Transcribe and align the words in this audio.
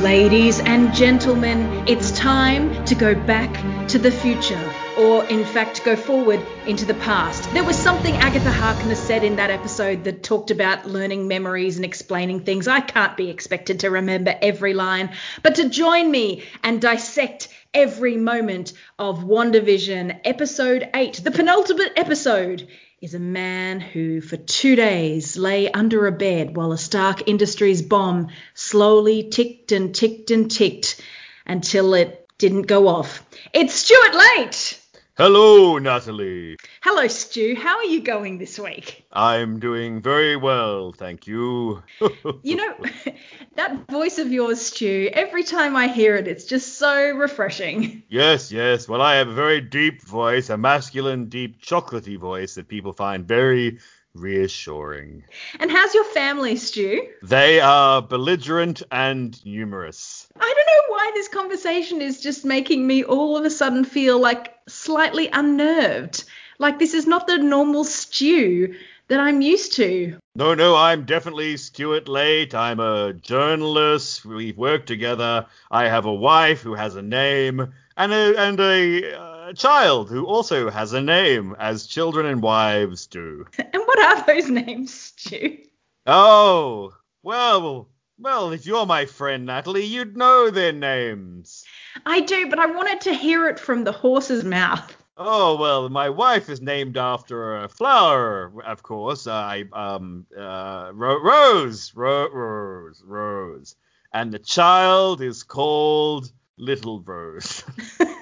Ladies 0.00 0.60
and 0.60 0.94
gentlemen, 0.94 1.84
it's 1.86 2.10
time 2.12 2.86
to 2.86 2.94
go 2.94 3.14
back 3.14 3.52
to 3.88 3.98
the 3.98 4.10
future, 4.10 4.72
or 4.96 5.26
in 5.26 5.44
fact, 5.44 5.84
go 5.84 5.94
forward 5.94 6.40
into 6.66 6.86
the 6.86 6.94
past. 6.94 7.52
There 7.52 7.64
was 7.64 7.76
something 7.76 8.16
Agatha 8.16 8.50
Harkness 8.50 8.98
said 8.98 9.24
in 9.24 9.36
that 9.36 9.50
episode 9.50 10.04
that 10.04 10.22
talked 10.22 10.50
about 10.50 10.88
learning 10.88 11.28
memories 11.28 11.76
and 11.76 11.84
explaining 11.84 12.40
things. 12.40 12.66
I 12.66 12.80
can't 12.80 13.14
be 13.14 13.28
expected 13.28 13.80
to 13.80 13.90
remember 13.90 14.34
every 14.40 14.72
line, 14.72 15.10
but 15.42 15.56
to 15.56 15.68
join 15.68 16.10
me 16.10 16.44
and 16.64 16.80
dissect 16.80 17.48
every 17.74 18.16
moment 18.16 18.72
of 18.98 19.18
WandaVision, 19.18 20.20
episode 20.24 20.88
8, 20.94 21.20
the 21.22 21.30
penultimate 21.30 21.92
episode, 21.96 22.66
is 23.00 23.14
a 23.14 23.18
man 23.18 23.80
who, 23.80 24.20
for 24.20 24.36
two 24.36 24.76
days, 24.76 25.38
lay 25.38 25.70
under 25.70 26.06
a 26.06 26.12
bed 26.12 26.54
while 26.54 26.72
a 26.72 26.78
Stark 26.78 27.26
Industries 27.28 27.80
bomb 27.80 28.28
slowly 28.52 29.30
ticked 29.30 29.72
and 29.72 29.94
ticked 29.94 30.30
and 30.30 30.50
ticked 30.50 31.00
until 31.46 31.94
it 31.94 32.28
didn't 32.36 32.62
go 32.62 32.88
off. 32.88 33.22
It's 33.54 33.72
Stuart 33.72 34.14
Late! 34.14 34.79
Hello, 35.20 35.76
Natalie. 35.76 36.56
Hello, 36.80 37.06
Stu. 37.06 37.54
How 37.54 37.76
are 37.76 37.84
you 37.84 38.00
going 38.00 38.38
this 38.38 38.58
week? 38.58 39.04
I'm 39.12 39.60
doing 39.60 40.00
very 40.00 40.34
well, 40.34 40.92
thank 40.92 41.26
you. 41.26 41.82
You 42.42 42.56
know, 42.56 42.74
that 43.56 43.86
voice 43.90 44.18
of 44.18 44.32
yours, 44.32 44.62
Stu, 44.62 45.10
every 45.12 45.44
time 45.44 45.76
I 45.76 45.88
hear 45.88 46.16
it, 46.16 46.26
it's 46.26 46.46
just 46.46 46.78
so 46.78 47.10
refreshing. 47.10 48.02
yes, 48.08 48.50
yes. 48.50 48.88
Well, 48.88 49.02
I 49.02 49.16
have 49.16 49.28
a 49.28 49.34
very 49.34 49.60
deep 49.60 50.00
voice, 50.00 50.48
a 50.48 50.56
masculine, 50.56 51.28
deep, 51.28 51.60
chocolatey 51.60 52.16
voice 52.16 52.54
that 52.54 52.68
people 52.68 52.94
find 52.94 53.28
very 53.28 53.78
reassuring. 54.14 55.24
And 55.58 55.70
how's 55.70 55.94
your 55.94 56.04
family, 56.04 56.56
Stu? 56.56 57.06
They 57.22 57.60
are 57.60 58.02
belligerent 58.02 58.82
and 58.90 59.44
numerous. 59.44 60.28
I 60.38 60.54
don't 60.56 60.66
know 60.66 60.94
why 60.94 61.10
this 61.14 61.28
conversation 61.28 62.00
is 62.00 62.20
just 62.20 62.44
making 62.44 62.86
me 62.86 63.04
all 63.04 63.36
of 63.36 63.44
a 63.44 63.50
sudden 63.50 63.84
feel 63.84 64.18
like 64.18 64.54
slightly 64.68 65.28
unnerved. 65.32 66.24
Like 66.58 66.78
this 66.78 66.94
is 66.94 67.06
not 67.06 67.26
the 67.26 67.38
normal 67.38 67.84
stew 67.84 68.74
that 69.08 69.18
I'm 69.18 69.40
used 69.40 69.74
to. 69.74 70.18
No, 70.36 70.54
no, 70.54 70.76
I'm 70.76 71.04
definitely 71.04 71.56
Stuart 71.56 72.06
Late. 72.06 72.54
I'm 72.54 72.78
a 72.78 73.12
journalist. 73.12 74.24
We've 74.24 74.56
worked 74.56 74.86
together. 74.86 75.46
I 75.70 75.88
have 75.88 76.06
a 76.06 76.14
wife 76.14 76.62
who 76.62 76.74
has 76.74 76.94
a 76.94 77.02
name 77.02 77.72
and 77.96 78.12
a 78.12 78.38
and 78.38 78.60
a 78.60 79.20
uh, 79.20 79.29
uh, 79.50 79.52
child 79.52 80.08
who 80.08 80.26
also 80.26 80.70
has 80.70 80.92
a 80.92 81.00
name, 81.00 81.56
as 81.58 81.86
children 81.86 82.26
and 82.26 82.42
wives 82.42 83.06
do. 83.06 83.46
And 83.58 83.82
what 83.84 83.98
are 83.98 84.26
those 84.26 84.48
names, 84.48 84.92
Stu? 84.94 85.58
Oh, 86.06 86.94
well, 87.22 87.88
well, 88.18 88.52
if 88.52 88.66
you're 88.66 88.86
my 88.86 89.06
friend 89.06 89.46
Natalie, 89.46 89.84
you'd 89.84 90.16
know 90.16 90.50
their 90.50 90.72
names. 90.72 91.64
I 92.06 92.20
do, 92.20 92.48
but 92.48 92.58
I 92.58 92.66
wanted 92.66 93.00
to 93.02 93.14
hear 93.14 93.48
it 93.48 93.58
from 93.58 93.84
the 93.84 93.92
horse's 93.92 94.44
mouth. 94.44 94.96
Oh 95.16 95.56
well, 95.56 95.88
my 95.90 96.08
wife 96.08 96.48
is 96.48 96.62
named 96.62 96.96
after 96.96 97.58
a 97.58 97.68
flower, 97.68 98.52
of 98.64 98.82
course. 98.82 99.26
I 99.26 99.64
um 99.72 100.24
uh 100.36 100.92
Ro- 100.94 101.20
Rose, 101.22 101.92
Ro- 101.94 102.30
Rose, 102.30 103.02
Rose, 103.04 103.76
and 104.14 104.32
the 104.32 104.38
child 104.38 105.20
is 105.20 105.42
called 105.42 106.32
Little 106.56 107.02
Rose. 107.02 107.64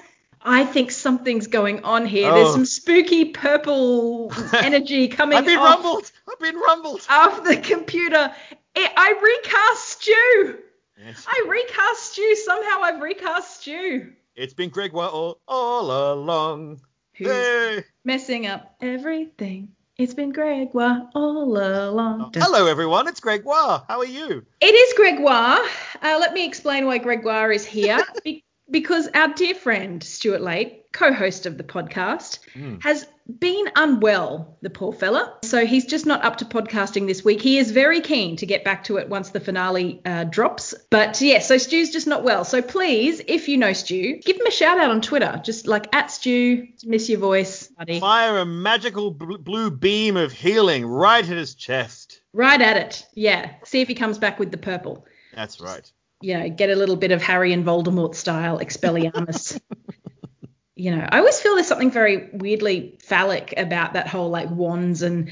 I 0.49 0.65
think 0.65 0.91
something's 0.91 1.47
going 1.47 1.83
on 1.83 2.05
here. 2.05 2.29
Oh. 2.31 2.35
There's 2.35 2.51
some 2.53 2.65
spooky 2.65 3.25
purple 3.25 4.33
energy 4.53 5.07
coming 5.07 5.37
I've 5.37 5.45
been 5.45 5.57
rumbled. 5.59 6.11
I've 6.29 6.39
been 6.39 6.55
rumbled. 6.57 7.05
off 7.09 7.43
the 7.43 7.57
computer. 7.57 8.33
I 8.75 8.91
I 8.97 9.09
recast 9.21 9.87
Stu. 9.89 10.57
Yes. 11.05 11.25
I 11.27 11.45
recast 11.47 12.11
Stu. 12.13 12.35
Somehow 12.35 12.81
I've 12.81 13.01
recast 13.01 13.61
Stu. 13.61 14.11
It's 14.35 14.53
been 14.53 14.69
Gregoire 14.69 15.09
all, 15.09 15.39
all 15.47 16.13
along. 16.13 16.81
Who's 17.15 17.27
Hey. 17.27 17.83
messing 18.05 18.47
up 18.47 18.75
everything? 18.81 19.69
It's 19.97 20.13
been 20.13 20.31
Gregoire 20.31 21.09
all 21.13 21.57
along. 21.57 22.31
Hello 22.35 22.67
everyone, 22.67 23.07
it's 23.09 23.19
Gregoire. 23.19 23.83
How 23.89 23.99
are 23.99 24.05
you? 24.05 24.45
It 24.61 24.73
is 24.73 24.93
Gregoire. 24.95 25.59
Uh, 26.01 26.17
let 26.21 26.33
me 26.33 26.45
explain 26.45 26.85
why 26.85 26.99
Gregoire 26.99 27.51
is 27.51 27.65
here. 27.65 27.99
Be- 28.23 28.43
because 28.71 29.07
our 29.13 29.33
dear 29.33 29.55
friend 29.55 30.03
Stuart 30.03 30.41
Late, 30.41 30.83
co-host 30.91 31.45
of 31.45 31.57
the 31.57 31.63
podcast, 31.63 32.39
Mm. 32.55 32.81
has 32.83 33.05
been 33.39 33.69
unwell. 33.75 34.57
The 34.63 34.71
poor 34.71 34.91
fella. 34.91 35.35
So 35.43 35.63
he's 35.65 35.85
just 35.85 36.07
not 36.07 36.25
up 36.25 36.37
to 36.37 36.45
podcasting 36.45 37.05
this 37.05 37.23
week. 37.23 37.41
He 37.41 37.59
is 37.59 37.69
very 37.69 38.01
keen 38.01 38.37
to 38.37 38.47
get 38.47 38.63
back 38.63 38.85
to 38.85 38.97
it 38.97 39.07
once 39.07 39.29
the 39.29 39.39
finale 39.39 40.01
uh, 40.03 40.23
drops. 40.23 40.73
But 40.89 41.21
yeah, 41.21 41.37
so 41.39 41.59
Stu's 41.59 41.91
just 41.91 42.07
not 42.07 42.23
well. 42.23 42.43
So 42.43 42.63
please, 42.63 43.21
if 43.27 43.47
you 43.47 43.57
know 43.57 43.71
Stu, 43.73 44.17
give 44.25 44.35
him 44.37 44.47
a 44.47 44.51
shout 44.51 44.79
out 44.79 44.89
on 44.89 45.01
Twitter. 45.01 45.39
Just 45.45 45.67
like 45.67 45.93
at 45.95 46.09
Stu, 46.09 46.67
miss 46.83 47.07
your 47.07 47.19
voice, 47.19 47.67
buddy. 47.67 47.99
Fire 47.99 48.39
a 48.39 48.45
magical 48.45 49.11
bl- 49.11 49.37
blue 49.37 49.69
beam 49.69 50.17
of 50.17 50.31
healing 50.31 50.85
right 50.87 51.23
at 51.23 51.37
his 51.37 51.53
chest. 51.53 52.21
Right 52.33 52.61
at 52.61 52.77
it. 52.77 53.05
Yeah. 53.13 53.51
See 53.63 53.81
if 53.81 53.87
he 53.87 53.93
comes 53.93 54.17
back 54.17 54.39
with 54.39 54.49
the 54.49 54.57
purple. 54.57 55.05
That's 55.35 55.61
right. 55.61 55.89
You 56.21 56.37
know, 56.37 56.49
get 56.49 56.69
a 56.69 56.75
little 56.75 56.95
bit 56.95 57.11
of 57.11 57.21
Harry 57.21 57.53
and 57.53 57.65
Voldemort 57.65 58.15
style 58.15 58.59
Expelliarmus. 58.59 59.59
you 60.75 60.95
know, 60.95 61.07
I 61.09 61.19
always 61.19 61.39
feel 61.39 61.55
there's 61.55 61.67
something 61.67 61.91
very 61.91 62.29
weirdly 62.33 62.97
phallic 63.01 63.53
about 63.57 63.93
that 63.93 64.07
whole 64.07 64.29
like 64.29 64.49
wands 64.49 65.01
and 65.01 65.31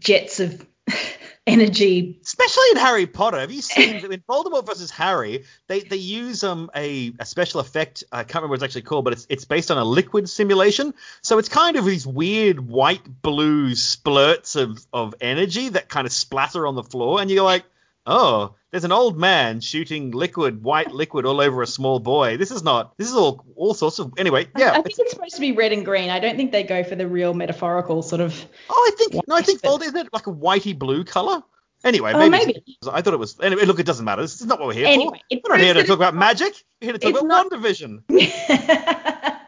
jets 0.00 0.40
of 0.40 0.66
energy. 1.46 2.20
Especially 2.22 2.64
in 2.72 2.76
Harry 2.78 3.06
Potter. 3.06 3.40
Have 3.40 3.50
you 3.50 3.62
seen 3.62 3.96
in 3.96 4.20
Voldemort 4.28 4.66
versus 4.66 4.90
Harry? 4.90 5.44
They 5.66 5.80
they 5.80 5.96
use 5.96 6.44
um 6.44 6.70
a, 6.74 7.12
a 7.18 7.24
special 7.24 7.60
effect. 7.60 8.04
I 8.12 8.24
can't 8.24 8.36
remember 8.36 8.52
what 8.52 8.54
it's 8.56 8.64
actually 8.64 8.82
called, 8.82 9.04
but 9.04 9.14
it's 9.14 9.26
it's 9.28 9.44
based 9.44 9.70
on 9.70 9.78
a 9.78 9.84
liquid 9.84 10.28
simulation. 10.28 10.94
So 11.22 11.38
it's 11.38 11.48
kind 11.48 11.76
of 11.76 11.84
these 11.84 12.06
weird 12.06 12.60
white 12.60 13.22
blue 13.22 13.72
splurts 13.72 14.56
of 14.56 14.84
of 14.92 15.14
energy 15.20 15.70
that 15.70 15.88
kind 15.88 16.06
of 16.06 16.12
splatter 16.12 16.66
on 16.66 16.74
the 16.74 16.84
floor, 16.84 17.20
and 17.20 17.30
you're 17.30 17.44
like, 17.44 17.64
oh, 18.06 18.54
there's 18.70 18.84
an 18.84 18.92
old 18.92 19.18
man 19.18 19.60
shooting 19.60 20.10
liquid, 20.12 20.62
white 20.62 20.92
liquid 20.92 21.26
all 21.26 21.40
over 21.40 21.62
a 21.62 21.66
small 21.66 21.98
boy. 22.00 22.36
This 22.38 22.50
is 22.50 22.62
not. 22.62 22.96
This 22.96 23.08
is 23.08 23.14
all 23.14 23.44
all 23.56 23.74
sorts 23.74 23.98
of. 23.98 24.12
Anyway, 24.16 24.48
yeah. 24.56 24.70
I 24.70 24.74
think 24.74 24.86
it's- 24.86 24.98
it's 25.00 25.10
supposed 25.12 25.34
to 25.34 25.40
be 25.40 25.52
red 25.52 25.72
and 25.72 25.84
green. 25.84 26.08
I 26.10 26.18
don't 26.20 26.36
think 26.36 26.52
they 26.52 26.62
go 26.62 26.82
for 26.84 26.94
the 26.96 27.06
real 27.06 27.34
metaphorical 27.34 28.02
sort 28.02 28.20
of. 28.20 28.34
Oh, 28.70 28.90
I 28.92 28.96
think 28.96 29.14
no, 29.28 29.34
I 29.36 29.42
think 29.42 29.62
White, 29.62 29.82
isn't 29.82 29.96
it 29.96 30.08
like 30.12 30.26
a 30.26 30.32
whitey 30.32 30.78
blue 30.78 31.04
color? 31.04 31.42
Anyway, 31.84 32.12
Oh, 32.14 32.28
maybe, 32.30 32.46
maybe. 32.46 32.78
I 32.90 33.02
thought 33.02 33.12
it 33.12 33.18
was. 33.18 33.36
Anyway, 33.42 33.64
look, 33.64 33.80
it 33.80 33.86
doesn't 33.86 34.04
matter. 34.04 34.22
This 34.22 34.40
is 34.40 34.46
not 34.46 34.60
what 34.60 34.68
we're 34.68 34.74
here 34.74 34.86
Anyway, 34.86 35.20
for. 35.30 35.38
We're 35.50 35.56
not 35.56 35.60
here 35.60 35.74
to 35.74 35.82
talk 35.82 35.96
about 35.96 36.14
magic. 36.14 36.54
We're 36.80 36.86
here 36.86 36.92
to 36.92 36.98
talk 37.00 37.10
about 37.22 37.26
not- 37.26 37.50
WandaVision. 37.50 38.04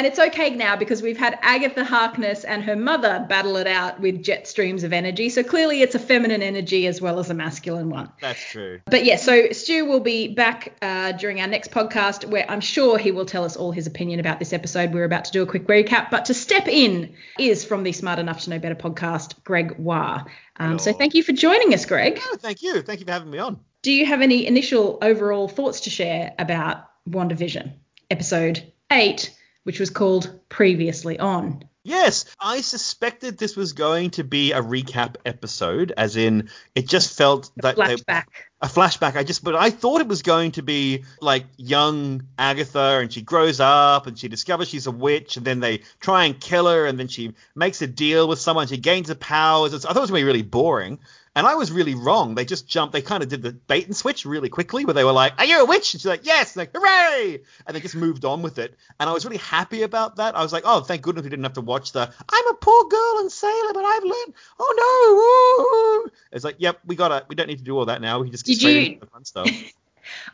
and 0.00 0.06
it's 0.06 0.18
okay 0.18 0.48
now 0.48 0.76
because 0.76 1.02
we've 1.02 1.18
had 1.18 1.38
Agatha 1.42 1.84
Harkness 1.84 2.44
and 2.44 2.64
her 2.64 2.74
mother 2.74 3.26
battle 3.28 3.58
it 3.58 3.66
out 3.66 4.00
with 4.00 4.22
jet 4.22 4.48
streams 4.48 4.82
of 4.82 4.94
energy. 4.94 5.28
So 5.28 5.42
clearly 5.42 5.82
it's 5.82 5.94
a 5.94 5.98
feminine 5.98 6.40
energy 6.40 6.86
as 6.86 7.02
well 7.02 7.18
as 7.18 7.28
a 7.28 7.34
masculine 7.34 7.90
one. 7.90 8.10
That's 8.18 8.40
true. 8.40 8.80
But 8.86 9.04
yeah, 9.04 9.16
so 9.16 9.52
Stu 9.52 9.84
will 9.84 10.00
be 10.00 10.28
back 10.28 10.74
uh, 10.80 11.12
during 11.12 11.42
our 11.42 11.46
next 11.46 11.70
podcast 11.70 12.24
where 12.24 12.50
I'm 12.50 12.62
sure 12.62 12.96
he 12.96 13.12
will 13.12 13.26
tell 13.26 13.44
us 13.44 13.56
all 13.58 13.72
his 13.72 13.86
opinion 13.86 14.20
about 14.20 14.38
this 14.38 14.54
episode. 14.54 14.94
We're 14.94 15.04
about 15.04 15.26
to 15.26 15.32
do 15.32 15.42
a 15.42 15.46
quick 15.46 15.66
recap, 15.66 16.08
but 16.08 16.24
to 16.24 16.32
step 16.32 16.66
in 16.66 17.14
is 17.38 17.62
from 17.62 17.82
the 17.82 17.92
Smart 17.92 18.18
Enough 18.18 18.44
to 18.44 18.50
Know 18.50 18.58
Better 18.58 18.74
podcast, 18.74 19.44
Greg 19.44 19.74
Wah. 19.76 20.24
Um, 20.56 20.78
so 20.78 20.94
thank 20.94 21.12
you 21.12 21.22
for 21.22 21.32
joining 21.32 21.74
us, 21.74 21.84
Greg. 21.84 22.18
Oh, 22.22 22.38
thank 22.40 22.62
you. 22.62 22.80
Thank 22.80 23.00
you 23.00 23.04
for 23.04 23.12
having 23.12 23.30
me 23.30 23.36
on. 23.36 23.60
Do 23.82 23.92
you 23.92 24.06
have 24.06 24.22
any 24.22 24.46
initial 24.46 24.96
overall 25.02 25.46
thoughts 25.46 25.80
to 25.80 25.90
share 25.90 26.32
about 26.38 26.86
WandaVision, 27.06 27.74
episode 28.10 28.72
8, 28.90 29.36
which 29.70 29.78
was 29.78 29.90
called 29.90 30.40
Previously 30.48 31.16
On? 31.20 31.62
Yes, 31.84 32.24
I 32.40 32.60
suspected 32.60 33.38
this 33.38 33.54
was 33.54 33.72
going 33.72 34.10
to 34.10 34.24
be 34.24 34.50
a 34.50 34.60
recap 34.60 35.14
episode, 35.24 35.92
as 35.96 36.16
in 36.16 36.50
it 36.74 36.88
just 36.88 37.16
felt 37.16 37.52
that 37.58 37.76
they, 37.76 37.94
Flashback. 37.94 38.24
a 38.60 38.66
flashback. 38.66 39.14
I 39.14 39.22
just, 39.22 39.44
but 39.44 39.54
I 39.54 39.70
thought 39.70 40.00
it 40.00 40.08
was 40.08 40.22
going 40.22 40.50
to 40.52 40.64
be 40.64 41.04
like 41.20 41.46
young 41.56 42.24
Agatha, 42.36 42.98
and 43.00 43.12
she 43.12 43.22
grows 43.22 43.60
up, 43.60 44.08
and 44.08 44.18
she 44.18 44.26
discovers 44.26 44.68
she's 44.68 44.88
a 44.88 44.90
witch, 44.90 45.36
and 45.36 45.46
then 45.46 45.60
they 45.60 45.82
try 46.00 46.24
and 46.24 46.40
kill 46.40 46.66
her, 46.66 46.84
and 46.86 46.98
then 46.98 47.06
she 47.06 47.34
makes 47.54 47.80
a 47.80 47.86
deal 47.86 48.26
with 48.26 48.40
someone, 48.40 48.66
she 48.66 48.76
gains 48.76 49.06
her 49.06 49.14
powers. 49.14 49.72
I 49.72 49.78
thought 49.78 49.98
it 49.98 50.00
was 50.00 50.10
going 50.10 50.22
to 50.22 50.24
be 50.24 50.32
really 50.32 50.42
boring, 50.42 50.98
and 51.36 51.46
I 51.46 51.54
was 51.54 51.70
really 51.70 51.94
wrong. 51.94 52.34
They 52.34 52.44
just 52.44 52.66
jumped, 52.66 52.92
they 52.92 53.02
kind 53.02 53.22
of 53.22 53.28
did 53.28 53.42
the 53.42 53.52
bait 53.52 53.86
and 53.86 53.96
switch 53.96 54.24
really 54.26 54.48
quickly, 54.48 54.84
where 54.84 54.94
they 54.94 55.04
were 55.04 55.12
like, 55.12 55.34
"Are 55.38 55.44
you 55.44 55.60
a 55.62 55.64
witch?" 55.64 55.94
And 55.94 56.00
she's 56.00 56.06
like, 56.06 56.24
"Yes," 56.26 56.56
like, 56.56 56.70
"Hooray!" 56.74 57.40
And 57.66 57.76
they 57.76 57.80
just 57.80 57.94
moved 57.96 58.24
on 58.24 58.42
with 58.42 58.58
it, 58.58 58.74
and 58.98 59.08
I 59.08 59.12
was 59.12 59.24
really 59.24 59.38
happy 59.38 59.82
about 59.82 60.16
that. 60.16 60.36
I 60.36 60.42
was 60.42 60.52
like, 60.52 60.64
"Oh, 60.66 60.80
thank 60.80 61.02
goodness 61.02 61.24
we 61.24 61.30
didn't 61.30 61.44
have 61.44 61.54
to 61.54 61.60
watch 61.60 61.92
the 61.92 62.10
I'm 62.28 62.46
a 62.48 62.54
poor 62.54 62.84
girl 62.88 63.18
and 63.20 63.30
sailor, 63.32 63.72
but 63.74 63.84
I've 63.84 64.02
learned. 64.04 64.34
Oh 64.58 66.02
no!" 66.04 66.08
Ooh. 66.08 66.10
It's 66.32 66.44
like, 66.44 66.56
"Yep, 66.58 66.80
we 66.86 66.96
got 66.96 67.12
it. 67.12 67.24
We 67.28 67.34
don't 67.34 67.46
need 67.48 67.58
to 67.58 67.64
do 67.64 67.76
all 67.78 67.86
that 67.86 68.00
now. 68.00 68.20
We 68.20 68.30
just 68.30 68.44
get 68.44 68.52
Did 68.54 68.58
straight 68.60 68.74
you- 68.86 68.92
into 68.94 69.00
the 69.00 69.06
fun 69.10 69.24
stuff." 69.24 69.48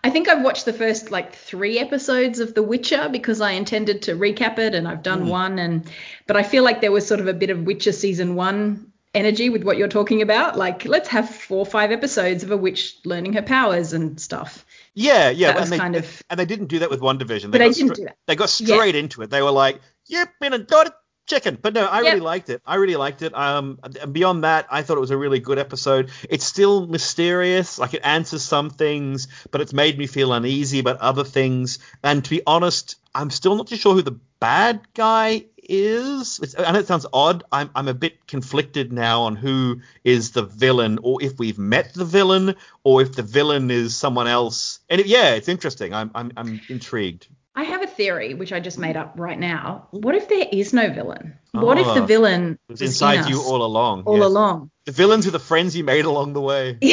I 0.02 0.08
think 0.08 0.26
I've 0.28 0.42
watched 0.42 0.64
the 0.64 0.72
first 0.72 1.10
like 1.10 1.34
three 1.34 1.78
episodes 1.78 2.40
of 2.40 2.54
The 2.54 2.62
Witcher 2.62 3.10
because 3.10 3.42
I 3.42 3.50
intended 3.50 4.02
to 4.02 4.12
recap 4.14 4.58
it 4.58 4.74
and 4.74 4.88
I've 4.88 5.02
done 5.02 5.26
Mm. 5.26 5.28
one 5.28 5.58
and 5.58 5.90
but 6.26 6.36
I 6.36 6.44
feel 6.44 6.64
like 6.64 6.80
there 6.80 6.92
was 6.92 7.06
sort 7.06 7.20
of 7.20 7.26
a 7.28 7.34
bit 7.34 7.50
of 7.50 7.64
Witcher 7.64 7.92
season 7.92 8.36
one 8.36 8.90
energy 9.16 9.50
with 9.50 9.64
what 9.64 9.76
you're 9.78 9.88
talking 9.88 10.22
about. 10.22 10.56
Like, 10.56 10.84
let's 10.84 11.08
have 11.08 11.28
four 11.28 11.58
or 11.58 11.66
five 11.66 11.90
episodes 11.90 12.42
of 12.44 12.50
a 12.50 12.56
witch 12.56 12.98
learning 13.04 13.32
her 13.32 13.42
powers 13.42 13.92
and 13.92 14.20
stuff. 14.20 14.64
Yeah, 14.94 15.30
yeah, 15.30 15.52
That 15.52 15.62
and 15.62 15.72
they, 15.72 15.78
kind 15.78 15.96
of- 15.96 16.22
and 16.30 16.38
they 16.38 16.46
didn't 16.46 16.66
do 16.66 16.78
that 16.80 16.90
with 16.90 17.00
WandaVision. 17.00 17.50
But 17.50 17.52
They 17.52 17.58
they 17.58 17.68
got 17.68 17.74
didn't 17.74 17.94
stra- 17.94 17.96
do 17.96 18.04
that. 18.04 18.16
They 18.26 18.36
got 18.36 18.50
straight 18.50 18.94
into 18.94 19.22
it. 19.22 19.30
They 19.30 19.42
were 19.42 19.50
like, 19.50 19.80
"You've 20.06 20.28
been 20.40 20.52
a 20.52 20.58
dotted 20.58 20.92
chicken," 21.26 21.58
but 21.60 21.74
no, 21.74 21.84
I 21.84 22.00
really 22.00 22.20
liked 22.20 22.50
it. 22.50 22.62
I 22.64 22.76
really 22.76 22.96
liked 22.96 23.20
it. 23.22 23.34
Um, 23.34 23.78
and 24.02 24.12
beyond 24.12 24.44
that, 24.44 24.66
I 24.70 24.82
thought 24.82 24.96
it 24.96 25.00
was 25.00 25.10
a 25.10 25.16
really 25.16 25.40
good 25.40 25.58
episode. 25.58 26.10
It's 26.30 26.44
still 26.46 26.86
mysterious, 26.86 27.78
like 27.78 27.94
it 27.94 28.02
answers 28.04 28.42
some 28.42 28.70
things, 28.70 29.28
but 29.50 29.60
it's 29.60 29.72
made 29.72 29.98
me 29.98 30.06
feel 30.06 30.32
uneasy 30.32 30.78
about 30.78 30.98
other 30.98 31.24
things. 31.24 31.78
And 32.02 32.22
to 32.24 32.30
be 32.30 32.42
honest, 32.46 32.96
I'm 33.14 33.30
still 33.30 33.56
not 33.56 33.66
too 33.66 33.76
sure 33.76 33.94
who 33.94 34.02
the 34.02 34.18
bad 34.40 34.80
guy 34.94 35.46
is. 35.68 36.54
I 36.58 36.72
know 36.72 36.78
it 36.78 36.86
sounds 36.86 37.06
odd. 37.12 37.44
I'm 37.52 37.70
I'm 37.74 37.88
a 37.88 37.94
bit 37.94 38.26
conflicted 38.26 38.92
now 38.92 39.22
on 39.22 39.36
who 39.36 39.80
is 40.04 40.32
the 40.32 40.42
villain, 40.42 40.98
or 41.02 41.22
if 41.22 41.38
we've 41.38 41.58
met 41.58 41.94
the 41.94 42.04
villain, 42.04 42.54
or 42.84 43.02
if 43.02 43.12
the 43.12 43.22
villain 43.22 43.70
is 43.70 43.94
someone 43.96 44.26
else. 44.26 44.80
And 44.88 45.00
it, 45.00 45.06
yeah, 45.06 45.34
it's 45.34 45.48
interesting. 45.48 45.94
I'm 45.94 46.10
I'm 46.14 46.32
I'm 46.36 46.60
intrigued. 46.68 47.28
I 47.54 47.64
have 47.64 47.82
a 47.82 47.86
theory, 47.86 48.34
which 48.34 48.52
I 48.52 48.60
just 48.60 48.78
made 48.78 48.96
up 48.98 49.14
right 49.16 49.38
now. 49.38 49.88
What 49.90 50.14
if 50.14 50.28
there 50.28 50.46
is 50.52 50.74
no 50.74 50.92
villain? 50.92 51.38
What 51.52 51.78
if 51.78 51.86
the 51.86 52.02
Oh. 52.02 52.06
villain 52.06 52.58
was 52.68 52.82
inside 52.82 53.20
in 53.20 53.28
you 53.28 53.40
all 53.40 53.64
along. 53.64 54.02
all 54.04 54.18
yes. 54.18 54.26
along? 54.26 54.70
The 54.86 54.92
villains 54.92 55.26
are 55.26 55.32
the 55.32 55.38
friends 55.38 55.76
you 55.76 55.84
made 55.84 56.04
along 56.06 56.32
the 56.32 56.40
way. 56.40 56.78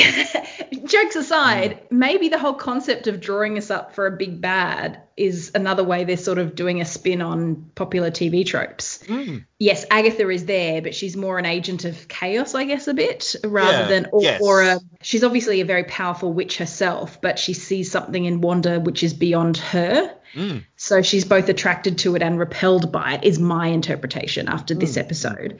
Yeah. 0.73 0.85
Jokes 0.85 1.15
aside, 1.15 1.79
Hmm. 1.89 1.99
maybe 1.99 2.27
the 2.29 2.37
whole 2.37 2.53
concept 2.55 3.07
of 3.07 3.21
drawing 3.21 3.57
us 3.57 3.71
up 3.71 3.95
for 3.95 4.05
a 4.05 4.11
big 4.11 4.41
bad 4.41 5.01
is 5.15 5.51
another 5.55 5.83
way 5.83 6.03
they're 6.03 6.17
sort 6.17 6.37
of 6.39 6.55
doing 6.55 6.81
a 6.81 6.85
spin 6.85 7.21
on 7.21 7.69
popular 7.75 8.11
TV 8.11 8.45
tropes. 8.45 8.99
Mm. 9.07 9.45
Yes, 9.59 9.85
Agatha 9.89 10.27
is 10.29 10.45
there, 10.45 10.81
but 10.81 10.93
she's 10.93 11.15
more 11.15 11.37
an 11.39 11.45
agent 11.45 11.85
of 11.85 12.07
chaos, 12.09 12.53
I 12.53 12.65
guess, 12.65 12.87
a 12.87 12.93
bit, 12.93 13.35
rather 13.43 13.71
Yeah, 13.83 13.87
than 13.87 14.07
or, 14.11 14.21
yes. 14.23 14.41
or 14.41 14.61
a. 14.61 14.79
She's 15.01 15.23
obviously 15.23 15.61
a 15.61 15.65
very 15.65 15.83
powerful 15.85 16.33
witch 16.33 16.57
herself, 16.57 17.21
but 17.21 17.39
she 17.39 17.53
sees 17.53 17.89
something 17.89 18.25
in 18.25 18.41
Wanda 18.41 18.79
which 18.79 19.03
is 19.03 19.13
beyond 19.13 19.57
her. 19.57 20.13
Mm. 20.33 20.65
So 20.75 21.01
she's 21.01 21.25
both 21.25 21.47
attracted 21.47 21.99
to 21.99 22.15
it 22.15 22.21
and 22.23 22.37
repelled 22.39 22.91
by 22.91 23.13
it, 23.15 23.23
is 23.23 23.39
my 23.39 23.67
interpretation 23.67 24.49
after 24.49 24.73
Hmm. 24.73 24.79
this 24.81 24.97
episode. 24.97 25.59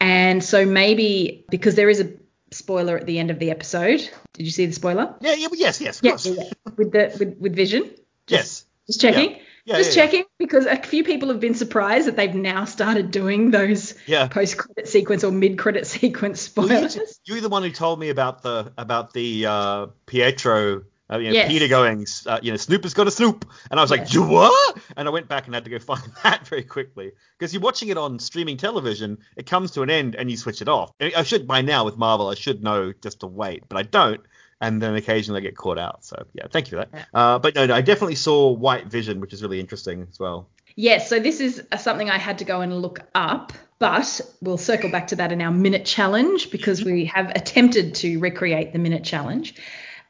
And 0.00 0.42
so 0.44 0.64
maybe 0.64 1.44
because 1.50 1.74
there 1.74 1.88
is 1.88 2.00
a 2.00 2.12
spoiler 2.50 2.96
at 2.96 3.06
the 3.06 3.18
end 3.18 3.30
of 3.30 3.38
the 3.38 3.50
episode. 3.50 3.98
Did 4.34 4.44
you 4.46 4.50
see 4.52 4.66
the 4.66 4.72
spoiler? 4.72 5.14
Yeah, 5.20 5.34
yeah, 5.34 5.48
but 5.48 5.58
yes, 5.58 5.80
yes, 5.80 5.98
of 5.98 6.04
Yeah, 6.04 6.10
course. 6.12 6.26
yeah, 6.26 6.32
yeah. 6.44 6.72
with 6.76 6.92
the 6.92 7.16
with, 7.18 7.38
with 7.38 7.54
Vision. 7.56 7.90
Yes. 8.28 8.66
Just 8.86 9.00
checking. 9.00 9.38
Yeah, 9.64 9.78
Just 9.78 9.96
yeah, 9.96 10.02
yeah. 10.04 10.06
checking 10.10 10.24
because 10.38 10.66
a 10.66 10.76
few 10.76 11.02
people 11.02 11.28
have 11.30 11.40
been 11.40 11.54
surprised 11.54 12.06
that 12.08 12.16
they've 12.16 12.34
now 12.34 12.64
started 12.66 13.10
doing 13.10 13.50
those 13.50 13.94
Yeah. 14.06 14.28
post-credit 14.28 14.86
sequence 14.86 15.24
or 15.24 15.30
mid-credit 15.32 15.86
sequence 15.96 16.54
Well, 16.54 16.68
you, 16.68 16.88
spoilers. 16.88 17.20
you're 17.24 17.40
the 17.40 17.48
one 17.48 17.62
who 17.62 17.70
told 17.70 17.98
me 18.00 18.10
about 18.10 18.42
the 18.42 18.72
about 18.78 19.12
the 19.14 19.46
uh, 19.46 19.86
Pietro, 20.06 20.84
uh, 21.10 21.18
you 21.18 21.28
know, 21.28 21.34
Yes. 21.34 21.48
Peter 21.50 21.68
going, 21.68 22.06
uh, 22.26 22.38
you 22.42 22.50
know, 22.50 22.56
Snoop 22.56 22.82
has 22.82 22.94
got 22.94 23.06
a 23.06 23.10
Snoop, 23.10 23.44
and 23.70 23.80
I 23.80 23.82
was 23.82 23.90
like, 23.90 24.12
"You 24.12 24.22
what? 24.22 24.78
And 24.96 25.08
I 25.08 25.10
went 25.10 25.28
back 25.28 25.46
and 25.46 25.54
had 25.54 25.64
to 25.64 25.70
go 25.70 25.78
find 25.80 26.02
that 26.22 26.46
very 26.46 26.62
quickly 26.62 27.12
because 27.38 27.52
you're 27.52 27.62
watching 27.62 27.88
it 27.88 27.96
on 27.96 28.18
streaming 28.18 28.56
television. 28.56 29.18
It 29.36 29.46
comes 29.46 29.70
to 29.72 29.82
an 29.82 29.90
end 29.90 30.14
and 30.16 30.30
you 30.30 30.36
switch 30.36 30.62
it 30.62 30.68
off. 30.68 30.92
I 31.00 31.22
should 31.22 31.46
by 31.46 31.62
now 31.62 31.84
with 31.84 31.96
Marvel, 31.96 32.28
I 32.28 32.34
should 32.34 32.62
know 32.62 32.92
just 32.92 33.20
to 33.20 33.26
wait, 33.26 33.64
but 33.68 33.78
I 33.78 33.82
don't. 33.82 34.20
And 34.60 34.82
then 34.82 34.96
occasionally 34.96 35.40
I 35.40 35.42
get 35.42 35.56
caught 35.56 35.78
out. 35.78 36.04
So 36.04 36.26
yeah, 36.34 36.46
thank 36.50 36.70
you 36.70 36.78
for 36.78 36.84
that. 36.84 37.08
Uh, 37.14 37.38
but 37.38 37.54
no, 37.54 37.66
no, 37.66 37.74
I 37.74 37.80
definitely 37.80 38.16
saw 38.16 38.50
White 38.50 38.86
Vision, 38.88 39.20
which 39.20 39.32
is 39.32 39.40
really 39.40 39.60
interesting 39.60 40.06
as 40.10 40.18
well. 40.18 40.48
Yes, 40.74 41.08
so 41.08 41.18
this 41.18 41.40
is 41.40 41.62
uh, 41.72 41.76
something 41.76 42.10
I 42.10 42.18
had 42.18 42.38
to 42.38 42.44
go 42.44 42.60
and 42.60 42.82
look 42.82 43.00
up, 43.14 43.52
but 43.78 44.20
we'll 44.40 44.58
circle 44.58 44.90
back 44.90 45.08
to 45.08 45.16
that 45.16 45.32
in 45.32 45.40
our 45.42 45.50
minute 45.50 45.84
challenge 45.84 46.50
because 46.50 46.84
we 46.84 47.04
have 47.06 47.30
attempted 47.30 47.94
to 47.96 48.18
recreate 48.18 48.72
the 48.72 48.78
minute 48.78 49.04
challenge, 49.04 49.54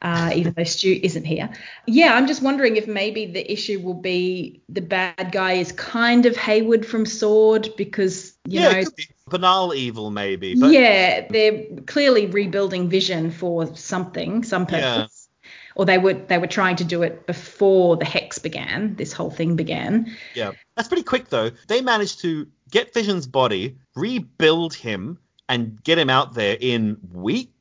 uh, 0.01 0.31
even 0.33 0.53
though 0.55 0.63
Stu 0.63 0.99
isn't 1.03 1.25
here. 1.25 1.49
Yeah, 1.85 2.13
I'm 2.13 2.27
just 2.27 2.41
wondering 2.41 2.77
if 2.77 2.87
maybe 2.87 3.25
the 3.25 3.51
issue 3.51 3.79
will 3.79 3.93
be 3.93 4.61
the 4.69 4.81
bad 4.81 5.31
guy 5.31 5.53
is 5.53 5.71
kind 5.71 6.25
of 6.25 6.37
Hayward 6.37 6.85
from 6.85 7.05
Sword 7.05 7.69
because, 7.77 8.33
you 8.47 8.59
yeah, 8.61 8.71
know, 8.71 8.77
it 8.79 8.85
could 8.85 8.95
be 8.95 9.07
banal 9.27 9.73
evil 9.73 10.09
maybe, 10.09 10.55
but 10.55 10.71
yeah, 10.71 11.27
they're 11.29 11.65
clearly 11.85 12.25
rebuilding 12.27 12.89
Vision 12.89 13.31
for 13.31 13.75
something, 13.75 14.43
some 14.43 14.65
Yeah. 14.69 14.95
purpose. 14.95 15.27
Or 15.75 15.85
they 15.85 15.97
were 15.97 16.13
they 16.13 16.37
were 16.37 16.47
trying 16.47 16.75
to 16.77 16.83
do 16.83 17.03
it 17.03 17.25
before 17.25 17.95
the 17.95 18.03
hex 18.03 18.37
began. 18.39 18.95
This 18.95 19.13
whole 19.13 19.29
thing 19.29 19.55
began. 19.55 20.13
Yeah, 20.35 20.51
that's 20.75 20.89
pretty 20.89 21.03
quick 21.03 21.29
though. 21.29 21.51
They 21.67 21.79
managed 21.81 22.19
to 22.21 22.47
get 22.69 22.93
Vision's 22.93 23.27
body, 23.27 23.77
rebuild 23.95 24.73
him, 24.73 25.19
and 25.47 25.81
get 25.81 25.97
him 25.97 26.09
out 26.09 26.33
there 26.33 26.57
in 26.59 26.97
weeks, 27.13 27.53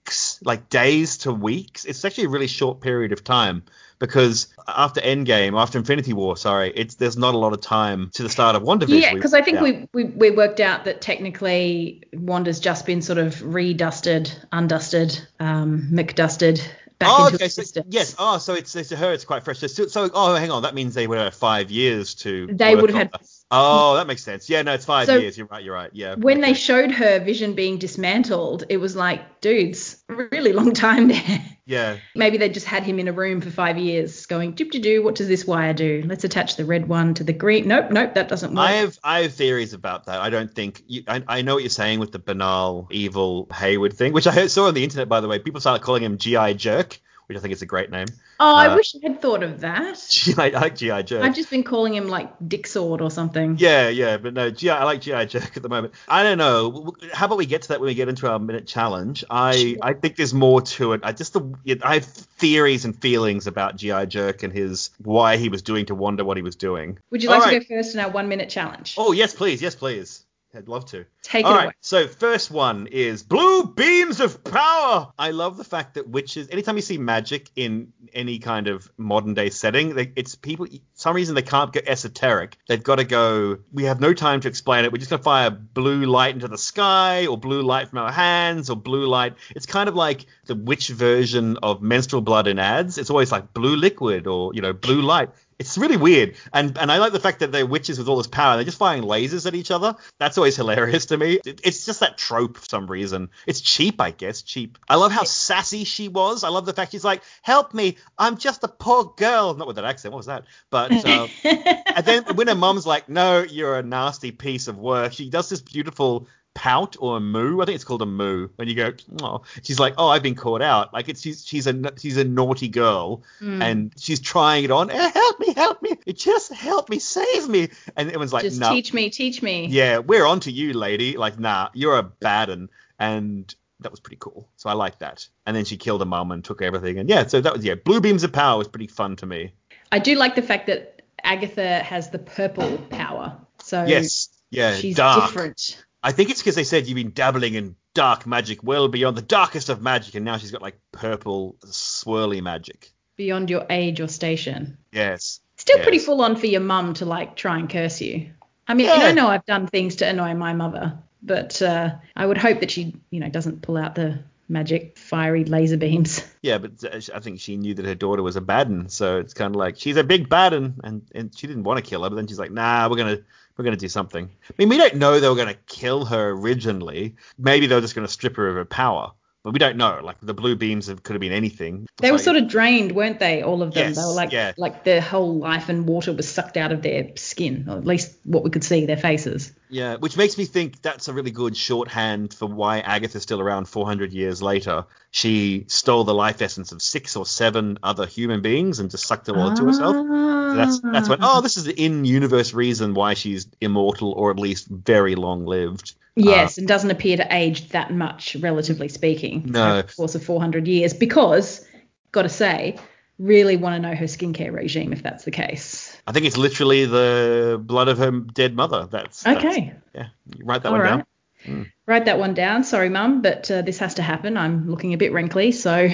like 0.43 0.69
days 0.69 1.19
to 1.19 1.33
weeks. 1.33 1.85
It's 1.85 2.05
actually 2.05 2.25
a 2.25 2.29
really 2.29 2.47
short 2.47 2.81
period 2.81 3.13
of 3.13 3.25
time 3.25 3.63
because 3.99 4.49
after 4.67 5.01
Endgame, 5.01 5.61
after 5.61 5.79
Infinity 5.79 6.13
War, 6.13 6.37
sorry, 6.37 6.73
it's 6.75 6.97
there's 6.97 7.17
not 7.17 7.35
a 7.35 7.39
lot 7.39 7.53
of 7.53 7.61
time 7.61 8.11
to 8.15 8.23
the 8.23 8.29
start 8.29 8.57
of 8.57 8.63
WandaVision. 8.63 9.01
Yeah, 9.01 9.15
because 9.15 9.35
I 9.35 9.43
think 9.43 9.61
we, 9.61 9.89
we 9.93 10.05
we 10.05 10.31
worked 10.31 10.61
out 10.61 10.85
that 10.85 11.01
technically 11.01 12.03
Wanda's 12.13 12.61
just 12.61 12.87
been 12.87 13.03
sort 13.03 13.19
of 13.19 13.43
redusted, 13.43 14.33
undusted, 14.53 15.21
um, 15.41 15.89
McDusted 15.93 16.61
back 16.99 17.09
Oh, 17.11 17.27
into 17.27 17.37
okay. 17.37 17.49
So, 17.49 17.61
existence. 17.61 17.87
yes. 17.91 18.15
Oh, 18.19 18.39
so 18.39 18.55
it's, 18.55 18.75
it's 18.77 18.89
to 18.91 18.97
her. 18.97 19.13
It's 19.13 19.25
quite 19.25 19.45
fresh. 19.45 19.59
So, 19.59 19.67
so, 19.67 20.11
oh, 20.13 20.35
hang 20.35 20.51
on. 20.51 20.63
That 20.63 20.75
means 20.75 20.95
they 20.95 21.07
would 21.07 21.19
have 21.19 21.35
five 21.35 21.71
years 21.71 22.15
to. 22.17 22.49
They 22.49 22.75
would 22.75 22.91
have 22.91 23.11
had-. 23.13 23.21
Oh, 23.51 23.97
that 23.97 24.07
makes 24.07 24.23
sense. 24.23 24.51
Yeah, 24.51 24.61
no, 24.61 24.75
it's 24.75 24.85
five 24.85 25.07
So, 25.07 25.17
years. 25.17 25.39
You're 25.39 25.47
right. 25.47 25.65
You're 25.65 25.75
right. 25.75 25.91
Yeah. 25.95 26.17
When 26.17 26.43
they 26.43 26.53
showed 26.53 26.91
her 26.91 27.19
Vision 27.19 27.55
being 27.55 27.79
dismantled, 27.79 28.65
it 28.69 28.77
was 28.77 28.95
like, 28.95 29.41
dudes, 29.41 29.97
really 30.09 30.53
long 30.53 30.75
time 30.75 31.09
there. 31.09 31.45
Yeah. 31.65 31.97
Maybe 32.15 32.37
they 32.37 32.51
just 32.51 32.67
had 32.67 32.83
him 32.83 32.99
in 32.99 33.09
a 33.09 33.13
room 33.13 33.41
for 33.41 33.51
five 33.51 33.79
years, 33.79 34.27
going, 34.27 34.55
doop 34.55 34.71
de 34.71 34.79
doo, 34.79 35.03
what 35.03 35.15
does 35.15 35.29
this 35.29 35.47
wire 35.47 35.73
do? 35.73 36.03
Let's 36.07 36.25
attach 36.25 36.57
the 36.57 36.65
red 36.65 36.89
one 36.89 37.15
to 37.15 37.25
the 37.25 37.33
green. 37.33 37.69
Nope, 37.69 37.91
nope, 37.91 38.15
that 38.15 38.29
doesn't 38.29 38.51
work. 38.55 38.59
I 38.59 38.73
have 38.73 38.99
I 39.03 39.23
have 39.23 39.35
theories 39.35 39.73
about 39.73 40.07
that. 40.07 40.21
I 40.21 40.31
don't 40.31 40.53
think 40.55 40.83
you, 40.87 41.05
I, 41.09 41.23
I 41.29 41.43
know 41.43 41.55
what 41.55 41.63
you're 41.63 41.71
saying 41.71 42.01
with 42.01 42.13
the 42.13 42.19
banal 42.19 42.89
evil 42.91 43.49
Hayward 43.55 43.95
thing, 43.95 44.13
which 44.13 44.27
I 44.27 44.33
heard, 44.33 44.51
saw 44.51 44.69
on 44.69 44.75
the 44.75 44.85
internet 44.85 45.09
by 45.09 45.21
the 45.21 45.29
way. 45.29 45.39
People 45.39 45.61
started 45.61 45.83
calling 45.83 46.03
him 46.03 46.19
GI 46.19 46.55
Jerk, 46.55 47.01
which 47.27 47.37
I 47.37 47.41
think 47.41 47.53
is 47.53 47.63
a 47.63 47.67
great 47.67 47.91
name. 47.91 48.09
Oh, 48.41 48.55
I 48.55 48.69
uh, 48.69 48.77
wish 48.77 48.95
I 48.95 49.01
had 49.03 49.21
thought 49.21 49.43
of 49.43 49.61
that. 49.61 50.05
GI, 50.09 50.39
I 50.39 50.49
like 50.49 50.77
GI 50.77 51.03
Jerk. 51.03 51.25
I've 51.25 51.35
just 51.35 51.51
been 51.51 51.65
calling 51.65 51.95
him 51.95 52.09
like 52.09 52.31
Dick 52.47 52.67
Sword 52.67 53.01
or 53.01 53.11
something. 53.11 53.57
Yeah, 53.59 53.89
yeah, 53.89 54.17
but 54.17 54.35
no, 54.35 54.51
GI, 54.51 54.71
I 54.71 54.85
like 54.85 55.01
GI 55.01 55.27
Jerk 55.27 55.57
at 55.57 55.63
the 55.63 55.69
moment. 55.69 55.95
I 56.07 56.23
don't 56.23 56.39
know. 56.39 56.95
How 57.13 57.27
about 57.27 57.39
we 57.39 57.47
get 57.47 57.63
to 57.63 57.69
that 57.69 57.81
when 57.81 57.89
we 57.89 57.95
get 57.95 58.09
into 58.09 58.31
our 58.31 58.39
minute 58.39 58.67
challenge? 58.67 59.25
I 59.29 59.77
I 59.83 59.95
think 59.95 60.17
there's 60.17 60.35
more 60.35 60.61
to 60.63 60.93
it. 60.93 61.01
I 61.03 61.13
just 61.13 61.33
the 61.33 61.81
I 61.83 61.95
have 61.95 62.05
theories 62.05 62.85
and 62.85 63.01
feelings 63.01 63.47
about 63.47 63.77
GI 63.77 64.07
Jerk 64.07 64.43
and 64.43 64.53
his 64.53 64.91
why 64.99 65.37
he 65.37 65.49
was 65.49 65.63
doing 65.63 65.87
to 65.87 65.95
Wanda 65.95 66.25
what 66.25 66.37
he 66.37 66.43
was 66.43 66.57
doing. 66.57 66.99
Would 67.11 67.23
you 67.23 67.31
like 67.31 67.43
to 67.43 67.59
go 67.59 67.65
first 67.65 67.95
in 67.95 68.01
our 68.01 68.11
one 68.11 68.29
minute 68.29 68.51
challenge? 68.51 68.95
Oh 68.97 69.13
yes, 69.13 69.35
please, 69.35 69.61
yes, 69.61 69.75
please. 69.75 70.25
I'd 70.55 70.67
love 70.67 70.87
to. 70.87 71.05
Take 71.23 71.45
All 71.45 71.53
it 71.53 71.57
right, 71.57 71.65
away. 71.65 71.73
so 71.81 72.09
first 72.09 72.51
one 72.51 72.87
is 72.87 73.23
blue 73.23 73.67
beams 73.67 74.19
of 74.21 74.43
power. 74.45 75.13
I 75.19 75.31
love 75.31 75.59
the 75.59 75.65
fact 75.65 75.95
that 75.95 76.09
witches, 76.09 76.49
anytime 76.51 76.77
you 76.77 76.83
see 76.83 76.97
magic 76.97 77.51
in 77.55 77.93
any 78.15 78.39
kind 78.39 78.67
of 78.67 78.91
modern 78.97 79.35
day 79.35 79.51
setting, 79.51 79.95
they, 79.95 80.11
it's 80.17 80.37
people. 80.37 80.67
Some 80.95 81.15
reason 81.15 81.35
they 81.35 81.43
can't 81.43 81.71
get 81.73 81.87
esoteric. 81.87 82.57
They've 82.67 82.83
got 82.83 82.97
to 82.97 83.05
go. 83.05 83.59
We 83.73 83.85
have 83.85 84.01
no 84.01 84.15
time 84.15 84.41
to 84.41 84.49
explain 84.49 84.85
it. 84.87 84.93
We're 84.93 84.99
just 84.99 85.11
gonna 85.11 85.23
fire 85.23 85.51
blue 85.51 86.07
light 86.07 86.35
into 86.35 86.49
the 86.49 86.59
sky, 86.59 87.27
or 87.27 87.37
blue 87.37 87.63
light 87.63 87.89
from 87.89 87.99
our 87.99 88.13
hands, 88.13 88.71
or 88.71 88.77
blue 88.77 89.07
light. 89.07 89.35
It's 89.55 89.67
kind 89.67 89.89
of 89.89 89.95
like 89.95 90.25
the 90.47 90.55
witch 90.55 90.89
version 90.89 91.59
of 91.63 91.83
menstrual 91.83 92.23
blood 92.23 92.47
in 92.47 92.59
ads. 92.59 92.97
It's 92.97 93.11
always 93.11 93.31
like 93.31 93.53
blue 93.53 93.77
liquid 93.77 94.27
or 94.27 94.55
you 94.55 94.63
know 94.63 94.73
blue 94.73 95.03
light. 95.03 95.29
It's 95.59 95.77
really 95.77 95.97
weird, 95.97 96.37
and 96.53 96.79
and 96.79 96.93
I 96.93 96.99
like 96.99 97.13
the 97.13 97.19
fact 97.19 97.41
that 97.41 97.51
they're 97.51 97.67
witches 97.67 97.99
with 97.99 98.07
all 98.07 98.17
this 98.17 98.29
power. 98.29 98.55
They're 98.55 98.65
just 98.65 98.79
firing 98.79 99.03
lasers 99.03 99.45
at 99.45 99.57
each 99.57 99.73
other. 99.73 99.97
That's 100.19 100.39
always 100.39 100.55
hilarious 100.55 101.07
to 101.07 101.17
me. 101.17 101.41
It- 101.45 101.61
it's 101.65 101.85
just 101.85 101.99
that 101.99 102.17
trope 102.17 102.59
for 102.59 102.65
some 102.65 102.87
reason. 102.87 103.31
It's 103.45 103.61
cheap, 103.61 104.01
I 104.01 104.13
guess. 104.13 104.43
Cheap. 104.43 104.79
I 104.89 104.95
love 104.95 105.11
how 105.11 105.25
sassy 105.25 105.83
she 105.83 106.07
was. 106.09 106.45
I 106.45 106.49
love 106.49 106.65
the 106.65 106.73
fact 106.73 106.93
she's 106.93 107.03
like, 107.05 107.23
"Help 107.43 107.75
me! 107.75 107.97
I'm 108.17 108.39
just 108.39 108.63
a 108.63 108.69
poor 108.69 109.13
girl." 109.17 109.55
Not 109.55 109.67
with 109.67 109.77
that 109.77 109.85
accent. 109.85 110.13
What 110.13 110.19
was 110.19 110.27
that? 110.27 110.45
But 110.71 110.93
uh, 111.05 111.27
and 111.45 112.07
then 112.07 112.25
when 112.37 112.47
her 112.47 112.55
mom's 112.55 112.87
like, 112.87 113.09
"No, 113.09 113.43
you're 113.43 113.79
a 113.79 113.83
nasty 113.83 114.31
piece 114.31 114.69
of 114.69 114.79
work," 114.79 115.13
she 115.13 115.29
does 115.29 115.49
this 115.49 115.61
beautiful 115.61 116.29
pout 116.59 116.97
or 116.99 117.17
a 117.19 117.21
moo. 117.21 117.61
I 117.61 117.65
think 117.67 117.77
it's 117.77 117.85
called 117.85 118.03
a 118.03 118.07
moo. 118.07 118.49
When 118.57 118.67
you 118.67 118.75
go, 118.75 118.93
oh, 119.23 119.43
she's 119.63 119.79
like, 119.79 119.95
"Oh, 119.97 120.09
I've 120.09 120.25
been 120.25 120.35
caught 120.35 120.61
out." 120.61 120.93
Like 120.93 121.09
it's 121.09 121.21
she's 121.23 121.47
she's 121.47 121.69
a 121.69 121.93
she's 121.99 122.17
a 122.17 122.25
naughty 122.25 122.67
girl, 122.69 123.23
Hmm. 123.39 123.63
and 123.63 123.93
she's 123.97 124.19
trying 124.21 124.65
it 124.65 124.71
on. 124.73 124.91
Eh, 124.91 125.11
help 125.11 125.39
me, 125.39 125.55
help 125.55 125.81
me! 125.83 125.93
Just 126.13 126.53
help 126.53 126.91
me, 126.91 126.99
save 126.99 127.49
me! 127.49 127.69
And 127.97 128.09
everyone's 128.09 128.33
like, 128.33 128.43
Just 128.43 128.59
"No, 128.61 128.71
teach 128.71 128.93
me, 128.93 129.09
teach 129.11 129.41
me. 129.43 129.67
yeah, 129.69 129.99
we're 129.99 130.27
on 130.27 130.41
to 130.41 130.51
you, 130.51 130.73
lady." 130.73 131.17
Like, 131.17 131.39
nah, 131.39 131.69
you're 131.75 131.97
a 131.99 132.03
bad 132.03 132.51
un. 132.51 132.69
And 132.99 133.55
that 133.81 133.93
was 133.93 134.01
pretty 134.01 134.17
cool. 134.19 134.49
So 134.57 134.69
I 134.69 134.73
like 134.73 134.99
that. 134.99 135.29
And 135.47 135.57
then 135.57 135.65
she 135.65 135.77
killed 135.77 136.01
her 136.01 136.07
mum 136.07 136.33
and 136.33 136.45
took 136.45 136.61
everything. 136.63 136.99
And 136.99 137.09
yeah, 137.09 137.27
so 137.29 137.41
that 137.41 137.53
was 137.55 137.65
yeah, 137.65 137.77
blue 137.77 138.01
beams 138.01 138.25
of 138.25 138.33
power 138.33 138.59
was 138.59 138.67
pretty 138.67 138.89
fun 138.89 139.15
to 139.17 139.27
me. 139.27 139.53
I 139.93 140.01
do 140.01 140.17
like 140.17 140.35
the 140.35 140.43
fact 140.43 140.67
that 140.67 141.03
Agatha 141.23 141.79
has 141.79 142.11
the 142.11 142.19
purple 142.19 142.77
power. 142.91 143.37
So 143.63 143.85
Yes, 143.87 144.29
yeah, 144.51 144.75
she's 144.75 144.97
dark. 144.97 145.27
different. 145.27 145.85
I 146.03 146.13
think 146.13 146.31
it's 146.31 146.41
because 146.41 146.55
they 146.55 146.65
said 146.65 146.87
you've 146.87 146.97
been 146.97 147.13
dabbling 147.13 147.55
in 147.55 147.77
dark 147.95 148.27
magic 148.27 148.63
well 148.63 148.89
beyond 148.89 149.17
the 149.17 149.23
darkest 149.23 149.69
of 149.69 149.83
magic, 149.83 150.15
and 150.15 150.25
now 150.25 150.37
she's 150.37 150.51
got 150.51 150.63
like 150.63 150.79
purple 150.93 151.57
swirly 151.67 152.41
magic. 152.43 152.93
Beyond 153.17 153.51
your 153.51 153.67
age 153.69 154.01
or 154.01 154.09
station. 154.09 154.79
Yes. 154.93 155.41
Still 155.57 155.79
yes. 155.79 155.85
pretty 155.85 155.99
full 155.99 156.23
on 156.23 156.37
for 156.37 156.47
your 156.47 156.61
mum 156.61 156.95
to 156.95 157.05
like 157.05 157.35
try 157.35 157.59
and 157.59 157.69
curse 157.69 158.01
you. 158.01 158.31
I 158.69 158.75
mean, 158.75 158.87
Yeah. 158.87 158.95
I 158.95 159.13
know 159.13 159.29
I've 159.29 159.47
done 159.47 159.67
things 159.67 159.97
to 159.97 160.07
annoy 160.07 160.35
my 160.35 160.53
mother, 160.53 160.99
but 161.23 161.61
uh, 161.61 161.97
I 162.15 162.27
would 162.27 162.39
hope 162.39 162.61
that 162.61 162.71
she, 162.71 162.95
you 163.11 163.19
know, 163.19 163.29
doesn't 163.29 163.63
pull 163.63 163.77
out 163.77 163.97
the 163.97 164.21
magic 164.49 164.97
fiery 164.97 165.45
laser 165.45 165.77
beams. 165.77 166.25
Yeah, 166.41 166.59
but 166.59 166.85
uh, 166.85 167.01
I 167.15 167.19
think 167.19 167.41
she 167.41 167.57
knew 167.57 167.75
that 167.75 167.85
her 167.85 167.97
daughter 167.97 168.23
was 168.23 168.37
a 168.37 168.41
bad 168.41 168.69
un, 168.69 168.89
so 168.89 169.19
it's 169.19 169.35
kind 169.35 169.53
of 169.55 169.59
like 169.59 169.77
she's 169.77 169.97
a 169.97 170.05
big 170.05 170.29
bad 170.29 170.55
and 170.55 170.81
and 171.13 171.37
she 171.37 171.49
didn't 171.49 171.65
want 171.65 171.85
to 171.85 171.91
kill 171.91 172.05
her, 172.05 172.11
but 172.11 172.15
then 172.15 172.29
she's 172.29 172.39
like, 172.39 172.53
nah, 172.53 172.89
we're 172.89 172.97
gonna 172.97 173.19
we're 173.59 173.65
gonna 173.65 173.77
do 173.77 173.89
something. 173.89 174.31
I 174.49 174.55
mean, 174.57 174.69
we 174.69 174.79
don't 174.79 174.95
know 174.95 175.19
they 175.19 175.29
were 175.29 175.35
gonna 175.35 175.57
kill 175.67 176.05
her 176.07 176.31
originally. 176.31 177.17
Maybe 177.37 177.67
they 177.67 177.75
were 177.75 177.81
just 177.81 177.97
gonna 177.97 178.09
strip 178.09 178.37
her 178.37 178.49
of 178.49 178.55
her 178.55 178.65
power, 178.65 179.13
but 179.45 179.53
we 179.53 179.59
don't 179.59 179.77
know. 179.77 180.01
Like 180.03 180.17
the 180.21 180.35
blue 180.35 180.57
beams 180.57 180.89
have, 180.89 181.03
could 181.03 181.15
have 181.15 181.21
been 181.21 181.33
anything. 181.33 181.87
They 181.99 182.13
were 182.13 182.19
sort 182.19 182.37
of 182.37 182.49
drained, 182.49 182.93
weren't 182.93 183.19
they? 183.19 183.43
All 183.43 183.63
of 183.63 183.73
them. 183.73 183.89
Yes, 183.89 183.97
they 183.97 184.03
were 184.03 184.13
like 184.13 184.33
yeah. 184.33 184.53
like 184.57 184.85
their 184.85 185.01
whole 185.01 185.39
life 185.39 185.69
and 185.69 185.87
water 185.87 186.13
was 186.13 186.29
sucked 186.29 186.57
out 186.57 186.73
of 186.73 186.83
their 186.83 187.13
skin, 187.17 187.67
or 187.69 187.79
at 187.79 187.85
least 187.85 188.17
what 188.25 188.43
we 188.43 188.51
could 188.51 188.65
see 188.65 188.87
their 188.87 188.97
faces. 188.97 189.53
Yeah, 189.71 189.97
which 189.97 190.17
makes 190.17 190.39
me 190.39 190.45
think 190.45 190.83
that's 190.83 191.09
a 191.09 191.13
really 191.13 191.31
good 191.31 191.57
shorthand 191.57 192.33
for 192.35 192.47
why 192.47 192.81
Agatha's 192.81 193.23
still 193.23 193.41
around 193.41 193.67
400 193.69 194.13
years 194.13 194.41
later. 194.43 194.87
She 195.11 195.67
stole 195.69 196.05
the 196.05 196.15
life 196.15 196.41
essence 196.43 196.73
of 196.73 196.81
six 196.83 197.17
or 197.17 197.27
seven 197.27 197.79
other 197.83 198.07
human 198.07 198.41
beings 198.41 198.81
and 198.81 198.91
just 198.91 199.07
sucked 199.07 199.27
them 199.27 199.39
all 199.39 199.51
into 199.51 199.65
herself. 199.65 199.95
So 199.95 200.57
that's 200.57 200.81
that's 200.81 201.09
when 201.09 201.19
Ah. 201.23 201.39
oh, 201.39 201.41
this 201.43 201.57
is 201.57 201.65
the 201.65 201.79
in-universe 201.79 202.55
reason 202.55 202.95
why 202.95 203.15
she's 203.15 203.47
immortal 203.61 204.13
or 204.13 204.31
at 204.31 204.39
least 204.39 204.67
very 204.69 205.15
long-lived. 205.15 205.95
Yes, 206.25 206.59
and 206.59 206.67
doesn't 206.67 206.91
appear 206.91 207.17
to 207.17 207.27
age 207.35 207.69
that 207.71 207.93
much, 207.93 208.37
relatively 208.37 208.89
speaking, 208.89 209.45
No. 209.47 209.71
over 209.79 209.83
the 209.83 209.93
course 209.93 210.15
of 210.15 210.25
400 210.25 210.67
years. 210.67 210.93
Because, 210.93 211.67
got 212.13 212.23
to 212.23 212.29
say, 212.29 212.79
really 213.19 213.57
want 213.57 213.75
to 213.75 213.89
know 213.89 213.95
her 213.95 214.07
skincare 214.07 214.53
regime 214.53 214.93
if 214.93 215.03
that's 215.03 215.25
the 215.25 215.31
case. 215.31 215.97
I 216.07 216.13
think 216.13 216.25
it's 216.27 216.37
literally 216.37 216.85
the 216.85 217.61
blood 217.63 217.89
of 217.89 217.99
her 217.99 218.11
dead 218.11 218.55
mother. 218.55 218.89
That's 218.91 219.23
that's- 219.23 219.45
Okay, 219.45 219.73
yeah, 219.95 220.09
you 220.37 220.45
write 220.45 220.63
that 220.63 220.69
all 220.69 220.73
one 220.75 220.81
right. 220.81 220.89
down. 220.91 221.05
Mm. 221.47 221.71
Write 221.87 222.05
that 222.07 222.19
one 222.19 222.35
down. 222.35 222.65
Sorry, 222.65 222.89
Mum, 222.89 223.23
but 223.23 223.49
uh, 223.51 223.63
this 223.63 223.79
has 223.79 223.95
to 223.95 224.03
happen. 224.03 224.37
I'm 224.37 224.69
looking 224.69 224.93
a 224.93 224.97
bit 224.97 225.13
wrinkly. 225.13 225.53
So, 225.53 225.89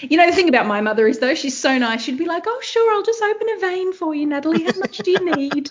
you 0.00 0.16
know, 0.16 0.26
the 0.28 0.34
thing 0.34 0.48
about 0.48 0.66
my 0.66 0.80
mother 0.80 1.06
is, 1.06 1.20
though, 1.20 1.36
she's 1.36 1.56
so 1.56 1.78
nice. 1.78 2.02
She'd 2.02 2.18
be 2.18 2.26
like, 2.26 2.42
oh, 2.46 2.60
sure, 2.62 2.92
I'll 2.92 3.04
just 3.04 3.22
open 3.22 3.46
a 3.56 3.60
vein 3.60 3.92
for 3.92 4.14
you, 4.16 4.26
Natalie. 4.26 4.64
How 4.64 4.76
much 4.78 4.98
do 4.98 5.10
you 5.12 5.36
need? 5.36 5.68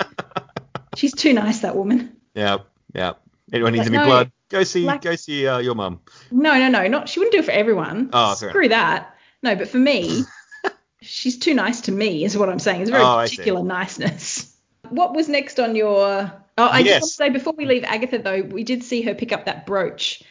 she's 0.96 1.14
too 1.14 1.34
nice, 1.34 1.60
that 1.60 1.76
woman. 1.76 2.16
Yeah, 2.34 2.60
yeah. 2.96 3.14
Anyone 3.52 3.74
needs 3.74 3.86
Like, 3.90 3.96
any 3.96 3.98
no, 3.98 4.06
blood? 4.06 4.32
Go 4.50 4.64
see 4.64 4.84
like- 4.86 5.02
go 5.02 5.16
see 5.16 5.48
uh, 5.48 5.60
your 5.60 5.76
mum. 5.76 6.00
No, 6.32 6.58
no, 6.58 6.70
no. 6.70 6.88
Not 6.88 7.10
she 7.10 7.20
wouldn't 7.20 7.34
do 7.34 7.40
it 7.40 7.46
for 7.46 7.52
everyone. 7.52 8.10
Oh, 8.14 8.34
Screw 8.36 8.70
that. 8.70 9.16
No, 9.44 9.56
but 9.56 9.70
for 9.70 9.78
me, 9.78 10.24
she's 11.02 11.38
too 11.38 11.54
nice 11.54 11.82
to 11.82 11.92
me, 11.92 12.24
is 12.26 12.38
what 12.38 12.50
I'm 12.50 12.60
saying. 12.60 12.82
It's 12.82 12.90
a 12.90 12.94
very 12.94 13.04
Oh, 13.04 13.18
particular 13.18 13.64
niceness. 13.64 14.56
What 14.90 15.14
was 15.14 15.30
next 15.30 15.60
on 15.60 15.76
your? 15.76 16.32
Oh, 16.58 16.66
I 16.66 16.80
Yes. 16.80 16.88
just 16.88 17.02
want 17.02 17.04
to 17.04 17.08
say 17.16 17.30
before 17.30 17.54
we 17.56 17.66
leave 17.66 17.84
Agatha 17.84 18.18
though, 18.20 18.42
we 18.42 18.64
did 18.64 18.84
see 18.84 19.02
her 19.04 19.14
pick 19.16 19.32
up 19.32 19.46
that 19.46 19.66
brooch, 19.66 20.22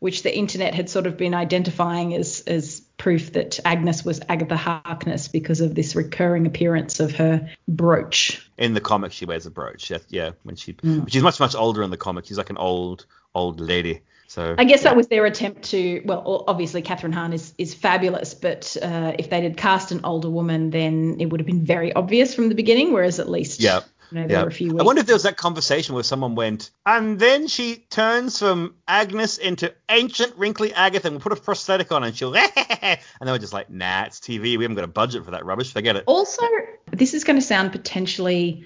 which 0.00 0.22
the 0.22 0.36
internet 0.36 0.74
had 0.74 0.88
sort 0.88 1.06
of 1.06 1.16
been 1.16 1.34
identifying 1.34 2.14
as 2.14 2.40
as 2.46 2.80
proof 2.96 3.32
that 3.32 3.60
Agnes 3.64 4.04
was 4.04 4.20
Agatha 4.28 4.56
Harkness 4.56 5.28
because 5.28 5.60
of 5.60 5.74
this 5.74 5.94
recurring 5.96 6.46
appearance 6.46 7.00
of 7.00 7.12
her 7.16 7.50
brooch. 7.66 8.48
In 8.56 8.74
the 8.74 8.80
comic, 8.80 9.12
she 9.12 9.24
wears 9.24 9.46
a 9.46 9.50
brooch. 9.50 9.90
Yeah, 9.90 9.98
yeah 10.08 10.30
when 10.42 10.56
she 10.56 10.72
Hmm. 10.80 11.06
she's 11.06 11.22
much 11.22 11.40
much 11.40 11.54
older 11.54 11.82
in 11.82 11.90
the 11.90 11.96
comic. 11.96 12.26
She's 12.26 12.38
like 12.38 12.50
an 12.50 12.58
old 12.58 13.06
old 13.34 13.60
lady. 13.60 14.00
So 14.28 14.54
I 14.58 14.64
guess 14.64 14.82
that 14.82 14.94
was 14.94 15.08
their 15.08 15.24
attempt 15.24 15.62
to. 15.70 16.02
Well, 16.04 16.44
obviously 16.46 16.82
Kathryn 16.82 17.14
Hahn 17.14 17.32
is 17.32 17.54
is 17.56 17.72
fabulous, 17.72 18.34
but 18.34 18.76
uh, 18.82 19.14
if 19.18 19.30
they 19.30 19.40
had 19.40 19.56
cast 19.56 19.90
an 19.90 20.02
older 20.04 20.28
woman, 20.28 20.68
then 20.70 21.16
it 21.18 21.26
would 21.26 21.40
have 21.40 21.46
been 21.46 21.64
very 21.64 21.94
obvious 21.94 22.34
from 22.34 22.50
the 22.50 22.54
beginning. 22.54 22.92
Whereas 22.92 23.18
at 23.20 23.30
least, 23.30 23.60
Yeah. 23.60 23.80
You 24.10 24.20
know, 24.20 24.26
Yeah. 24.28 24.42
a 24.46 24.50
few 24.50 24.68
weeks. 24.72 24.80
I 24.80 24.84
wonder 24.84 25.00
if 25.00 25.06
there 25.06 25.14
was 25.14 25.24
that 25.24 25.36
conversation 25.36 25.94
where 25.94 26.04
someone 26.04 26.34
went, 26.34 26.70
and 26.86 27.18
then 27.18 27.46
she 27.48 27.76
turns 27.90 28.38
from 28.38 28.74
Agnes 28.86 29.38
into 29.38 29.74
ancient 29.88 30.34
wrinkly 30.36 30.72
Agatha 30.72 31.08
and 31.08 31.16
we'll 31.16 31.22
put 31.22 31.32
a 31.32 31.36
prosthetic 31.36 31.92
on 31.92 32.04
and 32.04 32.16
she'll, 32.16 32.34
and 32.82 32.98
they 33.20 33.30
were 33.30 33.38
just 33.38 33.52
like, 33.52 33.70
nah, 33.70 34.04
it's 34.04 34.20
TV. 34.20 34.56
We 34.56 34.64
haven't 34.64 34.76
got 34.76 34.84
a 34.84 34.88
budget 34.88 35.24
for 35.24 35.32
that 35.32 35.44
rubbish. 35.44 35.72
Forget 35.72 35.96
it. 35.96 36.04
Also, 36.06 36.42
this 36.90 37.14
is 37.14 37.24
going 37.24 37.38
to 37.38 37.44
sound 37.44 37.72
potentially 37.72 38.64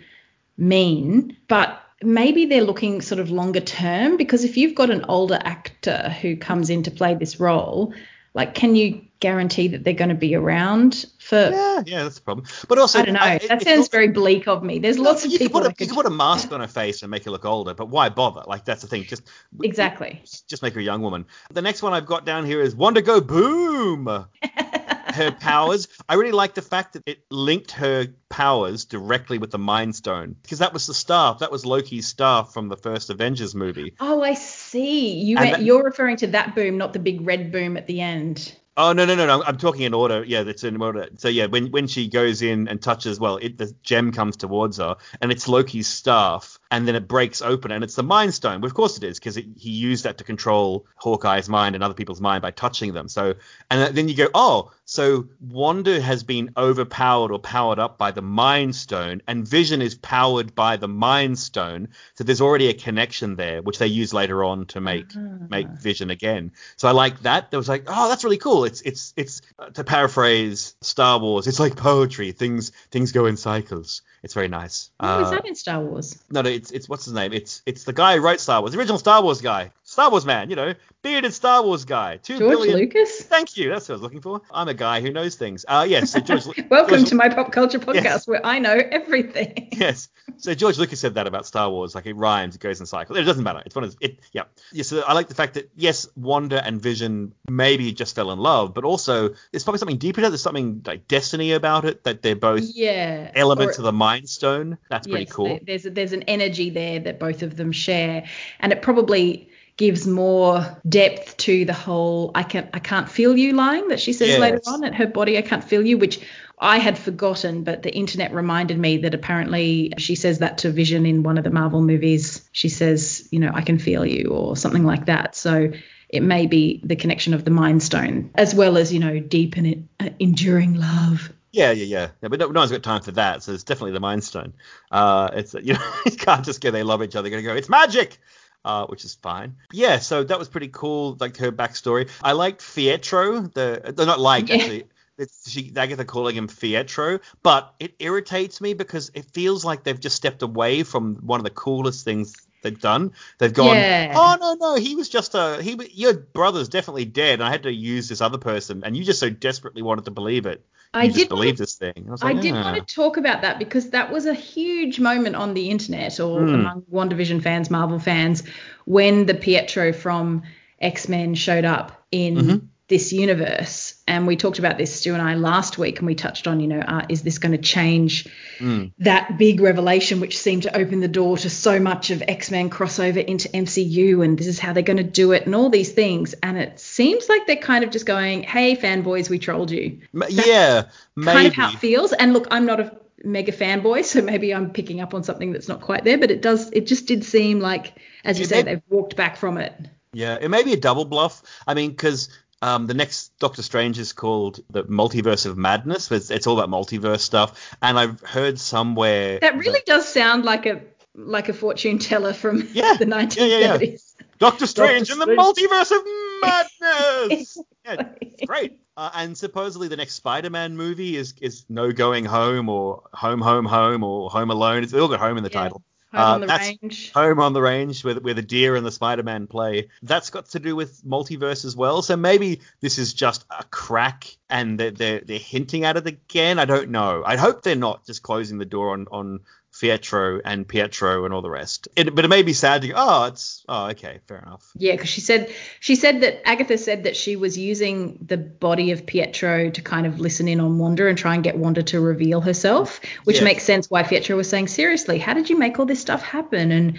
mean, 0.56 1.36
but 1.48 1.80
maybe 2.02 2.46
they're 2.46 2.64
looking 2.64 3.00
sort 3.00 3.20
of 3.20 3.30
longer 3.30 3.60
term 3.60 4.16
because 4.16 4.44
if 4.44 4.56
you've 4.56 4.74
got 4.74 4.90
an 4.90 5.04
older 5.08 5.38
actor 5.42 6.14
who 6.20 6.36
comes 6.36 6.68
in 6.70 6.82
to 6.82 6.90
play 6.90 7.14
this 7.14 7.38
role, 7.40 7.94
like, 8.34 8.54
can 8.54 8.74
you 8.74 9.02
guarantee 9.20 9.68
that 9.68 9.84
they're 9.84 9.92
going 9.92 10.08
to 10.08 10.14
be 10.14 10.34
around 10.34 11.04
for? 11.18 11.36
Yeah, 11.50 11.82
yeah, 11.86 12.02
that's 12.02 12.16
the 12.16 12.22
problem. 12.22 12.46
But 12.68 12.78
also, 12.78 13.00
I 13.00 13.04
don't 13.04 13.14
know. 13.14 13.26
it- 13.26 13.48
that 13.48 13.62
sounds 13.62 13.88
very 13.88 14.08
bleak 14.08 14.48
of 14.48 14.62
me. 14.62 14.78
There's 14.78 14.98
lots 14.98 15.24
of 15.24 15.32
you 15.32 15.38
people 15.38 15.60
Could 15.60 15.70
put, 15.70 15.80
a, 15.80 15.84
you 15.84 15.88
could 15.88 15.94
put 15.94 16.06
a 16.06 16.10
mask 16.10 16.52
on 16.52 16.60
her 16.60 16.68
face 16.68 17.02
and 17.02 17.10
make 17.10 17.24
her 17.24 17.30
look 17.30 17.44
older, 17.44 17.74
but 17.74 17.88
why 17.88 18.08
bother? 18.08 18.42
Like 18.46 18.64
that's 18.64 18.82
the 18.82 18.88
thing. 18.88 19.04
Just 19.04 19.22
exactly. 19.62 20.22
just 20.48 20.62
make 20.62 20.74
her 20.74 20.80
a 20.80 20.82
young 20.82 21.02
woman. 21.02 21.26
The 21.50 21.62
next 21.62 21.82
one 21.82 21.92
I've 21.92 22.06
got 22.06 22.24
down 22.24 22.44
here 22.46 22.62
is 22.62 22.74
Wanda 22.74 23.02
Go 23.02 23.20
Boom. 23.20 24.26
her 25.12 25.30
powers. 25.30 25.88
I 26.08 26.14
really 26.14 26.32
like 26.32 26.54
the 26.54 26.62
fact 26.62 26.94
that 26.94 27.02
it 27.06 27.24
linked 27.30 27.72
her 27.72 28.08
powers 28.28 28.84
directly 28.84 29.38
with 29.38 29.50
the 29.50 29.58
Mind 29.58 29.94
Stone 29.94 30.36
because 30.42 30.58
that 30.60 30.72
was 30.72 30.86
the 30.86 30.94
staff. 30.94 31.40
That 31.40 31.52
was 31.52 31.64
Loki's 31.66 32.06
staff 32.06 32.52
from 32.52 32.68
the 32.68 32.76
first 32.76 33.10
Avengers 33.10 33.54
movie. 33.54 33.94
Oh, 34.00 34.22
I 34.22 34.34
see. 34.34 35.14
You 35.14 35.36
meant, 35.36 35.56
that- 35.58 35.62
you're 35.62 35.84
referring 35.84 36.16
to 36.18 36.26
that 36.28 36.54
boom, 36.54 36.78
not 36.78 36.92
the 36.92 36.98
big 36.98 37.26
red 37.26 37.52
boom 37.52 37.76
at 37.76 37.86
the 37.86 38.00
end. 38.00 38.56
Oh 38.74 38.94
no 38.94 39.04
no 39.04 39.14
no 39.14 39.26
no! 39.26 39.42
I'm 39.42 39.58
talking 39.58 39.82
in 39.82 39.92
order. 39.92 40.24
Yeah, 40.24 40.44
that's 40.44 40.64
in 40.64 40.80
order. 40.80 41.06
So 41.18 41.28
yeah, 41.28 41.44
when 41.44 41.70
when 41.72 41.86
she 41.86 42.08
goes 42.08 42.40
in 42.40 42.68
and 42.68 42.80
touches, 42.80 43.20
well, 43.20 43.36
it, 43.36 43.58
the 43.58 43.70
gem 43.82 44.12
comes 44.12 44.34
towards 44.38 44.78
her, 44.78 44.96
and 45.20 45.30
it's 45.30 45.46
Loki's 45.46 45.86
staff, 45.86 46.58
and 46.72 46.88
then 46.88 46.96
it 46.96 47.06
breaks 47.06 47.40
open, 47.42 47.70
and 47.70 47.84
it's 47.84 47.94
the 47.94 48.02
Mind 48.02 48.34
Stone. 48.34 48.60
Well, 48.60 48.66
of 48.68 48.74
course 48.74 48.96
it 48.96 49.04
is, 49.04 49.20
because 49.20 49.36
he 49.36 49.70
used 49.70 50.04
that 50.04 50.18
to 50.18 50.24
control 50.24 50.86
Hawkeye's 50.96 51.48
mind 51.48 51.74
and 51.76 51.84
other 51.84 51.94
people's 51.94 52.20
mind 52.20 52.42
by 52.42 52.50
touching 52.50 52.94
them. 52.94 53.08
So, 53.08 53.34
and 53.70 53.94
then 53.94 54.08
you 54.08 54.16
go, 54.16 54.28
oh, 54.34 54.72
so 54.84 55.28
Wanda 55.40 56.00
has 56.00 56.24
been 56.24 56.52
overpowered 56.56 57.30
or 57.30 57.38
powered 57.38 57.78
up 57.78 57.98
by 57.98 58.10
the 58.10 58.22
Mind 58.22 58.74
Stone, 58.74 59.22
and 59.28 59.46
Vision 59.46 59.80
is 59.82 59.94
powered 59.94 60.54
by 60.54 60.76
the 60.76 60.88
Mind 60.88 61.38
Stone. 61.38 61.88
So 62.14 62.24
there's 62.24 62.40
already 62.40 62.68
a 62.68 62.74
connection 62.74 63.36
there, 63.36 63.62
which 63.62 63.78
they 63.78 63.86
use 63.86 64.12
later 64.14 64.42
on 64.42 64.66
to 64.66 64.80
make 64.80 65.14
make 65.48 65.68
Vision 65.68 66.10
again. 66.10 66.52
So 66.76 66.88
I 66.88 66.92
like 66.92 67.20
that. 67.22 67.50
There 67.50 67.58
was 67.58 67.68
like, 67.68 67.84
oh, 67.86 68.08
that's 68.08 68.24
really 68.24 68.38
cool. 68.38 68.64
It's 68.64 68.80
it's 68.80 69.12
it's 69.16 69.42
uh, 69.58 69.70
to 69.70 69.84
paraphrase 69.84 70.74
Star 70.80 71.18
Wars. 71.18 71.46
It's 71.46 71.60
like 71.60 71.76
poetry. 71.76 72.32
Things 72.32 72.72
things 72.90 73.12
go 73.12 73.26
in 73.26 73.36
cycles. 73.36 74.02
It's 74.22 74.34
very 74.34 74.48
nice. 74.48 74.90
What 74.98 75.18
was 75.18 75.28
Uh, 75.28 75.30
that 75.32 75.46
in 75.46 75.54
Star 75.54 75.80
Wars? 75.80 76.16
no, 76.30 76.42
no, 76.42 76.50
it's 76.62 76.70
it's 76.70 76.88
what's 76.88 77.04
his 77.04 77.14
name? 77.14 77.32
It's 77.32 77.60
it's 77.66 77.84
the 77.84 77.92
guy 77.92 78.16
who 78.16 78.22
wrote 78.22 78.40
Star 78.40 78.60
Wars, 78.60 78.72
the 78.72 78.78
original 78.78 78.98
Star 78.98 79.22
Wars 79.22 79.40
guy, 79.40 79.72
Star 79.92 80.10
Wars 80.10 80.24
man. 80.24 80.48
You 80.48 80.56
know, 80.56 80.74
bearded 81.02 81.34
Star 81.34 81.62
Wars 81.62 81.84
guy. 81.84 82.16
Two 82.16 82.38
George 82.38 82.50
billion- 82.56 82.78
Lucas? 82.78 83.20
Thank 83.24 83.58
you. 83.58 83.68
That's 83.68 83.86
what 83.90 83.92
I 83.92 83.96
was 83.96 84.02
looking 84.02 84.22
for. 84.22 84.40
I'm 84.50 84.66
a 84.68 84.72
guy 84.74 85.02
who 85.02 85.10
knows 85.12 85.34
things. 85.34 85.66
Uh, 85.68 85.84
yes. 85.86 86.12
So 86.12 86.20
George. 86.20 86.44
Welcome 86.70 86.96
George- 87.00 87.08
to 87.10 87.14
my 87.14 87.28
pop 87.28 87.52
culture 87.52 87.78
podcast 87.78 88.02
Yes. 88.04 88.26
where 88.26 88.44
I 88.44 88.58
know 88.58 88.72
everything. 88.90 89.68
Yes. 89.82 90.08
So 90.38 90.54
George 90.54 90.78
Lucas 90.78 91.00
said 91.00 91.14
that 91.14 91.26
about 91.26 91.44
Star 91.44 91.68
Wars, 91.68 91.94
like 91.94 92.06
it 92.06 92.14
rhymes, 92.14 92.54
it 92.54 92.60
goes 92.60 92.78
in 92.80 92.86
cycles. 92.86 93.18
It 93.18 93.24
doesn't 93.24 93.42
matter. 93.42 93.62
It's 93.66 93.74
one 93.74 93.84
of 93.84 93.96
it. 94.00 94.20
Yeah. 94.32 94.44
Yeah. 94.72 94.84
So 94.84 95.00
I 95.02 95.12
like 95.12 95.28
the 95.28 95.34
fact 95.34 95.54
that 95.54 95.70
yes, 95.76 96.08
Wanda 96.16 96.64
and 96.64 96.80
Vision 96.80 97.34
maybe 97.50 97.92
just 97.92 98.14
fell 98.14 98.30
in 98.30 98.38
love, 98.38 98.72
but 98.74 98.84
also 98.84 99.30
there's 99.50 99.64
probably 99.64 99.78
something 99.78 99.98
deeper 99.98 100.20
to 100.22 100.28
it. 100.28 100.30
There's 100.30 100.42
something 100.42 100.82
like 100.86 101.06
destiny 101.08 101.52
about 101.52 101.84
it 101.84 102.04
that 102.04 102.22
they're 102.22 102.36
both 102.36 102.62
yeah. 102.74 103.30
elements 103.34 103.76
Or- 103.78 103.80
of 103.82 103.84
the 103.84 103.92
Mind 103.92 104.28
Stone. 104.28 104.78
That's 104.88 105.06
pretty 105.06 105.26
cool. 105.26 105.48
there- 105.48 105.60
There's 105.66 105.82
there's 105.82 106.12
an 106.12 106.22
energy 106.22 106.70
there 106.70 107.00
that 107.00 107.18
both 107.18 107.42
of 107.42 107.56
them 107.56 107.72
share, 107.72 108.24
and 108.60 108.72
it 108.72 108.80
probably 108.82 109.48
gives 109.76 110.06
more 110.06 110.64
depth 110.88 111.36
to 111.38 111.64
the 111.64 111.72
whole 111.72 112.30
I 112.34 112.42
can 112.42 112.68
I 112.72 112.78
can't 112.78 113.08
feel 113.08 113.36
you 113.36 113.52
line 113.52 113.88
that 113.88 114.00
she 114.00 114.12
says 114.12 114.28
Yes. 114.28 114.40
later 114.40 114.60
on 114.66 114.84
at 114.84 114.94
her 114.94 115.06
body 115.06 115.38
I 115.38 115.42
can't 115.42 115.64
feel 115.64 115.84
you, 115.84 115.98
which 115.98 116.20
I 116.58 116.78
had 116.78 116.96
forgotten, 116.96 117.64
but 117.64 117.82
the 117.82 117.92
internet 117.92 118.32
reminded 118.32 118.78
me 118.78 118.98
that 118.98 119.14
apparently 119.14 119.92
she 119.98 120.14
says 120.14 120.38
that 120.38 120.58
to 120.58 120.70
Vision 120.70 121.06
in 121.06 121.24
one 121.24 121.36
of 121.36 121.42
the 121.42 121.50
Marvel 121.50 121.82
movies. 121.82 122.48
She 122.52 122.68
says, 122.68 123.26
you 123.32 123.40
know, 123.40 123.50
I 123.52 123.62
can 123.62 123.80
feel 123.80 124.06
you 124.06 124.28
or 124.28 124.56
something 124.56 124.84
like 124.84 125.06
that. 125.06 125.34
So 125.34 125.72
it 126.08 126.22
may 126.22 126.46
be 126.46 126.80
the 126.84 126.94
connection 126.94 127.34
of 127.34 127.44
the 127.44 127.50
Mind 127.50 127.82
Stone 127.82 128.30
as 128.36 128.54
well 128.54 128.78
as 128.78 128.92
you 128.92 129.00
know 129.00 129.18
deep 129.18 129.56
and 129.56 129.88
uh, 129.98 130.10
enduring 130.20 130.74
love. 130.74 131.32
Yeah, 131.50 131.72
yeah, 131.72 131.84
yeah. 131.84 132.08
yeah 132.22 132.28
but 132.28 132.38
no, 132.38 132.46
no 132.46 132.60
one's 132.60 132.70
got 132.70 132.82
time 132.82 133.02
for 133.02 133.12
that. 133.12 133.42
So 133.42 133.52
it's 133.52 133.64
definitely 133.64 133.92
the 133.92 134.00
Mind 134.00 134.22
Stone. 134.22 134.52
Uh, 134.90 135.30
it's 135.32 135.54
you 135.54 135.74
know 135.74 135.92
you 136.06 136.16
can't 136.16 136.44
just 136.44 136.60
go 136.60 136.70
they 136.70 136.84
love 136.84 137.02
each 137.02 137.16
other. 137.16 137.28
You're 137.28 137.40
gonna 137.40 137.54
go 137.54 137.58
it's 137.58 137.68
magic. 137.68 138.18
Uh, 138.64 138.86
which 138.86 139.04
is 139.04 139.14
fine. 139.16 139.56
Yeah, 139.72 139.98
so 139.98 140.22
that 140.22 140.38
was 140.38 140.48
pretty 140.48 140.68
cool, 140.68 141.16
like 141.18 141.36
her 141.38 141.50
backstory. 141.50 142.08
I 142.22 142.32
liked 142.32 142.60
Fietro, 142.60 143.52
the 143.52 143.92
they're 143.96 144.06
not 144.06 144.20
like 144.20 144.48
Yeah. 144.48 144.54
actually. 144.56 144.84
It's 145.18 145.50
she 145.50 145.72
Agatha 145.76 146.04
calling 146.04 146.36
him 146.36 146.48
Fietro, 146.48 147.20
but 147.42 147.74
it 147.80 147.94
irritates 147.98 148.60
me 148.60 148.74
because 148.74 149.10
it 149.14 149.26
feels 149.32 149.64
like 149.64 149.82
they've 149.84 149.98
just 149.98 150.16
stepped 150.16 150.42
away 150.42 150.84
from 150.84 151.16
one 151.16 151.38
of 151.40 151.44
the 151.44 151.50
coolest 151.50 152.04
things 152.04 152.34
they've 152.62 152.80
done. 152.80 153.12
They've 153.38 153.52
gone, 153.52 153.76
Yeah. 153.76 154.14
oh 154.16 154.36
no 154.40 154.54
no, 154.54 154.74
he 154.76 154.94
was 154.96 155.08
just 155.08 155.34
a 155.34 155.60
he. 155.60 155.78
Your 155.92 156.14
brother's 156.14 156.68
definitely 156.68 157.04
dead. 157.04 157.34
And 157.34 157.42
I 157.44 157.50
had 157.50 157.64
to 157.64 157.72
use 157.72 158.08
this 158.08 158.20
other 158.20 158.38
person, 158.38 158.82
and 158.84 158.96
you 158.96 159.04
just 159.04 159.20
so 159.20 159.28
desperately 159.28 159.82
wanted 159.82 160.04
to 160.06 160.12
believe 160.12 160.46
it. 160.46 160.64
I 160.94 161.08
did 161.08 161.28
believe 161.28 161.56
this 161.56 161.74
thing. 161.76 162.04
I, 162.08 162.10
was 162.10 162.22
I 162.22 162.32
like, 162.32 162.42
did 162.42 162.52
want 162.52 162.86
to 162.86 162.94
talk 162.94 163.16
about 163.16 163.40
that 163.42 163.58
because 163.58 163.90
that 163.90 164.12
was 164.12 164.26
a 164.26 164.34
huge 164.34 165.00
moment 165.00 165.36
on 165.36 165.54
the 165.54 165.70
internet 165.70 166.20
or 166.20 166.40
Hmm. 166.40 166.54
among 166.54 166.82
WandaVision 166.92 167.42
fans, 167.42 167.70
Marvel 167.70 167.98
fans, 167.98 168.42
when 168.84 169.26
the 169.26 169.34
Pietro 169.34 169.92
from 169.92 170.42
X 170.80 171.08
Men 171.08 171.34
showed 171.34 171.64
up 171.64 172.06
in 172.10 172.36
Mm-hmm. 172.36 172.66
This 172.92 173.10
universe. 173.12 173.94
And 174.06 174.26
we 174.26 174.36
talked 174.36 174.58
about 174.58 174.76
this, 174.76 174.94
Stu 174.94 175.14
and 175.14 175.22
I, 175.22 175.34
last 175.34 175.78
week, 175.78 175.98
and 175.98 176.06
we 176.06 176.14
touched 176.14 176.46
on, 176.46 176.60
you 176.60 176.66
know, 176.68 176.80
uh, 176.80 177.06
is 177.08 177.22
this 177.22 177.38
going 177.38 177.52
to 177.52 177.58
change 177.58 178.28
Hmm. 178.58 178.84
that 178.98 179.38
big 179.38 179.60
revelation, 179.60 180.20
which 180.20 180.38
seemed 180.38 180.64
to 180.64 180.76
open 180.76 181.00
the 181.00 181.08
door 181.08 181.38
to 181.38 181.48
so 181.48 181.80
much 181.80 182.10
of 182.10 182.22
X 182.28 182.50
Men 182.50 182.68
crossover 182.68 183.24
into 183.24 183.48
MCU, 183.48 184.22
and 184.22 184.38
this 184.38 184.46
is 184.46 184.58
how 184.58 184.74
they're 184.74 184.82
going 184.82 184.98
to 184.98 185.02
do 185.02 185.32
it, 185.32 185.46
and 185.46 185.54
all 185.54 185.70
these 185.70 185.90
things. 185.92 186.34
And 186.42 186.58
it 186.58 186.78
seems 186.78 187.28
like 187.30 187.46
they're 187.46 187.56
kind 187.56 187.82
of 187.82 187.90
just 187.90 188.04
going, 188.04 188.42
hey, 188.42 188.76
fanboys, 188.76 189.30
we 189.30 189.38
trolled 189.38 189.70
you 189.70 190.00
M- 190.14 190.24
yeah, 190.28 190.84
maybe. 191.16 191.32
kind 191.34 191.46
of 191.48 191.54
how 191.54 191.70
it 191.70 191.78
feels. 191.78 192.12
And 192.12 192.34
look, 192.34 192.46
I'm 192.50 192.66
not 192.66 192.78
a 192.80 192.94
mega 193.24 193.52
fanboy, 193.52 194.04
so 194.04 194.20
maybe 194.20 194.52
I'm 194.52 194.70
picking 194.70 195.00
up 195.00 195.14
on 195.14 195.24
something 195.24 195.52
that's 195.52 195.68
not 195.68 195.80
quite 195.80 196.04
there, 196.04 196.18
but 196.18 196.30
it 196.30 196.42
does. 196.42 196.70
It 196.72 196.86
just 196.86 197.06
did 197.06 197.24
seem 197.24 197.58
like, 197.60 197.94
as 198.22 198.38
you 198.38 198.44
It 198.44 198.48
say, 198.50 198.62
they've 198.62 198.82
walked 198.90 199.16
back 199.16 199.38
from 199.38 199.56
it. 199.56 199.72
Yeah, 200.12 200.36
it 200.38 200.50
may 200.50 200.62
be 200.62 200.74
a 200.74 200.76
double 200.76 201.06
bluff. 201.06 201.42
I 201.66 201.72
mean, 201.72 201.88
because 201.90 202.28
um, 202.62 202.86
the 202.86 202.94
next 202.94 203.36
Doctor 203.38 203.62
Strange 203.62 203.98
is 203.98 204.12
called 204.12 204.60
the 204.70 204.84
Multiverse 204.84 205.44
of 205.46 205.58
Madness. 205.58 206.10
It's, 206.10 206.30
it's 206.30 206.46
all 206.46 206.58
about 206.58 206.70
multiverse 206.70 207.20
stuff, 207.20 207.76
and 207.82 207.98
I've 207.98 208.20
heard 208.20 208.58
somewhere 208.58 209.38
That 209.40 209.58
really 209.58 209.82
does 209.84 210.06
sound 210.08 210.44
like 210.44 210.66
a 210.66 210.80
like 211.14 211.50
a 211.50 211.52
fortune 211.52 211.98
teller 211.98 212.32
from 212.32 212.68
Yeah, 212.72 212.94
the 212.94 213.06
yeah, 213.06 213.44
yeah, 213.44 213.58
yeah. 213.58 213.78
1970s. 213.78 214.14
Doctor 214.38 214.66
Strange 214.66 215.10
in 215.10 215.18
the 215.18 215.26
Multiverse 215.26 215.90
of 215.90 216.02
Madness. 216.40 217.58
yeah, 217.84 218.04
it's 218.20 218.44
great. 218.46 218.78
Uh, 218.96 219.10
and 219.14 219.36
supposedly 219.36 219.88
the 219.88 219.96
next 219.96 220.14
Spider-Man 220.14 220.76
movie 220.76 221.16
is 221.16 221.34
is 221.40 221.64
No 221.68 221.92
Going 221.92 222.24
Home 222.24 222.68
or 222.68 223.02
Home 223.14 223.40
Home 223.40 223.64
Home 223.66 224.02
or 224.04 224.30
Home 224.30 224.50
Alone. 224.50 224.82
It's 224.82 224.94
all 224.94 225.08
got 225.08 225.20
home 225.20 225.36
in 225.38 225.44
the 225.44 225.50
Yeah. 225.50 225.62
title. 225.62 225.82
Home 226.12 226.20
Uh, 226.20 226.34
on 226.34 226.40
the 226.42 226.46
range. 226.46 227.12
Home 227.12 227.40
on 227.40 227.52
the 227.52 227.62
Range, 227.62 228.04
where, 228.04 228.14
the- 228.14 228.20
where 228.20 228.34
the 228.34 228.42
deer 228.42 228.76
and 228.76 228.84
the 228.84 228.92
Spider-Man 228.92 229.46
play. 229.46 229.88
That's 230.02 230.30
got 230.30 230.46
to 230.50 230.58
do 230.58 230.76
with 230.76 231.02
multiverse 231.04 231.64
as 231.64 231.74
well. 231.74 232.02
So 232.02 232.16
maybe 232.16 232.60
this 232.80 232.98
is 232.98 233.14
just 233.14 233.44
a 233.50 233.64
crack, 233.64 234.36
and 234.50 234.78
they're 234.78 234.90
they're, 234.90 235.20
they're 235.20 235.38
hinting 235.38 235.84
at 235.84 235.96
it 235.96 236.06
again. 236.06 236.58
I 236.58 236.64
don't 236.66 236.90
know. 236.90 237.22
I 237.24 237.36
hope 237.36 237.62
they're 237.62 237.76
not 237.76 238.04
just 238.06 238.22
closing 238.22 238.58
the 238.58 238.64
door 238.66 238.92
on 238.92 239.06
on 239.10 239.40
Pietro 239.82 240.40
and 240.44 240.66
Pietro 240.66 241.24
and 241.24 241.34
all 241.34 241.42
the 241.42 241.50
rest. 241.50 241.88
It, 241.96 242.14
but 242.14 242.24
it 242.24 242.28
may 242.28 242.44
be 242.44 242.52
sad 242.52 242.82
to 242.82 242.88
go. 242.88 242.94
Oh, 242.96 243.24
it's 243.24 243.64
oh 243.68 243.86
okay, 243.86 244.20
fair 244.28 244.38
enough. 244.38 244.70
Yeah, 244.76 244.92
because 244.92 245.08
she 245.08 245.20
said 245.20 245.52
she 245.80 245.96
said 245.96 246.20
that 246.20 246.48
Agatha 246.48 246.78
said 246.78 247.02
that 247.02 247.16
she 247.16 247.34
was 247.34 247.58
using 247.58 248.16
the 248.24 248.36
body 248.36 248.92
of 248.92 249.06
Pietro 249.06 249.70
to 249.70 249.82
kind 249.82 250.06
of 250.06 250.20
listen 250.20 250.46
in 250.46 250.60
on 250.60 250.78
Wanda 250.78 251.08
and 251.08 251.18
try 251.18 251.34
and 251.34 251.42
get 251.42 251.58
Wanda 251.58 251.82
to 251.82 252.00
reveal 252.00 252.40
herself, 252.40 253.00
which 253.24 253.42
makes 253.42 253.64
sense 253.64 253.90
why 253.90 254.04
Pietro 254.04 254.36
was 254.36 254.48
saying, 254.48 254.68
seriously, 254.68 255.18
how 255.18 255.34
did 255.34 255.50
you 255.50 255.58
make 255.58 255.80
all 255.80 255.86
this 255.86 256.00
stuff 256.00 256.22
happen 256.22 256.70
and 256.70 256.96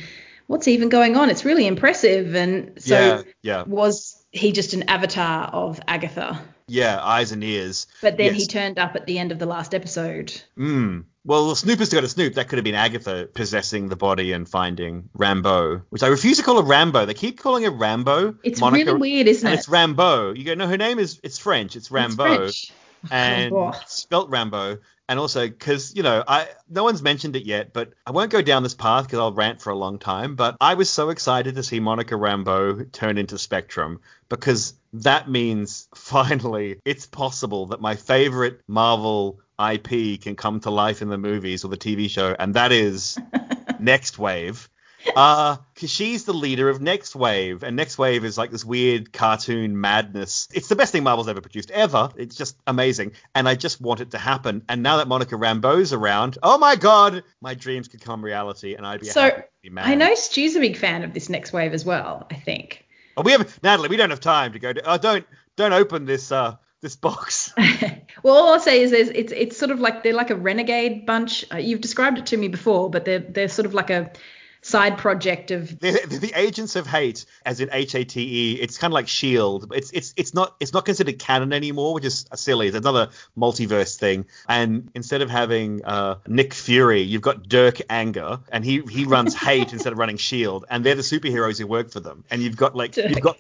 what's 0.48 0.68
even 0.68 0.90
going 0.90 1.16
on? 1.16 1.30
It's 1.30 1.46
really 1.46 1.66
impressive. 1.66 2.36
And 2.36 2.82
so 2.82 3.00
yeah, 3.00 3.22
yeah, 3.42 3.64
was 3.64 4.22
he 4.32 4.52
just 4.52 4.74
an 4.74 4.90
avatar 4.90 5.46
of 5.46 5.80
Agatha? 5.88 6.38
Yeah. 6.74 7.00
Eyes 7.04 7.32
and 7.32 7.44
ears. 7.44 7.88
But 8.02 8.18
then 8.18 8.34
he 8.34 8.46
turned 8.48 8.80
up 8.80 8.96
at 8.96 9.06
the 9.06 9.20
end 9.20 9.32
of 9.32 9.40
the 9.40 9.46
last 9.46 9.74
episode. 9.74 10.34
Mm. 10.58 11.06
Well, 11.26 11.56
Snooper's 11.56 11.90
got 11.90 12.04
a 12.04 12.10
Snoop. 12.10 12.34
That 12.34 12.50
could 12.50 12.58
have 12.58 12.66
been 12.66 12.76
Agatha 12.76 13.30
possessing 13.34 13.88
the 13.88 13.96
body 13.96 14.34
and 14.34 14.48
finding 14.48 15.10
Rambo, 15.14 15.84
which 15.90 16.04
I 16.04 16.08
refuse 16.08 16.38
to 16.38 16.44
call 16.44 16.58
her 16.62 16.68
Rambo. 16.68 17.06
They 17.06 17.14
keep 17.14 17.40
calling 17.40 17.64
her 17.64 17.72
Rambo. 17.72 18.36
It's 18.44 18.60
Monica- 18.60 18.86
really 18.94 19.00
weird, 19.00 19.28
isn't 19.28 19.48
it? 19.48 19.54
it's 19.54 19.70
Rambo. 19.70 20.34
You 20.34 20.44
go, 20.44 20.54
no, 20.56 20.68
her 20.68 20.76
name 20.78 21.00
is 21.00 21.20
it's 21.24 21.38
French. 21.38 21.78
It's 21.78 21.86
It's 21.86 21.92
Rambo, 21.92 22.38
French. 22.38 22.72
and 23.12 23.54
Oh. 23.54 23.72
spelt 23.88 24.30
Rambo. 24.30 24.80
And 25.14 25.20
also, 25.20 25.48
because 25.48 25.96
you 25.96 26.02
know, 26.02 26.24
I 26.28 26.48
no 26.68 26.84
one's 26.84 27.04
mentioned 27.04 27.36
it 27.36 27.46
yet, 27.46 27.72
but 27.72 27.94
I 28.04 28.10
won't 28.10 28.32
go 28.32 28.42
down 28.42 28.64
this 28.64 28.74
path 28.74 29.06
because 29.06 29.20
I'll 29.20 29.32
rant 29.32 29.62
for 29.62 29.70
a 29.70 29.76
long 29.76 30.00
time. 30.00 30.36
But 30.36 30.58
I 30.60 30.74
was 30.74 30.90
so 30.90 31.12
excited 31.12 31.54
to 31.54 31.62
see 31.62 31.80
Monica 31.80 32.16
Rambeau 32.16 32.92
turn 32.92 33.20
into 33.20 33.38
Spectrum 33.38 34.02
because 34.28 34.74
that 34.94 35.30
means 35.30 35.88
finally 35.96 36.80
it's 36.84 37.06
possible 37.06 37.68
that 37.68 37.80
my 37.80 37.96
favorite 37.96 38.62
Marvel 38.68 39.40
IP 39.64 40.20
can 40.20 40.36
come 40.36 40.60
to 40.62 40.72
life 40.72 41.04
in 41.04 41.10
the 41.10 41.20
movies 41.20 41.64
or 41.64 41.68
the 41.68 41.78
TV 41.78 42.10
show, 42.10 42.36
and 42.40 42.56
that 42.56 42.72
is 42.72 43.20
Next 43.80 44.18
Wave. 44.18 44.68
Uh, 45.16 45.58
cause 45.76 45.90
she's 45.90 46.26
the 46.26 46.34
leader 46.34 46.70
of 46.70 46.82
Next 46.82 47.16
Wave, 47.16 47.64
and 47.64 47.76
Next 47.76 47.98
Wave 47.98 48.24
is 48.26 48.38
like 48.38 48.52
this 48.52 48.64
weird 48.64 49.12
cartoon 49.12 49.80
madness. 49.80 50.48
It's 50.54 50.68
the 50.68 50.76
best 50.76 50.92
thing 50.92 51.04
Marvel's 51.04 51.28
ever 51.28 51.42
produced 51.42 51.72
ever. 51.72 52.10
It's 52.16 52.36
just 52.36 52.58
amazing, 52.66 53.14
and 53.36 53.48
I 53.48 53.56
just 53.56 53.82
want 53.82 54.02
it 54.02 54.12
to 54.12 54.18
happen. 54.18 54.64
And 54.70 54.82
now 54.84 54.98
that 54.98 55.08
Monica 55.08 55.36
Rambeau's 55.36 55.94
around, 55.94 56.38
oh 56.42 56.58
my 56.58 56.76
god, 56.76 57.24
my 57.42 57.54
dreams 57.54 57.88
could 57.88 58.02
come 58.02 58.24
reality, 58.24 58.76
and 58.76 58.86
I'd 58.86 59.02
be 59.02 59.08
So, 59.08 59.22
happy 59.22 59.70
man. 59.70 59.86
I 59.86 59.96
know 59.96 60.16
Stu's 60.16 60.56
a 60.56 60.60
big 60.60 60.78
fan 60.78 61.04
of 61.04 61.14
this 61.14 61.30
next 61.30 61.54
wave 61.54 61.74
as 61.74 61.86
well, 61.86 62.28
I 62.32 62.36
think. 62.36 62.86
Oh, 63.16 63.22
we 63.22 63.32
have 63.34 63.60
Natalie. 63.64 63.90
We 63.90 63.98
don't 63.98 64.10
have 64.10 64.22
time 64.22 64.54
to 64.54 64.60
go. 64.60 64.74
To, 64.74 64.94
oh, 64.94 64.98
don't 64.98 65.26
don't 65.56 65.74
open 65.74 66.06
this 66.06 66.32
uh 66.32 66.56
this 66.82 66.96
box. 66.96 67.54
well, 68.24 68.36
all 68.36 68.54
I'll 68.54 68.60
say 68.60 68.82
is 68.82 68.92
there's, 68.92 69.10
it's 69.10 69.34
it's 69.34 69.58
sort 69.58 69.72
of 69.72 69.80
like 69.80 70.04
they're 70.04 70.14
like 70.14 70.30
a 70.30 70.36
renegade 70.36 71.06
bunch. 71.06 71.46
Uh, 71.52 71.58
you've 71.58 71.82
described 71.82 72.18
it 72.18 72.28
to 72.28 72.38
me 72.38 72.48
before, 72.48 72.90
but 72.90 73.06
they're 73.06 73.20
they're 73.20 73.50
sort 73.50 73.66
of 73.66 73.74
like 73.74 73.90
a 73.90 74.12
side 74.74 74.98
project 74.98 75.52
of 75.52 75.80
they're 75.80 75.94
the 76.08 76.34
agents 76.36 76.76
of 76.76 76.88
hate, 76.88 77.26
as 77.46 77.60
in 77.60 77.70
H 77.72 77.94
A 77.94 78.04
T 78.04 78.22
E. 78.22 78.54
It's 78.56 78.80
kind 78.80 78.92
of 78.92 78.96
like 78.96 79.08
Shield. 79.08 79.72
It's 79.72 79.92
it's 79.92 80.16
it's 80.18 80.34
not 80.34 80.56
it's 80.60 80.74
not 80.74 80.84
considered 80.84 81.20
canon 81.20 81.54
anymore, 81.54 81.94
which 81.94 82.06
is 82.06 82.26
silly. 82.34 82.68
It's 82.70 82.76
another 82.76 83.10
multiverse 83.38 83.96
thing. 83.98 84.26
And 84.50 84.90
instead 84.96 85.22
of 85.22 85.30
having 85.30 85.86
uh, 85.86 86.16
Nick 86.26 86.56
Fury, 86.56 87.02
you've 87.02 87.22
got 87.22 87.48
Dirk 87.48 87.82
Anger, 87.88 88.40
and 88.52 88.66
he 88.66 88.82
he 88.90 89.06
runs 89.06 89.36
hate 89.36 89.74
instead 89.78 89.94
of 89.94 90.00
running 90.00 90.18
Shield, 90.18 90.66
and 90.72 90.84
they're 90.84 90.96
the 90.96 91.04
superheroes 91.04 91.60
who 91.60 91.68
work 91.68 91.92
for 91.92 92.00
them. 92.00 92.24
And 92.32 92.42
you've 92.42 92.58
got 92.58 92.76
like 92.76 92.98
you've 92.98 93.22
got 93.22 93.40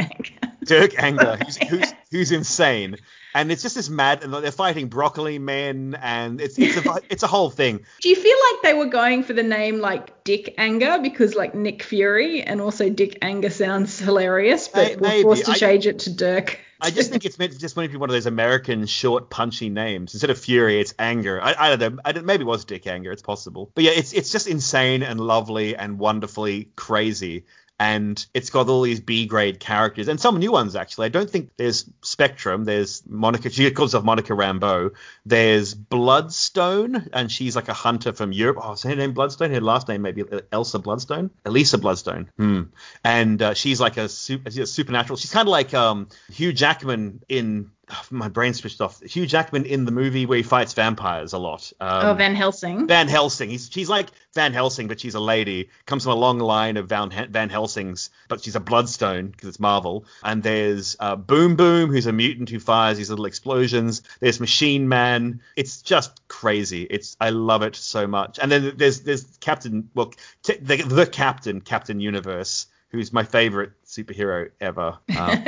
Dirk 0.64 1.02
Anger, 1.02 1.38
who's, 1.38 1.58
who's 1.58 1.93
who's 2.14 2.32
insane. 2.32 2.98
And 3.36 3.52
it's 3.52 3.64
just 3.64 3.74
this 3.74 3.90
mad, 3.90 4.24
and 4.24 4.32
they're 4.32 4.52
fighting 4.52 4.90
broccoli 4.90 5.40
men, 5.40 5.98
and 6.00 6.40
it's 6.40 6.58
it's 6.60 6.78
a 6.78 7.00
it's 7.10 7.24
a 7.24 7.28
whole 7.28 7.50
thing. 7.50 7.84
Do 8.02 8.10
you 8.10 8.16
feel 8.16 8.38
like 8.52 8.62
they 8.62 8.74
were 8.76 8.86
going 8.86 9.24
for 9.24 9.34
the 9.34 9.42
name 9.42 9.80
like 9.80 10.24
Dick 10.24 10.54
Anger 10.60 11.00
because 11.02 11.34
like 11.34 11.56
Nick 11.56 11.82
Fury 11.82 12.44
and 12.44 12.62
also 12.62 12.90
Dick 12.90 13.18
Anger 13.24 13.50
sounds 13.50 13.98
hilarious, 13.98 14.68
but 14.68 15.00
we're 15.02 15.24
forced 15.24 15.46
to. 15.46 15.52
I- 15.52 15.56
change 15.56 15.88
it 15.88 16.00
to 16.00 16.14
Dirk. 16.14 16.60
I 16.84 16.92
just 16.92 17.12
think 17.12 17.24
it's 17.24 17.40
meant 17.40 17.58
just 17.58 17.78
meant 17.78 17.90
to 17.90 17.98
be 17.98 18.00
one 18.00 18.10
of 18.10 18.14
those 18.14 18.26
American 18.26 18.86
short, 18.88 19.30
punchy 19.30 19.70
names. 19.70 20.14
Instead 20.14 20.30
of 20.30 20.38
Fury, 20.38 20.82
it's 20.82 20.94
Anger. 21.00 21.42
I, 21.42 21.56
I 21.58 21.76
don't 21.76 21.96
know. 21.96 22.02
I 22.04 22.12
don't, 22.12 22.26
maybe 22.26 22.42
it 22.42 22.46
was 22.46 22.66
Dick 22.66 22.86
Anger. 22.88 23.12
It's 23.14 23.22
possible. 23.22 23.72
But 23.74 23.86
yeah, 23.86 23.92
it's 23.92 24.12
it's 24.12 24.32
just 24.32 24.48
insane 24.48 25.02
and 25.02 25.20
lovely 25.20 25.78
and 25.78 25.98
wonderfully 25.98 26.72
crazy. 26.76 27.46
And 27.80 28.24
it's 28.34 28.50
got 28.50 28.70
all 28.70 28.84
these 28.84 29.00
B 29.00 29.26
grade 29.26 29.60
characters 29.60 30.08
and 30.08 30.20
some 30.20 30.38
new 30.38 30.52
ones 30.52 30.76
actually. 30.76 31.08
I 31.08 31.10
don't 31.10 31.30
think 31.30 31.50
there's 31.58 31.90
Spectrum. 32.02 32.64
There's 32.64 33.04
Monica. 33.06 33.50
She 33.50 33.70
calls 33.72 33.92
herself 33.92 34.06
Monica 34.06 34.34
Rambeau. 34.34 34.92
There's 35.26 35.74
Bloodstone, 35.74 37.10
and 37.12 37.32
she's 37.32 37.56
like 37.56 37.68
a 37.68 37.74
hunter 37.74 38.14
from 38.14 38.32
Europe. 38.32 38.60
Oh, 38.62 38.74
is 38.74 38.84
her 38.84 38.96
name 38.96 39.14
Bloodstone? 39.14 39.52
Her 39.52 39.60
last 39.60 39.88
name 39.90 40.04
maybe 40.04 40.24
Elsa 40.52 40.80
Bloodstone, 40.80 41.32
Elisa 41.46 41.78
Bloodstone. 41.78 42.30
Hmm. 42.38 42.62
And 43.04 43.42
uh, 43.42 43.54
she's 43.54 43.82
like 43.82 43.98
a, 43.98 44.04
a 44.06 44.10
supernatural. 44.10 45.18
She's 45.18 45.32
kind 45.32 45.48
of 45.48 45.52
like 45.52 45.74
um, 45.74 46.08
Hugh 46.32 46.54
Jackman 46.54 47.22
in. 47.28 47.72
my 48.12 48.30
brain 48.30 48.54
switched 48.54 48.82
off. 48.82 49.02
Hugh 49.02 49.26
Jackman 49.26 49.66
in 49.66 49.86
the 49.86 49.92
movie 49.92 50.26
where 50.26 50.38
he 50.38 50.44
fights 50.44 50.74
vampires 50.74 51.34
a 51.34 51.38
lot. 51.38 51.72
Um, 51.80 52.06
oh, 52.06 52.14
Van 52.14 52.36
Helsing. 52.36 52.88
Van 52.88 53.08
Helsing. 53.08 53.50
He's, 53.50 53.70
she's 53.72 53.90
like 53.90 54.10
Van 54.34 54.54
Helsing, 54.54 54.88
but 54.88 55.00
she's 55.00 55.16
a 55.16 55.20
lady. 55.20 55.70
Comes 55.86 56.04
from 56.04 56.14
a 56.14 56.16
long 56.16 56.40
line 56.40 56.78
of 56.78 56.88
Van, 56.88 57.10
Van 57.30 57.50
Helsings, 57.50 58.10
but 58.28 58.44
she's 58.44 58.56
a 58.56 58.60
Bloodstone 58.60 59.28
because 59.28 59.50
it's 59.50 59.60
Marvel. 59.60 60.06
And 60.24 60.42
there's 60.44 60.96
uh, 61.00 61.16
Boom 61.16 61.56
Boom, 61.56 61.90
who's 61.90 62.08
a 62.08 62.14
mutant 62.14 62.50
who 62.50 62.60
fires 62.60 62.98
these 62.98 63.10
little 63.10 63.26
explosions. 63.26 64.02
There's 64.20 64.40
Machine 64.40 64.88
Man. 64.88 65.42
It's 65.56 65.82
just 65.82 66.28
crazy. 66.28 66.84
It's 66.84 67.18
I 67.20 67.30
love 67.30 67.64
it 67.64 67.76
so 67.76 68.08
much. 68.08 68.40
And 68.42 68.52
then 68.52 68.74
there's 68.76 69.02
there's 69.02 69.24
Captain, 69.40 69.90
well, 69.94 70.14
t- 70.44 70.58
the, 70.62 70.78
the 70.82 71.06
Captain, 71.06 71.62
Captain 71.62 72.00
Universe, 72.00 72.68
who's 72.90 73.12
my 73.12 73.24
favorite 73.24 73.72
superhero 73.86 74.50
ever. 74.62 75.00
Um, 75.16 75.44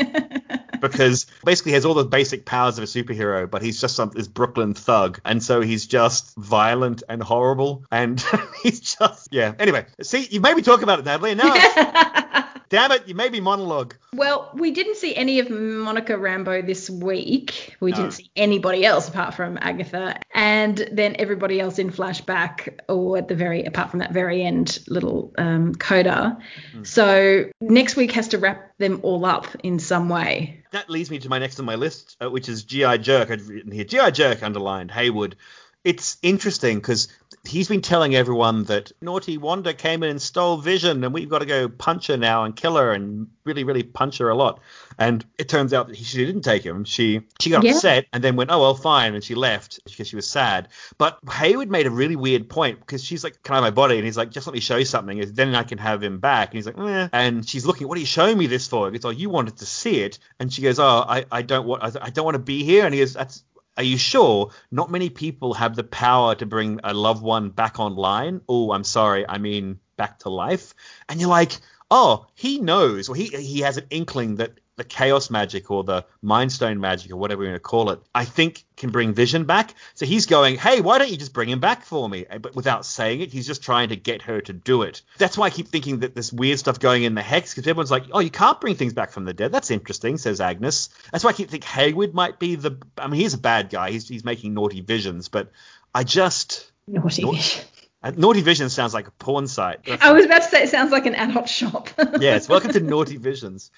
because 0.87 1.25
basically 1.43 1.73
has 1.73 1.85
all 1.85 1.93
the 1.93 2.05
basic 2.05 2.45
powers 2.45 2.77
of 2.77 2.83
a 2.83 2.87
superhero, 2.87 3.49
but 3.49 3.61
he's 3.61 3.79
just 3.79 3.95
some 3.95 4.09
this 4.09 4.27
Brooklyn 4.27 4.73
thug, 4.73 5.19
and 5.25 5.41
so 5.43 5.61
he's 5.61 5.85
just 5.85 6.35
violent 6.35 7.03
and 7.09 7.21
horrible, 7.21 7.85
and 7.91 8.23
he's 8.63 8.79
just 8.79 9.29
yeah. 9.31 9.53
Anyway, 9.59 9.85
see, 10.01 10.27
you 10.29 10.41
made 10.41 10.55
me 10.55 10.61
talk 10.61 10.81
about 10.81 10.99
it, 10.99 11.05
Natalie, 11.05 11.35
now 11.35 11.53
Damn 12.69 12.91
it, 12.91 13.07
you 13.07 13.13
made 13.15 13.31
me 13.31 13.39
monologue. 13.39 13.95
Well, 14.13 14.49
we 14.55 14.71
didn't 14.71 14.95
see 14.95 15.15
any 15.15 15.39
of 15.39 15.49
Monica 15.49 16.13
Rambeau 16.13 16.65
this 16.65 16.89
week. 16.89 17.75
We 17.79 17.91
No. 17.91 17.97
didn't 17.97 18.11
see 18.13 18.31
anybody 18.35 18.85
else 18.85 19.07
apart 19.07 19.33
from 19.35 19.57
Agatha, 19.61 20.19
and 20.33 20.77
then 20.91 21.15
everybody 21.19 21.59
else 21.59 21.77
in 21.79 21.91
flashback, 21.91 22.79
or 22.89 23.17
at 23.19 23.27
the 23.27 23.35
very 23.35 23.63
apart 23.65 23.91
from 23.91 23.99
that 23.99 24.11
very 24.13 24.41
end 24.43 24.79
little 24.87 25.31
um, 25.37 25.75
coda. 25.75 26.37
So 26.83 27.45
next 27.61 27.95
week 27.95 28.11
has 28.13 28.29
to 28.29 28.37
wrap 28.37 28.77
them 28.77 28.99
all 29.03 29.25
up 29.25 29.47
in 29.63 29.79
some 29.79 30.09
way. 30.09 30.63
That 30.71 30.89
leads 30.89 31.11
me 31.11 31.19
to 31.19 31.29
my 31.29 31.39
next 31.39 31.59
on 31.59 31.65
my 31.65 31.75
list, 31.75 32.17
uh, 32.21 32.29
which 32.29 32.49
is 32.49 32.63
G.I. 32.63 32.97
Jerk. 32.97 33.31
I've 33.31 33.47
written 33.47 33.71
here 33.71 33.85
G.I. 33.85 34.11
Jerk 34.11 34.43
underlined, 34.43 34.91
Haywood. 34.91 35.35
It's 35.83 36.17
interesting 36.23 36.77
because 36.77 37.07
he's 37.47 37.67
been 37.67 37.81
telling 37.81 38.15
everyone 38.15 38.63
that 38.65 38.91
naughty 39.01 39.37
Wanda 39.37 39.73
came 39.73 40.03
in 40.03 40.09
and 40.09 40.21
stole 40.21 40.57
Vision, 40.57 41.03
and 41.03 41.13
we've 41.13 41.29
got 41.29 41.39
to 41.39 41.45
go 41.45 41.69
punch 41.69 42.07
her 42.07 42.17
now 42.17 42.43
and 42.43 42.55
kill 42.55 42.75
her 42.77 42.91
and 42.91 43.27
really, 43.43 43.63
really 43.63 43.83
punch 43.83 44.17
her 44.19 44.29
a 44.29 44.35
lot. 44.35 44.59
And 44.97 45.25
it 45.37 45.49
turns 45.49 45.73
out 45.73 45.87
that 45.87 45.95
he, 45.95 46.03
she 46.03 46.25
didn't 46.25 46.41
take 46.43 46.63
him. 46.63 46.85
She 46.85 47.21
she 47.39 47.49
got 47.49 47.63
Yeah. 47.63 47.71
upset 47.71 48.05
and 48.13 48.23
then 48.23 48.35
went, 48.35 48.51
oh 48.51 48.59
well, 48.59 48.75
fine, 48.75 49.13
and 49.15 49.23
she 49.23 49.35
left 49.35 49.79
because 49.85 50.07
she 50.07 50.15
was 50.15 50.27
sad. 50.27 50.69
But 50.97 51.19
Hayward 51.31 51.69
made 51.69 51.85
a 51.85 51.91
really 51.91 52.15
weird 52.15 52.49
point 52.49 52.79
because 52.79 53.03
she's 53.03 53.23
like, 53.23 53.41
can 53.43 53.53
I 53.53 53.57
have 53.57 53.63
my 53.63 53.71
body? 53.71 53.95
And 53.97 54.05
he's 54.05 54.17
like, 54.17 54.31
just 54.31 54.47
let 54.47 54.53
me 54.53 54.59
show 54.59 54.77
you 54.77 54.85
something, 54.85 55.19
and 55.19 55.35
then 55.35 55.53
I 55.55 55.63
can 55.63 55.77
have 55.77 56.01
him 56.01 56.19
back. 56.19 56.49
And 56.49 56.55
he's 56.57 56.65
like, 56.65 56.77
eh. 56.79 57.09
and 57.13 57.47
she's 57.47 57.65
looking, 57.65 57.87
what 57.87 57.97
are 57.97 58.01
you 58.01 58.05
showing 58.05 58.37
me 58.37 58.47
this 58.47 58.67
for? 58.67 58.87
He 58.91 58.97
goes, 58.97 59.05
oh, 59.05 59.09
you 59.09 59.29
wanted 59.29 59.57
to 59.57 59.65
see 59.65 60.01
it, 60.01 60.19
and 60.39 60.51
she 60.51 60.61
goes, 60.61 60.79
oh, 60.79 61.05
I, 61.07 61.25
I 61.31 61.41
don't 61.41 61.67
want, 61.67 61.83
I, 61.83 61.91
I 62.01 62.09
don't 62.09 62.25
want 62.25 62.35
to 62.35 62.39
be 62.39 62.63
here. 62.63 62.85
And 62.85 62.93
he 62.93 63.01
goes, 63.01 63.13
that's 63.13 63.43
are 63.77 63.83
you 63.83 63.97
sure? 63.97 64.51
Not 64.71 64.91
many 64.91 65.09
people 65.09 65.53
have 65.53 65.75
the 65.75 65.83
power 65.83 66.35
to 66.35 66.45
bring 66.45 66.79
a 66.83 66.93
loved 66.93 67.21
one 67.21 67.49
back 67.49 67.79
online. 67.79 68.41
Oh, 68.47 68.71
I'm 68.71 68.83
sorry. 68.83 69.27
I 69.27 69.37
mean, 69.37 69.79
back 69.97 70.19
to 70.19 70.29
life. 70.29 70.73
And 71.09 71.19
you're 71.19 71.29
like, 71.29 71.57
oh, 71.91 72.27
he 72.35 72.59
knows, 72.59 73.09
or 73.09 73.15
he 73.15 73.25
he 73.27 73.61
has 73.61 73.77
an 73.77 73.87
inkling 73.89 74.35
that 74.35 74.59
the 74.77 74.83
chaos 74.83 75.29
magic 75.29 75.71
or 75.71 75.83
the 75.83 76.05
mind 76.21 76.51
stone 76.51 76.79
magic 76.79 77.11
or 77.11 77.15
whatever 77.15 77.43
you 77.43 77.49
want 77.49 77.55
to 77.55 77.59
call 77.61 77.91
it, 77.91 77.99
I 78.13 78.25
think 78.25 78.65
can 78.75 78.89
bring 78.89 79.13
Vision 79.13 79.45
back. 79.45 79.73
So 79.93 80.05
he's 80.05 80.25
going, 80.25 80.57
hey, 80.57 80.81
why 80.81 80.97
don't 80.97 81.09
you 81.09 81.17
just 81.17 81.33
bring 81.33 81.49
him 81.49 81.59
back 81.59 81.85
for 81.85 82.09
me? 82.09 82.25
But 82.41 82.55
without 82.55 82.85
saying 82.85 83.21
it, 83.21 83.31
he's 83.31 83.47
just 83.47 83.63
trying 83.63 83.89
to 83.89 83.95
get 83.95 84.23
her 84.23 84.41
to 84.41 84.53
do 84.53 84.81
it. 84.81 85.01
That's 85.17 85.37
why 85.37 85.47
I 85.47 85.49
keep 85.49 85.69
thinking 85.69 85.99
that 85.99 86.13
this 86.13 86.33
weird 86.33 86.59
stuff 86.59 86.79
going 86.79 87.03
in 87.03 87.15
the 87.15 87.21
hex 87.21 87.53
because 87.53 87.67
everyone's 87.67 87.91
like, 87.91 88.05
oh, 88.11 88.19
you 88.19 88.31
can't 88.31 88.59
bring 88.59 88.75
things 88.75 88.93
back 88.93 89.11
from 89.11 89.25
the 89.25 89.33
dead. 89.33 89.51
That's 89.51 89.71
interesting, 89.71 90.17
says 90.17 90.41
Agnes. 90.41 90.89
That's 91.11 91.23
why 91.23 91.29
I 91.29 91.33
keep 91.33 91.49
thinking 91.49 91.69
Haywood 91.69 92.13
might 92.13 92.39
be 92.39 92.55
the. 92.55 92.77
I 92.97 93.07
mean, 93.07 93.21
he's 93.21 93.33
a 93.33 93.39
bad 93.39 93.69
guy. 93.69 93.91
He's 93.91 94.07
he's 94.07 94.25
making 94.25 94.53
naughty 94.53 94.81
visions, 94.81 95.29
but 95.29 95.51
I 95.93 96.03
just. 96.03 96.71
Naughty 96.87 97.23
Nau- 97.23 97.31
vision. 97.31 97.63
Uh, 97.63 97.74
Naughty 98.11 98.41
Vision 98.41 98.69
sounds 98.69 98.93
like 98.93 99.07
a 99.07 99.11
porn 99.11 99.47
site. 99.47 99.79
I 100.01 100.11
was 100.11 100.25
about 100.25 100.43
to 100.43 100.49
say 100.49 100.63
it 100.63 100.69
sounds 100.69 100.91
like 100.91 101.05
an 101.05 101.15
adult 101.15 101.49
shop. 101.49 101.89
yes, 102.19 102.47
welcome 102.47 102.71
to 102.73 102.79
Naughty 102.79 103.17
Visions. 103.17 103.71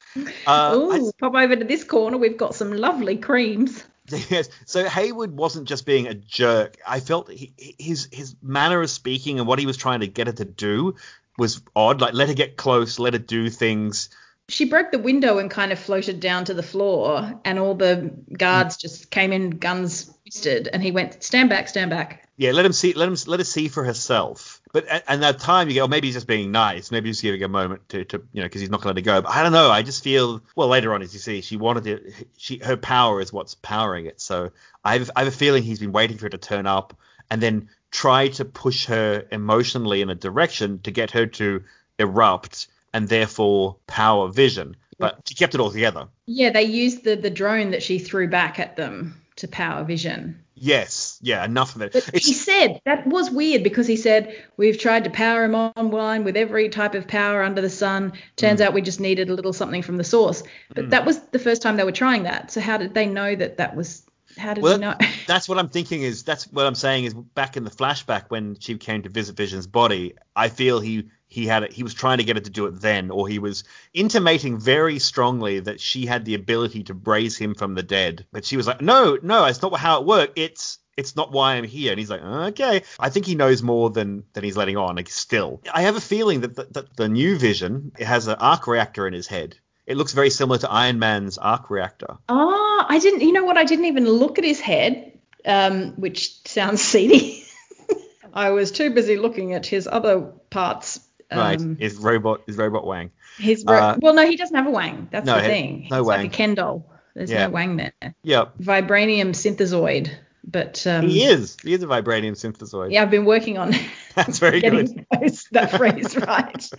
Uh, 0.46 0.74
Ooh, 0.76 1.12
pop 1.20 1.36
over 1.36 1.56
to 1.56 1.64
this 1.64 1.84
corner. 1.84 2.18
We've 2.18 2.38
got 2.38 2.56
some 2.56 2.74
lovely 2.74 3.18
creams. 3.18 3.84
Yes. 4.30 4.48
So 4.66 4.88
Haywood 4.88 5.36
wasn't 5.36 5.68
just 5.68 5.86
being 5.86 6.08
a 6.08 6.14
jerk. 6.14 6.78
I 6.88 7.02
felt 7.02 7.30
he, 7.30 7.54
his 7.78 8.08
his 8.10 8.38
manner 8.42 8.82
of 8.82 8.90
speaking 8.90 9.38
and 9.38 9.46
what 9.46 9.60
he 9.60 9.66
was 9.66 9.76
trying 9.76 10.00
to 10.00 10.08
get 10.08 10.28
her 10.28 10.34
to 10.34 10.46
do 10.46 10.96
was 11.38 11.62
odd. 11.76 12.00
Like 12.00 12.14
let 12.14 12.30
her 12.30 12.34
get 12.34 12.56
close, 12.56 13.00
let 13.00 13.12
her 13.12 13.20
do 13.20 13.50
things. 13.50 14.10
She 14.50 14.64
broke 14.64 14.92
the 14.92 15.00
window 15.00 15.40
and 15.40 15.52
kind 15.52 15.74
of 15.74 15.80
floated 15.80 16.22
down 16.22 16.46
to 16.46 16.54
the 16.54 16.64
floor, 16.64 17.38
and 17.44 17.60
all 17.60 17.76
the 17.76 18.14
guards 18.32 18.78
just 18.78 19.12
came 19.12 19.34
in, 19.34 19.50
guns 19.50 20.06
twisted, 20.24 20.70
and 20.70 20.82
he 20.82 20.92
went, 20.92 21.22
"Stand 21.22 21.50
back, 21.50 21.68
stand 21.68 21.90
back." 21.90 22.27
Yeah, 22.38 22.52
let 22.52 22.66
him 22.66 22.74
see. 22.74 22.94
Let 22.94 23.10
him 23.10 23.18
let 23.26 23.40
her 23.40 23.44
see 23.44 23.68
for 23.68 23.84
herself. 23.84 24.62
But 24.72 24.86
at, 24.86 25.04
at 25.08 25.20
that 25.22 25.40
time, 25.40 25.70
you 25.70 25.76
go, 25.76 25.86
oh, 25.86 25.88
maybe 25.88 26.08
he's 26.08 26.16
just 26.16 26.28
being 26.28 26.52
nice. 26.52 26.92
Maybe 26.92 27.10
he's 27.10 27.20
giving 27.20 27.42
a 27.42 27.48
moment 27.48 27.90
to, 27.90 28.06
to 28.06 28.18
you 28.32 28.42
know, 28.42 28.46
because 28.46 28.62
he's 28.62 28.70
not 28.70 28.82
going 28.82 28.96
to 28.96 29.00
let 29.02 29.06
her 29.06 29.22
go. 29.22 29.28
But 29.28 29.36
I 29.36 29.42
don't 29.42 29.54
know. 29.54 29.72
I 29.72 29.82
just 29.82 30.04
feel 30.04 30.42
well 30.56 30.68
later 30.68 30.94
on, 30.94 31.02
as 31.02 31.14
you 31.14 31.20
see, 31.20 31.42
she 31.42 31.58
wanted 31.58 31.88
it. 31.88 32.28
She 32.38 32.60
her 32.60 32.78
power 32.78 33.20
is 33.22 33.34
what's 33.34 33.56
powering 33.56 34.06
it. 34.06 34.22
So 34.22 34.52
I 34.86 35.00
have, 35.00 35.12
I 35.16 35.24
have 35.24 35.34
a 35.34 35.36
feeling 35.36 35.64
he's 35.64 35.80
been 35.80 35.92
waiting 35.92 36.18
for 36.18 36.26
her 36.26 36.30
to 36.30 36.38
turn 36.38 36.68
up 36.68 36.96
and 37.32 37.42
then 37.42 37.70
try 37.90 38.28
to 38.28 38.46
push 38.46 38.86
her 38.86 39.26
emotionally 39.32 40.04
in 40.04 40.12
a 40.12 40.16
direction 40.16 40.80
to 40.82 40.92
get 40.92 41.12
her 41.12 41.26
to 41.26 41.64
erupt 41.98 42.68
and 42.94 43.10
therefore 43.10 43.78
power 43.88 44.28
Vision. 44.28 44.76
But 45.00 45.22
she 45.28 45.36
kept 45.36 45.54
it 45.56 45.62
all 45.62 45.72
together. 45.72 46.08
Yeah, 46.26 46.52
they 46.52 46.64
used 46.64 47.04
the 47.04 47.16
the 47.16 47.30
drone 47.30 47.72
that 47.72 47.84
she 47.84 47.98
threw 47.98 48.28
back 48.28 48.60
at 48.60 48.76
them 48.76 49.22
to 49.38 49.48
power 49.48 49.84
Vision. 49.84 50.44
Yes, 50.60 51.20
yeah, 51.22 51.46
enough 51.46 51.76
of 51.76 51.84
it. 51.84 51.94
But 51.94 52.10
he 52.16 52.34
said 52.34 52.82
that 52.86 53.06
was 53.06 53.30
weird 53.30 53.64
because 53.64 53.86
he 53.86 53.96
said 53.96 54.44
we've 54.58 54.80
tried 54.80 55.04
to 55.04 55.10
power 55.10 55.44
him 55.44 55.54
online 55.54 56.24
with 56.24 56.36
every 56.36 56.70
type 56.70 56.96
of 56.96 57.08
power 57.08 57.44
under 57.44 57.62
the 57.62 57.70
sun. 57.70 58.14
Turns 58.36 58.60
hmm. 58.60 58.68
out 58.68 58.74
we 58.74 58.82
just 58.82 59.00
needed 59.00 59.30
a 59.30 59.34
little 59.34 59.54
something 59.54 59.84
from 59.84 59.98
the 59.98 60.04
source. 60.04 60.42
But 60.74 60.86
hmm. 60.86 60.90
that 60.90 61.06
was 61.06 61.20
the 61.20 61.40
first 61.40 61.62
time 61.62 61.78
they 61.78 61.84
were 61.84 61.92
trying 61.92 62.24
that. 62.24 62.52
So 62.52 62.60
how 62.60 62.78
did 62.78 62.94
they 62.94 63.06
know 63.06 63.36
that 63.36 63.58
that 63.58 63.76
was? 63.76 64.04
How 64.36 64.54
did 64.54 64.64
Well, 64.64 64.74
he 64.74 64.82
know? 64.82 64.96
that's 65.28 65.48
what 65.48 65.60
I'm 65.60 65.70
thinking 65.70 66.02
is 66.02 66.24
that's 66.24 66.46
what 66.52 66.66
I'm 66.66 66.76
saying 66.76 67.06
is 67.06 67.14
back 67.14 67.56
in 67.56 67.64
the 67.64 67.72
flashback 67.72 68.26
when 68.30 68.58
she 68.60 68.78
came 68.78 69.04
to 69.04 69.10
visit 69.10 69.36
Vision's 69.36 69.68
body, 69.68 70.16
I 70.36 70.50
feel 70.50 70.80
he 70.80 71.10
he 71.28 71.46
had 71.46 71.64
it, 71.64 71.74
he 71.74 71.84
was 71.84 71.94
trying 71.94 72.20
to 72.20 72.24
get 72.24 72.38
her 72.38 72.42
to 72.42 72.50
do 72.50 72.66
it 72.66 72.80
then, 72.82 73.12
or 73.12 73.28
he 73.28 73.40
was 73.40 73.64
intimating 73.94 74.60
very 74.60 74.98
strongly 75.00 75.60
that 75.60 75.80
she 75.80 76.06
had 76.06 76.26
the 76.26 76.36
ability 76.36 76.84
to 76.84 76.94
raise 76.94 77.38
him 77.38 77.54
from 77.54 77.76
the 77.76 77.84
dead. 77.84 78.26
But 78.32 78.46
she 78.46 78.58
was 78.58 78.68
like, 78.68 78.82
no, 78.82 79.18
no, 79.22 79.46
it's 79.46 79.62
not 79.62 79.78
how 79.78 80.00
it 80.00 80.08
worked. 80.08 80.40
It's 80.40 80.80
it's 80.96 81.16
not 81.16 81.32
why 81.32 81.54
I'm 81.54 81.64
here. 81.64 81.92
And 81.92 82.00
he's 82.00 82.10
like, 82.10 82.24
okay. 82.24 82.82
I 83.00 83.10
think 83.10 83.28
he 83.28 83.36
knows 83.36 83.62
more 83.62 83.90
than 83.90 84.24
than 84.34 84.44
he's 84.44 84.58
letting 84.58 84.78
on. 84.78 84.96
Like 84.96 85.10
still, 85.10 85.62
I 85.72 85.84
have 85.84 85.96
a 85.96 86.02
feeling 86.02 86.42
that 86.42 86.56
the, 86.56 86.68
that 86.72 86.96
the 86.96 87.10
new 87.10 87.38
Vision 87.38 87.92
has 88.00 88.28
an 88.28 88.36
arc 88.40 88.68
reactor 88.68 89.06
in 89.06 89.14
his 89.14 89.28
head. 89.28 89.58
It 89.86 89.96
looks 89.96 90.14
very 90.14 90.30
similar 90.30 90.58
to 90.60 90.70
Iron 90.70 91.00
Man's 91.00 91.38
arc 91.38 91.70
reactor. 91.70 92.18
oh, 92.30 92.86
I 92.90 93.00
didn't. 93.00 93.22
You 93.22 93.34
know 93.34 93.46
what? 93.46 93.58
I 93.58 93.66
didn't 93.66 93.86
even 93.86 94.10
look 94.10 94.38
at 94.38 94.44
his 94.44 94.60
head, 94.60 95.20
um, 95.46 95.94
which 95.98 96.48
sounds 96.48 96.82
seedy. 96.82 97.44
I 98.34 98.52
was 98.52 98.72
too 98.72 98.92
busy 98.94 99.18
looking 99.18 99.54
at 99.54 99.66
his 99.66 99.88
other 99.88 100.22
parts. 100.50 101.00
Right, 101.32 101.60
Um, 101.60 101.78
is 101.80 101.98
robot 101.98 102.42
is 102.48 102.56
robot 102.56 102.86
Wang. 102.88 103.12
his 103.38 103.66
ro- 103.68 103.76
uh, 103.76 103.98
well, 104.02 104.14
no, 104.14 104.26
he 104.26 104.38
doesn't 104.38 104.56
have 104.56 104.68
a 104.68 104.72
wang. 104.72 105.10
That's 105.12 105.26
no, 105.26 105.36
the 105.36 105.42
he- 105.42 105.48
thing. 105.48 105.88
no 105.92 106.00
It's 106.00 106.08
wang. 106.08 106.22
like 106.22 106.28
a 106.28 106.34
Ken 106.36 106.56
doll. 106.56 106.90
There's 107.16 107.30
Yeah. 107.32 107.48
no 107.48 107.50
wang 107.52 107.76
there. 107.78 107.94
Yep. 108.24 108.60
Vibranium 108.60 109.30
synthezoid. 109.34 110.10
But 110.50 110.88
um, 110.88 111.06
He 111.10 111.24
is. 111.26 111.58
He 111.62 111.74
is 111.74 111.84
a 111.84 111.88
vibranium 111.88 112.34
synthezoid. 112.38 112.92
Yeah, 112.94 113.02
I've 113.02 113.12
been 113.12 113.26
working 113.26 113.58
on 113.58 113.74
That's 114.16 114.40
very 114.40 114.62
getting 114.62 114.86
good. 115.12 115.34
that 115.52 115.72
phrase 115.72 116.16
right. 116.28 116.70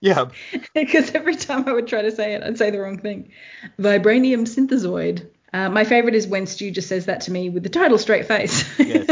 Yeah. 0.00 0.24
because 0.74 1.14
every 1.14 1.36
time 1.36 1.68
I 1.68 1.72
would 1.72 1.86
try 1.86 2.02
to 2.02 2.10
say 2.10 2.34
it, 2.34 2.42
I'd 2.42 2.58
say 2.58 2.70
the 2.70 2.80
wrong 2.80 2.98
thing. 2.98 3.30
Vibranium 3.78 4.42
synthezoid. 4.48 5.28
Uh, 5.52 5.68
my 5.68 5.84
favorite 5.84 6.14
is 6.16 6.26
when 6.26 6.46
Stu 6.46 6.70
just 6.72 6.88
says 6.88 7.06
that 7.06 7.20
to 7.22 7.30
me 7.30 7.50
with 7.50 7.62
the 7.62 7.68
total 7.68 7.98
straight 7.98 8.26
face. 8.26 8.64
Yes. 8.80 9.06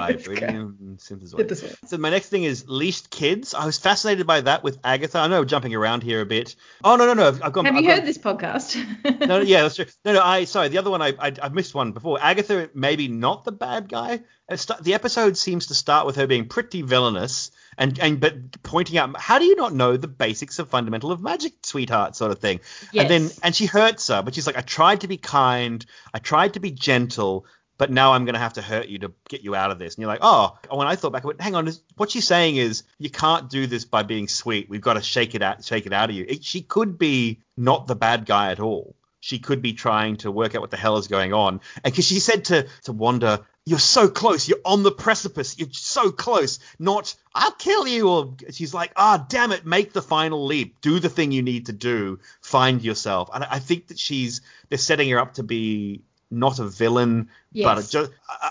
It's 0.00 0.26
great. 0.26 0.40
Vibranium 0.40 0.98
synthezoid. 0.98 1.88
So 1.88 1.98
my 1.98 2.10
next 2.10 2.28
thing 2.28 2.44
is 2.44 2.68
leashed 2.68 3.10
kids. 3.10 3.54
I 3.54 3.66
was 3.66 3.78
fascinated 3.78 4.26
by 4.26 4.40
that 4.42 4.62
with 4.62 4.78
Agatha. 4.84 5.18
I 5.18 5.28
know 5.28 5.40
I'm 5.40 5.46
jumping 5.46 5.74
around 5.74 6.02
here 6.02 6.20
a 6.20 6.26
bit. 6.26 6.56
Oh 6.82 6.96
no 6.96 7.06
no 7.06 7.14
no. 7.14 7.28
I've 7.28 7.52
gone. 7.52 7.64
Have 7.64 7.74
I've 7.74 7.82
you 7.82 7.88
gone- 7.88 7.98
heard 7.98 8.06
this 8.06 8.18
podcast? 8.18 8.76
No, 9.26 9.40
yeah, 9.40 9.62
that's 9.62 9.76
true. 9.76 9.86
No, 10.04 10.12
no, 10.14 10.22
I 10.22 10.44
sorry. 10.44 10.68
The 10.68 10.78
other 10.78 10.90
one, 10.90 11.00
I, 11.02 11.14
I 11.18 11.32
I 11.42 11.48
missed 11.48 11.74
one 11.74 11.92
before. 11.92 12.18
Agatha, 12.20 12.70
maybe 12.74 13.08
not 13.08 13.44
the 13.44 13.52
bad 13.52 13.88
guy. 13.88 14.20
The 14.48 14.92
episode 14.94 15.36
seems 15.38 15.68
to 15.68 15.74
start 15.74 16.06
with 16.06 16.16
her 16.16 16.26
being 16.26 16.48
pretty 16.48 16.82
villainous 16.82 17.50
and 17.78 17.98
and 17.98 18.20
but 18.20 18.62
pointing 18.62 18.98
out 18.98 19.18
how 19.18 19.38
do 19.38 19.44
you 19.46 19.56
not 19.56 19.72
know 19.74 19.96
the 19.96 20.08
basics 20.08 20.58
of 20.58 20.68
fundamental 20.68 21.12
of 21.12 21.20
magic, 21.22 21.54
sweetheart, 21.62 22.16
sort 22.16 22.30
of 22.32 22.38
thing. 22.38 22.60
Yes. 22.92 23.02
And 23.02 23.10
then 23.10 23.30
and 23.42 23.56
she 23.56 23.66
hurts 23.66 24.08
her, 24.08 24.22
but 24.22 24.34
she's 24.34 24.46
like, 24.46 24.58
I 24.58 24.62
tried 24.62 25.00
to 25.02 25.08
be 25.08 25.16
kind, 25.16 25.84
I 26.12 26.18
tried 26.18 26.54
to 26.54 26.60
be 26.60 26.70
gentle. 26.70 27.46
But 27.76 27.90
now 27.90 28.12
I'm 28.12 28.24
going 28.24 28.34
to 28.34 28.40
have 28.40 28.54
to 28.54 28.62
hurt 28.62 28.88
you 28.88 28.98
to 29.00 29.12
get 29.28 29.42
you 29.42 29.54
out 29.54 29.70
of 29.70 29.78
this. 29.78 29.94
And 29.94 30.02
you're 30.02 30.08
like, 30.08 30.20
oh, 30.22 30.56
when 30.70 30.86
I 30.86 30.94
thought 30.96 31.12
back, 31.12 31.24
I 31.24 31.26
went, 31.26 31.40
hang 31.40 31.54
on, 31.54 31.68
what 31.96 32.10
she's 32.10 32.26
saying 32.26 32.56
is 32.56 32.84
you 32.98 33.10
can't 33.10 33.50
do 33.50 33.66
this 33.66 33.84
by 33.84 34.02
being 34.02 34.28
sweet. 34.28 34.68
We've 34.68 34.80
got 34.80 34.94
to 34.94 35.02
shake 35.02 35.34
it 35.34 35.42
out, 35.42 35.64
shake 35.64 35.86
it 35.86 35.92
out 35.92 36.10
of 36.10 36.16
you. 36.16 36.24
It, 36.28 36.44
she 36.44 36.62
could 36.62 36.98
be 36.98 37.40
not 37.56 37.86
the 37.86 37.96
bad 37.96 38.26
guy 38.26 38.52
at 38.52 38.60
all 38.60 38.94
she 39.24 39.38
could 39.38 39.62
be 39.62 39.72
trying 39.72 40.18
to 40.18 40.30
work 40.30 40.54
out 40.54 40.60
what 40.60 40.70
the 40.70 40.76
hell 40.76 40.98
is 40.98 41.06
going 41.06 41.32
on. 41.32 41.62
And 41.82 41.84
because 41.90 42.06
she 42.06 42.20
said 42.20 42.44
to 42.46 42.66
to 42.82 42.92
Wanda, 42.92 43.46
"You're 43.64 43.78
so 43.78 44.06
close. 44.06 44.46
You're 44.46 44.58
on 44.66 44.82
the 44.82 44.92
precipice. 44.92 45.58
You're 45.58 45.72
so 45.72 46.12
close. 46.12 46.58
Not 46.78 47.16
I'll 47.34 47.52
kill 47.52 47.88
you." 47.88 48.10
Or 48.10 48.34
she's 48.50 48.74
like, 48.74 48.92
"Ah, 48.96 49.24
damn 49.26 49.52
it! 49.52 49.64
Make 49.64 49.94
the 49.94 50.02
final 50.02 50.44
leap. 50.44 50.78
Do 50.82 51.00
the 51.00 51.08
thing 51.08 51.32
you 51.32 51.40
need 51.40 51.66
to 51.66 51.72
do. 51.72 52.18
Find 52.42 52.82
yourself." 52.84 53.30
And 53.32 53.44
I 53.44 53.60
think 53.60 53.86
that 53.86 53.98
she's 53.98 54.42
they're 54.68 54.76
setting 54.76 55.08
her 55.08 55.18
up 55.18 55.34
to 55.34 55.42
be 55.42 56.02
not 56.30 56.58
a 56.58 56.64
villain, 56.66 57.28
but 57.52 57.78
a, 57.78 57.80
Yes. 57.80 57.94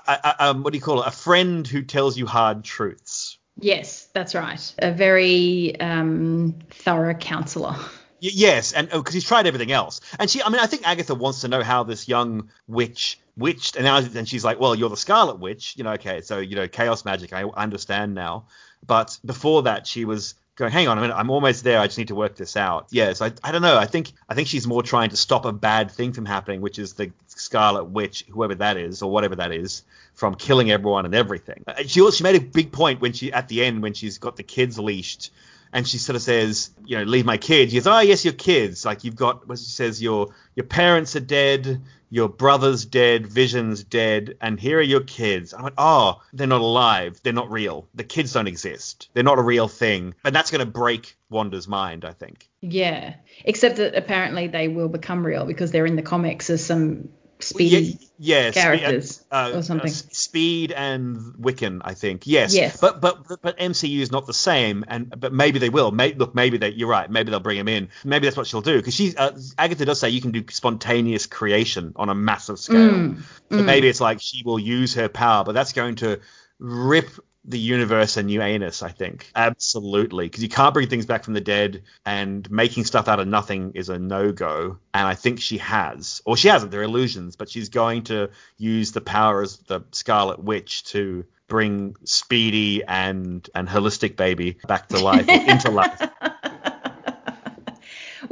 a, 0.07 0.35
a, 0.39 0.53
what 0.53 0.73
do 0.73 0.77
you 0.77 0.83
call 0.83 1.01
it? 1.01 1.07
A 1.07 1.11
friend 1.11 1.67
who 1.67 1.81
tells 1.83 2.17
you 2.17 2.25
hard 2.25 2.63
truths. 2.63 3.37
yes, 3.59 4.07
that's 4.13 4.33
right. 4.35 4.73
A 4.79 4.91
very 4.91 5.79
um, 5.79 6.55
thorough 6.71 7.13
counselor. 7.13 7.75
Y- 8.21 8.29
yes, 8.33 8.71
and 8.73 8.89
because 8.89 9.13
he's 9.13 9.25
tried 9.25 9.47
everything 9.47 9.71
else, 9.71 9.99
and 10.19 10.29
she, 10.29 10.41
I 10.41 10.49
mean, 10.49 10.59
I 10.61 10.65
think 10.65 10.87
Agatha 10.87 11.13
wants 11.15 11.41
to 11.41 11.47
know 11.49 11.61
how 11.61 11.83
this 11.83 12.07
young 12.07 12.49
witch 12.67 13.19
witched, 13.35 13.75
and 13.75 13.83
now 13.85 13.97
and 13.97 14.27
she's 14.29 14.45
like, 14.45 14.59
well, 14.59 14.75
you're 14.75 14.89
the 14.89 14.95
Scarlet 14.97 15.39
Witch, 15.39 15.75
you 15.77 15.83
know, 15.83 15.91
okay, 15.93 16.21
so 16.21 16.39
you 16.39 16.55
know, 16.55 16.67
chaos 16.67 17.03
magic, 17.05 17.33
I 17.33 17.43
understand 17.43 18.13
now. 18.15 18.47
But 18.85 19.19
before 19.25 19.63
that, 19.63 19.87
she 19.87 20.05
was 20.05 20.35
going, 20.55 20.71
hang 20.71 20.87
on 20.87 20.97
a 20.97 21.01
minute, 21.01 21.15
I'm 21.15 21.29
almost 21.29 21.63
there. 21.63 21.79
I 21.79 21.87
just 21.87 21.97
need 21.97 22.09
to 22.09 22.15
work 22.15 22.35
this 22.35 22.55
out. 22.55 22.87
Yes, 22.91 23.21
I, 23.21 23.31
I 23.43 23.51
don't 23.51 23.61
know. 23.61 23.77
I 23.77 23.85
think 23.85 24.13
I 24.29 24.35
think 24.35 24.47
she's 24.47 24.67
more 24.67 24.83
trying 24.83 25.09
to 25.09 25.17
stop 25.17 25.45
a 25.45 25.53
bad 25.53 25.91
thing 25.91 26.13
from 26.13 26.25
happening, 26.25 26.61
which 26.61 26.79
is 26.79 26.93
the 26.93 27.11
Scarlet 27.27 27.85
Witch, 27.85 28.25
whoever 28.29 28.55
that 28.55 28.77
is 28.77 29.01
or 29.01 29.11
whatever 29.11 29.35
that 29.37 29.51
is, 29.51 29.83
from 30.13 30.35
killing 30.35 30.71
everyone 30.71 31.05
and 31.05 31.15
everything. 31.15 31.63
Uh, 31.67 31.83
She 31.87 32.09
she 32.11 32.23
made 32.23 32.35
a 32.35 32.39
big 32.41 32.71
point 32.71 33.01
when 33.01 33.13
she 33.13 33.33
at 33.33 33.47
the 33.47 33.63
end 33.63 33.81
when 33.81 33.93
she's 33.93 34.17
got 34.17 34.35
the 34.35 34.43
kids 34.43 34.77
leashed. 34.77 35.31
And 35.73 35.87
she 35.87 35.97
sort 35.97 36.15
of 36.15 36.21
says, 36.21 36.69
you 36.85 36.97
know, 36.97 37.03
leave 37.03 37.25
my 37.25 37.37
kids. 37.37 37.71
She 37.71 37.79
goes, 37.79 37.87
oh 37.87 37.99
yes, 37.99 38.23
your 38.23 38.35
kids. 38.35 38.85
Like 38.85 39.03
you've 39.03 39.15
got, 39.15 39.47
what 39.47 39.57
she 39.57 39.65
says, 39.65 40.01
your 40.01 40.27
your 40.55 40.65
parents 40.65 41.15
are 41.15 41.19
dead, 41.19 41.81
your 42.11 42.29
brother's 42.29 42.85
dead, 42.85 43.25
Vision's 43.25 43.83
dead, 43.83 44.37
and 44.39 44.59
here 44.59 44.77
are 44.77 44.83
your 44.83 45.01
kids. 45.01 45.51
I 45.51 45.63
went, 45.63 45.73
oh, 45.79 46.21
they're 46.31 46.45
not 46.45 46.61
alive. 46.61 47.19
They're 47.23 47.33
not 47.33 47.51
real. 47.51 47.87
The 47.95 48.03
kids 48.03 48.33
don't 48.33 48.47
exist. 48.47 49.09
They're 49.15 49.23
not 49.23 49.39
a 49.39 49.41
real 49.41 49.67
thing. 49.67 50.13
And 50.23 50.35
that's 50.35 50.51
going 50.51 50.63
to 50.63 50.71
break 50.71 51.17
Wanda's 51.31 51.67
mind, 51.67 52.05
I 52.05 52.11
think. 52.11 52.47
Yeah. 52.61 53.15
Except 53.43 53.77
that 53.77 53.95
apparently 53.95 54.45
they 54.45 54.67
will 54.67 54.89
become 54.89 55.25
real 55.25 55.45
because 55.45 55.71
they're 55.71 55.87
in 55.87 55.95
the 55.95 56.03
comics 56.03 56.51
as 56.51 56.63
some 56.63 57.09
speedy 57.43 57.99
yeah, 58.17 58.51
Spe- 58.51 58.57
characters 58.57 59.23
uh, 59.31 59.51
or 59.55 59.61
something. 59.63 59.89
uh, 59.89 59.93
Speed 59.93 60.71
and 60.71 61.17
Wiccan, 61.39 61.81
I 61.83 61.93
think. 61.93 62.25
Yes. 62.25 62.53
Yes. 62.55 62.79
But 62.79 63.01
but 63.01 63.41
but 63.41 63.57
MCU 63.57 63.99
is 63.99 64.11
not 64.11 64.25
the 64.27 64.33
same, 64.33 64.85
and 64.87 65.13
but 65.19 65.33
maybe 65.33 65.59
they 65.59 65.69
will. 65.69 65.91
May, 65.91 66.13
look, 66.13 66.33
maybe 66.33 66.57
they. 66.57 66.69
You're 66.69 66.87
right. 66.89 67.09
Maybe 67.09 67.31
they'll 67.31 67.39
bring 67.39 67.57
him 67.57 67.67
in. 67.67 67.89
Maybe 68.03 68.27
that's 68.27 68.37
what 68.37 68.47
she'll 68.47 68.61
do 68.61 68.77
because 68.77 68.93
she's 68.93 69.15
uh, 69.15 69.37
Agatha 69.57 69.85
does 69.85 69.99
say 69.99 70.09
you 70.09 70.21
can 70.21 70.31
do 70.31 70.43
spontaneous 70.49 71.25
creation 71.25 71.93
on 71.95 72.09
a 72.09 72.15
massive 72.15 72.59
scale. 72.59 72.77
Mm, 72.79 73.21
So 73.51 73.61
maybe 73.63 73.87
it's 73.87 74.01
like 74.01 74.21
she 74.21 74.43
will 74.43 74.59
use 74.59 74.93
her 74.95 75.09
power, 75.09 75.43
but 75.43 75.51
that's 75.53 75.73
going 75.73 75.95
to 75.95 76.19
rip 76.59 77.09
the 77.45 77.59
universe 77.59 78.17
a 78.17 78.23
new 78.23 78.41
anus, 78.41 78.81
I 78.81 78.89
think. 78.89 79.29
Absolutely. 79.35 80.25
Because 80.25 80.43
you 80.43 80.49
can't 80.49 80.73
bring 80.73 80.87
things 80.87 81.05
back 81.05 81.23
from 81.23 81.33
the 81.33 81.41
dead, 81.41 81.83
and 82.05 82.49
making 82.49 82.85
stuff 82.85 83.07
out 83.07 83.19
of 83.19 83.27
nothing 83.27 83.73
is 83.75 83.89
a 83.89 83.99
no 83.99 84.31
go. 84.31 84.77
And 84.93 85.07
I 85.07 85.15
think 85.15 85.41
she 85.41 85.57
has. 85.57 86.21
Or 86.25 86.37
she 86.37 86.47
hasn't, 86.47 86.71
they're 86.71 86.83
illusions, 86.83 87.35
but 87.35 87.49
she's 87.49 87.69
going 87.69 88.03
to 88.03 88.29
use 88.57 88.91
the 88.91 89.01
power 89.01 89.41
as 89.41 89.57
the 89.57 89.81
Scarlet 89.91 90.39
Witch 90.39 90.85
to 90.85 91.25
bring 91.47 91.95
Speedy 92.05 92.83
and 92.83 93.47
and 93.53 93.67
Holistic 93.67 94.15
Baby 94.15 94.57
back 94.67 94.87
to 94.89 94.99
life, 94.99 95.27
into 95.27 95.69
life. 95.69 96.01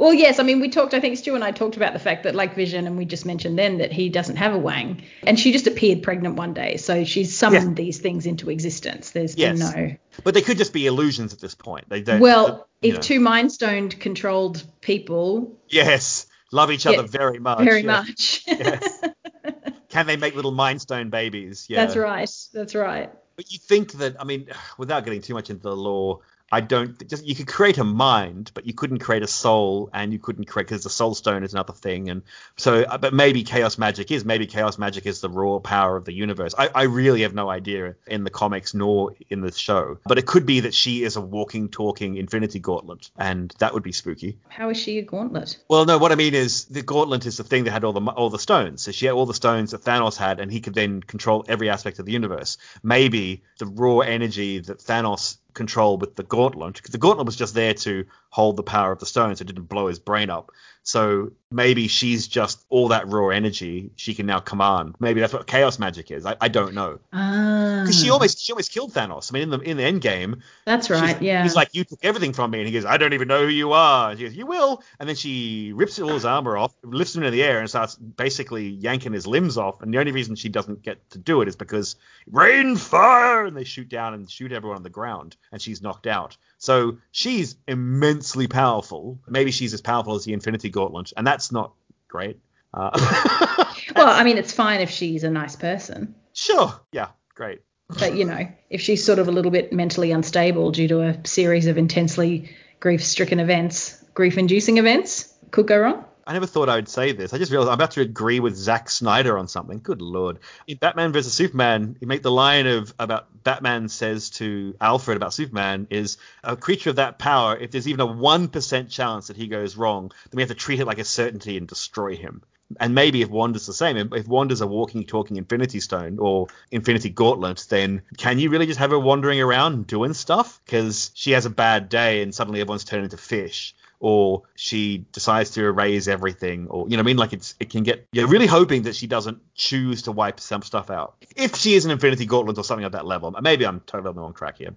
Well, 0.02 0.12
yes. 0.12 0.40
I 0.40 0.42
mean, 0.42 0.58
we 0.58 0.68
talked. 0.68 0.94
I 0.94 1.00
think 1.00 1.16
Stu 1.16 1.36
and 1.36 1.44
I 1.44 1.52
talked 1.52 1.76
about 1.76 1.92
the 1.92 2.00
fact 2.00 2.24
that, 2.24 2.34
like 2.34 2.56
Vision, 2.56 2.88
and 2.88 2.98
we 2.98 3.04
just 3.04 3.24
mentioned 3.24 3.56
then 3.56 3.78
that 3.78 3.92
he 3.92 4.08
doesn't 4.08 4.34
have 4.34 4.52
a 4.52 4.58
wang, 4.58 5.04
and 5.24 5.38
she 5.38 5.52
just 5.52 5.68
appeared 5.68 6.02
pregnant 6.02 6.34
one 6.34 6.54
day, 6.54 6.76
so 6.76 7.04
she's 7.04 7.38
summoned 7.38 7.76
these 7.76 8.00
things 8.00 8.26
into 8.26 8.50
existence. 8.50 9.12
There's 9.12 9.36
Yes. 9.36 9.60
no. 9.60 9.94
But 10.24 10.34
they 10.34 10.42
could 10.42 10.58
just 10.58 10.72
be 10.72 10.88
illusions 10.88 11.32
at 11.32 11.38
this 11.38 11.54
point. 11.54 11.88
They 11.88 12.02
don't. 12.02 12.18
Well, 12.18 12.66
if 12.82 12.96
know. 12.96 13.00
two 13.00 13.20
Mind 13.20 13.52
Stoned 13.52 14.00
controlled 14.00 14.64
people, 14.80 15.56
Yes. 15.68 16.26
Love 16.50 16.72
each 16.72 16.84
other 16.84 17.04
very 17.04 17.38
much. 17.38 17.62
very 17.62 17.82
yeah. 17.82 17.86
much. 17.86 18.42
Yes. 18.48 19.04
Can 19.88 20.06
they 20.08 20.16
make 20.16 20.34
little 20.34 20.50
Mind 20.50 20.80
Stone 20.80 21.10
babies? 21.10 21.66
Yeah. 21.68 21.84
That's 21.84 21.96
right. 21.96 22.28
That's 22.52 22.74
right. 22.74 23.08
But 23.36 23.52
you 23.52 23.58
think 23.58 23.92
that, 23.92 24.20
I 24.20 24.24
mean, 24.24 24.48
without 24.78 25.04
getting 25.04 25.22
too 25.22 25.34
much 25.34 25.48
into 25.48 25.62
the 25.62 25.76
law, 25.76 26.18
I 26.52 26.60
don't 26.60 27.08
just 27.08 27.24
you 27.24 27.34
could 27.34 27.48
create 27.48 27.78
a 27.78 27.84
mind, 27.84 28.50
but 28.52 28.66
you 28.66 28.74
couldn't 28.74 28.98
create 28.98 29.22
a 29.22 29.26
soul, 29.26 29.88
and 29.94 30.12
you 30.12 30.18
couldn't 30.18 30.44
create 30.44 30.68
because 30.68 30.82
the 30.82 30.90
soul 30.90 31.14
stone 31.14 31.44
is 31.44 31.54
another 31.54 31.72
thing, 31.72 32.10
and 32.10 32.22
so 32.56 32.82
uh, 32.82 32.98
but 32.98 33.14
maybe 33.14 33.42
chaos 33.42 33.78
magic 33.78 34.10
is 34.10 34.26
maybe 34.26 34.46
chaos 34.46 34.76
magic 34.76 35.06
is 35.06 35.22
the 35.22 35.30
raw 35.30 35.58
power 35.60 35.96
of 35.96 36.04
the 36.04 36.12
universe. 36.12 36.54
I, 36.56 36.68
I 36.74 36.82
really 36.82 37.22
have 37.22 37.32
no 37.32 37.48
idea 37.48 37.96
in 38.06 38.24
the 38.24 38.30
comics 38.30 38.74
nor 38.74 39.14
in 39.30 39.40
the 39.40 39.50
show, 39.50 39.98
but 40.04 40.18
it 40.18 40.26
could 40.26 40.44
be 40.44 40.60
that 40.60 40.74
she 40.74 41.02
is 41.04 41.16
a 41.16 41.22
walking, 41.22 41.70
talking 41.70 42.16
Infinity 42.16 42.58
Gauntlet, 42.58 43.10
and 43.16 43.54
that 43.58 43.72
would 43.72 43.82
be 43.82 43.92
spooky. 43.92 44.36
How 44.48 44.68
is 44.68 44.76
she 44.76 44.98
a 44.98 45.02
gauntlet? 45.02 45.58
Well, 45.68 45.86
no, 45.86 45.96
what 45.96 46.12
I 46.12 46.16
mean 46.16 46.34
is 46.34 46.66
the 46.66 46.82
gauntlet 46.82 47.24
is 47.24 47.38
the 47.38 47.44
thing 47.44 47.64
that 47.64 47.70
had 47.70 47.84
all 47.84 47.94
the 47.94 48.02
all 48.02 48.28
the 48.28 48.38
stones. 48.38 48.82
So 48.82 48.92
she 48.92 49.06
had 49.06 49.14
all 49.14 49.24
the 49.24 49.32
stones 49.32 49.70
that 49.70 49.84
Thanos 49.84 50.18
had, 50.18 50.38
and 50.38 50.52
he 50.52 50.60
could 50.60 50.74
then 50.74 51.00
control 51.00 51.46
every 51.48 51.70
aspect 51.70 51.98
of 51.98 52.04
the 52.04 52.12
universe. 52.12 52.58
Maybe 52.82 53.42
the 53.58 53.66
raw 53.66 54.00
energy 54.00 54.58
that 54.60 54.78
Thanos 54.80 55.38
controlled 55.54 56.00
with 56.00 56.16
the 56.16 56.22
gauntlet, 56.22 56.74
because 56.74 56.90
the 56.92 56.98
gauntlet 56.98 57.26
was 57.26 57.36
just 57.36 57.54
there 57.54 57.74
to 57.74 58.04
hold 58.30 58.56
the 58.56 58.62
power 58.62 58.92
of 58.92 58.98
the 58.98 59.06
stones, 59.06 59.38
so 59.38 59.42
it 59.42 59.46
didn't 59.46 59.64
blow 59.64 59.86
his 59.86 59.98
brain 59.98 60.30
up. 60.30 60.50
So 60.84 61.30
maybe 61.50 61.86
she's 61.86 62.26
just 62.26 62.64
all 62.68 62.88
that 62.88 63.06
raw 63.08 63.28
energy 63.28 63.90
she 63.94 64.14
can 64.14 64.26
now 64.26 64.40
command. 64.40 64.96
Maybe 64.98 65.20
that's 65.20 65.32
what 65.32 65.46
chaos 65.46 65.78
magic 65.78 66.10
is. 66.10 66.26
I, 66.26 66.36
I 66.40 66.48
don't 66.48 66.74
know. 66.74 66.98
Ah, 67.12 67.82
Because 67.82 68.00
she 68.02 68.10
almost 68.10 68.40
she 68.40 68.52
almost 68.52 68.72
killed 68.72 68.92
Thanos. 68.92 69.30
I 69.30 69.34
mean, 69.34 69.42
in 69.44 69.50
the 69.50 69.58
in 69.60 69.76
the 69.76 69.84
end 69.84 70.00
game, 70.00 70.42
that's 70.64 70.90
right. 70.90 71.20
Yeah. 71.22 71.42
He's 71.44 71.54
like, 71.54 71.68
you 71.72 71.84
took 71.84 72.00
everything 72.02 72.32
from 72.32 72.50
me, 72.50 72.58
and 72.58 72.66
he 72.66 72.72
goes, 72.72 72.84
I 72.84 72.96
don't 72.96 73.12
even 73.12 73.28
know 73.28 73.42
who 73.42 73.48
you 73.52 73.72
are. 73.72 74.10
And 74.10 74.18
she 74.18 74.26
goes, 74.26 74.34
you 74.34 74.46
will. 74.46 74.82
And 74.98 75.08
then 75.08 75.14
she 75.14 75.72
rips 75.72 75.98
all 76.00 76.08
his 76.08 76.24
armor 76.24 76.56
off, 76.56 76.74
lifts 76.82 77.14
him 77.14 77.22
into 77.22 77.30
the 77.30 77.42
air, 77.44 77.60
and 77.60 77.68
starts 77.68 77.94
basically 77.94 78.68
yanking 78.68 79.12
his 79.12 79.26
limbs 79.26 79.56
off. 79.58 79.82
And 79.82 79.94
the 79.94 79.98
only 79.98 80.12
reason 80.12 80.34
she 80.34 80.48
doesn't 80.48 80.82
get 80.82 81.08
to 81.10 81.18
do 81.18 81.42
it 81.42 81.48
is 81.48 81.54
because 81.54 81.94
rain 82.30 82.76
fire, 82.76 83.46
and 83.46 83.56
they 83.56 83.64
shoot 83.64 83.88
down 83.88 84.14
and 84.14 84.28
shoot 84.28 84.50
everyone 84.52 84.78
on 84.78 84.82
the 84.82 84.90
ground, 84.90 85.36
and 85.52 85.62
she's 85.62 85.80
knocked 85.82 86.06
out. 86.08 86.36
So 86.62 86.98
she's 87.10 87.56
immensely 87.66 88.46
powerful. 88.46 89.18
Maybe 89.26 89.50
she's 89.50 89.74
as 89.74 89.80
powerful 89.80 90.14
as 90.14 90.24
the 90.24 90.32
Infinity 90.32 90.70
Gauntlet, 90.70 91.12
and 91.16 91.26
that's 91.26 91.50
not 91.50 91.72
great. 92.06 92.38
Uh, 92.72 92.90
well, 93.96 94.08
I 94.08 94.22
mean, 94.22 94.38
it's 94.38 94.52
fine 94.52 94.80
if 94.80 94.88
she's 94.88 95.24
a 95.24 95.30
nice 95.30 95.56
person. 95.56 96.14
sure, 96.34 96.72
yeah, 96.92 97.08
great. 97.34 97.62
But, 97.98 98.14
you 98.14 98.24
know, 98.24 98.46
if 98.70 98.80
she's 98.80 99.04
sort 99.04 99.18
of 99.18 99.26
a 99.26 99.32
little 99.32 99.50
bit 99.50 99.72
mentally 99.72 100.12
unstable 100.12 100.70
due 100.70 100.86
to 100.86 101.00
a 101.00 101.26
series 101.26 101.66
of 101.66 101.78
intensely 101.78 102.48
grief 102.78 103.04
stricken 103.04 103.40
events, 103.40 104.00
grief 104.14 104.38
inducing 104.38 104.78
events, 104.78 105.34
could 105.50 105.66
go 105.66 105.80
wrong. 105.80 106.04
I 106.26 106.32
never 106.32 106.46
thought 106.46 106.68
I 106.68 106.76
would 106.76 106.88
say 106.88 107.12
this. 107.12 107.32
I 107.32 107.38
just 107.38 107.50
realized 107.50 107.68
I'm 107.68 107.74
about 107.74 107.92
to 107.92 108.00
agree 108.00 108.40
with 108.40 108.56
Zack 108.56 108.88
Snyder 108.90 109.36
on 109.38 109.48
something. 109.48 109.80
Good 109.82 110.00
lord. 110.00 110.38
In 110.66 110.76
Batman 110.76 111.12
vs 111.12 111.32
Superman, 111.32 111.96
you 112.00 112.06
make 112.06 112.22
the 112.22 112.30
line 112.30 112.66
of 112.66 112.94
about 112.98 113.26
Batman 113.42 113.88
says 113.88 114.30
to 114.30 114.74
Alfred 114.80 115.16
about 115.16 115.34
Superman 115.34 115.88
is 115.90 116.18
a 116.44 116.56
creature 116.56 116.90
of 116.90 116.96
that 116.96 117.18
power. 117.18 117.56
If 117.56 117.70
there's 117.70 117.88
even 117.88 118.00
a 118.00 118.06
one 118.06 118.48
percent 118.48 118.90
chance 118.90 119.26
that 119.26 119.36
he 119.36 119.48
goes 119.48 119.76
wrong, 119.76 120.12
then 120.30 120.36
we 120.36 120.42
have 120.42 120.50
to 120.50 120.54
treat 120.54 120.80
it 120.80 120.86
like 120.86 120.98
a 120.98 121.04
certainty 121.04 121.56
and 121.56 121.66
destroy 121.66 122.16
him. 122.16 122.42
And 122.80 122.94
maybe 122.94 123.20
if 123.20 123.28
Wanda's 123.28 123.66
the 123.66 123.74
same, 123.74 123.96
if 124.14 124.26
Wanda's 124.26 124.62
a 124.62 124.66
walking, 124.66 125.04
talking 125.04 125.36
Infinity 125.36 125.80
Stone 125.80 126.18
or 126.18 126.46
Infinity 126.70 127.10
Gauntlet, 127.10 127.66
then 127.68 128.02
can 128.16 128.38
you 128.38 128.48
really 128.48 128.66
just 128.66 128.78
have 128.78 128.90
her 128.90 128.98
wandering 128.98 129.40
around 129.40 129.86
doing 129.86 130.14
stuff? 130.14 130.60
Because 130.64 131.10
she 131.14 131.32
has 131.32 131.44
a 131.44 131.50
bad 131.50 131.88
day 131.88 132.22
and 132.22 132.34
suddenly 132.34 132.60
everyone's 132.60 132.84
turned 132.84 133.04
into 133.04 133.18
fish 133.18 133.74
or 134.02 134.42
she 134.56 135.06
decides 135.12 135.50
to 135.50 135.64
erase 135.64 136.08
everything, 136.08 136.66
or 136.66 136.88
you 136.88 136.96
know, 136.96 137.02
I 137.02 137.04
mean, 137.04 137.16
like 137.16 137.32
it's 137.32 137.54
it 137.60 137.70
can 137.70 137.84
get. 137.84 138.04
You're 138.12 138.26
really 138.26 138.48
hoping 138.48 138.82
that 138.82 138.96
she 138.96 139.06
doesn't 139.06 139.40
choose 139.54 140.02
to 140.02 140.12
wipe 140.12 140.40
some 140.40 140.62
stuff 140.62 140.90
out. 140.90 141.14
If 141.36 141.54
she 141.54 141.74
is 141.74 141.84
an 141.84 141.92
Infinity 141.92 142.26
Gauntlet 142.26 142.58
or 142.58 142.64
something 142.64 142.84
at 142.84 142.92
that 142.92 143.06
level, 143.06 143.30
maybe 143.40 143.64
I'm 143.64 143.78
totally 143.80 144.08
on 144.08 144.16
the 144.16 144.20
wrong 144.20 144.34
track 144.34 144.58
here. 144.58 144.74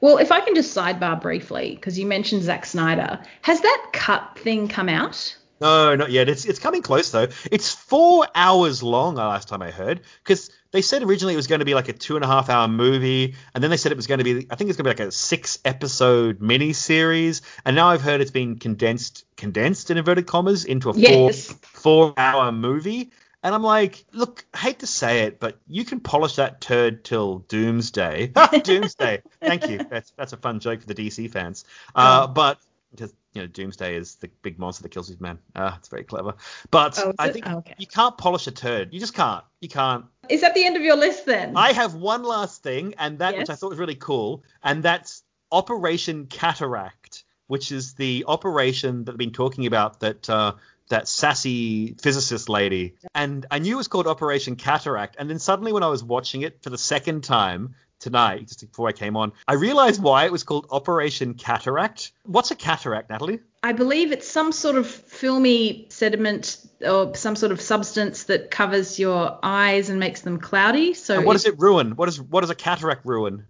Well, 0.00 0.18
if 0.18 0.30
I 0.30 0.40
can 0.40 0.54
just 0.54 0.74
sidebar 0.74 1.20
briefly, 1.20 1.74
because 1.74 1.98
you 1.98 2.06
mentioned 2.06 2.44
Zack 2.44 2.64
Snyder, 2.64 3.20
has 3.42 3.60
that 3.60 3.86
cut 3.92 4.38
thing 4.38 4.68
come 4.68 4.88
out? 4.88 5.36
No, 5.60 5.94
not 5.94 6.10
yet. 6.10 6.28
It's 6.28 6.44
it's 6.46 6.58
coming 6.58 6.80
close 6.82 7.10
though. 7.10 7.28
It's 7.50 7.72
four 7.72 8.26
hours 8.34 8.82
long. 8.82 9.18
uh, 9.18 9.28
Last 9.28 9.48
time 9.48 9.60
I 9.62 9.70
heard, 9.70 10.00
because 10.24 10.50
they 10.70 10.80
said 10.82 11.02
originally 11.02 11.34
it 11.34 11.36
was 11.36 11.48
going 11.48 11.58
to 11.58 11.64
be 11.64 11.74
like 11.74 11.88
a 11.88 11.92
two 11.92 12.16
and 12.16 12.24
a 12.24 12.28
half 12.28 12.48
hour 12.48 12.66
movie, 12.66 13.34
and 13.54 13.62
then 13.62 13.70
they 13.70 13.76
said 13.76 13.92
it 13.92 13.96
was 13.96 14.06
going 14.06 14.18
to 14.18 14.24
be. 14.24 14.46
I 14.50 14.56
think 14.56 14.70
it's 14.70 14.76
going 14.78 14.84
to 14.90 14.96
be 14.96 15.02
like 15.02 15.08
a 15.08 15.12
six 15.12 15.58
episode 15.64 16.40
mini 16.40 16.72
series, 16.72 17.42
and 17.64 17.76
now 17.76 17.88
I've 17.88 18.00
heard 18.02 18.20
it's 18.22 18.30
been 18.30 18.58
condensed, 18.58 19.24
condensed 19.36 19.90
in 19.90 19.98
inverted 19.98 20.26
commas, 20.26 20.64
into 20.64 20.88
a 20.90 20.94
four 20.94 21.00
Yes. 21.02 21.54
four 21.62 22.14
hour 22.16 22.52
movie. 22.52 23.10
And 23.42 23.54
I'm 23.54 23.62
like, 23.62 24.04
look, 24.12 24.44
I 24.52 24.58
hate 24.58 24.80
to 24.80 24.86
say 24.86 25.20
it, 25.20 25.40
but 25.40 25.58
you 25.66 25.86
can 25.86 26.00
polish 26.00 26.36
that 26.36 26.60
turd 26.60 27.04
till 27.04 27.38
doomsday. 27.48 28.32
doomsday. 28.64 29.22
Thank 29.40 29.68
you. 29.68 29.80
That's 29.90 30.10
that's 30.16 30.32
a 30.34 30.36
fun 30.36 30.60
joke 30.60 30.80
for 30.82 30.86
the 30.86 30.94
DC 30.94 31.30
fans. 31.30 31.64
Uh, 31.94 32.26
but 32.26 32.58
because 32.90 33.14
you 33.32 33.42
know, 33.42 33.46
Doomsday 33.46 33.94
is 33.96 34.16
the 34.16 34.28
big 34.42 34.58
monster 34.58 34.82
that 34.82 34.88
kills 34.90 35.06
Superman. 35.08 35.38
Ah, 35.54 35.76
it's 35.78 35.88
very 35.88 36.02
clever. 36.04 36.34
But 36.70 36.98
Oh, 36.98 37.12
I 37.18 37.30
think 37.30 37.46
Oh, 37.48 37.58
okay. 37.58 37.74
you 37.78 37.86
can't 37.86 38.16
polish 38.18 38.46
a 38.46 38.50
turd. 38.50 38.92
You 38.92 38.98
just 39.00 39.14
can't. 39.14 39.44
You 39.60 39.68
can't. 39.68 40.04
Is 40.28 40.40
that 40.40 40.54
the 40.54 40.64
end 40.64 40.76
of 40.76 40.82
your 40.82 40.96
list 40.96 41.26
then? 41.26 41.56
I 41.56 41.72
have 41.72 41.94
one 41.94 42.22
last 42.24 42.62
thing, 42.62 42.94
and 42.98 43.18
that 43.20 43.36
which 43.36 43.50
I 43.50 43.54
thought 43.54 43.70
was 43.70 43.78
really 43.78 43.94
cool, 43.94 44.42
and 44.62 44.82
that's 44.82 45.22
Operation 45.52 46.26
Cataract, 46.26 47.24
which 47.46 47.72
is 47.72 47.94
the 47.94 48.24
operation 48.28 49.04
that 49.04 49.12
I've 49.12 49.18
been 49.18 49.32
talking 49.32 49.66
about 49.66 50.00
that 50.00 50.28
uh, 50.30 50.54
that 50.88 51.06
sassy 51.06 51.94
physicist 52.02 52.48
lady. 52.48 52.94
And 53.14 53.46
I 53.50 53.60
knew 53.60 53.74
it 53.74 53.76
was 53.76 53.88
called 53.88 54.06
Operation 54.08 54.56
Cataract, 54.56 55.16
and 55.18 55.30
then 55.30 55.38
suddenly 55.38 55.72
when 55.72 55.82
I 55.84 55.88
was 55.88 56.02
watching 56.02 56.42
it 56.42 56.62
for 56.62 56.70
the 56.70 56.78
second 56.78 57.22
time 57.22 57.74
tonight, 58.00 58.48
just 58.48 58.60
before 58.60 58.88
I 58.88 58.92
came 58.92 59.16
on, 59.16 59.32
I 59.46 59.54
realized 59.54 60.02
why 60.02 60.24
it 60.24 60.32
was 60.32 60.42
called 60.42 60.66
Operation 60.70 61.34
Cataract. 61.34 62.12
What's 62.24 62.50
a 62.50 62.56
cataract, 62.56 63.10
Natalie? 63.10 63.40
I 63.62 63.72
believe 63.72 64.10
it's 64.10 64.26
some 64.26 64.52
sort 64.52 64.76
of 64.76 64.86
filmy 64.88 65.86
sediment 65.90 66.56
or 66.84 67.14
some 67.14 67.36
sort 67.36 67.52
of 67.52 67.60
substance 67.60 68.24
that 68.24 68.50
covers 68.50 68.98
your 68.98 69.38
eyes 69.42 69.90
and 69.90 70.00
makes 70.00 70.22
them 70.22 70.38
cloudy. 70.38 70.94
So 70.94 71.16
And 71.18 71.26
what 71.26 71.34
does 71.34 71.44
it 71.46 71.58
ruin? 71.58 71.94
What 71.94 72.08
is 72.08 72.20
what 72.20 72.40
does 72.40 72.50
a 72.50 72.54
cataract 72.54 73.04
ruin? 73.04 73.46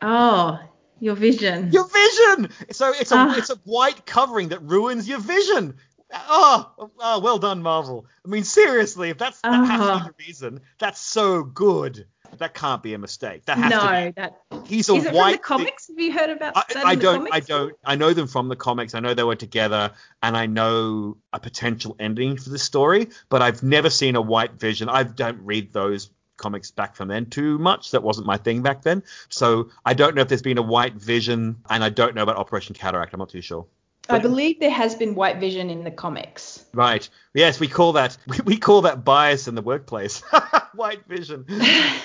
Oh, 0.00 0.58
Your 0.98 1.14
vision. 1.16 1.70
Your 1.72 1.86
vision. 1.88 2.50
So 2.70 2.92
it's 2.92 3.10
a 3.12 3.16
Ah. 3.16 3.34
it's 3.36 3.50
a 3.50 3.56
white 3.64 4.06
covering 4.06 4.48
that 4.50 4.62
ruins 4.62 5.08
your 5.08 5.18
vision. 5.20 5.76
Oh, 6.14 6.70
oh, 7.00 7.20
well 7.20 7.38
done, 7.38 7.62
Marvel. 7.62 8.06
I 8.24 8.28
mean, 8.28 8.44
seriously, 8.44 9.10
if 9.10 9.18
that's 9.18 9.40
that 9.40 9.64
has 9.66 9.80
to 9.80 10.04
be 10.04 10.10
the 10.10 10.26
reason, 10.28 10.60
that's 10.78 11.00
so 11.00 11.42
good. 11.42 12.06
That 12.38 12.54
can't 12.54 12.82
be 12.82 12.94
a 12.94 12.98
mistake. 12.98 13.44
That 13.44 13.58
has 13.58 13.70
no, 13.70 13.80
to 13.80 14.12
that. 14.16 14.40
He's 14.66 14.88
a 14.88 14.94
is 14.94 15.04
it 15.04 15.12
white. 15.12 15.44
from 15.44 15.60
the 15.60 15.64
comics? 15.64 15.88
Have 15.88 15.98
you 15.98 16.12
heard 16.12 16.30
about 16.30 16.56
I, 16.56 16.64
that 16.74 16.86
I 16.86 16.94
don't. 16.94 17.28
I 17.32 17.40
don't. 17.40 17.74
I 17.84 17.96
know 17.96 18.12
them 18.12 18.26
from 18.26 18.48
the 18.48 18.56
comics. 18.56 18.94
I 18.94 19.00
know 19.00 19.14
they 19.14 19.22
were 19.22 19.36
together, 19.36 19.92
and 20.22 20.36
I 20.36 20.46
know 20.46 21.18
a 21.32 21.40
potential 21.40 21.96
ending 21.98 22.36
for 22.36 22.50
this 22.50 22.62
story. 22.62 23.08
But 23.28 23.42
I've 23.42 23.62
never 23.62 23.90
seen 23.90 24.16
a 24.16 24.20
White 24.20 24.54
Vision. 24.54 24.88
I 24.88 25.02
don't 25.02 25.40
read 25.42 25.72
those 25.72 26.10
comics 26.36 26.70
back 26.70 26.96
from 26.96 27.08
then 27.08 27.26
too 27.26 27.58
much. 27.58 27.90
That 27.90 28.02
wasn't 28.02 28.26
my 28.26 28.36
thing 28.36 28.62
back 28.62 28.82
then. 28.82 29.02
So 29.28 29.70
I 29.84 29.94
don't 29.94 30.14
know 30.14 30.22
if 30.22 30.28
there's 30.28 30.42
been 30.42 30.58
a 30.58 30.62
White 30.62 30.94
Vision, 30.94 31.56
and 31.68 31.84
I 31.84 31.90
don't 31.90 32.14
know 32.14 32.22
about 32.22 32.36
Operation 32.36 32.74
Cataract. 32.74 33.12
I'm 33.12 33.20
not 33.20 33.28
too 33.28 33.42
sure. 33.42 33.66
I 34.08 34.18
believe 34.18 34.60
there 34.60 34.70
has 34.70 34.94
been 34.94 35.14
White 35.14 35.38
Vision 35.38 35.70
in 35.70 35.84
the 35.84 35.90
comics. 35.90 36.64
Right. 36.74 37.08
Yes, 37.34 37.60
we 37.60 37.68
call 37.68 37.92
that 37.92 38.16
we, 38.26 38.38
we 38.44 38.56
call 38.56 38.82
that 38.82 39.04
bias 39.04 39.48
in 39.48 39.54
the 39.54 39.62
workplace. 39.62 40.22
White 40.74 41.06
Vision. 41.06 41.46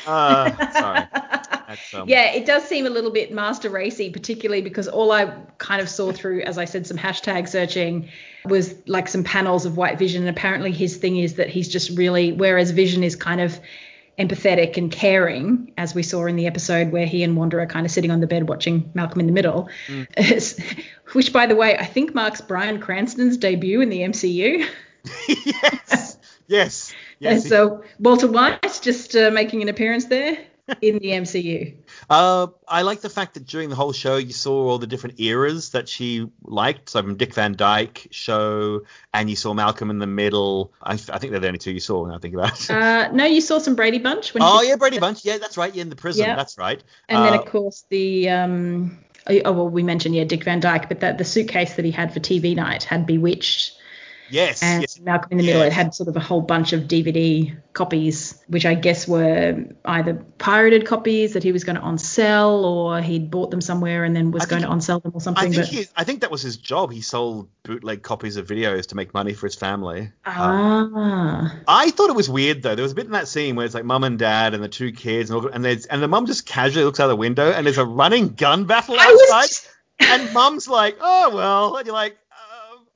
Uh, 0.07 0.71
sorry. 0.71 1.05
Um, 1.93 2.07
Yeah, 2.07 2.31
it 2.31 2.45
does 2.45 2.63
seem 2.63 2.85
a 2.85 2.89
little 2.89 3.11
bit 3.11 3.33
master 3.33 3.69
racy, 3.69 4.09
particularly 4.09 4.61
because 4.61 4.87
all 4.87 5.11
I 5.11 5.25
kind 5.57 5.81
of 5.81 5.89
saw 5.89 6.13
through, 6.13 6.43
as 6.43 6.57
I 6.57 6.63
said, 6.63 6.87
some 6.87 6.97
hashtag 6.97 7.49
searching 7.49 8.07
was 8.45 8.75
like 8.87 9.09
some 9.09 9.25
panels 9.25 9.65
of 9.65 9.75
White 9.75 9.99
Vision. 9.99 10.21
And 10.21 10.29
apparently 10.29 10.71
his 10.71 10.95
thing 10.95 11.17
is 11.17 11.33
that 11.35 11.49
he's 11.49 11.67
just 11.67 11.97
really, 11.97 12.31
whereas 12.31 12.71
Vision 12.71 13.03
is 13.03 13.17
kind 13.17 13.41
of 13.41 13.59
empathetic 14.17 14.77
and 14.77 14.91
caring, 14.91 15.73
as 15.77 15.93
we 15.93 16.03
saw 16.03 16.25
in 16.25 16.35
the 16.35 16.47
episode 16.47 16.91
where 16.91 17.05
he 17.05 17.23
and 17.23 17.37
Wanda 17.37 17.57
are 17.57 17.67
kind 17.67 17.85
of 17.85 17.91
sitting 17.91 18.11
on 18.11 18.19
the 18.19 18.27
bed 18.27 18.49
watching 18.49 18.89
Malcolm 18.93 19.19
in 19.19 19.27
the 19.27 19.31
Middle, 19.31 19.69
which, 21.13 21.33
by 21.33 21.45
the 21.45 21.55
way, 21.55 21.77
I 21.77 21.85
think 21.85 22.15
marks 22.15 22.41
Bryan 22.41 22.79
Cranston's 22.79 23.37
debut 23.37 23.81
in 23.81 23.89
the 23.89 23.99
MCU. 23.99 24.67
yes. 25.27 26.17
Yes. 26.47 26.93
and 27.21 27.43
so 27.49 27.83
Walter 27.99 28.27
White 28.27 28.79
just 28.81 29.15
uh, 29.15 29.31
making 29.31 29.61
an 29.61 29.69
appearance 29.69 30.05
there 30.05 30.37
in 30.81 30.99
the 30.99 31.09
MCU. 31.09 31.75
Uh, 32.09 32.47
I 32.67 32.81
like 32.81 33.01
the 33.01 33.09
fact 33.09 33.35
that 33.35 33.45
during 33.45 33.69
the 33.69 33.75
whole 33.75 33.93
show 33.93 34.17
you 34.17 34.33
saw 34.33 34.69
all 34.69 34.77
the 34.77 34.87
different 34.87 35.19
eras 35.19 35.71
that 35.71 35.87
she 35.87 36.27
liked. 36.43 36.89
So 36.89 37.01
from 37.01 37.15
Dick 37.15 37.33
Van 37.33 37.53
Dyke 37.55 38.07
show, 38.11 38.81
and 39.13 39.29
you 39.29 39.35
saw 39.35 39.53
Malcolm 39.53 39.89
in 39.89 39.99
the 39.99 40.07
Middle. 40.07 40.73
I, 40.81 40.93
I 40.93 40.95
think 40.95 41.31
they're 41.31 41.39
the 41.39 41.47
only 41.47 41.59
two 41.59 41.71
you 41.71 41.79
saw. 41.79 42.05
Now 42.05 42.15
I 42.15 42.19
think 42.19 42.33
about 42.33 42.59
it. 42.59 42.69
Uh, 42.69 43.11
no, 43.11 43.25
you 43.25 43.41
saw 43.41 43.59
some 43.59 43.75
Brady 43.75 43.99
Bunch 43.99 44.33
when 44.33 44.43
oh 44.43 44.61
yeah, 44.61 44.75
Brady 44.75 44.99
Bunch. 44.99 45.23
Yeah, 45.25 45.37
that's 45.37 45.57
right. 45.57 45.73
Yeah, 45.73 45.83
in 45.83 45.89
the 45.89 45.95
prison. 45.95 46.25
Yeah. 46.25 46.35
That's 46.35 46.57
right. 46.57 46.83
and 47.09 47.23
then 47.23 47.33
Uh, 47.33 47.39
of 47.39 47.45
course 47.45 47.85
the 47.89 48.29
um, 48.29 48.99
oh 49.27 49.39
oh, 49.45 49.51
well 49.51 49.69
we 49.69 49.83
mentioned 49.83 50.15
yeah 50.15 50.23
Dick 50.23 50.43
Van 50.43 50.59
Dyke, 50.59 50.89
but 50.89 50.99
that 50.99 51.17
the 51.17 51.25
suitcase 51.25 51.75
that 51.75 51.85
he 51.85 51.91
had 51.91 52.13
for 52.13 52.19
TV 52.19 52.55
night 52.55 52.83
had 52.83 53.05
Bewitched, 53.05 53.76
yes, 54.29 54.61
and 54.63 54.81
yes. 54.81 54.99
Malcolm 54.99 55.31
in 55.33 55.37
the 55.39 55.45
Middle 55.45 55.61
yes. 55.61 55.71
it 55.71 55.75
had 55.75 55.93
sort 55.95 56.09
of 56.09 56.15
a 56.15 56.19
whole 56.19 56.41
bunch 56.41 56.73
of 56.73 56.81
DVD 56.83 57.57
copies, 57.73 58.43
which 58.47 58.65
I 58.65 58.73
guess 58.73 59.07
were 59.07 59.65
either 59.85 60.15
pirated 60.39 60.85
copies 60.87 61.33
that 61.33 61.43
he 61.43 61.51
was 61.51 61.63
going 61.63 61.75
to 61.75 61.81
on 61.81 61.97
sell 61.99 62.65
or 62.65 63.01
he'd 63.01 63.29
bought 63.29 63.51
them 63.51 63.61
somewhere 63.61 64.03
and 64.03 64.15
then 64.15 64.31
was 64.31 64.43
I 64.43 64.45
going 64.47 64.61
think- 64.61 64.69
to 64.69 64.71
on 64.73 64.81
sell 64.81 64.99
them 64.99 65.11
or 65.13 65.17
I 65.17 65.23
something. 65.23 65.51
think 65.53 65.63
But 65.63 65.69
he, 65.73 65.85
I 65.95 66.03
think 66.03 66.21
that 66.21 66.31
was 66.31 66.41
his 66.41 66.57
job. 66.57 66.91
He 66.91 67.01
sold 67.01 67.49
bootleg 67.63 68.01
copies 68.01 68.35
of 68.37 68.47
videos 68.47 68.87
to 68.87 68.95
make 68.95 69.13
money 69.13 69.33
for 69.33 69.45
his 69.45 69.55
family. 69.55 70.11
ah, 70.25 71.55
I 71.67 71.91
thought 71.91 72.09
it 72.09 72.15
was 72.15 72.29
weird 72.29 72.63
though. 72.63 72.75
There 72.75 72.83
was 72.83 72.91
a 72.91 72.95
bit 72.95 73.05
in 73.05 73.11
that 73.11 73.27
scene 73.27 73.55
where 73.55 73.65
it's 73.65 73.75
like 73.75 73.85
mum 73.85 74.03
and 74.03 74.17
dad 74.17 74.53
and 74.53 74.63
the 74.63 74.69
two 74.69 74.91
kids, 74.91 75.29
and, 75.29 75.39
all, 75.39 75.47
and 75.49 75.63
there's 75.63 75.85
and 75.85 76.01
the 76.01 76.07
mum 76.07 76.25
just 76.25 76.45
casually 76.45 76.85
looks 76.85 76.99
out 76.99 77.07
the 77.07 77.15
window 77.15 77.51
and 77.51 77.65
there's 77.65 77.77
a 77.77 77.85
running 77.85 78.29
gun 78.29 78.65
battle 78.65 78.99
outside, 78.99 79.47
just- 79.47 79.69
and 79.99 80.31
mum's 80.33 80.67
like, 80.67 80.97
oh 81.01 81.35
well, 81.35 81.77
and 81.77 81.85
you're 81.85 81.93
like. 81.93 82.17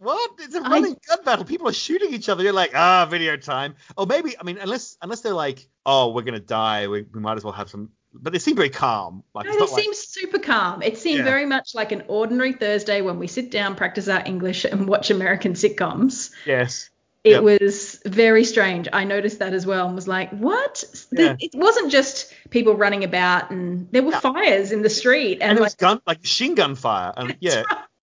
What? 0.02 0.32
It's 0.40 0.56
a 0.56 0.62
running 0.62 0.98
gun 1.08 1.20
battle. 1.24 1.46
People 1.46 1.68
are 1.68 1.74
shooting 1.74 2.12
each 2.12 2.28
other. 2.28 2.44
You're 2.44 2.54
like, 2.54 2.72
ah, 2.74 3.06
video 3.06 3.38
time. 3.38 3.76
Or 3.96 4.08
maybe, 4.08 4.36
I 4.40 4.44
mean, 4.44 4.58
unless 4.58 4.98
unless 5.02 5.22
they're 5.22 5.34
like, 5.34 5.68
oh, 5.86 6.12
we're 6.12 6.24
gonna 6.24 6.40
die. 6.40 6.88
We, 6.88 7.04
we 7.04 7.20
might 7.20 7.38
as 7.38 7.44
well 7.44 7.54
have 7.54 7.70
some. 7.70 7.90
But 8.14 8.34
they 8.34 8.40
seem 8.40 8.56
very 8.56 8.70
calm. 8.72 9.24
Like, 9.36 9.46
No, 9.46 9.54
they 9.54 9.60
like- 9.60 9.70
seem 9.70 9.94
super 9.94 10.40
calm. 10.40 10.82
It 10.82 10.98
seemed 10.98 11.20
Yeah. 11.20 11.24
very 11.26 11.46
much 11.46 11.76
like 11.76 11.92
an 11.92 12.04
ordinary 12.08 12.52
Thursday 12.54 13.02
when 13.02 13.20
we 13.20 13.28
sit 13.28 13.52
down, 13.52 13.76
practice 13.76 14.08
our 14.08 14.24
English, 14.26 14.66
and 14.66 14.88
watch 14.88 15.12
American 15.12 15.54
sitcoms. 15.54 16.32
yes. 16.48 16.90
It 17.24 17.34
Yep. 17.34 17.44
was 17.44 18.02
very 18.04 18.44
strange. 18.44 18.88
I 18.92 19.04
noticed 19.04 19.38
that 19.40 19.54
as 19.54 19.64
well 19.68 19.86
and 19.86 19.94
was 19.94 20.08
like, 20.08 20.32
what? 20.32 20.84
Yeah. 21.12 21.36
It 21.40 21.52
wasn't 21.54 21.92
just 21.92 22.34
people 22.50 22.74
running 22.76 23.04
about 23.04 23.52
and 23.52 23.88
there 23.92 24.02
were 24.02 24.12
fires 24.14 24.72
in 24.72 24.82
the 24.82 24.90
street 24.90 25.34
And 25.34 25.52
and, 25.52 25.60
it 25.60 25.62
like 25.62 25.68
was 25.68 25.76
gun, 25.76 26.02
like 26.08 26.22
machine 26.22 26.56
gun 26.56 26.74
fire. 26.74 27.14
And 27.16 27.38
yeah, 27.40 27.62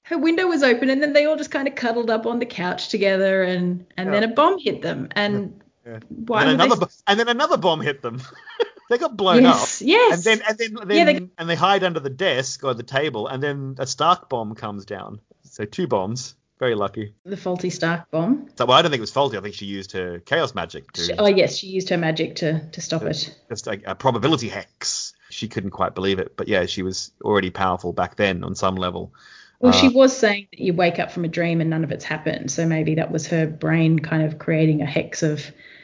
her 0.09 0.19
window 0.19 0.47
was 0.47 0.63
open 0.63 0.91
and 0.91 1.03
then 1.03 1.13
they 1.13 1.27
all 1.27 1.37
just 1.37 1.51
kind 1.51 1.69
of 1.69 1.75
cuddled 1.75 2.11
up 2.11 2.27
on 2.27 2.39
the 2.39 2.47
couch 2.47 2.89
together 2.89 3.43
and 3.43 3.87
and 3.97 4.13
then 4.13 4.25
a 4.25 4.29
bomb 4.29 4.59
hit 4.59 4.83
them 4.83 5.09
and 5.13 5.61
Yeah. 5.87 5.99
why 6.09 6.43
and, 6.43 6.51
then 6.51 6.55
another, 6.67 6.77
they? 6.81 6.87
bo- 6.87 6.93
and 7.07 7.21
then 7.21 7.29
another 7.29 7.57
bomb 7.57 7.81
hit 7.81 8.03
them. 8.03 8.21
they 8.91 8.99
got 8.99 9.17
blown 9.17 9.43
Yes, 9.43 9.83
up. 9.83 9.87
yes. 9.89 10.15
And 10.27 10.41
then 10.41 10.49
and 10.49 10.59
then, 10.59 10.89
then 10.89 10.97
Yeah, 10.97 11.05
they- 11.19 11.29
and 11.39 11.49
they 11.51 11.55
hide 11.57 11.85
under 11.85 12.01
the 12.01 12.11
desk 12.11 12.65
or 12.65 12.75
the 12.75 12.83
table, 12.83 13.27
and 13.29 13.43
then 13.43 13.77
a 13.79 13.87
Stark 13.87 14.29
bomb 14.29 14.55
comes 14.55 14.85
down. 14.85 15.21
So 15.43 15.65
two 15.65 15.87
bombs. 15.87 16.35
Very 16.59 16.75
lucky. 16.75 17.15
the 17.25 17.37
faulty 17.37 17.71
Stark 17.71 18.11
bomb. 18.11 18.49
So 18.57 18.67
well, 18.67 18.77
I 18.77 18.83
don't 18.83 18.91
think 18.91 18.99
it 18.99 19.03
was 19.03 19.13
faulty. 19.13 19.39
I 19.39 19.41
think 19.41 19.55
she 19.55 19.67
used 19.67 19.93
her 19.93 20.19
chaos 20.19 20.57
magic 20.57 20.91
to 20.95 21.05
She- 21.05 21.13
oh 21.13 21.27
yes, 21.29 21.57
she 21.57 21.69
used 21.69 21.89
her 21.91 21.97
magic 21.97 22.35
to 22.37 22.69
to 22.71 22.81
stop 22.81 23.03
it. 23.03 23.33
just 23.49 23.67
like 23.69 23.85
a 23.87 23.95
probability 23.95 24.49
hex. 24.49 25.13
She 25.31 25.47
couldn't 25.47 25.71
quite 25.71 25.95
believe 25.95 26.19
it, 26.19 26.37
but 26.37 26.49
yeah, 26.49 26.67
she 26.67 26.83
was 26.83 27.13
already 27.23 27.51
powerful 27.51 27.93
back 27.93 28.17
then 28.17 28.43
on 28.43 28.55
some 28.57 28.75
level. 28.75 29.13
Well, 29.61 29.73
Uh, 29.73 29.77
she 29.77 29.89
was 29.89 30.17
saying 30.17 30.49
that 30.53 30.61
you 30.61 30.73
wake 30.73 30.99
up 30.99 31.11
from 31.11 31.25
a 31.25 31.29
dream 31.29 31.61
and 31.61 31.71
none 31.71 31.85
of 31.85 31.91
it's 31.91 32.05
happened. 32.05 32.51
So 32.51 32.67
maybe 32.67 32.97
that 32.97 33.11
was 33.11 33.27
her 33.29 33.47
brain 33.47 33.99
kind 33.99 34.23
of 34.23 34.39
creating 34.39 34.83
a 34.83 34.87
hex 34.87 35.23
of 35.23 35.43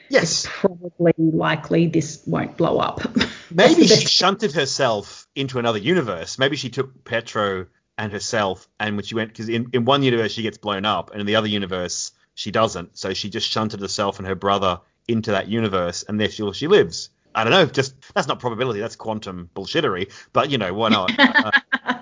Yes, 0.08 0.46
probably 0.48 1.12
likely 1.18 1.86
this 1.88 2.22
won't 2.26 2.56
blow 2.56 2.78
up. 2.78 3.00
maybe 3.50 3.86
she 3.86 4.06
shunted 4.06 4.52
herself 4.52 5.26
into 5.34 5.58
another 5.58 5.78
universe. 5.78 6.38
Maybe 6.38 6.56
she 6.56 6.68
took 6.68 7.04
Pietro 7.04 7.66
and 7.96 8.12
herself, 8.12 8.68
and 8.78 8.96
when 8.96 9.04
she 9.04 9.14
went, 9.14 9.30
because 9.30 9.48
in, 9.48 9.70
in 9.72 9.84
one 9.84 10.02
universe 10.02 10.32
she 10.32 10.42
gets 10.42 10.58
blown 10.58 10.84
up, 10.84 11.10
and 11.10 11.20
in 11.20 11.26
the 11.26 11.36
other 11.36 11.48
universe 11.48 12.12
she 12.34 12.50
doesn't. 12.50 12.98
So 12.98 13.14
she 13.14 13.30
just 13.30 13.48
shunted 13.48 13.80
herself 13.80 14.18
and 14.18 14.28
her 14.28 14.34
brother 14.34 14.80
into 15.08 15.32
that 15.32 15.48
universe, 15.48 16.04
and 16.06 16.20
there 16.20 16.30
she, 16.30 16.52
she 16.52 16.66
lives. 16.66 17.10
I 17.34 17.42
don't 17.42 17.52
know, 17.52 17.66
just 17.66 17.94
that's 18.14 18.28
not 18.28 18.38
probability, 18.40 18.80
that's 18.80 18.96
quantum 18.96 19.50
bullshittery. 19.54 20.12
But 20.32 20.50
you 20.50 20.58
know, 20.58 20.72
why 20.74 20.90
not? 20.90 21.12
Uh, 21.86 21.93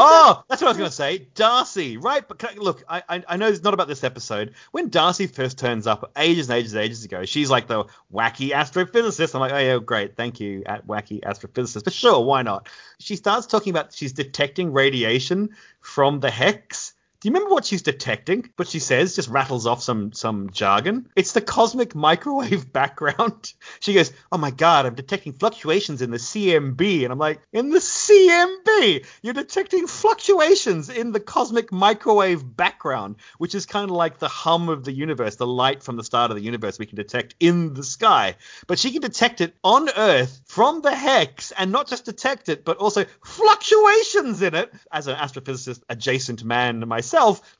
Oh, 0.00 0.44
that's 0.48 0.62
what 0.62 0.68
I 0.68 0.70
was 0.70 0.76
going 0.78 0.90
to 0.90 0.94
say. 0.94 1.18
Darcy, 1.34 1.96
right? 1.96 2.26
But 2.26 2.44
I- 2.44 2.54
look, 2.54 2.84
I, 2.88 3.02
I 3.08 3.24
I 3.30 3.36
know 3.36 3.48
it's 3.48 3.62
not 3.64 3.74
about 3.74 3.88
this 3.88 4.04
episode. 4.04 4.54
When 4.70 4.90
Darcy 4.90 5.26
first 5.26 5.58
turns 5.58 5.86
up 5.88 6.12
ages 6.16 6.48
and 6.48 6.56
ages 6.58 6.72
and 6.74 6.82
ages 6.84 7.04
ago, 7.04 7.24
she's 7.24 7.50
like 7.50 7.66
the 7.66 7.84
wacky 8.12 8.50
astrophysicist. 8.50 9.34
I'm 9.34 9.40
like, 9.40 9.52
oh 9.52 9.58
yeah, 9.58 9.78
great, 9.78 10.14
thank 10.16 10.38
you, 10.40 10.62
at 10.66 10.86
wacky 10.86 11.20
astrophysicist. 11.22 11.84
But 11.84 11.92
sure, 11.92 12.24
why 12.24 12.42
not? 12.42 12.68
She 13.00 13.16
starts 13.16 13.46
talking 13.46 13.70
about 13.70 13.92
she's 13.92 14.12
detecting 14.12 14.72
radiation 14.72 15.50
from 15.80 16.20
the 16.20 16.30
hex. 16.30 16.94
Do 17.20 17.28
you 17.28 17.34
remember 17.34 17.52
what 17.52 17.64
she's 17.64 17.82
detecting? 17.82 18.48
What 18.54 18.68
she 18.68 18.78
says 18.78 19.16
just 19.16 19.28
rattles 19.28 19.66
off 19.66 19.82
some 19.82 20.12
some 20.12 20.50
jargon. 20.50 21.08
It's 21.16 21.32
the 21.32 21.40
cosmic 21.40 21.96
microwave 21.96 22.72
background. 22.72 23.54
She 23.80 23.92
goes, 23.92 24.12
"Oh 24.30 24.38
my 24.38 24.52
god, 24.52 24.86
I'm 24.86 24.94
detecting 24.94 25.32
fluctuations 25.32 26.00
in 26.00 26.12
the 26.12 26.18
CMB," 26.18 27.02
and 27.02 27.10
I'm 27.10 27.18
like, 27.18 27.40
"In 27.52 27.70
the 27.70 27.80
CMB? 27.80 29.04
You're 29.22 29.34
detecting 29.34 29.88
fluctuations 29.88 30.90
in 30.90 31.10
the 31.10 31.18
cosmic 31.18 31.72
microwave 31.72 32.56
background, 32.56 33.16
which 33.38 33.56
is 33.56 33.66
kind 33.66 33.90
of 33.90 33.96
like 33.96 34.20
the 34.20 34.28
hum 34.28 34.68
of 34.68 34.84
the 34.84 34.92
universe, 34.92 35.34
the 35.34 35.44
light 35.44 35.82
from 35.82 35.96
the 35.96 36.04
start 36.04 36.30
of 36.30 36.36
the 36.36 36.44
universe 36.44 36.78
we 36.78 36.86
can 36.86 36.94
detect 36.94 37.34
in 37.40 37.74
the 37.74 37.82
sky. 37.82 38.36
But 38.68 38.78
she 38.78 38.92
can 38.92 39.00
detect 39.00 39.40
it 39.40 39.56
on 39.64 39.88
Earth 39.96 40.40
from 40.46 40.82
the 40.82 40.94
hex, 40.94 41.50
and 41.50 41.72
not 41.72 41.88
just 41.88 42.04
detect 42.04 42.48
it, 42.48 42.64
but 42.64 42.76
also 42.76 43.06
fluctuations 43.24 44.40
in 44.40 44.54
it. 44.54 44.72
As 44.92 45.08
an 45.08 45.16
astrophysicist 45.16 45.82
adjacent 45.88 46.44
man 46.44 46.86
myself, 46.86 47.07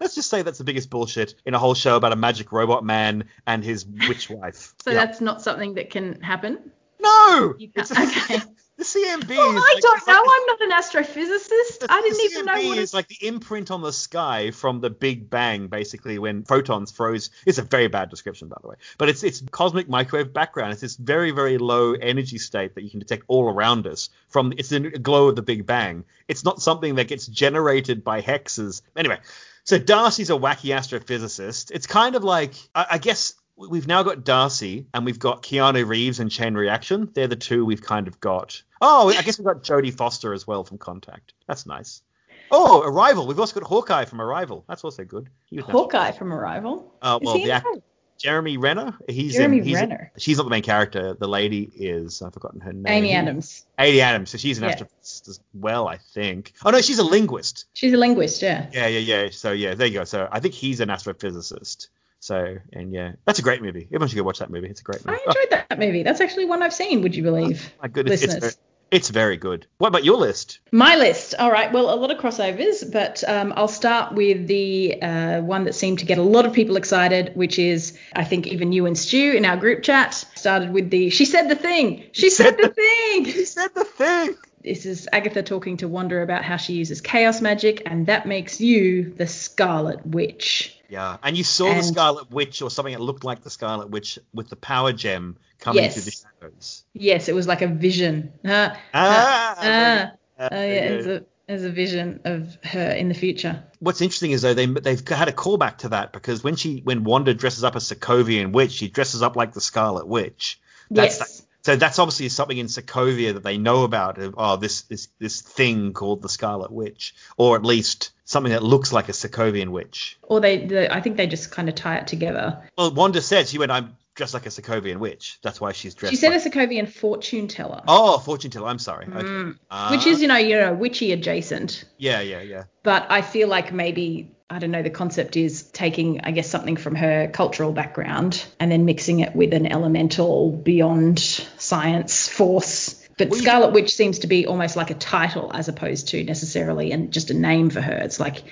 let's 0.00 0.14
just 0.14 0.30
say 0.30 0.42
that's 0.42 0.58
the 0.58 0.64
biggest 0.64 0.90
bullshit 0.90 1.34
in 1.46 1.54
a 1.54 1.58
whole 1.58 1.74
show 1.74 1.96
about 1.96 2.12
a 2.12 2.16
magic 2.16 2.52
robot 2.52 2.84
man 2.84 3.24
and 3.46 3.64
his 3.64 3.86
witch 4.08 4.30
wife. 4.30 4.74
So 4.82 4.90
Yeah. 4.90 5.04
that's 5.04 5.20
not 5.20 5.42
something 5.42 5.74
that 5.74 5.90
can 5.90 6.20
happen. 6.20 6.70
no, 7.00 7.54
You 7.58 7.68
can't- 7.68 7.90
okay. 7.90 8.40
the 8.78 8.84
CMB. 8.84 9.28
Well, 9.36 9.50
is 9.50 9.56
I 9.56 9.72
like- 9.74 9.82
don't 9.82 9.96
it's 9.98 10.06
like 10.06 10.14
know. 10.16 10.22
I'm 10.24 10.46
not 10.46 10.60
an 10.60 10.70
astrophysicist. 10.70 11.86
I 11.88 12.00
didn't 12.00 12.20
even 12.30 12.44
know 12.46 12.68
what 12.68 12.78
is 12.78 12.92
it 12.94 12.96
like 12.96 13.08
the 13.08 13.26
imprint 13.26 13.70
on 13.70 13.82
the 13.82 13.92
sky 13.92 14.50
from 14.52 14.80
the 14.80 14.88
Big 14.88 15.28
Bang, 15.28 15.66
basically 15.66 16.18
when 16.18 16.44
photons 16.44 16.90
froze. 16.92 17.30
It's 17.44 17.58
a 17.58 17.62
very 17.62 17.88
bad 17.88 18.08
description, 18.08 18.48
by 18.48 18.56
the 18.62 18.68
way, 18.68 18.76
but 18.96 19.08
it's 19.08 19.22
it's 19.24 19.42
cosmic 19.50 19.88
microwave 19.88 20.32
background. 20.32 20.72
It's 20.72 20.80
this 20.80 20.96
very 20.96 21.32
very 21.32 21.58
low 21.58 21.92
energy 21.94 22.38
state 22.38 22.76
that 22.76 22.84
you 22.84 22.90
can 22.90 23.00
detect 23.00 23.24
all 23.26 23.50
around 23.52 23.86
us 23.86 24.10
from. 24.28 24.52
It's 24.56 24.68
the 24.68 24.80
glow 24.80 25.28
of 25.28 25.36
the 25.36 25.42
Big 25.42 25.66
Bang. 25.66 26.04
It's 26.28 26.44
not 26.44 26.62
something 26.62 26.94
that 26.94 27.08
gets 27.08 27.26
generated 27.26 28.04
by 28.04 28.22
hexes. 28.22 28.82
Anyway, 28.96 29.18
so 29.64 29.78
Darcy's 29.78 30.30
a 30.30 30.34
wacky 30.34 30.74
astrophysicist. 30.74 31.72
It's 31.72 31.86
kind 31.86 32.14
of 32.14 32.22
like 32.22 32.54
I, 32.74 32.86
I 32.92 32.98
guess 32.98 33.34
we've 33.58 33.86
now 33.86 34.02
got 34.02 34.24
Darcy 34.24 34.86
and 34.94 35.04
we've 35.04 35.18
got 35.18 35.42
Keanu 35.42 35.86
Reeves 35.86 36.20
and 36.20 36.30
Chain 36.30 36.54
Reaction. 36.54 37.10
They're 37.12 37.26
the 37.26 37.36
two 37.36 37.64
we've 37.64 37.82
kind 37.82 38.08
of 38.08 38.20
got. 38.20 38.62
Oh, 38.80 39.10
I 39.10 39.22
guess 39.22 39.38
we've 39.38 39.46
got 39.46 39.62
Jodie 39.62 39.92
Foster 39.92 40.32
as 40.32 40.46
well 40.46 40.64
from 40.64 40.78
Contact. 40.78 41.34
That's 41.46 41.66
nice. 41.66 42.02
Oh, 42.50 42.82
Arrival. 42.82 43.26
We've 43.26 43.38
also 43.38 43.58
got 43.58 43.68
Hawkeye 43.68 44.04
from 44.04 44.20
Arrival. 44.20 44.64
That's 44.68 44.84
also 44.84 45.04
good. 45.04 45.28
Hawkeye 45.60 46.12
from 46.12 46.32
Arrival. 46.32 46.94
Uh, 47.02 47.18
well, 47.20 47.34
the 47.34 47.50
actor 47.50 47.82
Jeremy 48.18 48.56
Renner. 48.56 48.96
He's 49.08 49.34
Jeremy 49.34 49.60
um, 49.60 49.66
he's, 49.66 49.74
Renner. 49.76 50.12
She's 50.18 50.36
not 50.38 50.44
the 50.44 50.50
main 50.50 50.62
character. 50.62 51.14
The 51.14 51.28
lady 51.28 51.70
is. 51.76 52.20
I've 52.20 52.34
forgotten 52.34 52.60
her 52.60 52.72
name. 52.72 52.86
Amy 52.86 53.12
Adams. 53.12 53.64
Amy 53.78 54.00
Adams. 54.00 54.30
So 54.30 54.38
she's 54.38 54.58
an 54.58 54.64
Yeah. 54.64 54.74
astrophysicist 54.74 55.28
as 55.28 55.40
well, 55.54 55.88
I 55.88 55.98
think. 55.98 56.52
Oh 56.64 56.70
no, 56.70 56.80
she's 56.80 56.98
a 56.98 57.04
linguist. 57.04 57.66
She's 57.74 57.92
a 57.92 57.96
linguist, 57.96 58.42
yeah. 58.42 58.66
Yeah, 58.72 58.88
yeah, 58.88 58.98
yeah. 59.22 59.30
So 59.30 59.52
yeah, 59.52 59.74
there 59.74 59.86
you 59.86 59.94
go. 59.94 60.04
So 60.04 60.28
I 60.30 60.40
think 60.40 60.54
he's 60.54 60.80
an 60.80 60.88
astrophysicist. 60.88 61.88
So 62.28 62.58
and 62.74 62.92
yeah, 62.92 63.12
that's 63.24 63.38
a 63.38 63.42
great 63.42 63.62
movie. 63.62 63.86
Everyone 63.86 64.08
should 64.08 64.16
go 64.16 64.22
watch 64.22 64.40
that 64.40 64.50
movie. 64.50 64.68
It's 64.68 64.82
a 64.82 64.84
great 64.84 65.02
movie. 65.06 65.18
I 65.18 65.24
enjoyed 65.26 65.50
that 65.50 65.78
movie. 65.78 66.02
That's 66.02 66.20
actually 66.20 66.44
one 66.44 66.62
I've 66.62 66.74
seen, 66.74 67.00
would 67.00 67.16
you 67.16 67.22
believe? 67.22 67.72
Oh, 67.78 67.78
my 67.84 67.88
goodness, 67.88 68.20
it's, 68.20 68.34
listeners. 68.34 68.58
it's 68.90 69.08
very 69.08 69.38
good. 69.38 69.66
What 69.78 69.88
about 69.88 70.04
your 70.04 70.18
list? 70.18 70.60
My 70.70 70.96
list. 70.96 71.34
All 71.38 71.50
right. 71.50 71.72
Well, 71.72 71.88
a 71.88 71.96
lot 71.96 72.10
of 72.10 72.18
crossovers, 72.18 72.92
but 72.92 73.24
um, 73.26 73.54
I'll 73.56 73.66
start 73.66 74.12
with 74.12 74.46
the 74.46 75.00
uh, 75.00 75.40
one 75.40 75.64
that 75.64 75.74
seemed 75.74 76.00
to 76.00 76.04
get 76.04 76.18
a 76.18 76.22
lot 76.22 76.44
of 76.44 76.52
people 76.52 76.76
excited, 76.76 77.34
which 77.34 77.58
is, 77.58 77.98
I 78.14 78.24
think, 78.24 78.46
even 78.46 78.72
you 78.72 78.84
and 78.84 78.98
Stu 78.98 79.32
in 79.32 79.46
our 79.46 79.56
group 79.56 79.82
chat 79.82 80.12
started 80.34 80.70
with 80.70 80.90
the 80.90 81.08
She 81.08 81.24
said 81.24 81.48
the 81.48 81.56
thing. 81.56 82.04
She 82.12 82.28
said 82.28 82.58
the 82.58 82.68
thing. 82.68 83.24
She 83.24 83.46
said 83.46 83.70
the 83.74 83.84
thing. 83.84 84.36
This 84.68 84.84
is 84.84 85.08
Agatha 85.10 85.42
talking 85.42 85.78
to 85.78 85.88
Wanda 85.88 86.20
about 86.20 86.44
how 86.44 86.58
she 86.58 86.74
uses 86.74 87.00
chaos 87.00 87.40
magic, 87.40 87.84
and 87.86 88.04
that 88.04 88.28
makes 88.28 88.60
you 88.60 89.14
the 89.14 89.26
Scarlet 89.26 90.04
Witch. 90.04 90.78
Yeah, 90.90 91.16
and 91.22 91.38
you 91.38 91.42
saw 91.42 91.72
the 91.72 91.82
Scarlet 91.82 92.30
Witch 92.30 92.60
or 92.60 92.70
something 92.70 92.92
that 92.92 93.00
looked 93.00 93.24
like 93.24 93.42
the 93.42 93.48
Scarlet 93.48 93.88
Witch 93.88 94.18
with 94.34 94.50
the 94.50 94.56
power 94.56 94.92
gem 94.92 95.38
coming 95.58 95.84
Yes. 95.84 95.94
through 95.94 96.02
the 96.02 96.10
shadows. 96.10 96.84
Yes, 96.92 97.30
it 97.30 97.34
was 97.34 97.46
like 97.48 97.62
a 97.62 97.66
vision. 97.66 98.30
Uh, 98.44 98.74
Ah, 98.92 99.56
uh, 99.58 100.10
oh, 100.38 100.46
yeah, 100.50 100.58
it's 100.58 101.06
a, 101.06 101.66
a 101.66 101.70
vision 101.70 102.20
of 102.26 102.58
her 102.62 102.90
in 102.90 103.08
the 103.08 103.14
future. 103.14 103.64
What's 103.78 104.02
interesting 104.02 104.32
is 104.32 104.42
though 104.42 104.52
they 104.52 104.66
they've 104.66 105.08
had 105.08 105.28
a 105.28 105.32
callback 105.32 105.78
to 105.78 105.88
that 105.90 106.12
because 106.12 106.44
when 106.44 106.56
she 106.56 106.80
when 106.84 107.04
Wanda 107.04 107.32
dresses 107.32 107.64
up 107.64 107.74
as 107.74 107.90
Sokovian 107.90 108.52
witch, 108.52 108.72
she 108.72 108.88
dresses 108.88 109.22
up 109.22 109.34
like 109.34 109.54
the 109.54 109.62
Scarlet 109.62 110.06
Witch. 110.06 110.60
That's 110.90 111.18
yes. 111.20 111.46
So 111.68 111.76
that's 111.76 111.98
obviously 111.98 112.30
something 112.30 112.56
in 112.56 112.64
Sokovia 112.64 113.34
that 113.34 113.42
they 113.42 113.58
know 113.58 113.84
about. 113.84 114.16
of, 114.16 114.34
Oh, 114.38 114.56
this 114.56 114.80
this 114.82 115.08
this 115.18 115.42
thing 115.42 115.92
called 115.92 116.22
the 116.22 116.28
Scarlet 116.30 116.70
Witch, 116.72 117.14
or 117.36 117.56
at 117.56 117.62
least 117.62 118.12
something 118.24 118.52
that 118.52 118.62
looks 118.62 118.90
like 118.90 119.10
a 119.10 119.12
Sokovian 119.12 119.68
witch. 119.68 120.18
Or 120.22 120.40
they, 120.40 120.64
the, 120.64 120.90
I 120.90 121.02
think 121.02 121.18
they 121.18 121.26
just 121.26 121.50
kind 121.50 121.68
of 121.68 121.74
tie 121.74 121.96
it 121.98 122.06
together. 122.06 122.62
Well, 122.78 122.94
Wanda 122.94 123.20
said 123.20 123.48
she 123.48 123.58
went, 123.58 123.70
"I'm 123.70 123.98
dressed 124.14 124.32
like 124.32 124.46
a 124.46 124.48
Sokovian 124.48 124.96
witch." 124.96 125.40
That's 125.42 125.60
why 125.60 125.72
she's 125.72 125.94
dressed. 125.94 126.14
She 126.14 126.16
said 126.16 126.30
like, 126.30 126.46
a 126.46 126.48
Sokovian 126.48 126.88
fortune 126.88 127.48
teller, 127.48 127.82
Oh, 127.86 128.16
fortune 128.16 128.50
teller. 128.50 128.68
I'm 128.68 128.78
sorry. 128.78 129.04
Okay. 129.04 129.18
Mm. 129.18 129.58
Ah, 129.70 129.90
which 129.90 130.06
is 130.06 130.22
you 130.22 130.28
know 130.28 130.38
you 130.38 130.54
know 130.58 130.72
witchy 130.72 131.12
adjacent. 131.12 131.84
yeah, 131.98 132.22
yeah, 132.22 132.40
yeah. 132.40 132.64
But 132.82 133.08
I 133.10 133.20
feel 133.20 133.46
like 133.46 133.74
maybe 133.74 134.34
I 134.50 134.58
don't 134.58 134.70
know. 134.70 134.82
The 134.82 134.90
concept 134.90 135.36
is 135.36 135.62
taking 135.62 136.22
I 136.22 136.30
guess 136.30 136.48
something 136.48 136.76
from 136.76 136.94
her 136.94 137.28
cultural 137.28 137.72
background 137.72 138.44
and 138.58 138.72
then 138.72 138.84
mixing 138.86 139.20
it 139.20 139.36
with 139.36 139.52
an 139.52 139.66
elemental 139.66 140.52
beyond 140.52 141.18
science 141.18 142.28
force. 142.28 143.06
But 143.18 143.34
Scarlet 143.34 143.72
Witch 143.72 143.94
seems 143.94 144.20
to 144.20 144.26
be 144.26 144.46
almost 144.46 144.76
like 144.76 144.90
a 144.90 144.94
title 144.94 145.50
as 145.52 145.68
opposed 145.68 146.08
to 146.08 146.24
necessarily 146.24 146.92
and 146.92 147.12
just 147.12 147.30
a 147.30 147.34
name 147.34 147.68
for 147.68 147.80
her. 147.80 147.92
It's 147.96 148.20
like 148.20 148.44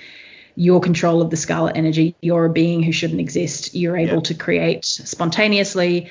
your 0.55 0.81
control 0.81 1.21
of 1.21 1.29
the 1.29 1.37
scarlet 1.37 1.77
energy. 1.77 2.15
You're 2.21 2.45
a 2.45 2.49
being 2.49 2.83
who 2.83 2.91
shouldn't 2.91 3.19
exist. 3.21 3.73
You're 3.75 3.95
able 3.97 4.15
Yeah. 4.15 4.21
to 4.21 4.33
create 4.33 4.85
spontaneously. 4.85 6.09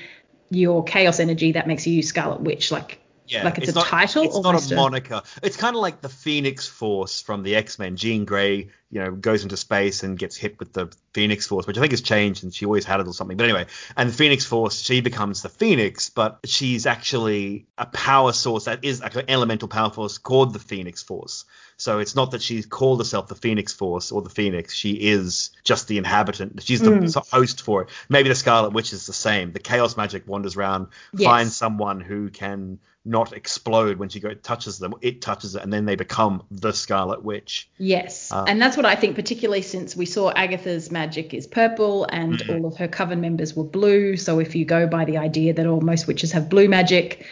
Your 0.51 0.85
chaos 0.85 1.21
energy 1.21 1.53
that 1.53 1.67
makes 1.67 1.87
you 1.87 2.03
Scarlet 2.03 2.41
Witch. 2.41 2.71
Like 2.71 2.99
Yeah, 3.29 3.45
like 3.45 3.59
it's, 3.59 3.71
a 3.71 3.75
not, 3.75 3.87
title. 3.87 4.25
It's 4.25 4.41
not 4.41 4.73
a 4.73 4.75
moniker. 4.75 5.23
It's 5.43 5.57
kind 5.57 5.77
of 5.77 5.83
like 5.83 6.01
the 6.01 6.09
Phoenix 6.09 6.67
Force 6.67 7.21
from 7.21 7.43
the 7.43 7.57
X 7.57 7.79
Men. 7.79 7.97
Jean 7.97 8.25
Grey, 8.25 8.69
you 8.91 9.01
know, 9.01 9.11
goes 9.11 9.43
into 9.43 9.57
space 9.57 10.03
and 10.03 10.19
gets 10.19 10.37
hit 10.37 10.59
with 10.59 10.73
the 10.73 10.95
Phoenix 11.13 11.47
Force, 11.47 11.67
which 11.67 11.77
I 11.77 11.81
think 11.81 11.93
has 11.93 12.03
changed, 12.03 12.45
and 12.45 12.55
she 12.55 12.67
always 12.67 12.85
had 12.85 13.01
it 13.01 13.07
or 13.07 13.15
something. 13.15 13.37
But 13.37 13.45
anyway, 13.45 13.67
and 13.97 14.09
the 14.09 14.15
Phoenix 14.15 14.45
Force, 14.45 14.81
she 14.81 15.01
becomes 15.01 15.43
the 15.43 15.49
Phoenix, 15.49 16.09
but 16.09 16.41
she's 16.45 16.87
actually 16.87 17.67
a 17.77 17.87
power 17.87 18.33
source 18.33 18.65
that 18.65 18.85
is 18.85 19.01
like 19.01 19.17
an 19.17 19.25
elemental 19.29 19.69
power 19.69 19.91
force 19.91 20.19
called 20.19 20.53
the 20.53 20.59
Phoenix 20.59 21.03
Force. 21.03 21.45
So 21.79 21.99
it's 21.99 22.17
not 22.17 22.31
that 22.31 22.41
she's 22.43 22.65
called 22.65 23.01
herself 23.01 23.29
the 23.29 23.35
Phoenix 23.35 23.73
Force 23.73 24.11
or 24.11 24.23
the 24.23 24.31
Phoenix. 24.31 24.75
She 24.75 24.93
is 24.93 25.51
just 25.63 25.89
the 25.89 25.99
inhabitant. 25.99 26.63
She's 26.63 26.81
the 26.81 26.91
Mm. 26.91 27.31
host 27.31 27.61
for 27.61 27.83
it. 27.83 27.89
Maybe 28.09 28.31
the 28.31 28.35
Scarlet 28.35 28.73
Witch 28.73 28.93
is 28.95 29.07
the 29.07 29.13
same. 29.13 29.53
The 29.53 29.59
Chaos 29.59 29.97
Magic 29.97 30.27
wanders 30.27 30.57
around, 30.57 30.87
Yes. 31.13 31.27
finds 31.29 31.57
someone 31.57 32.01
who 32.01 32.31
can 32.31 32.79
not 33.05 33.33
explode 33.35 33.99
when 33.99 34.09
she 34.09 34.19
go 34.21 34.33
touches 34.35 34.79
them. 34.79 34.95
It 35.01 35.21
touches 35.21 35.55
it, 35.55 35.63
and 35.63 35.73
then 35.73 35.85
they 35.85 35.95
become 35.97 36.43
the 36.51 36.73
Scarlet 36.73 37.23
Witch. 37.23 37.69
Yes, 37.79 38.33
Uh, 38.33 38.47
and 38.49 38.61
that's 38.61 38.77
what 38.77 38.85
I 38.87 38.97
think, 38.97 39.15
particularly 39.15 39.63
since 39.63 39.95
we 39.95 40.07
saw 40.07 40.33
Agatha's 40.33 40.91
magic 40.91 41.33
is 41.35 41.47
purple 41.47 42.05
and 42.11 42.39
Mm-hmm. 42.39 42.51
all 42.53 42.67
of 42.67 42.79
her 42.79 42.89
coven 42.89 43.21
members 43.21 43.55
were 43.55 43.65
blue. 43.65 44.17
So 44.17 44.41
if 44.41 44.57
you 44.57 44.65
go 44.65 44.87
by 44.89 45.05
the 45.05 45.19
idea 45.19 45.53
that 45.53 45.67
all 45.67 45.81
most 45.83 46.07
witches 46.09 46.33
have 46.33 46.49
blue 46.49 46.69
magic, 46.69 47.25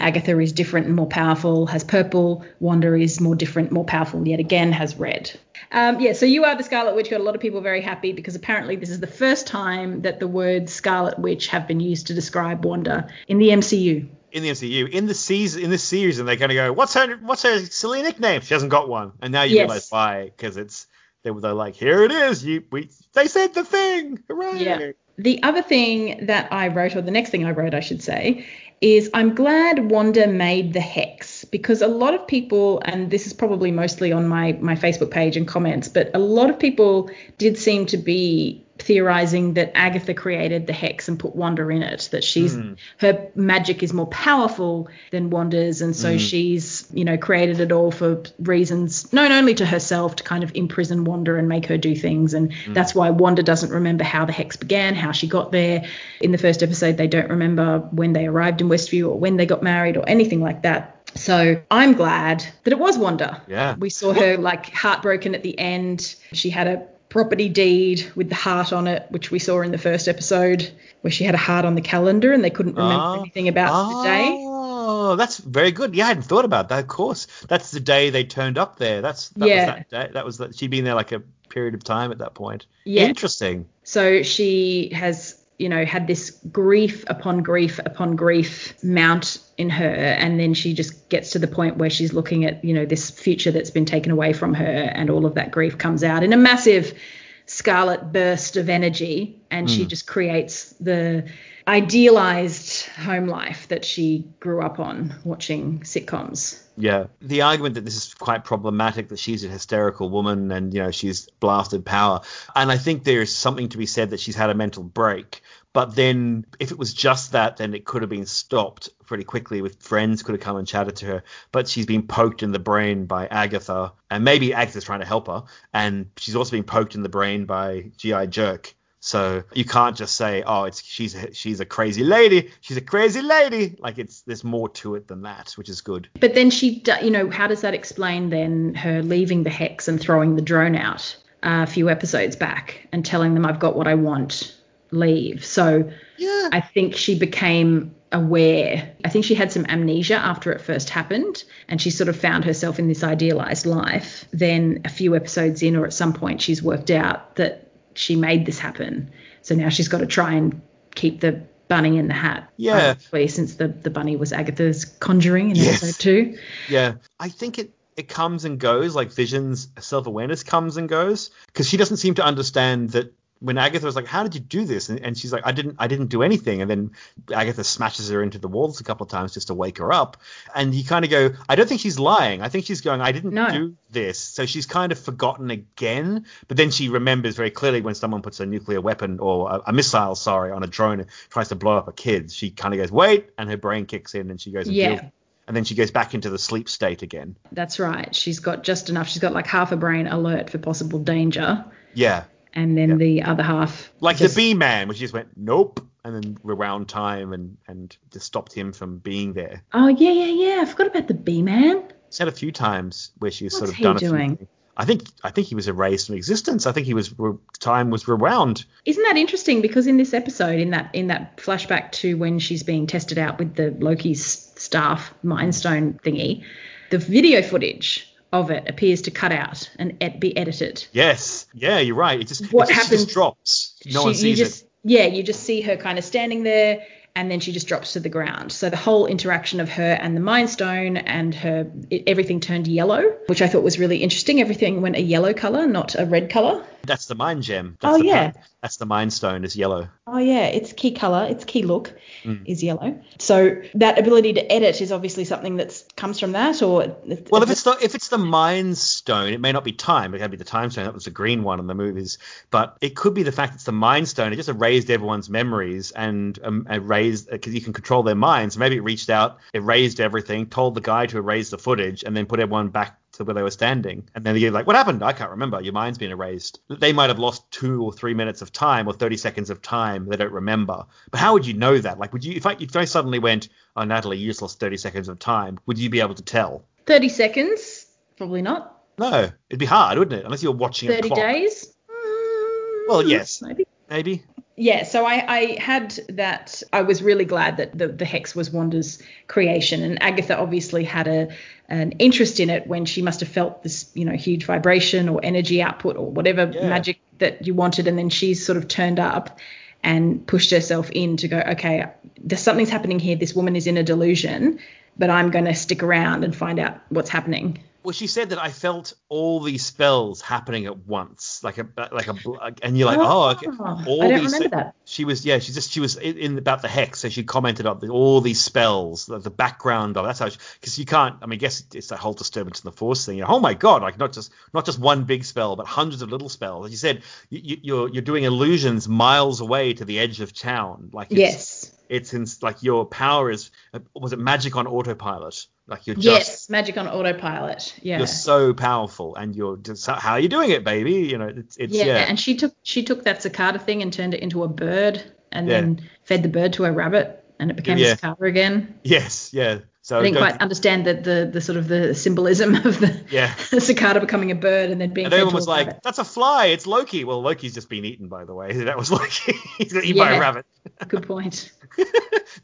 Agatha 0.00 0.38
is 0.38 0.52
different 0.52 0.86
and 0.86 0.96
more 0.96 1.06
powerful, 1.06 1.66
has 1.66 1.84
purple. 1.84 2.44
Wanda 2.58 2.94
is 2.94 3.20
more 3.20 3.34
different, 3.34 3.70
more 3.70 3.84
powerful, 3.84 4.26
yet 4.26 4.40
again 4.40 4.72
has 4.72 4.96
red. 4.96 5.30
Um, 5.72 6.00
yeah, 6.00 6.14
so 6.14 6.26
you 6.26 6.44
are 6.44 6.56
the 6.56 6.64
Scarlet 6.64 6.94
Witch. 6.94 7.10
Got 7.10 7.20
a 7.20 7.24
lot 7.24 7.34
of 7.34 7.40
people 7.40 7.60
very 7.60 7.80
happy 7.80 8.12
because 8.12 8.34
apparently 8.34 8.76
this 8.76 8.90
is 8.90 9.00
the 9.00 9.06
first 9.06 9.46
time 9.46 10.02
that 10.02 10.18
the 10.18 10.26
words 10.26 10.72
Scarlet 10.72 11.18
Witch 11.18 11.48
have 11.48 11.68
been 11.68 11.80
used 11.80 12.08
to 12.08 12.14
describe 12.14 12.64
Wanda 12.64 13.08
in 13.28 13.38
the 13.38 13.50
MCU. 13.50 14.08
In 14.32 14.42
the 14.42 14.50
MCU, 14.50 14.88
in 14.88 15.06
the 15.06 15.14
season, 15.14 15.62
in 15.62 15.70
this 15.70 15.82
series, 15.82 16.18
and 16.18 16.28
they 16.28 16.36
kind 16.36 16.52
of 16.52 16.56
go, 16.56 16.72
"What's 16.72 16.94
her, 16.94 17.16
what's 17.16 17.42
her 17.42 17.58
silly 17.66 18.02
nickname?" 18.02 18.42
She 18.42 18.54
hasn't 18.54 18.70
got 18.70 18.88
one, 18.88 19.12
and 19.20 19.32
now 19.32 19.42
you 19.42 19.56
Yes. 19.56 19.64
realize 19.64 19.88
why, 19.90 20.24
because 20.24 20.56
it's 20.56 20.86
they 21.24 21.30
were 21.32 21.40
they're 21.40 21.52
like, 21.52 21.74
"Here 21.74 22.04
it 22.04 22.12
is, 22.12 22.44
you, 22.44 22.62
we, 22.70 22.90
they 23.12 23.26
said 23.26 23.54
the 23.54 23.64
thing, 23.64 24.22
hooray!" 24.28 24.64
Yeah. 24.64 24.90
The 25.22 25.42
other 25.42 25.60
thing 25.60 26.24
that 26.26 26.50
I 26.50 26.68
wrote, 26.68 26.96
or 26.96 27.02
the 27.02 27.10
next 27.10 27.28
thing 27.28 27.44
I 27.44 27.50
wrote, 27.50 27.74
I 27.74 27.80
should 27.80 28.02
say, 28.02 28.46
is 28.80 29.10
I'm 29.12 29.34
glad 29.34 29.90
Wanda 29.90 30.26
made 30.26 30.72
the 30.72 30.80
hex 30.80 31.44
because 31.44 31.82
a 31.82 31.88
lot 31.88 32.14
of 32.14 32.26
people, 32.26 32.80
and 32.86 33.10
this 33.10 33.26
is 33.26 33.34
probably 33.34 33.70
mostly 33.70 34.12
on 34.12 34.26
my 34.26 34.52
my 34.60 34.74
Facebook 34.74 35.10
page 35.10 35.36
and 35.36 35.46
comments, 35.46 35.88
but 35.88 36.10
a 36.14 36.18
lot 36.18 36.48
of 36.48 36.58
people 36.58 37.10
did 37.36 37.58
seem 37.58 37.84
to 37.86 37.98
be 37.98 38.64
theorizing 38.80 39.54
that 39.54 39.72
Agatha 39.74 40.14
created 40.14 40.66
the 40.66 40.72
hex 40.72 41.08
and 41.08 41.18
put 41.18 41.36
Wanda 41.36 41.68
in 41.68 41.82
it, 41.82 42.08
that 42.12 42.24
she's 42.24 42.54
hmm. 42.54 42.74
her 42.98 43.30
magic 43.34 43.82
is 43.82 43.92
more 43.92 44.06
powerful 44.06 44.88
than 45.10 45.30
Wanda's, 45.30 45.82
and 45.82 45.94
so 45.94 46.12
hmm. 46.12 46.18
she's 46.18 46.86
you 46.92 47.04
know 47.04 47.16
created 47.16 47.60
it 47.60 47.72
all 47.72 47.90
for 47.90 48.22
reasons 48.38 49.12
known 49.12 49.32
only 49.32 49.54
to 49.54 49.66
herself 49.66 50.16
to 50.16 50.24
kind 50.24 50.42
of 50.42 50.52
imprison 50.54 51.04
Wanda 51.04 51.36
and 51.36 51.48
make 51.48 51.66
her 51.66 51.78
do 51.78 51.94
things, 51.94 52.34
and 52.34 52.52
hmm. 52.52 52.72
that's 52.72 52.94
why 52.94 53.10
Wanda 53.10 53.42
doesn't 53.42 53.70
remember 53.70 54.04
how 54.04 54.24
the 54.24 54.32
hex 54.32 54.56
began, 54.56 54.94
how 54.94 55.12
she 55.12 55.26
got 55.26 55.52
there. 55.52 55.84
In 56.20 56.32
the 56.32 56.38
first 56.38 56.62
episode, 56.62 56.96
they 56.96 57.06
don't 57.06 57.30
remember 57.30 57.78
when 57.90 58.12
they 58.12 58.26
arrived 58.26 58.60
in 58.60 58.68
Westview 58.68 59.08
or 59.08 59.18
when 59.18 59.36
they 59.36 59.46
got 59.46 59.62
married 59.62 59.96
or 59.96 60.08
anything 60.08 60.40
like 60.40 60.62
that. 60.62 60.96
So 61.14 61.60
I'm 61.70 61.94
glad 61.94 62.44
that 62.64 62.72
it 62.72 62.78
was 62.78 62.96
Wanda. 62.96 63.42
Yeah. 63.48 63.74
We 63.76 63.90
saw 63.90 64.12
her 64.12 64.36
like 64.36 64.70
heartbroken 64.72 65.34
at 65.34 65.42
the 65.42 65.58
end. 65.58 66.14
She 66.32 66.50
had 66.50 66.66
a 66.66 66.86
property 67.10 67.48
deed 67.50 68.10
with 68.14 68.28
the 68.30 68.34
heart 68.34 68.72
on 68.72 68.86
it, 68.86 69.06
which 69.10 69.30
we 69.30 69.38
saw 69.38 69.60
in 69.60 69.70
the 69.72 69.78
first 69.78 70.08
episode, 70.08 70.70
where 71.02 71.10
she 71.10 71.24
had 71.24 71.34
a 71.34 71.38
heart 71.38 71.64
on 71.66 71.74
the 71.74 71.80
calendar 71.82 72.32
and 72.32 72.42
they 72.42 72.50
couldn't 72.50 72.74
remember 72.76 72.94
Ah. 73.04 73.20
anything 73.20 73.48
about 73.48 73.90
the 73.90 74.02
day. 74.04 74.36
Oh, 74.46 75.16
that's 75.16 75.38
very 75.38 75.72
good. 75.72 75.94
Yeah, 75.94 76.04
I 76.04 76.08
hadn't 76.08 76.22
thought 76.22 76.44
about 76.44 76.68
that. 76.70 76.78
Of 76.80 76.88
course, 76.88 77.26
that's 77.48 77.70
the 77.72 77.80
day 77.80 78.10
they 78.10 78.24
turned 78.24 78.56
up 78.58 78.78
there. 78.78 79.02
That's 79.02 79.28
that 79.30 79.48
Yeah. 79.48 79.56
was 79.56 79.66
that 79.66 79.90
day. 79.90 80.10
That 80.14 80.24
was 80.24 80.38
that. 80.38 80.56
She'd 80.56 80.70
been 80.70 80.84
there 80.84 80.94
like 80.94 81.12
a 81.12 81.20
period 81.48 81.74
of 81.74 81.82
time 81.84 82.12
at 82.12 82.18
that 82.18 82.34
point. 82.34 82.66
Yeah. 82.84 83.02
Interesting. 83.04 83.66
So 83.82 84.22
she 84.22 84.90
has, 84.94 85.36
you 85.60 85.68
know, 85.68 85.84
had 85.84 86.06
this 86.06 86.30
grief 86.50 87.04
upon 87.06 87.42
grief 87.42 87.78
upon 87.84 88.16
grief 88.16 88.74
mount 88.82 89.38
in 89.58 89.68
her. 89.68 89.84
And 89.84 90.40
then 90.40 90.54
she 90.54 90.72
just 90.72 91.08
gets 91.10 91.30
to 91.32 91.38
the 91.38 91.46
point 91.46 91.76
where 91.76 91.90
she's 91.90 92.14
looking 92.14 92.46
at, 92.46 92.64
you 92.64 92.72
know, 92.72 92.86
this 92.86 93.10
future 93.10 93.50
that's 93.50 93.70
been 93.70 93.84
taken 93.84 94.10
away 94.10 94.32
from 94.32 94.54
her. 94.54 94.64
And 94.94 95.10
all 95.10 95.26
of 95.26 95.34
that 95.34 95.50
grief 95.50 95.76
comes 95.76 96.02
out 96.02 96.22
in 96.22 96.32
a 96.32 96.36
massive 96.36 96.98
scarlet 97.44 98.10
burst 98.10 98.56
of 98.56 98.70
energy. 98.70 99.38
And 99.50 99.70
she 99.70 99.82
hmm. 99.82 99.88
just 99.88 100.06
creates 100.06 100.70
the 100.80 101.28
idealized 101.68 102.86
home 102.86 103.26
life 103.26 103.68
that 103.68 103.84
she 103.84 104.26
grew 104.40 104.62
up 104.62 104.80
on 104.80 105.14
watching 105.24 105.80
sitcoms. 105.80 106.58
Yeah. 106.80 107.06
The 107.20 107.42
argument 107.42 107.74
that 107.74 107.84
this 107.84 107.96
is 107.96 108.14
quite 108.14 108.44
problematic, 108.44 109.08
that 109.08 109.18
she's 109.18 109.44
a 109.44 109.48
hysterical 109.48 110.08
woman 110.08 110.50
and, 110.50 110.72
you 110.72 110.82
know, 110.82 110.90
she's 110.90 111.28
blasted 111.40 111.84
power. 111.84 112.22
And 112.56 112.72
I 112.72 112.78
think 112.78 113.04
there's 113.04 113.34
something 113.34 113.68
to 113.68 113.78
be 113.78 113.86
said 113.86 114.10
that 114.10 114.20
she's 114.20 114.34
had 114.34 114.50
a 114.50 114.54
mental 114.54 114.82
break. 114.82 115.42
But 115.72 115.94
then 115.94 116.46
if 116.58 116.72
it 116.72 116.78
was 116.78 116.94
just 116.94 117.32
that, 117.32 117.58
then 117.58 117.74
it 117.74 117.84
could 117.84 118.02
have 118.02 118.08
been 118.08 118.26
stopped 118.26 118.88
pretty 119.06 119.24
quickly 119.24 119.62
with 119.62 119.82
friends 119.82 120.22
could 120.22 120.34
have 120.34 120.40
come 120.40 120.56
and 120.56 120.66
chatted 120.66 120.96
to 120.96 121.06
her. 121.06 121.24
But 121.52 121.68
she's 121.68 121.86
been 121.86 122.06
poked 122.06 122.42
in 122.42 122.50
the 122.50 122.58
brain 122.58 123.06
by 123.06 123.26
Agatha. 123.26 123.92
And 124.10 124.24
maybe 124.24 124.54
Agatha's 124.54 124.84
trying 124.84 125.00
to 125.00 125.06
help 125.06 125.26
her. 125.28 125.44
And 125.72 126.10
she's 126.16 126.34
also 126.34 126.52
been 126.52 126.64
poked 126.64 126.94
in 126.94 127.02
the 127.02 127.08
brain 127.08 127.44
by 127.44 127.90
G.I. 127.98 128.26
Jerk. 128.26 128.74
So 129.00 129.42
you 129.54 129.64
can't 129.64 129.96
just 129.96 130.14
say, 130.14 130.42
oh, 130.46 130.64
it's 130.64 130.82
she's 130.82 131.14
a, 131.14 131.32
she's 131.32 131.58
a 131.58 131.64
crazy 131.64 132.04
lady. 132.04 132.50
She's 132.60 132.76
a 132.76 132.82
crazy 132.82 133.22
lady. 133.22 133.76
Like 133.78 133.98
it's 133.98 134.20
there's 134.22 134.44
more 134.44 134.68
to 134.68 134.94
it 134.94 135.08
than 135.08 135.22
that, 135.22 135.52
which 135.56 135.70
is 135.70 135.80
good. 135.80 136.08
But 136.20 136.34
then 136.34 136.50
she, 136.50 136.82
you 137.02 137.10
know, 137.10 137.30
how 137.30 137.46
does 137.46 137.62
that 137.62 137.72
explain 137.72 138.28
then 138.28 138.74
her 138.74 139.02
leaving 139.02 139.42
the 139.42 139.50
hex 139.50 139.88
and 139.88 139.98
throwing 139.98 140.36
the 140.36 140.42
drone 140.42 140.76
out 140.76 141.16
a 141.42 141.66
few 141.66 141.88
episodes 141.88 142.36
back 142.36 142.86
and 142.92 143.04
telling 143.04 143.32
them 143.34 143.46
I've 143.46 143.58
got 143.58 143.74
what 143.74 143.88
I 143.88 143.94
want, 143.94 144.54
leave. 144.90 145.44
So 145.44 145.90
Yeah. 146.18 146.50
I 146.52 146.60
think 146.60 146.94
she 146.94 147.18
became 147.18 147.94
aware. 148.12 148.92
I 149.04 149.08
think 149.08 149.24
she 149.24 149.34
had 149.34 149.52
some 149.52 149.64
amnesia 149.66 150.16
after 150.16 150.52
it 150.52 150.60
first 150.60 150.90
happened 150.90 151.44
and 151.68 151.80
she 151.80 151.90
sort 151.90 152.08
of 152.08 152.16
found 152.16 152.44
herself 152.44 152.78
in 152.78 152.88
this 152.88 153.02
idealized 153.04 153.66
life. 153.66 154.26
Then 154.32 154.82
a 154.84 154.88
few 154.88 155.14
episodes 155.16 155.62
in 155.62 155.76
or 155.76 155.86
at 155.86 155.92
some 155.92 156.12
point 156.12 156.42
she's 156.42 156.62
worked 156.62 156.90
out 156.90 157.36
that 157.36 157.69
she 157.94 158.16
made 158.16 158.46
this 158.46 158.58
happen. 158.58 159.10
So 159.42 159.54
now 159.54 159.68
she's 159.68 159.88
got 159.88 159.98
to 159.98 160.06
try 160.06 160.32
and 160.34 160.60
keep 160.94 161.20
the 161.20 161.42
bunny 161.68 161.98
in 161.98 162.08
the 162.08 162.14
hat. 162.14 162.50
Yeah. 162.56 162.72
Um, 162.72 162.90
Obviously, 162.90 163.28
since 163.28 163.54
the, 163.56 163.68
the 163.68 163.90
bunny 163.90 164.16
was 164.16 164.32
Agatha's 164.32 164.84
conjuring 164.84 165.50
in 165.50 165.56
Yes. 165.56 165.82
episode 165.82 166.00
two. 166.00 166.38
Yeah, 166.68 166.94
I 167.18 167.28
think 167.28 167.58
it 167.58 167.72
it 167.96 168.08
comes 168.08 168.44
and 168.44 168.58
goes 168.58 168.94
like 168.94 169.12
Vision's 169.12 169.68
self 169.78 170.06
awareness 170.06 170.42
comes 170.42 170.76
and 170.76 170.88
goes 170.88 171.30
because 171.46 171.68
she 171.68 171.76
doesn't 171.76 171.98
seem 171.98 172.14
to 172.14 172.24
understand 172.24 172.90
that 172.90 173.12
when 173.40 173.56
Agatha 173.58 173.86
was 173.86 173.96
like, 173.96 174.06
"How 174.06 174.22
did 174.22 174.34
you 174.34 174.40
do 174.40 174.64
this?" 174.64 174.88
and, 174.90 175.00
and 175.00 175.16
she's 175.16 175.32
like, 175.32 175.42
"I 175.46 175.52
didn't 175.52 175.76
I 175.78 175.86
didn't 175.88 176.06
do 176.08 176.22
anything," 176.22 176.60
and 176.62 176.70
then 176.70 176.90
Agatha 177.34 177.64
smashes 177.64 178.10
her 178.10 178.22
into 178.22 178.38
the 178.38 178.48
walls 178.48 178.80
a 178.80 178.84
couple 178.84 179.04
of 179.04 179.10
times 179.10 179.32
just 179.34 179.46
to 179.48 179.54
wake 179.54 179.78
her 179.78 179.92
up, 179.92 180.18
and 180.54 180.74
you 180.74 180.84
kind 180.84 181.04
of 181.04 181.10
go, 181.10 181.30
"I 181.48 181.56
don't 181.56 181.68
think 181.68 181.80
she's 181.80 181.98
lying. 181.98 182.42
I 182.42 182.48
think 182.48 182.66
she's 182.66 182.80
going, 182.82 183.00
I 183.00 183.12
didn't 183.12 183.32
No. 183.34 183.48
do 183.50 183.76
this." 183.90 184.18
So 184.18 184.46
she's 184.46 184.66
kind 184.66 184.92
of 184.92 184.98
forgotten 184.98 185.50
again, 185.50 186.26
but 186.48 186.56
then 186.56 186.70
she 186.70 186.88
remembers 186.90 187.34
very 187.36 187.50
clearly 187.50 187.80
when 187.80 187.94
someone 187.94 188.22
puts 188.22 188.40
a 188.40 188.46
nuclear 188.46 188.80
weapon 188.80 189.18
or 189.20 189.50
a, 189.50 189.60
a 189.68 189.72
missile, 189.72 190.14
sorry, 190.14 190.52
on 190.52 190.62
a 190.62 190.66
drone 190.66 191.00
and 191.00 191.08
tries 191.30 191.48
to 191.48 191.54
blow 191.54 191.76
up 191.78 191.88
a 191.88 191.92
kid. 191.92 192.30
She 192.30 192.50
kind 192.50 192.74
of 192.74 192.78
goes, 192.78 192.92
"Wait," 192.92 193.30
and 193.38 193.48
her 193.48 193.56
brain 193.56 193.86
kicks 193.86 194.14
in, 194.14 194.30
and 194.30 194.40
she 194.40 194.50
goes, 194.52 194.66
and 194.66 194.76
Yeah. 194.76 194.88
deals- 194.96 195.12
and 195.48 195.56
then 195.56 195.64
she 195.64 195.74
goes 195.74 195.90
back 195.90 196.14
into 196.14 196.30
the 196.30 196.38
sleep 196.38 196.68
state 196.68 197.02
again. 197.02 197.34
That's 197.50 197.80
right. 197.80 198.14
She's 198.14 198.38
got 198.38 198.62
just 198.62 198.88
enough. 198.88 199.08
She's 199.08 199.18
got 199.20 199.32
like 199.32 199.48
half 199.48 199.72
a 199.72 199.76
brain 199.76 200.06
alert 200.06 200.48
for 200.50 200.58
possible 200.58 201.00
danger, 201.00 201.64
Yeah. 201.94 202.24
And 202.54 202.76
then 202.76 202.98
the 202.98 203.22
other 203.22 203.42
half 203.42 203.90
Like 204.00 204.16
just- 204.18 204.34
the 204.34 204.40
bee 204.40 204.54
man, 204.54 204.88
which 204.88 204.98
just 204.98 205.14
went 205.14 205.28
nope, 205.36 205.84
and 206.04 206.14
then 206.14 206.38
rewound 206.42 206.88
time 206.88 207.32
and 207.32 207.56
and 207.68 207.96
just 208.12 208.26
stopped 208.26 208.52
him 208.52 208.72
from 208.72 208.98
being 208.98 209.32
there. 209.34 209.62
Oh 209.72 209.88
yeah, 209.88 210.10
yeah, 210.12 210.26
yeah. 210.56 210.62
I 210.62 210.64
forgot 210.64 210.86
about 210.88 211.08
the 211.08 211.14
bee 211.14 211.42
man. 211.42 211.84
Said 212.08 212.26
a 212.28 212.32
few 212.32 212.50
times 212.52 213.12
where 213.18 213.30
she's 213.30 213.56
sort 213.56 213.70
of 213.70 213.76
he 213.76 213.82
done 213.84 213.96
a 213.96 214.00
doing? 214.00 214.36
few. 214.36 214.48
I 214.76 214.84
think 214.86 215.02
I 215.22 215.30
think 215.30 215.46
he 215.48 215.54
was 215.54 215.68
erased 215.68 216.06
from 216.06 216.16
existence. 216.16 216.66
I 216.66 216.72
think 216.72 216.86
he 216.86 216.94
was 216.94 217.16
re- 217.18 217.36
time 217.58 217.90
was 217.90 218.08
rewound. 218.08 218.64
Isn't 218.86 219.02
that 219.04 219.16
interesting? 219.18 219.60
Because 219.60 219.86
in 219.86 219.98
this 219.98 220.14
episode, 220.14 220.58
in 220.58 220.70
that 220.70 220.90
in 220.94 221.08
that 221.08 221.36
flashback 221.36 221.92
to 221.92 222.16
when 222.16 222.38
she's 222.38 222.62
being 222.62 222.86
tested 222.86 223.18
out 223.18 223.38
with 223.38 223.54
the 223.56 223.72
Loki's 223.78 224.24
staff 224.56 225.12
Mind 225.22 225.54
Stone 225.54 226.00
thingy, 226.02 226.44
the 226.90 226.98
video 226.98 227.42
footage 227.42 228.09
of 228.32 228.50
it 228.50 228.68
appears 228.68 229.02
to 229.02 229.10
cut 229.10 229.32
out 229.32 229.70
and 229.78 229.96
ed- 230.00 230.20
be 230.20 230.36
edited. 230.36 230.86
Yes, 230.92 231.46
yeah, 231.54 231.78
you're 231.80 231.96
right. 231.96 232.20
It 232.20 232.28
just 232.28 232.52
What 232.52 232.68
it 232.70 232.74
just, 232.74 232.84
happens- 232.86 233.04
just 233.04 233.14
drops. 233.14 233.74
No 233.86 233.90
She- 233.92 233.98
one 233.98 234.08
you 234.08 234.14
sees 234.14 234.38
just, 234.38 234.62
it. 234.62 234.68
Yeah, 234.84 235.06
you 235.06 235.22
just 235.22 235.42
see 235.42 235.60
her 235.62 235.76
kind 235.76 235.98
of 235.98 236.04
standing 236.04 236.42
there, 236.42 236.82
and 237.16 237.28
then 237.30 237.40
she 237.40 237.50
just 237.52 237.66
drops 237.66 237.94
to 237.94 238.00
the 238.00 238.08
ground. 238.08 238.52
So 238.52 238.70
the 238.70 238.76
whole 238.76 239.06
interaction 239.06 239.58
of 239.60 239.68
her 239.70 239.98
and 240.00 240.16
the 240.16 240.20
Mind 240.20 240.48
Stone 240.48 240.96
and 240.96 241.34
her 241.34 241.70
it, 241.90 242.04
everything 242.06 242.38
turned 242.40 242.66
yellow, 242.68 243.02
which 243.26 243.42
I 243.42 243.48
thought 243.48 243.64
was 243.64 243.78
really 243.80 243.98
interesting. 243.98 244.40
Everything 244.40 244.80
went 244.80 244.96
a 244.96 245.02
yellow 245.02 245.34
color, 245.34 245.66
not 245.66 245.96
a 245.98 246.06
red 246.06 246.30
color. 246.30 246.64
That's 246.84 247.06
the 247.06 247.14
mind 247.14 247.42
gem. 247.42 247.76
That's 247.80 247.94
Oh, 247.94 247.98
the 247.98 248.04
yeah. 248.04 248.32
That's 248.62 248.76
the 248.76 248.86
mind 248.86 249.12
stone 249.12 249.44
is 249.44 249.56
yellow. 249.56 249.88
Oh 250.06 250.18
yeah, 250.18 250.46
its 250.46 250.72
key 250.72 250.92
color, 250.92 251.24
its 251.24 251.44
key 251.44 251.62
look 251.62 251.94
Mm. 252.24 252.42
is 252.44 252.62
yellow. 252.62 253.00
So 253.18 253.62
that 253.74 253.98
ability 253.98 254.34
to 254.34 254.52
edit 254.52 254.80
is 254.82 254.92
obviously 254.92 255.24
something 255.24 255.56
that 255.56 255.82
comes 255.96 256.20
from 256.20 256.32
that, 256.32 256.60
or 256.62 256.96
Well, 257.30 257.42
if 257.42 257.50
it's 257.50 257.62
the 257.62 257.78
if 257.80 257.94
it's 257.94 258.08
the 258.08 258.18
Mind 258.18 258.76
Stone, 258.76 259.32
it 259.32 259.40
may 259.40 259.52
not 259.52 259.64
be 259.64 259.72
time. 259.72 260.14
It 260.14 260.18
could 260.18 260.30
be 260.30 260.36
the 260.36 260.44
Time 260.44 260.70
Stone. 260.70 260.84
That 260.84 260.92
was 260.94 261.04
the 261.04 261.10
green 261.10 261.42
one 261.42 261.58
in 261.60 261.66
the 261.66 261.74
movies, 261.74 262.18
but 262.50 262.76
it 262.82 262.94
could 262.96 263.14
be 263.14 263.22
the 263.22 263.32
fact 263.32 263.54
it's 263.54 263.64
the 263.64 263.72
Mind 263.72 264.08
Stone. 264.08 264.32
It 264.32 264.36
just 264.36 264.50
erased 264.50 264.90
everyone's 264.90 265.30
memories 265.30 265.90
and 265.92 266.38
um, 266.44 266.66
erased 266.68 267.30
because 267.30 267.54
you 267.54 267.62
can 267.62 267.72
control 267.72 268.02
their 268.02 268.14
minds. 268.14 268.58
Maybe 268.58 268.76
it 268.76 268.82
reached 268.84 269.08
out, 269.08 269.38
erased 269.54 270.00
everything, 270.00 270.46
told 270.46 270.74
the 270.74 270.82
guy 270.82 271.06
to 271.06 271.16
erase 271.16 271.48
the 271.48 271.58
footage, 271.58 272.04
and 272.04 272.14
then 272.14 272.26
put 272.26 272.40
everyone 272.40 272.68
back 272.68 272.99
to 273.20 273.24
where 273.24 273.34
they 273.34 273.42
were 273.42 273.50
standing. 273.50 274.08
And 274.14 274.24
then 274.24 274.36
you're 274.36 274.50
like, 274.50 274.66
"What 274.66 274.76
happened? 274.76 275.02
I 275.02 275.12
can't 275.12 275.30
remember. 275.30 275.60
Your 275.60 275.72
mind's 275.72 275.98
been 275.98 276.10
erased." 276.10 276.60
They 276.68 276.92
might 276.92 277.08
have 277.10 277.18
lost 277.18 277.48
two 277.50 277.82
or 277.82 277.92
three 277.92 278.14
minutes 278.14 278.42
of 278.42 278.50
time 278.52 278.88
or 278.88 278.92
30 278.92 279.16
seconds 279.16 279.50
of 279.50 279.62
time 279.62 280.06
they 280.06 280.16
don't 280.16 280.32
remember. 280.32 280.84
But 281.10 281.20
how 281.20 281.34
would 281.34 281.46
you 281.46 281.54
know 281.54 281.78
that? 281.78 281.98
Like, 281.98 282.12
would 282.12 282.24
you 282.24 282.34
if 282.34 282.46
I 282.46 282.56
if 282.58 282.74
I 282.74 282.84
suddenly 282.84 283.18
went, 283.18 283.48
"Oh, 283.76 283.84
Natalie, 283.84 284.18
you 284.18 284.26
just 284.28 284.42
lost 284.42 284.58
30 284.58 284.76
seconds 284.78 285.08
of 285.08 285.18
time," 285.18 285.58
would 285.66 285.78
you 285.78 285.90
be 285.90 286.00
able 286.00 286.14
to 286.14 286.22
tell? 286.22 286.64
30 286.86 287.08
seconds, 287.08 287.86
probably 288.16 288.42
not. 288.42 288.78
No, 288.98 289.30
it'd 289.48 289.60
be 289.60 289.66
hard, 289.66 289.98
wouldn't 289.98 290.20
it? 290.20 290.24
Unless 290.24 290.42
you're 290.42 290.52
watching 290.52 290.90
a 290.90 290.94
30 290.94 291.08
clock. 291.08 291.20
days. 291.20 291.74
Mm, 291.90 292.88
Well, 292.88 293.08
yes. 293.08 293.40
maybe. 293.42 293.64
Maybe. 293.88 294.24
Yeah, 294.60 294.82
so 294.82 295.06
I, 295.06 295.24
I 295.26 295.58
had 295.58 295.98
that. 296.10 296.62
I 296.70 296.82
was 296.82 297.02
really 297.02 297.24
glad 297.24 297.56
that 297.56 297.76
the, 297.76 297.88
the 297.88 298.04
hex 298.04 298.36
was 298.36 298.50
Wanda's 298.50 299.02
creation, 299.26 299.82
and 299.82 300.02
Agatha 300.02 300.36
obviously 300.36 300.84
had 300.84 301.08
a 301.08 301.28
an 301.70 301.92
interest 301.92 302.40
in 302.40 302.50
it 302.50 302.66
when 302.66 302.84
she 302.84 303.00
must 303.00 303.20
have 303.20 303.30
felt 303.30 303.62
this, 303.62 303.90
you 303.94 304.04
know, 304.04 304.12
huge 304.12 304.44
vibration 304.44 305.08
or 305.08 305.18
energy 305.22 305.62
output 305.62 305.96
or 305.96 306.10
whatever 306.10 306.50
Yeah. 306.54 306.68
magic 306.68 306.98
that 307.20 307.46
you 307.46 307.54
wanted, 307.54 307.88
and 307.88 307.96
then 307.96 308.10
she's 308.10 308.44
sort 308.44 308.58
of 308.58 308.68
turned 308.68 309.00
up 309.00 309.38
and 309.82 310.26
pushed 310.26 310.50
herself 310.50 310.90
in 310.90 311.16
to 311.16 311.28
go, 311.28 311.38
okay, 311.38 311.86
there's 312.22 312.42
something's 312.42 312.68
happening 312.68 312.98
here. 312.98 313.16
This 313.16 313.34
woman 313.34 313.56
is 313.56 313.66
in 313.66 313.78
a 313.78 313.82
delusion, 313.82 314.58
but 314.98 315.08
I'm 315.08 315.30
going 315.30 315.46
to 315.46 315.54
stick 315.54 315.82
around 315.82 316.22
and 316.22 316.36
find 316.36 316.58
out 316.58 316.80
what's 316.90 317.08
happening. 317.08 317.60
Well, 317.82 317.92
she 317.92 318.08
said 318.08 318.28
that 318.30 318.38
I 318.38 318.50
felt 318.50 318.92
all 319.08 319.40
these 319.40 319.64
spells 319.64 320.20
happening 320.20 320.66
at 320.66 320.76
once, 320.86 321.42
like 321.42 321.56
a 321.56 321.66
like 321.92 322.08
a, 322.08 322.14
and 322.62 322.76
you're 322.76 322.86
like, 322.86 322.98
oh, 323.00 323.30
okay. 323.30 323.46
Oh, 323.48 323.84
all 323.86 324.02
I 324.02 324.08
don't 324.08 324.20
these. 324.22 324.32
remember 324.34 324.56
that. 324.56 324.74
She 324.84 325.06
was, 325.06 325.24
yeah, 325.24 325.38
she 325.38 325.52
just 325.52 325.70
she 325.70 325.80
was 325.80 325.96
in, 325.96 326.18
in 326.18 326.38
about 326.38 326.60
the 326.60 326.68
hex, 326.68 327.00
so 327.00 327.08
she 327.08 327.24
commented 327.24 327.64
on 327.64 327.78
the, 327.80 327.88
all 327.88 328.20
these 328.20 328.40
spells, 328.40 329.06
the, 329.06 329.18
the 329.18 329.30
background 329.30 329.96
of. 329.96 330.04
That's 330.04 330.18
how 330.18 330.28
because 330.60 330.78
you 330.78 330.84
can't. 330.84 331.16
I 331.22 331.26
mean, 331.26 331.38
I 331.38 331.40
guess 331.40 331.64
it's 331.72 331.88
that 331.88 331.98
whole 331.98 332.12
disturbance 332.12 332.60
in 332.60 332.64
the 332.68 332.76
force 332.76 333.06
thing. 333.06 333.16
You 333.16 333.22
know, 333.22 333.28
oh 333.30 333.40
my 333.40 333.54
god, 333.54 333.80
like 333.80 333.98
not 333.98 334.12
just 334.12 334.30
not 334.52 334.66
just 334.66 334.78
one 334.78 335.04
big 335.04 335.24
spell, 335.24 335.56
but 335.56 335.66
hundreds 335.66 336.02
of 336.02 336.10
little 336.10 336.28
spells. 336.28 336.66
As 336.66 336.72
you 336.72 336.76
said, 336.78 337.02
you, 337.30 337.40
you, 337.42 337.56
you're 337.62 337.88
you're 337.88 338.02
doing 338.02 338.24
illusions 338.24 338.88
miles 338.88 339.40
away 339.40 339.72
to 339.72 339.84
the 339.86 339.98
edge 340.00 340.20
of 340.20 340.34
town. 340.34 340.90
Like 340.92 341.12
it's, 341.12 341.18
Yes. 341.18 341.72
it's 341.88 342.12
in 342.12 342.26
like 342.42 342.62
your 342.62 342.84
power 342.84 343.30
is 343.30 343.50
was 343.94 344.12
it 344.12 344.18
magic 344.18 344.56
on 344.56 344.66
autopilot? 344.66 345.46
Like 345.70 345.86
you're 345.86 345.94
just 345.96 346.06
Yes, 346.06 346.50
magic 346.50 346.76
on 346.76 346.88
autopilot. 346.88 347.74
Yeah. 347.80 347.98
you're 347.98 348.06
so 348.08 348.52
powerful 348.52 349.14
and 349.14 349.34
you're 349.36 349.56
just 349.56 349.86
how 349.86 350.12
are 350.12 350.20
you 350.20 350.28
doing 350.28 350.50
it 350.50 350.64
baby 350.64 350.94
you 350.94 351.16
know 351.16 351.28
it's, 351.28 351.56
it's 351.56 351.72
yeah, 351.72 351.84
yeah, 351.84 352.06
and 352.08 352.18
she 352.18 352.34
took 352.36 352.52
she 352.64 352.82
took 352.82 353.04
that 353.04 353.22
cicada 353.22 353.58
thing 353.58 353.80
and 353.82 353.92
turned 353.92 354.12
it 354.14 354.20
into 354.20 354.42
a 354.42 354.48
bird 354.48 355.02
and 355.32 355.48
Yeah. 355.48 355.60
then 355.60 355.88
fed 356.02 356.22
the 356.24 356.28
bird 356.28 356.52
to 356.54 356.64
a 356.64 356.72
rabbit 356.72 357.19
and 357.40 357.50
it 357.50 357.56
became 357.56 357.78
Yeah. 357.78 357.86
a 357.86 357.96
cicada 357.96 358.24
again. 358.24 358.78
yes 358.84 359.30
yeah 359.32 359.58
so 359.82 359.98
I 359.98 360.02
didn't 360.02 360.18
quite 360.18 360.40
understand 360.42 360.86
the, 360.86 360.94
the 360.94 361.30
the 361.32 361.40
sort 361.40 361.56
of 361.56 361.66
the 361.66 361.94
symbolism 361.94 362.54
of 362.54 362.78
the 362.80 363.04
yeah 363.10 363.34
cicada 363.58 363.98
becoming 364.00 364.30
a 364.30 364.34
bird 364.34 364.70
and 364.70 364.80
then 364.80 364.92
being 364.92 365.06
and 365.06 365.14
everyone 365.14 365.34
was 365.34 365.48
like 365.48 365.66
rabbit. 365.68 365.82
that's 365.82 365.98
a 365.98 366.04
fly 366.04 366.46
it's 366.46 366.66
loki 366.66 367.04
well 367.04 367.20
loki's 367.22 367.54
just 367.54 367.68
been 367.68 367.84
eaten 367.84 368.08
by 368.08 368.24
the 368.24 368.34
way 368.34 368.52
that 368.64 368.76
was 368.78 368.90
loki 368.92 369.32
he's 369.58 369.74
eaten 369.74 369.96
by 369.96 370.12
a 370.14 370.20
rabbit 370.20 370.46
Good 370.88 371.06
point. 371.06 371.50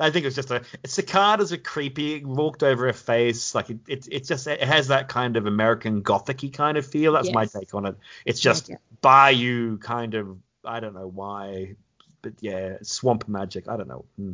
i 0.01 0.09
think 0.11 0.25
it 0.25 0.29
was 0.29 0.35
just 0.35 0.51
a 0.51 0.63
cicadas 0.87 1.53
are 1.53 1.59
creepy 1.59 2.15
it 2.15 2.27
walked 2.27 2.63
over 2.63 2.87
her 2.87 2.93
face 2.95 3.55
like 3.55 3.69
it, 3.71 3.79
it, 3.87 4.09
it 4.11 4.25
just 4.25 4.47
it 4.47 4.63
has 4.63 4.89
that 4.89 5.09
kind 5.09 5.37
of 5.37 5.47
american 5.47 6.03
gothicy 6.03 6.53
kind 6.53 6.79
of 6.79 6.87
feel 6.87 7.13
that's 7.13 7.31
my 7.33 7.45
take 7.45 7.75
on 7.75 7.85
it 7.87 7.97
it's 8.25 8.41
just 8.41 8.71
yeah. 8.71 8.77
bayou 9.03 9.77
kind 9.79 10.15
of 10.15 10.39
i 10.65 10.81
don't 10.81 10.95
know 10.95 11.07
why 11.09 11.75
but 12.23 12.33
yeah 12.41 12.77
swamp 12.83 13.29
magic 13.29 13.69
i 13.69 13.77
don't 13.77 13.89
know 13.89 14.05
Hmm. 14.17 14.33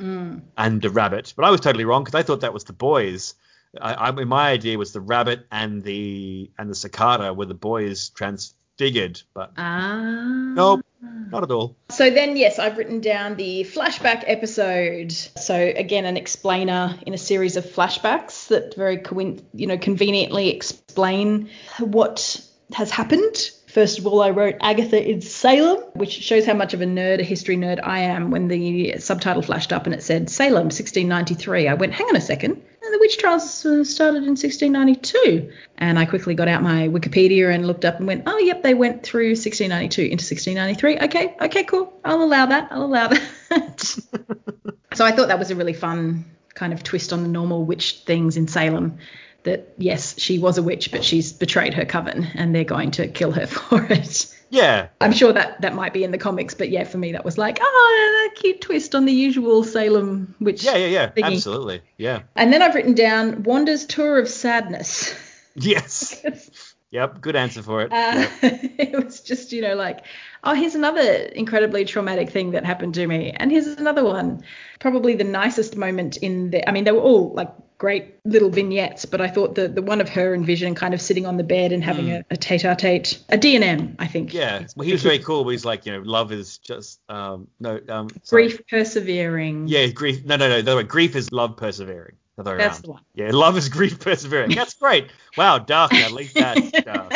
Mm. 0.00 0.42
and 0.58 0.84
a 0.84 0.90
rabbit. 0.90 1.32
But 1.36 1.44
I 1.44 1.50
was 1.50 1.60
totally 1.60 1.84
wrong 1.84 2.02
because 2.04 2.14
I 2.18 2.22
thought 2.22 2.40
that 2.40 2.52
was 2.52 2.64
the 2.64 2.72
boys. 2.72 3.34
I, 3.80 4.08
I 4.08 4.10
my 4.10 4.50
idea 4.50 4.78
was 4.78 4.92
the 4.92 5.00
rabbit 5.00 5.46
and 5.52 5.82
the 5.84 6.50
and 6.58 6.70
the 6.70 6.74
cicada 6.74 7.32
were 7.34 7.46
the 7.46 7.54
boys 7.54 8.08
transfigured, 8.10 9.22
but 9.34 9.52
Ah. 9.56 10.52
nope, 10.54 10.84
not 11.30 11.42
at 11.42 11.50
all. 11.50 11.76
So 11.90 12.10
then, 12.10 12.36
yes, 12.36 12.58
I've 12.58 12.76
written 12.78 13.00
down 13.00 13.36
the 13.36 13.64
flashback 13.64 14.24
episode. 14.26 15.12
So 15.12 15.54
again, 15.54 16.04
an 16.04 16.16
explainer 16.16 16.96
in 17.06 17.14
a 17.14 17.18
series 17.18 17.56
of 17.56 17.64
flashbacks 17.64 18.48
that 18.48 18.74
very 18.76 18.98
coin- 18.98 19.40
you 19.54 19.66
know 19.66 19.78
conveniently 19.78 20.50
explain 20.50 21.50
what 21.78 22.40
has 22.72 22.90
happened. 22.90 23.50
First 23.74 23.98
of 23.98 24.06
all, 24.06 24.22
I 24.22 24.30
wrote 24.30 24.54
Agatha 24.60 25.04
in 25.04 25.20
Salem, 25.20 25.82
which 25.94 26.12
shows 26.12 26.46
how 26.46 26.54
much 26.54 26.74
of 26.74 26.80
a 26.80 26.84
nerd, 26.84 27.18
a 27.18 27.24
history 27.24 27.56
nerd 27.56 27.80
I 27.82 27.98
am. 27.98 28.30
When 28.30 28.46
the 28.46 29.00
subtitle 29.00 29.42
flashed 29.42 29.72
up 29.72 29.84
and 29.84 29.92
it 29.92 30.00
said 30.00 30.30
Salem, 30.30 30.66
1693, 30.66 31.66
I 31.66 31.74
went, 31.74 31.92
hang 31.92 32.06
on 32.06 32.14
a 32.14 32.20
second. 32.20 32.62
The 32.80 32.98
witch 33.00 33.18
trials 33.18 33.66
uh, 33.66 33.82
started 33.82 34.22
in 34.22 34.36
1692. 34.36 35.50
And 35.78 35.98
I 35.98 36.04
quickly 36.04 36.36
got 36.36 36.46
out 36.46 36.62
my 36.62 36.86
Wikipedia 36.86 37.52
and 37.52 37.66
looked 37.66 37.84
up 37.84 37.98
and 37.98 38.06
went, 38.06 38.22
oh, 38.26 38.38
yep, 38.38 38.62
they 38.62 38.74
went 38.74 39.02
through 39.02 39.30
1692 39.30 40.02
into 40.02 40.22
1693. 40.22 40.98
Okay, 41.06 41.36
okay, 41.40 41.64
cool. 41.64 41.92
I'll 42.04 42.22
allow 42.22 42.46
that. 42.46 42.68
I'll 42.70 42.84
allow 42.84 43.08
that. 43.08 43.80
so 44.94 45.04
I 45.04 45.10
thought 45.10 45.26
that 45.26 45.40
was 45.40 45.50
a 45.50 45.56
really 45.56 45.72
fun 45.72 46.24
kind 46.54 46.72
of 46.72 46.84
twist 46.84 47.12
on 47.12 47.24
the 47.24 47.28
normal 47.28 47.64
witch 47.64 48.04
things 48.06 48.36
in 48.36 48.46
Salem. 48.46 48.98
That 49.44 49.74
yes, 49.78 50.18
she 50.18 50.38
was 50.38 50.58
a 50.58 50.62
witch, 50.62 50.90
but 50.90 51.04
she's 51.04 51.32
betrayed 51.32 51.74
her 51.74 51.84
coven, 51.84 52.28
and 52.34 52.54
they're 52.54 52.64
going 52.64 52.90
to 52.92 53.08
kill 53.08 53.30
her 53.32 53.46
for 53.46 53.84
it. 53.90 54.34
Yeah. 54.54 54.88
I'm 55.00 55.12
sure 55.12 55.32
that 55.32 55.60
that 55.62 55.74
might 55.74 55.92
be 55.92 56.04
in 56.04 56.12
the 56.12 56.18
comics, 56.18 56.54
but 56.54 56.70
yeah, 56.70 56.84
for 56.84 56.96
me 56.96 57.12
that 57.12 57.24
was 57.24 57.36
like, 57.36 57.58
oh, 57.60 58.30
a 58.30 58.34
cute 58.36 58.60
twist 58.60 58.94
on 58.94 59.04
the 59.04 59.12
usual 59.12 59.64
Salem 59.64 60.34
witch. 60.40 60.62
Yeah, 60.62 60.76
yeah, 60.76 60.86
yeah. 60.86 61.10
thingy. 61.10 61.34
Absolutely. 61.34 61.82
Yeah. 61.98 62.22
And 62.36 62.52
then 62.52 62.62
I've 62.62 62.74
written 62.74 62.94
down 62.94 63.42
Wanda's 63.42 63.84
tour 63.86 64.18
of 64.18 64.28
sadness. 64.28 65.14
Yes. 65.56 66.74
Yep. 66.90 67.20
Good 67.20 67.36
answer 67.36 67.62
for 67.62 67.82
it. 67.82 67.92
Uh, 67.92 68.26
Yep. 68.42 68.42
it 68.42 69.04
was 69.04 69.20
just, 69.20 69.52
you 69.52 69.62
know, 69.62 69.76
like, 69.76 70.04
oh, 70.42 70.52
here's 70.52 70.74
another 70.74 71.00
incredibly 71.00 71.84
traumatic 71.84 72.30
thing 72.30 72.50
that 72.52 72.64
happened 72.64 72.94
to 72.94 73.06
me, 73.06 73.30
and 73.30 73.52
here's 73.52 73.68
another 73.68 74.04
one. 74.04 74.42
Probably 74.80 75.14
the 75.14 75.22
nicest 75.22 75.76
moment 75.76 76.16
in 76.16 76.50
the, 76.50 76.68
I 76.68 76.72
mean, 76.72 76.82
they 76.82 76.90
were 76.90 77.00
all 77.00 77.32
like 77.34 77.52
great 77.78 78.14
little 78.24 78.50
vignettes, 78.50 79.04
but 79.04 79.20
I 79.20 79.28
thought 79.28 79.54
the 79.54 79.68
the 79.68 79.82
one 79.82 80.00
of 80.00 80.08
her 80.10 80.34
and 80.34 80.44
Vision 80.46 80.74
kind 80.74 80.94
of 80.94 81.00
sitting 81.00 81.26
on 81.26 81.36
the 81.36 81.44
bed 81.44 81.72
and 81.72 81.82
having 81.82 82.10
a, 82.10 82.24
a 82.30 82.36
tete-a-tete, 82.36 83.22
a 83.28 83.36
D&M, 83.36 83.96
I 83.98 84.06
think. 84.06 84.32
Yeah. 84.32 84.66
Well, 84.76 84.86
he 84.86 84.92
was 84.92 85.02
very 85.02 85.18
cool. 85.18 85.44
But 85.44 85.50
he's 85.50 85.64
like, 85.64 85.86
you 85.86 85.92
know, 85.92 86.00
love 86.00 86.32
is 86.32 86.58
just 86.58 87.00
um 87.08 87.48
no 87.60 87.80
um 87.88 88.08
sorry. 88.22 88.48
Grief 88.48 88.60
persevering. 88.68 89.68
Yeah, 89.68 89.86
grief. 89.88 90.24
No, 90.24 90.36
no, 90.36 90.48
no. 90.48 90.62
The 90.62 90.76
way. 90.76 90.82
Grief 90.84 91.16
is 91.16 91.32
love 91.32 91.56
persevering. 91.56 92.16
The 92.36 92.40
other 92.42 92.52
way 92.52 92.58
That's 92.58 92.76
around. 92.78 92.82
the 92.84 92.90
one. 92.90 93.02
Yeah, 93.14 93.30
love 93.32 93.56
is 93.56 93.68
grief 93.76 93.98
persevering. 94.00 94.54
That's 94.54 94.74
great. 94.74 95.08
Wow, 95.36 95.58
dark. 95.58 95.94
At 95.94 96.12
least 96.12 96.34
that's 96.34 96.70
dark. 96.84 97.12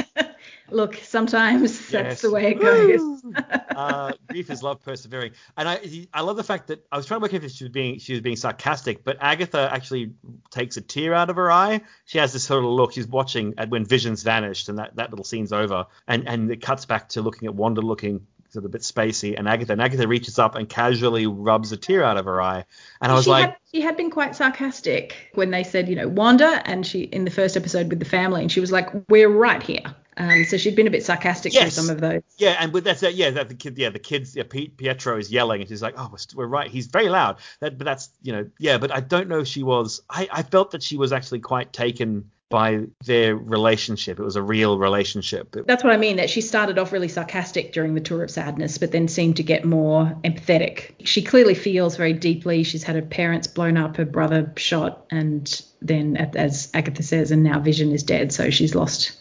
Look, 0.70 0.96
sometimes 0.96 1.88
that's 1.90 2.22
the 2.22 2.30
way 2.30 2.52
it 2.52 2.60
goes. 2.60 3.22
Uh, 3.78 4.12
grief 4.28 4.50
is 4.50 4.60
love 4.60 4.82
persevering, 4.82 5.30
and 5.56 5.68
I 5.68 5.78
I 6.12 6.22
love 6.22 6.36
the 6.36 6.42
fact 6.42 6.66
that 6.66 6.84
I 6.90 6.96
was 6.96 7.06
trying 7.06 7.20
to 7.20 7.22
work 7.22 7.34
out 7.34 7.44
if 7.44 7.52
she 7.52 7.62
was 7.62 7.70
being 7.70 8.00
she 8.00 8.14
was 8.14 8.22
being 8.22 8.34
sarcastic, 8.34 9.04
but 9.04 9.18
Agatha 9.20 9.68
actually 9.72 10.14
takes 10.50 10.76
a 10.76 10.80
tear 10.80 11.14
out 11.14 11.30
of 11.30 11.36
her 11.36 11.48
eye. 11.48 11.82
She 12.04 12.18
has 12.18 12.32
this 12.32 12.42
sort 12.42 12.64
of 12.64 12.70
look. 12.70 12.92
She's 12.92 13.06
watching 13.06 13.54
at 13.56 13.70
when 13.70 13.84
Vision's 13.84 14.24
vanished, 14.24 14.68
and 14.68 14.78
that, 14.78 14.96
that 14.96 15.10
little 15.10 15.24
scene's 15.24 15.52
over, 15.52 15.86
and 16.08 16.26
and 16.26 16.50
it 16.50 16.60
cuts 16.60 16.86
back 16.86 17.10
to 17.10 17.22
looking 17.22 17.46
at 17.46 17.54
Wanda 17.54 17.80
looking 17.80 18.26
sort 18.50 18.64
of 18.64 18.70
a 18.70 18.72
bit 18.72 18.82
spacey, 18.82 19.38
and 19.38 19.48
Agatha 19.48 19.72
and 19.72 19.82
Agatha 19.82 20.08
reaches 20.08 20.40
up 20.40 20.56
and 20.56 20.68
casually 20.68 21.28
rubs 21.28 21.70
a 21.70 21.76
tear 21.76 22.02
out 22.02 22.16
of 22.16 22.24
her 22.24 22.42
eye, 22.42 22.64
and 23.00 23.12
I 23.12 23.14
was 23.14 23.24
she 23.24 23.30
like. 23.30 23.46
had, 23.46 23.56
she 23.72 23.80
had 23.80 23.96
been 23.96 24.10
quite 24.10 24.34
sarcastic 24.34 25.30
when 25.34 25.50
they 25.52 25.62
said, 25.62 25.88
you 25.88 25.94
know, 25.94 26.08
Wanda, 26.08 26.62
and 26.64 26.84
she 26.84 27.02
in 27.02 27.24
the 27.24 27.30
first 27.30 27.56
episode 27.56 27.90
with 27.90 28.00
the 28.00 28.04
family, 28.04 28.42
and 28.42 28.50
she 28.50 28.60
was 28.60 28.72
like, 28.72 28.88
"We're 29.08 29.28
right 29.28 29.62
here." 29.62 29.94
Um, 30.18 30.44
so 30.44 30.56
she'd 30.56 30.74
been 30.74 30.88
a 30.88 30.90
bit 30.90 31.04
sarcastic 31.04 31.54
Yes. 31.54 31.64
with 31.66 31.74
some 31.74 31.90
of 31.90 32.00
those. 32.00 32.22
Yeah, 32.36 32.56
and 32.58 32.72
but 32.72 32.84
that's 32.84 33.02
yeah, 33.02 33.30
that 33.30 33.48
the 33.48 33.54
kid, 33.54 33.78
yeah, 33.78 33.90
the 33.90 33.98
kids, 34.00 34.34
yeah, 34.36 34.42
Pietro 34.42 35.16
is 35.16 35.30
yelling, 35.30 35.60
and 35.60 35.68
she's 35.70 35.82
like, 35.82 35.94
oh, 35.96 36.10
we're, 36.10 36.18
we're 36.36 36.48
right. 36.48 36.70
He's 36.70 36.88
very 36.88 37.08
loud. 37.08 37.36
That, 37.60 37.78
but 37.78 37.84
that's 37.84 38.10
you 38.22 38.32
know, 38.32 38.50
yeah, 38.58 38.78
but 38.78 38.92
I 38.92 39.00
don't 39.00 39.28
know 39.28 39.40
if 39.40 39.48
she 39.48 39.62
was. 39.62 40.02
I, 40.10 40.28
I 40.30 40.42
felt 40.42 40.72
that 40.72 40.82
she 40.82 40.96
was 40.96 41.12
actually 41.12 41.40
quite 41.40 41.72
taken 41.72 42.30
by 42.50 42.86
their 43.04 43.36
relationship. 43.36 44.18
It 44.18 44.22
was 44.22 44.36
a 44.36 44.42
real 44.42 44.78
relationship. 44.78 45.54
That's 45.66 45.84
what 45.84 45.92
I 45.92 45.98
mean. 45.98 46.16
That 46.16 46.30
she 46.30 46.40
started 46.40 46.78
off 46.78 46.92
really 46.92 47.08
sarcastic 47.08 47.72
during 47.72 47.94
the 47.94 48.00
tour 48.00 48.24
of 48.24 48.30
sadness, 48.30 48.78
but 48.78 48.90
then 48.90 49.06
seemed 49.06 49.36
to 49.36 49.42
get 49.42 49.64
more 49.64 50.16
empathetic. 50.24 50.94
She 51.04 51.22
clearly 51.22 51.54
feels 51.54 51.96
very 51.96 52.14
deeply. 52.14 52.62
She's 52.64 52.82
had 52.82 52.96
her 52.96 53.02
parents 53.02 53.46
blown 53.46 53.76
up, 53.76 53.96
her 53.98 54.06
brother 54.06 54.52
shot, 54.56 55.04
and 55.10 55.62
then, 55.82 56.16
as 56.16 56.70
Agatha 56.74 57.02
says, 57.02 57.30
and 57.30 57.42
now 57.42 57.60
Vision 57.60 57.92
is 57.92 58.02
dead, 58.02 58.32
so 58.32 58.50
she's 58.50 58.74
lost. 58.74 59.12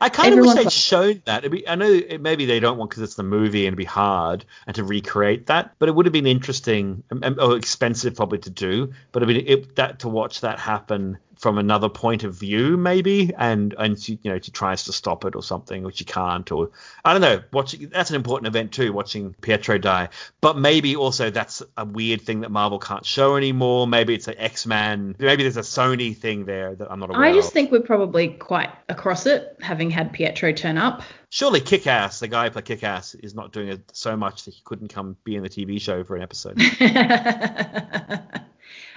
I 0.00 0.08
kind 0.08 0.38
of 0.38 0.40
wish 0.44 0.54
they'd 0.54 0.72
shown 0.72 1.22
that. 1.24 1.50
Be, 1.50 1.68
I 1.68 1.74
know 1.74 1.90
it, 1.90 2.20
maybe 2.20 2.46
they 2.46 2.60
don't 2.60 2.78
want 2.78 2.90
because 2.90 3.02
it's 3.02 3.14
the 3.14 3.22
movie 3.22 3.66
and 3.66 3.68
it'd 3.68 3.76
be 3.78 3.84
hard 3.84 4.44
and 4.66 4.74
to 4.76 4.84
recreate 4.84 5.46
that, 5.46 5.74
but 5.78 5.88
it 5.88 5.94
would 5.94 6.06
have 6.06 6.12
been 6.12 6.26
interesting 6.26 7.02
um, 7.10 7.20
um, 7.22 7.36
or 7.40 7.56
expensive 7.56 8.14
probably 8.14 8.38
to 8.38 8.50
do. 8.50 8.92
But 9.12 9.22
I 9.22 9.26
mean, 9.26 9.44
it, 9.46 9.76
that 9.76 10.00
to 10.00 10.08
watch 10.08 10.40
that 10.40 10.58
happen 10.58 11.18
from 11.42 11.58
another 11.58 11.88
point 11.88 12.22
of 12.22 12.34
view, 12.34 12.76
maybe, 12.76 13.32
and 13.36 13.74
and 13.76 14.00
she 14.00 14.20
you 14.22 14.30
know 14.30 14.38
she 14.40 14.52
tries 14.52 14.84
to 14.84 14.92
stop 14.92 15.24
it 15.24 15.34
or 15.34 15.42
something, 15.42 15.82
which 15.82 15.96
she 15.96 16.04
can't, 16.04 16.52
or 16.52 16.70
I 17.04 17.12
don't 17.12 17.20
know. 17.20 17.42
Watching 17.52 17.88
that's 17.88 18.10
an 18.10 18.16
important 18.16 18.46
event 18.46 18.70
too, 18.70 18.92
watching 18.92 19.34
Pietro 19.40 19.76
die. 19.76 20.10
But 20.40 20.56
maybe 20.56 20.94
also 20.94 21.30
that's 21.30 21.60
a 21.76 21.84
weird 21.84 22.22
thing 22.22 22.42
that 22.42 22.52
Marvel 22.52 22.78
can't 22.78 23.04
show 23.04 23.34
anymore. 23.34 23.88
Maybe 23.88 24.14
it's 24.14 24.28
an 24.28 24.36
X 24.38 24.66
Man. 24.66 25.16
Maybe 25.18 25.42
there's 25.42 25.56
a 25.56 25.62
Sony 25.62 26.16
thing 26.16 26.44
there 26.44 26.76
that 26.76 26.92
I'm 26.92 27.00
not 27.00 27.10
aware 27.10 27.24
of. 27.24 27.28
I 27.28 27.34
just 27.34 27.48
of. 27.48 27.54
think 27.54 27.72
we're 27.72 27.80
probably 27.80 28.28
quite 28.28 28.70
across 28.88 29.26
it, 29.26 29.56
having 29.60 29.90
had 29.90 30.12
Pietro 30.12 30.52
turn 30.52 30.78
up. 30.78 31.02
Surely 31.28 31.60
Kick-Ass, 31.60 32.20
the 32.20 32.28
guy 32.28 32.44
who 32.44 32.50
played 32.50 32.66
Kick-Ass, 32.66 33.16
is 33.16 33.34
not 33.34 33.52
doing 33.52 33.68
it 33.68 33.80
so 33.92 34.16
much 34.16 34.44
that 34.44 34.54
he 34.54 34.60
couldn't 34.64 34.88
come 34.88 35.16
be 35.24 35.34
in 35.34 35.42
the 35.42 35.48
TV 35.48 35.80
show 35.80 36.04
for 36.04 36.14
an 36.14 36.22
episode. 36.22 36.60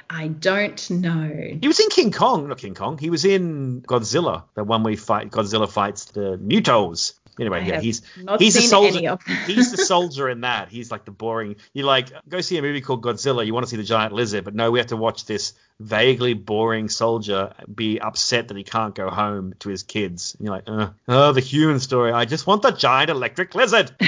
I 0.09 0.27
don't 0.27 0.89
know. 0.91 1.57
he 1.61 1.67
was 1.67 1.79
in 1.79 1.89
King 1.89 2.11
Kong, 2.11 2.47
not 2.47 2.57
King 2.57 2.75
Kong. 2.75 2.97
He 2.97 3.09
was 3.09 3.25
in 3.25 3.81
Godzilla, 3.81 4.43
the 4.53 4.63
one 4.63 4.83
we 4.83 4.95
fight. 4.95 5.31
Godzilla 5.31 5.69
fights 5.69 6.05
the 6.05 6.37
Mutos. 6.37 7.13
Anyway, 7.39 7.59
I 7.61 7.65
yeah, 7.65 7.79
he's 7.81 8.01
he's 8.39 8.53
the 8.53 8.61
seen 8.61 8.69
soldier. 8.69 8.97
any 8.97 9.07
of 9.07 9.23
them. 9.25 9.37
he's 9.45 9.71
the 9.71 9.77
soldier 9.85 10.29
in 10.29 10.41
that. 10.41 10.69
He's 10.69 10.89
like 10.89 11.05
the 11.05 11.11
boring. 11.11 11.57
You're 11.73 11.85
like 11.85 12.09
go 12.29 12.39
see 12.41 12.57
a 12.57 12.61
movie 12.61 12.81
called 12.81 13.03
Godzilla. 13.03 13.45
You 13.45 13.53
want 13.53 13.65
to 13.65 13.69
see 13.69 13.77
the 13.77 13.83
giant 13.83 14.13
lizard, 14.13 14.45
but 14.45 14.55
no, 14.55 14.71
we 14.71 14.79
have 14.79 14.87
to 14.87 14.97
watch 14.97 15.25
this 15.25 15.53
vaguely 15.79 16.33
boring 16.33 16.87
soldier 16.87 17.53
be 17.73 17.99
upset 17.99 18.47
that 18.47 18.55
he 18.55 18.63
can't 18.63 18.95
go 18.95 19.09
home 19.09 19.53
to 19.59 19.69
his 19.69 19.83
kids. 19.83 20.35
And 20.39 20.45
you're 20.45 20.55
like, 20.55 20.63
uh, 20.67 20.91
oh, 21.09 21.33
the 21.33 21.41
human 21.41 21.81
story. 21.81 22.13
I 22.13 22.23
just 22.23 22.47
want 22.47 22.61
the 22.61 22.71
giant 22.71 23.09
electric 23.09 23.53
lizard. 23.53 23.91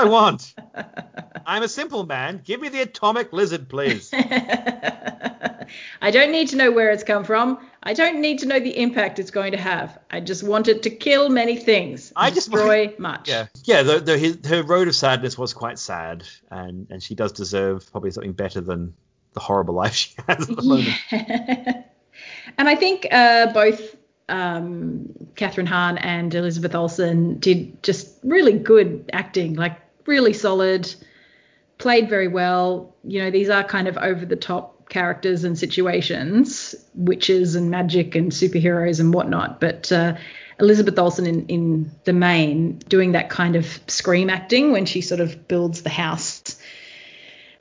I 0.00 0.04
want. 0.08 0.54
I'm 1.46 1.62
a 1.62 1.68
simple 1.68 2.06
man. 2.06 2.40
Give 2.44 2.60
me 2.60 2.68
the 2.68 2.80
atomic 2.80 3.32
lizard, 3.32 3.68
please. 3.68 4.10
I 6.02 6.10
don't 6.10 6.32
need 6.32 6.48
to 6.48 6.56
know 6.56 6.70
where 6.70 6.90
it's 6.90 7.04
come 7.04 7.24
from. 7.24 7.58
I 7.82 7.92
don't 7.94 8.20
need 8.20 8.38
to 8.40 8.46
know 8.46 8.58
the 8.58 8.76
impact 8.76 9.18
it's 9.18 9.30
going 9.30 9.52
to 9.52 9.58
have. 9.58 9.98
I 10.10 10.20
just 10.20 10.42
want 10.42 10.68
it 10.68 10.82
to 10.84 10.90
kill 10.90 11.28
many 11.28 11.56
things. 11.56 12.12
I 12.16 12.30
just 12.30 12.50
destroy 12.50 12.94
much. 12.98 13.28
Yeah, 13.28 13.46
yeah. 13.64 13.82
The, 13.82 14.00
the, 14.00 14.18
his, 14.18 14.38
her 14.46 14.62
road 14.62 14.88
of 14.88 14.96
sadness 14.96 15.36
was 15.38 15.54
quite 15.54 15.78
sad, 15.78 16.24
and 16.50 16.86
and 16.90 17.02
she 17.02 17.14
does 17.14 17.32
deserve 17.32 17.90
probably 17.90 18.10
something 18.10 18.32
better 18.32 18.60
than 18.60 18.94
the 19.34 19.40
horrible 19.40 19.74
life 19.82 19.94
she 19.94 20.14
has 20.28 20.48
at 20.48 20.56
the 20.56 20.62
moment. 20.62 20.96
and 22.58 22.68
I 22.68 22.74
think 22.74 23.06
uh, 23.10 23.52
both 23.52 23.96
um, 24.28 25.12
Kathryn 25.34 25.66
Hahn 25.66 25.98
and 25.98 26.34
Elizabeth 26.34 26.74
Olsen 26.74 27.38
did 27.38 27.82
just 27.82 28.16
really 28.22 28.52
good 28.52 29.10
acting, 29.12 29.54
like 29.54 29.78
really 30.06 30.32
solid, 30.32 30.92
played 31.78 32.08
very 32.08 32.28
well. 32.28 32.94
You 33.04 33.22
know, 33.22 33.30
these 33.30 33.48
are 33.48 33.64
kind 33.64 33.88
of 33.88 33.96
over 33.98 34.24
the 34.24 34.36
top 34.36 34.88
characters 34.88 35.44
and 35.44 35.58
situations, 35.58 36.74
witches 36.94 37.54
and 37.54 37.70
magic 37.70 38.14
and 38.14 38.32
superheroes 38.32 39.00
and 39.00 39.14
whatnot, 39.14 39.60
but. 39.60 39.90
Uh, 39.90 40.16
Elizabeth 40.58 40.98
Olsen 40.98 41.26
in, 41.26 41.46
in 41.46 41.90
the 42.04 42.12
main 42.12 42.78
doing 42.80 43.12
that 43.12 43.30
kind 43.30 43.56
of 43.56 43.80
scream 43.86 44.28
acting 44.28 44.72
when 44.72 44.84
she 44.84 45.00
sort 45.00 45.20
of 45.20 45.48
builds 45.48 45.80
the 45.80 45.88
house 45.88 46.59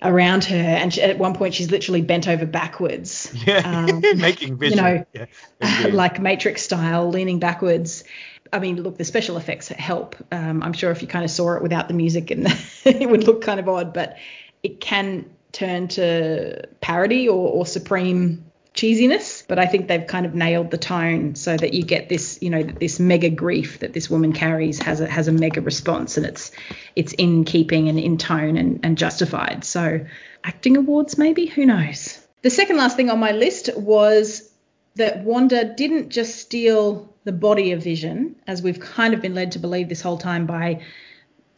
around 0.01 0.45
her 0.45 0.55
and 0.55 0.93
she, 0.93 1.01
at 1.01 1.17
one 1.17 1.33
point 1.33 1.53
she's 1.53 1.71
literally 1.71 2.01
bent 2.01 2.27
over 2.27 2.45
backwards 2.45 3.31
Yeah, 3.45 3.57
um, 3.59 4.01
making 4.17 4.57
vision. 4.57 4.77
You 4.77 4.83
know, 4.83 5.05
yeah, 5.13 5.87
like 5.91 6.19
Matrix 6.19 6.63
style, 6.63 7.09
leaning 7.09 7.39
backwards. 7.39 8.03
I 8.51 8.59
mean, 8.59 8.81
look, 8.81 8.97
the 8.97 9.05
special 9.05 9.37
effects 9.37 9.67
help. 9.67 10.15
Um, 10.31 10.63
I'm 10.63 10.73
sure 10.73 10.89
if 10.91 11.01
you 11.01 11.07
kind 11.07 11.23
of 11.23 11.29
saw 11.29 11.55
it 11.55 11.61
without 11.61 11.87
the 11.87 11.93
music, 11.93 12.31
and 12.31 12.47
it 12.85 13.09
would 13.09 13.25
look 13.25 13.41
kind 13.43 13.59
of 13.59 13.69
odd, 13.69 13.93
but 13.93 14.17
it 14.63 14.79
can 14.81 15.29
turn 15.51 15.87
to 15.89 16.67
parody 16.81 17.27
or, 17.27 17.49
or 17.49 17.65
supreme 17.65 18.48
cheesiness. 18.80 19.43
But 19.47 19.59
I 19.59 19.65
think 19.65 19.88
they've 19.88 20.05
kind 20.05 20.25
of 20.25 20.34
nailed 20.34 20.71
the 20.71 20.77
tone 20.77 21.36
so 21.36 21.57
that 21.57 21.73
you 21.73 21.84
get 21.84 22.09
this, 22.09 22.39
you 22.41 22.49
know, 22.49 22.63
this 22.63 22.99
mega 22.99 23.30
grief 23.30 23.80
that 23.80 23.93
this 23.93 24.09
woman 24.09 24.34
carries 24.34 24.80
has 24.80 25.01
a 25.01 25.07
has 25.07 25.27
a 25.27 25.32
mega 25.32 25.61
response, 25.61 26.17
and 26.17 26.25
it's 26.25 26.51
it's 26.95 27.13
in 27.13 27.43
keeping 27.43 27.89
and 27.89 27.99
in 27.99 28.17
tone 28.17 28.57
and, 28.57 28.80
and 28.84 28.97
justified. 28.97 29.63
So 29.65 30.05
acting 30.43 30.77
awards, 30.77 31.17
maybe 31.17 31.45
who 31.45 31.65
knows. 31.65 32.19
The 32.41 32.49
second 32.49 32.77
last 32.77 32.95
thing 32.95 33.09
on 33.09 33.19
my 33.19 33.34
list 33.34 33.69
was 33.75 34.49
that 34.95 35.23
Wanda 35.23 35.73
didn't 35.75 36.09
just 36.09 36.38
steal 36.38 37.13
the 37.25 37.32
body 37.32 37.73
of 37.73 37.84
Vision, 37.84 38.36
as 38.47 38.61
we've 38.61 38.80
kind 38.80 39.13
of 39.13 39.21
been 39.21 39.36
led 39.36 39.51
to 39.53 39.59
believe 39.59 39.89
this 39.89 40.01
whole 40.01 40.17
time 40.17 40.45
by, 40.45 40.82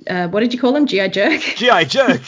uh, 0.08 0.28
what 0.28 0.40
did 0.40 0.54
you 0.54 0.60
call 0.60 0.76
him? 0.76 0.88
G.I. 0.88 1.08
Jerk? 1.08 1.40
GI 1.42 1.86
Jerk. 1.86 2.22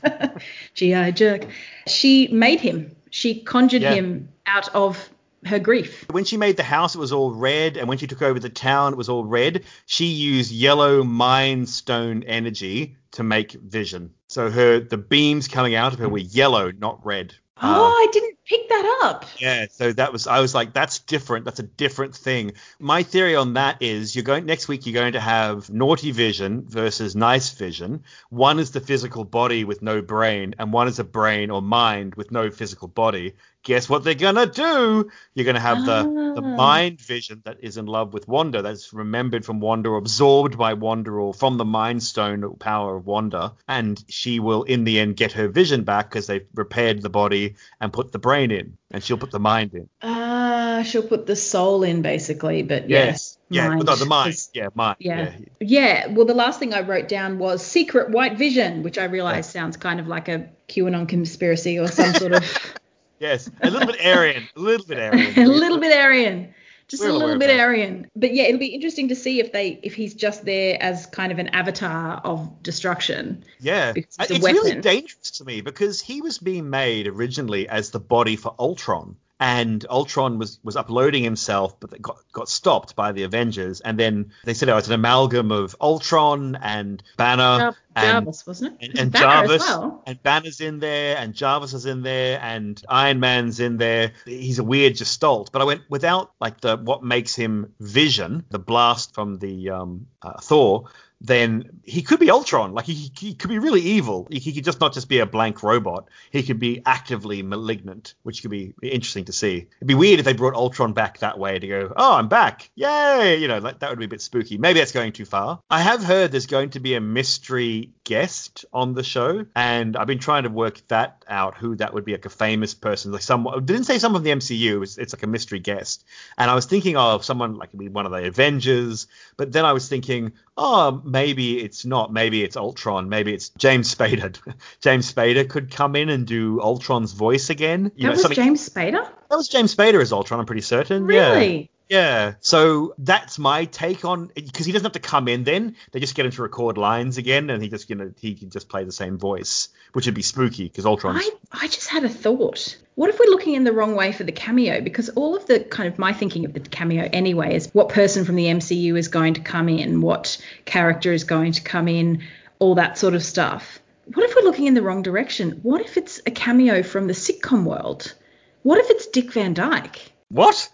G.I. 0.74 1.10
Jerk. 1.12 1.46
She 1.86 2.28
made 2.28 2.60
him. 2.60 2.94
She 3.10 3.40
conjured 3.40 3.82
Yeah. 3.82 3.94
him 3.94 4.28
out 4.46 4.74
of 4.74 5.10
her 5.44 5.58
grief. 5.58 6.04
when 6.10 6.24
she 6.24 6.36
made 6.36 6.56
the 6.56 6.62
house, 6.64 6.94
it 6.94 6.98
was 6.98 7.12
all 7.12 7.32
red, 7.32 7.76
and 7.76 7.88
when 7.88 7.96
she 7.98 8.06
took 8.08 8.22
over 8.22 8.40
the 8.40 8.48
town, 8.48 8.92
it 8.92 8.96
was 8.96 9.08
all 9.08 9.24
red. 9.24 9.64
She 9.86 10.06
used 10.06 10.50
yellow 10.50 11.04
mind 11.04 11.68
stone 11.68 12.24
energy 12.24 12.96
to 13.12 13.22
make 13.22 13.52
Vision. 13.52 14.10
So 14.28 14.50
her 14.50 14.80
the 14.80 14.98
beams 14.98 15.48
coming 15.48 15.74
out 15.74 15.92
of 15.92 16.00
her 16.00 16.08
were 16.08 16.18
yellow, 16.18 16.72
not 16.72 17.04
red. 17.06 17.34
Oh, 17.60 17.86
um, 17.86 17.92
I 17.92 18.06
didn't 18.12 18.38
pick 18.44 18.68
that 18.68 19.00
up. 19.02 19.24
Yeah, 19.40 19.66
so 19.70 19.92
that 19.92 20.12
was 20.12 20.26
I 20.26 20.40
was 20.40 20.54
like, 20.54 20.72
that's 20.72 21.00
different. 21.00 21.44
That's 21.44 21.58
a 21.58 21.64
different 21.64 22.14
thing. 22.14 22.52
My 22.78 23.02
theory 23.02 23.34
on 23.34 23.54
that 23.54 23.82
is 23.82 24.14
you're 24.14 24.24
going 24.24 24.46
next 24.46 24.68
week. 24.68 24.86
You're 24.86 25.00
going 25.00 25.14
to 25.14 25.20
have 25.20 25.68
naughty 25.70 26.12
vision 26.12 26.64
versus 26.68 27.16
nice 27.16 27.50
vision. 27.50 28.04
One 28.30 28.58
is 28.58 28.70
the 28.70 28.80
physical 28.80 29.24
body 29.24 29.64
with 29.64 29.82
no 29.82 30.02
brain, 30.02 30.54
and 30.58 30.72
one 30.72 30.88
is 30.88 30.98
a 30.98 31.04
brain 31.04 31.50
or 31.50 31.60
mind 31.60 32.14
with 32.14 32.30
no 32.30 32.50
physical 32.50 32.88
body. 32.88 33.34
Guess 33.64 33.88
what 33.88 34.04
they're 34.04 34.14
gonna 34.14 34.46
do? 34.46 35.10
You're 35.34 35.46
gonna 35.46 35.60
have 35.60 35.84
the 35.84 36.18
the 36.36 36.42
Ah. 36.42 36.56
mind 36.56 37.00
vision 37.00 37.42
that 37.44 37.58
is 37.60 37.76
in 37.76 37.86
love 37.86 38.12
with 38.12 38.28
Wanda, 38.28 38.62
that's 38.62 38.92
remembered 38.92 39.44
from 39.44 39.60
Wanda, 39.60 39.90
or 39.90 39.98
absorbed 39.98 40.56
by 40.56 40.74
Wanda, 40.74 41.10
or 41.10 41.34
from 41.34 41.58
the 41.58 41.64
Mind 41.64 42.02
Stone 42.02 42.56
power 42.60 42.96
of 42.96 43.06
Wanda, 43.06 43.52
and 43.66 44.02
she 44.08 44.38
will 44.40 44.62
in 44.62 44.84
the 44.84 45.00
end 45.00 45.16
get 45.16 45.32
her 45.32 45.48
vision 45.48 45.82
back 45.84 46.08
because 46.08 46.26
they've 46.28 46.46
repaired 46.54 47.02
the 47.02 47.10
body 47.10 47.56
and 47.80 47.92
put 47.92 48.12
the 48.12 48.18
brain 48.18 48.50
in, 48.50 48.78
and 48.90 49.02
she'll 49.02 49.18
put 49.18 49.32
the 49.32 49.40
mind 49.40 49.74
in. 49.74 49.88
Uh, 50.00 50.82
she'll 50.84 51.02
put 51.02 51.26
the 51.26 51.36
soul 51.36 51.82
in 51.82 52.02
basically, 52.02 52.62
but 52.62 52.88
yes. 52.88 53.38
Yeah, 53.50 53.68
mind, 53.68 53.86
no, 53.86 53.96
the 53.96 54.04
mind. 54.04 54.36
Yeah, 54.52 54.68
mind. 54.74 54.96
Yeah. 55.00 55.32
yeah. 55.32 55.46
yeah. 55.60 56.06
Well, 56.08 56.26
the 56.26 56.34
last 56.34 56.60
thing 56.60 56.74
I 56.74 56.82
wrote 56.82 57.08
down 57.08 57.38
was 57.38 57.64
secret 57.64 58.10
white 58.10 58.36
vision, 58.36 58.82
which 58.82 58.98
I 58.98 59.04
realize 59.04 59.48
sounds 59.48 59.78
kind 59.78 60.00
of 60.00 60.06
like 60.06 60.28
a 60.28 60.50
QAnon 60.68 61.08
conspiracy 61.08 61.78
or 61.78 61.88
some 61.88 62.12
sort 62.12 62.32
of 62.32 62.44
Yes, 63.18 63.50
a 63.60 63.70
little 63.70 63.86
bit 63.86 64.04
Aryan, 64.04 64.48
a 64.56 64.60
little 64.60 64.86
bit 64.86 64.98
Aryan. 64.98 65.38
a 65.38 65.46
little 65.46 65.78
bit 65.78 65.96
Aryan. 65.96 66.54
Just 66.88 67.02
We're 67.02 67.10
a 67.10 67.12
little 67.12 67.38
bit. 67.38 67.60
Aryan. 67.60 68.10
But 68.16 68.32
yeah, 68.32 68.44
it'll 68.44 68.58
be 68.58 68.68
interesting 68.68 69.08
to 69.08 69.14
see 69.14 69.40
if 69.40 69.52
they 69.52 69.78
if 69.82 69.94
he's 69.94 70.14
just 70.14 70.46
there 70.46 70.82
as 70.82 71.04
kind 71.04 71.30
of 71.30 71.38
an 71.38 71.48
avatar 71.48 72.18
of 72.24 72.62
destruction. 72.62 73.44
Yeah, 73.60 73.92
it's 73.94 74.16
it's 74.18 74.42
really 74.42 74.80
dangerous 74.80 75.32
to 75.32 75.44
me 75.44 75.60
because 75.60 76.00
he 76.00 76.22
was 76.22 76.38
being 76.38 76.70
made 76.70 77.06
originally 77.06 77.68
as 77.68 77.90
the 77.90 78.00
body 78.00 78.36
for 78.36 78.54
Ultron, 78.58 79.16
and 79.40 79.86
Ultron 79.88 80.38
was 80.38 80.58
was 80.64 80.76
uploading 80.76 81.22
himself, 81.22 81.78
but 81.78 82.00
got 82.02 82.18
got 82.32 82.48
stopped 82.48 82.96
by 82.96 83.12
the 83.12 83.22
Avengers, 83.22 83.80
and 83.80 83.98
then 83.98 84.32
they 84.44 84.54
said, 84.54 84.68
"Oh, 84.68 84.76
it's 84.76 84.88
an 84.88 84.94
amalgam 84.94 85.52
of 85.52 85.76
Ultron 85.80 86.56
and 86.56 87.02
Banner 87.16 87.74
and." 87.94 88.24
Jarvis, 88.24 88.46
wasn't 88.46 88.80
it? 88.80 88.90
And, 88.90 88.98
and 88.98 89.14
Jarvis 89.14 89.62
as 89.62 89.68
well. 89.68 90.02
and 90.06 90.22
Banner's 90.22 90.60
in 90.60 90.80
there 90.80 91.16
and 91.16 91.34
Jarvis 91.34 91.72
is 91.72 91.86
in 91.86 92.02
there 92.02 92.40
and 92.42 92.82
Iron 92.88 93.20
Man's 93.20 93.60
in 93.60 93.76
there. 93.76 94.12
He's 94.24 94.58
a 94.58 94.64
weird 94.64 94.96
gestalt, 94.96 95.52
but 95.52 95.62
I 95.62 95.64
went 95.64 95.82
without 95.88 96.32
like 96.40 96.60
the 96.60 96.76
what 96.76 97.04
makes 97.04 97.36
him 97.36 97.74
Vision, 97.78 98.44
the 98.50 98.58
blast 98.58 99.14
from 99.14 99.38
the 99.38 99.70
um, 99.70 100.06
uh, 100.22 100.40
Thor. 100.40 100.88
Then 101.20 101.80
he 101.82 102.02
could 102.02 102.20
be 102.20 102.30
Ultron. 102.30 102.72
Like 102.72 102.84
he, 102.84 103.10
he 103.18 103.34
could 103.34 103.50
be 103.50 103.58
really 103.58 103.80
evil. 103.80 104.28
He, 104.30 104.38
he 104.38 104.52
could 104.52 104.64
just 104.64 104.80
not 104.80 104.92
just 104.92 105.08
be 105.08 105.18
a 105.18 105.26
blank 105.26 105.62
robot. 105.62 106.08
He 106.30 106.42
could 106.42 106.60
be 106.60 106.82
actively 106.86 107.42
malignant, 107.42 108.14
which 108.22 108.42
could 108.42 108.50
be 108.50 108.74
interesting 108.82 109.24
to 109.24 109.32
see. 109.32 109.66
It'd 109.78 109.88
be 109.88 109.94
weird 109.94 110.20
if 110.20 110.24
they 110.24 110.32
brought 110.32 110.54
Ultron 110.54 110.92
back 110.92 111.18
that 111.18 111.38
way 111.38 111.58
to 111.58 111.66
go, 111.66 111.92
oh, 111.96 112.14
I'm 112.14 112.28
back, 112.28 112.70
yay! 112.74 113.36
You 113.36 113.48
know, 113.48 113.58
like, 113.58 113.80
that 113.80 113.90
would 113.90 113.98
be 113.98 114.04
a 114.04 114.08
bit 114.08 114.22
spooky. 114.22 114.58
Maybe 114.58 114.78
that's 114.78 114.92
going 114.92 115.12
too 115.12 115.24
far. 115.24 115.60
I 115.70 115.80
have 115.80 116.04
heard 116.04 116.30
there's 116.30 116.46
going 116.46 116.70
to 116.70 116.80
be 116.80 116.94
a 116.94 117.00
mystery 117.00 117.92
guest 118.04 118.64
on 118.72 118.94
the 118.94 119.02
show, 119.02 119.44
and 119.56 119.96
I've 119.96 120.06
been 120.06 120.18
trying 120.18 120.44
to 120.44 120.50
work 120.50 120.80
that 120.88 121.24
out. 121.28 121.56
Who 121.56 121.76
that 121.76 121.94
would 121.94 122.04
be, 122.04 122.12
like 122.12 122.26
a 122.26 122.30
famous 122.30 122.74
person, 122.74 123.12
like 123.12 123.22
someone. 123.22 123.64
Didn't 123.64 123.84
say 123.84 123.98
someone 123.98 124.22
from 124.22 124.24
the 124.24 124.36
MCU. 124.36 124.82
It's, 124.82 124.98
it's 124.98 125.14
like 125.14 125.22
a 125.22 125.26
mystery 125.26 125.58
guest, 125.58 126.04
and 126.36 126.50
I 126.50 126.54
was 126.54 126.66
thinking 126.66 126.96
of 126.96 127.24
someone 127.24 127.56
like 127.56 127.70
one 127.72 128.06
of 128.06 128.12
the 128.12 128.26
Avengers, 128.26 129.08
but 129.36 129.52
then 129.52 129.64
I 129.64 129.72
was 129.72 129.88
thinking, 129.88 130.32
oh, 130.56 131.02
maybe 131.08 131.62
it's 131.62 131.84
not. 131.84 132.12
Maybe 132.12 132.42
it's 132.44 132.56
Ultron. 132.56 133.08
Maybe 133.08 133.32
it's 133.34 133.48
James 133.50 133.94
Spader. 133.94 134.36
James 134.80 135.12
Spader 135.12 135.48
could 135.48 135.70
come 135.70 135.96
in 135.96 136.08
and 136.08 136.26
do 136.26 136.60
Ultron's 136.60 137.12
voice 137.12 137.50
again. 137.50 137.90
You 137.96 138.04
That 138.06 138.10
was 138.12 138.22
something- 138.22 138.36
James 138.36 138.68
Spader? 138.68 139.08
that 139.30 139.36
was 139.36 139.48
James 139.48 139.74
Spader 139.74 140.00
as 140.00 140.12
Ultron. 140.12 140.40
I'm 140.40 140.46
pretty 140.46 140.62
certain. 140.62 141.08
Yeah. 141.08 141.32
Really? 141.32 141.70
Yeah. 141.88 142.34
So 142.40 142.94
that's 142.98 143.38
my 143.38 143.64
take 143.64 144.04
on 144.04 144.30
because 144.34 144.66
he 144.66 144.72
doesn't 144.72 144.84
have 144.84 144.92
to 144.92 145.00
come 145.00 145.28
in 145.28 145.44
then. 145.44 145.76
They 145.92 146.00
just 146.00 146.14
get 146.14 146.26
him 146.26 146.32
to 146.32 146.42
record 146.42 146.76
lines 146.76 147.18
again 147.18 147.50
and 147.50 147.62
he 147.62 147.68
just 147.68 147.88
you 147.88 147.96
know 147.96 148.12
he 148.18 148.34
can 148.34 148.50
just 148.50 148.68
play 148.68 148.84
the 148.84 148.92
same 148.92 149.18
voice, 149.18 149.68
which 149.92 150.06
would 150.06 150.14
be 150.14 150.22
spooky 150.22 150.64
because 150.64 150.84
Ultron's 150.84 151.24
I, 151.52 151.64
I 151.64 151.66
just 151.68 151.88
had 151.88 152.04
a 152.04 152.08
thought. 152.08 152.76
What 152.94 153.10
if 153.10 153.18
we're 153.18 153.30
looking 153.30 153.54
in 153.54 153.64
the 153.64 153.72
wrong 153.72 153.94
way 153.94 154.12
for 154.12 154.24
the 154.24 154.32
cameo? 154.32 154.80
Because 154.80 155.08
all 155.10 155.36
of 155.36 155.46
the 155.46 155.60
kind 155.60 155.88
of 155.88 155.98
my 155.98 156.12
thinking 156.12 156.44
of 156.44 156.52
the 156.52 156.60
cameo 156.60 157.08
anyway 157.12 157.54
is 157.54 157.70
what 157.72 157.88
person 157.88 158.24
from 158.24 158.34
the 158.34 158.46
MCU 158.46 158.98
is 158.98 159.08
going 159.08 159.34
to 159.34 159.40
come 159.40 159.68
in, 159.68 160.00
what 160.00 160.36
character 160.64 161.12
is 161.12 161.24
going 161.24 161.52
to 161.52 161.62
come 161.62 161.88
in, 161.88 162.22
all 162.58 162.74
that 162.74 162.98
sort 162.98 163.14
of 163.14 163.22
stuff. 163.22 163.78
What 164.14 164.24
if 164.24 164.34
we're 164.34 164.42
looking 164.42 164.66
in 164.66 164.74
the 164.74 164.82
wrong 164.82 165.02
direction? 165.02 165.60
What 165.62 165.80
if 165.80 165.96
it's 165.96 166.20
a 166.26 166.30
cameo 166.30 166.82
from 166.82 167.06
the 167.06 167.12
sitcom 167.12 167.64
world? 167.64 168.14
What 168.62 168.78
if 168.78 168.90
it's 168.90 169.06
Dick 169.06 169.32
Van 169.32 169.54
Dyke? 169.54 170.12
What? 170.30 170.68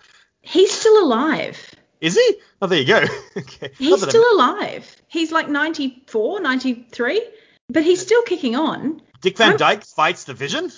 He's 0.45 0.73
still 0.73 1.03
alive. 1.05 1.59
Is 2.01 2.15
he? 2.15 2.37
Oh, 2.61 2.67
there 2.67 2.81
you 2.81 2.87
go. 2.87 3.05
okay. 3.37 3.71
He's 3.79 4.03
still 4.03 4.25
alive. 4.37 4.95
He's 5.09 5.33
like 5.33 5.49
94, 5.49 6.41
93, 6.41 7.23
but 7.69 7.83
he's 7.83 8.01
still 8.03 8.23
kicking 8.23 8.57
on. 8.57 9.01
Dick 9.23 9.39
Van 9.39 9.49
I'm- 9.51 9.57
Dyke 9.57 9.85
fights 9.85 10.25
the 10.25 10.35
Vision. 10.35 10.71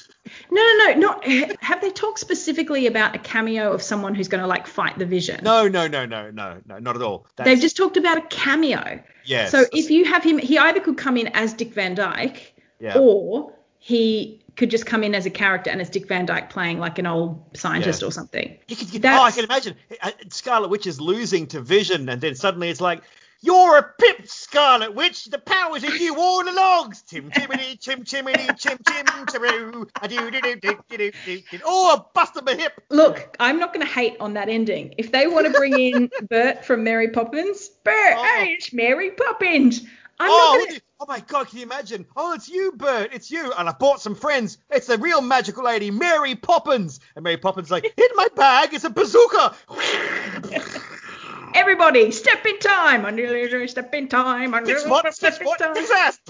No, 0.53 0.63
no, 0.63 0.85
no, 0.93 0.95
not. 0.95 1.25
Have 1.63 1.81
they 1.81 1.91
talked 1.91 2.21
specifically 2.21 2.87
about 2.87 3.17
a 3.17 3.19
cameo 3.19 3.73
of 3.73 3.83
someone 3.83 4.15
who's 4.15 4.29
going 4.29 4.41
to 4.41 4.47
like 4.47 4.69
fight 4.69 4.99
the 4.99 5.07
Vision? 5.07 5.41
No, 5.43 5.67
no, 5.67 5.89
no, 5.89 6.07
no, 6.07 6.31
no, 6.31 6.61
no, 6.65 6.79
not 6.79 6.95
at 6.95 7.03
all. 7.03 7.27
That's, 7.37 7.49
They've 7.51 7.61
just 7.61 7.77
talked 7.77 7.97
about 7.97 8.19
a 8.19 8.23
cameo. 8.23 9.01
yes. 9.25 9.51
So 9.51 9.65
if 9.73 9.91
you 9.91 10.05
have 10.05 10.23
him, 10.23 10.39
he 10.39 10.59
either 10.59 10.79
could 10.81 10.97
come 10.97 11.17
in 11.17 11.27
as 11.29 11.55
Dick 11.55 11.73
Van 11.75 11.97
Dyke, 11.97 12.55
Yeah. 12.79 12.97
or 12.99 13.53
he 13.79 14.45
could 14.57 14.71
just 14.71 14.87
come 14.87 15.05
in 15.05 15.15
as 15.15 15.27
a 15.27 15.31
character 15.31 15.71
and 15.71 15.81
as 15.81 15.91
Dick 15.91 16.09
Van 16.09 16.27
Dyke 16.27 16.49
playing 16.51 16.79
like 16.79 16.99
an 16.99 17.07
old 17.07 17.57
scientist 17.57 18.03
Yeah. 18.03 18.09
or 18.09 18.11
something. 18.11 18.59
You 18.69 18.77
could, 18.77 18.93
you- 18.95 19.01
oh, 19.05 19.23
I 19.23 19.31
can 19.31 19.45
imagine 19.45 19.77
Uh, 20.03 20.11
Scarlet 20.31 20.69
Witch 20.69 20.87
is 20.87 21.01
losing 21.01 21.47
to 21.49 21.61
Vision, 21.61 22.09
and 22.09 22.21
then 22.21 22.35
suddenly 22.35 22.71
it's 22.71 22.81
like, 22.81 23.03
"You're 23.43 23.77
a 23.77 23.83
pimp, 23.83 24.27
Scarlet 24.27 24.95
Witch. 24.95 25.27
The 25.27 25.39
power's 25.39 25.85
in 25.85 25.93
you 26.01 26.17
all 26.17 26.49
along." 26.49 26.95
Tim 27.07 27.31
Timmy, 27.31 27.77
chim 27.77 28.05
chiminy, 28.05 28.47
chim 28.59 28.79
chim 28.89 29.05
chiroo. 29.27 29.89
A 30.03 30.09
do 30.09 30.31
do 30.31 30.41
do 30.41 30.57
do 30.57 30.79
do 30.89 30.97
do 30.97 31.11
do. 31.27 31.41
do. 31.51 31.59
Oh, 31.65 31.97
I 31.97 32.03
busted 32.15 32.45
my 32.45 32.55
hip. 32.55 32.73
Look, 32.91 33.37
I'm 33.39 33.59
not 33.59 33.75
going 33.75 33.87
to 33.87 33.93
hate 33.93 34.17
on 34.21 34.35
that 34.35 34.49
ending. 34.49 34.95
If 34.99 35.13
they 35.13 35.27
want 35.27 35.47
to 35.47 35.53
bring 35.53 35.79
in 35.79 36.11
Bert 36.31 36.65
from 36.65 36.83
Mary 36.85 37.09
Poppins, 37.11 37.69
Bert, 37.85 38.15
Oh. 38.17 38.23
hey, 38.25 38.53
it's 38.59 38.73
Mary 38.73 39.11
Poppins. 39.11 39.83
I'm 40.19 40.31
oh, 40.31 40.67
to. 40.71 40.81
oh 41.01 41.07
my 41.07 41.21
God! 41.21 41.49
Can 41.49 41.59
you 41.59 41.65
imagine? 41.65 42.07
Oh, 42.17 42.33
it's 42.33 42.49
you, 42.49 42.73
Bert. 42.73 43.11
It's 43.13 43.31
you. 43.31 43.53
And 43.53 43.69
I 43.69 43.73
bought 43.73 44.01
some 44.01 44.15
friends. 44.15 44.59
It's 44.71 44.87
the 44.87 44.99
real 44.99 45.21
magical 45.21 45.65
lady, 45.65 45.91
Mary 45.91 46.35
Poppins. 46.35 47.01
And 47.15 47.23
Mary 47.23 47.37
Poppins 47.37 47.71
like, 47.71 47.85
in 47.85 48.09
my 48.15 48.29
bag 48.35 48.73
is 48.73 48.85
a 48.85 48.91
bazooka. 48.91 49.55
Everybody, 51.55 52.11
step 52.11 52.45
in 52.45 52.59
time. 52.59 53.07
I'm 53.07 53.17
gonna 53.17 53.69
step 53.69 53.95
in 53.95 54.09
time. 54.09 54.55
I'm 54.55 54.67
Six 54.67 54.83
gonna 54.83 54.93
what? 54.93 55.15
step 55.15 55.35
Six 55.35 55.41
in 55.41 55.47
what? 55.47 55.59
time. 55.59 55.75
Six 55.75 55.91
ass. 55.91 56.21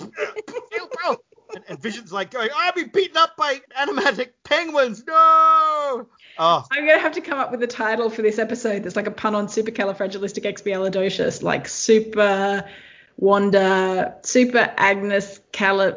and, 1.54 1.64
and 1.68 1.80
Vision's 1.80 2.12
like 2.12 2.30
going, 2.30 2.48
I'll 2.54 2.72
be 2.72 2.84
beaten 2.84 3.16
up 3.16 3.36
by 3.36 3.60
animatic 3.76 4.30
penguins. 4.44 5.04
No. 5.06 6.06
Oh, 6.38 6.64
I'm 6.70 6.86
gonna 6.86 7.00
have 7.00 7.12
to 7.12 7.20
come 7.20 7.38
up 7.38 7.50
with 7.50 7.62
a 7.62 7.66
title 7.66 8.10
for 8.10 8.22
this 8.22 8.38
episode 8.38 8.82
that's 8.82 8.96
like 8.96 9.06
a 9.06 9.10
pun 9.10 9.34
on 9.34 9.46
supercalifragilisticexpialidocious, 9.46 11.42
like 11.42 11.66
super 11.66 12.64
Wanda, 13.16 14.16
super 14.22 14.72
Agnes 14.76 15.40
Cali. 15.52 15.92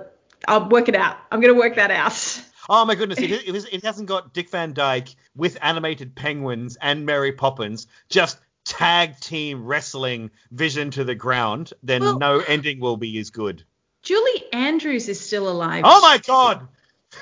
I'll 0.47 0.69
work 0.69 0.87
it 0.89 0.95
out. 0.95 1.17
I'm 1.31 1.41
gonna 1.41 1.53
work 1.53 1.75
that 1.75 1.91
out. 1.91 2.41
oh 2.69 2.85
my 2.85 2.95
goodness! 2.95 3.19
It, 3.19 3.31
it, 3.31 3.73
it 3.73 3.83
hasn't 3.83 4.07
got 4.07 4.33
Dick 4.33 4.49
Van 4.49 4.73
Dyke 4.73 5.09
with 5.35 5.57
animated 5.61 6.15
penguins 6.15 6.77
and 6.81 7.05
Mary 7.05 7.31
Poppins. 7.33 7.87
Just 8.09 8.39
tag 8.65 9.19
team 9.19 9.65
wrestling 9.65 10.31
Vision 10.51 10.91
to 10.91 11.03
the 11.03 11.15
ground. 11.15 11.73
Then 11.83 12.01
Well- 12.01 12.19
no 12.19 12.39
ending 12.39 12.79
will 12.79 12.97
be 12.97 13.17
as 13.19 13.29
good. 13.29 13.63
Julie 14.01 14.45
Andrews 14.53 15.09
is 15.09 15.19
still 15.19 15.49
alive. 15.49 15.83
Oh 15.85 16.01
my 16.01 16.19
god! 16.19 16.67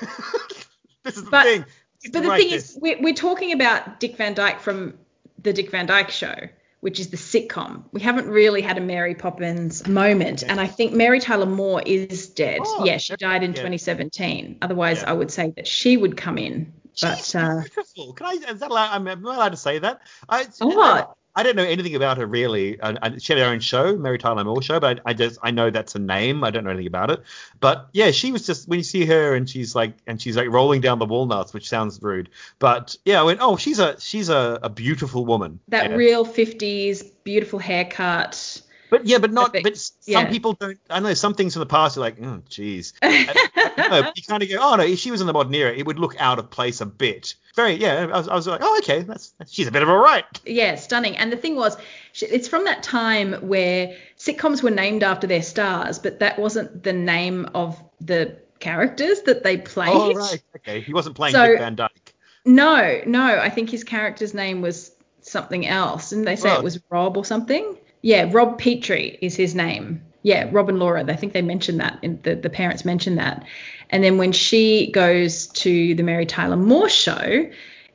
this 1.02 1.16
is 1.16 1.24
the 1.24 1.30
But- 1.30 1.44
thing. 1.44 1.64
But 2.12 2.22
the 2.22 2.36
thing 2.36 2.50
this- 2.50 2.70
is, 2.70 2.78
we're, 2.80 3.02
we're 3.02 3.14
talking 3.14 3.50
about 3.52 3.98
Dick 3.98 4.16
Van 4.16 4.32
Dyke 4.32 4.60
from 4.60 4.96
the 5.42 5.52
Dick 5.52 5.72
Van 5.72 5.86
Dyke 5.86 6.10
Show, 6.10 6.34
which 6.80 7.00
is 7.00 7.10
the 7.10 7.16
sitcom. 7.16 7.84
We 7.92 8.00
haven't 8.00 8.28
really 8.28 8.62
had 8.62 8.78
a 8.78 8.80
Mary 8.80 9.14
Poppins 9.14 9.86
moment, 9.86 10.42
and 10.42 10.60
I 10.60 10.66
think 10.66 10.92
Mary 10.92 11.20
Tyler 11.20 11.46
Moore 11.46 11.82
is 11.84 12.28
dead. 12.28 12.60
Oh, 12.62 12.84
yeah, 12.84 12.98
she 12.98 13.16
died 13.16 13.42
in 13.42 13.50
yeah. 13.50 13.56
2017. 13.56 14.58
Otherwise, 14.62 15.02
Yeah. 15.02 15.10
I 15.10 15.12
would 15.12 15.30
say 15.30 15.52
that 15.56 15.66
she 15.66 15.96
would 15.96 16.16
come 16.16 16.38
in. 16.38 16.72
But 17.00 17.18
She's 17.18 17.34
uh, 17.34 17.62
beautiful. 17.62 18.12
Can 18.14 18.26
I? 18.26 18.32
Is 18.52 18.60
that 18.60 18.70
allowed? 18.70 18.90
I'm, 18.92 19.06
am 19.06 19.26
I 19.26 19.34
allowed 19.34 19.50
to 19.50 19.56
say 19.56 19.78
that? 19.78 20.00
I, 20.28 20.46
What? 20.60 21.08
I 21.08 21.12
don't 21.42 21.56
know 21.56 21.64
anything 21.64 21.94
about 21.94 22.18
her 22.18 22.26
really. 22.26 22.80
I, 22.80 22.96
I, 23.02 23.18
she 23.18 23.32
had 23.32 23.40
her 23.40 23.48
own 23.48 23.60
show, 23.60 23.96
Mary 23.96 24.18
Tyler 24.18 24.44
Moore 24.44 24.62
show, 24.62 24.80
but 24.80 25.00
I, 25.04 25.10
I 25.10 25.14
just 25.14 25.38
I 25.42 25.50
know 25.50 25.70
that's 25.70 25.94
a 25.94 25.98
name. 25.98 26.44
I 26.44 26.50
don't 26.50 26.64
know 26.64 26.70
anything 26.70 26.86
about 26.86 27.10
it. 27.10 27.22
But 27.60 27.88
yeah, 27.92 28.10
she 28.10 28.32
was 28.32 28.46
just 28.46 28.68
when 28.68 28.78
you 28.78 28.84
see 28.84 29.04
her 29.06 29.34
and 29.34 29.48
she's 29.48 29.74
like 29.74 29.94
and 30.06 30.20
she's 30.20 30.36
like 30.36 30.48
rolling 30.48 30.80
down 30.80 30.98
the 30.98 31.06
walnuts, 31.06 31.52
which 31.52 31.68
sounds 31.68 32.00
rude. 32.02 32.30
But 32.58 32.96
yeah, 33.04 33.20
I 33.20 33.24
went, 33.24 33.40
oh, 33.42 33.56
she's 33.56 33.78
a 33.78 33.98
she's 34.00 34.28
a, 34.28 34.58
a 34.62 34.68
beautiful 34.68 35.24
woman. 35.24 35.60
that 35.68 35.90
yeah. 35.90 35.96
real 35.96 36.26
50s, 36.26 37.10
beautiful 37.24 37.58
haircut, 37.58 38.62
But 38.90 39.06
yeah, 39.06 39.18
but 39.18 39.32
not. 39.32 39.52
But 39.52 39.76
some 39.76 39.92
Yeah. 40.06 40.30
people 40.30 40.54
don't. 40.54 40.78
I 40.88 41.00
know 41.00 41.14
some 41.14 41.34
things 41.34 41.52
from 41.54 41.60
the 41.60 41.66
past 41.66 41.96
are 41.96 42.00
like, 42.00 42.16
oh, 42.22 42.42
jeez. 42.48 42.92
no, 43.02 44.12
you 44.14 44.22
kind 44.26 44.42
of 44.42 44.48
go, 44.48 44.56
oh 44.60 44.76
no, 44.76 44.82
if 44.84 44.98
she 44.98 45.10
was 45.10 45.20
in 45.20 45.26
the 45.26 45.32
modern 45.32 45.54
era, 45.54 45.72
it 45.74 45.86
would 45.86 45.98
look 45.98 46.16
out 46.20 46.38
of 46.38 46.50
place 46.50 46.80
a 46.80 46.86
bit. 46.86 47.34
Very, 47.54 47.74
yeah. 47.74 48.08
I 48.12 48.16
was, 48.18 48.28
I 48.28 48.34
was 48.34 48.46
like, 48.46 48.60
oh, 48.62 48.78
okay, 48.78 49.02
that's, 49.02 49.30
that's 49.38 49.52
she's 49.52 49.66
a 49.66 49.72
bit 49.72 49.82
of 49.82 49.88
a 49.88 49.96
right. 49.96 50.24
Yeah, 50.46 50.76
stunning. 50.76 51.16
And 51.16 51.32
the 51.32 51.36
thing 51.36 51.56
was, 51.56 51.76
it's 52.20 52.48
from 52.48 52.64
that 52.64 52.82
time 52.82 53.34
where 53.34 53.96
sitcoms 54.16 54.62
were 54.62 54.70
named 54.70 55.02
after 55.02 55.26
their 55.26 55.42
stars, 55.42 55.98
but 55.98 56.20
that 56.20 56.38
wasn't 56.38 56.82
the 56.82 56.92
name 56.92 57.48
of 57.54 57.82
the 58.00 58.36
characters 58.60 59.22
that 59.22 59.42
they 59.42 59.56
played. 59.56 59.90
Oh 59.92 60.12
right, 60.14 60.42
okay. 60.56 60.80
He 60.80 60.92
wasn't 60.92 61.16
playing 61.16 61.34
So- 61.34 61.46
Dick 61.46 61.58
Van 61.58 61.74
Dyke. 61.76 62.14
No, 62.44 63.00
no, 63.04 63.38
I 63.38 63.50
think 63.50 63.68
his 63.68 63.84
character's 63.84 64.32
name 64.32 64.62
was 64.62 64.92
something 65.20 65.66
else. 65.66 66.10
Didn't 66.10 66.24
they 66.24 66.36
say 66.36 66.48
Well- 66.48 66.60
it 66.60 66.64
was 66.64 66.80
Rob 66.88 67.16
or 67.16 67.24
something? 67.24 67.76
Yeah, 68.02 68.28
Rob 68.30 68.58
Petrie 68.58 69.18
is 69.20 69.36
his 69.36 69.54
name. 69.54 70.02
Yeah, 70.22 70.48
Rob 70.52 70.68
and 70.68 70.78
Laura. 70.78 71.04
I 71.06 71.16
think 71.16 71.32
they 71.32 71.42
mentioned 71.42 71.80
that. 71.80 71.98
In 72.02 72.20
the, 72.22 72.34
the 72.34 72.50
parents 72.50 72.84
mentioned 72.84 73.18
that. 73.18 73.44
And 73.90 74.04
then 74.04 74.18
when 74.18 74.32
she 74.32 74.90
goes 74.90 75.46
to 75.48 75.94
the 75.94 76.02
Mary 76.02 76.26
Tyler 76.26 76.56
Moore 76.56 76.88
show, 76.88 77.48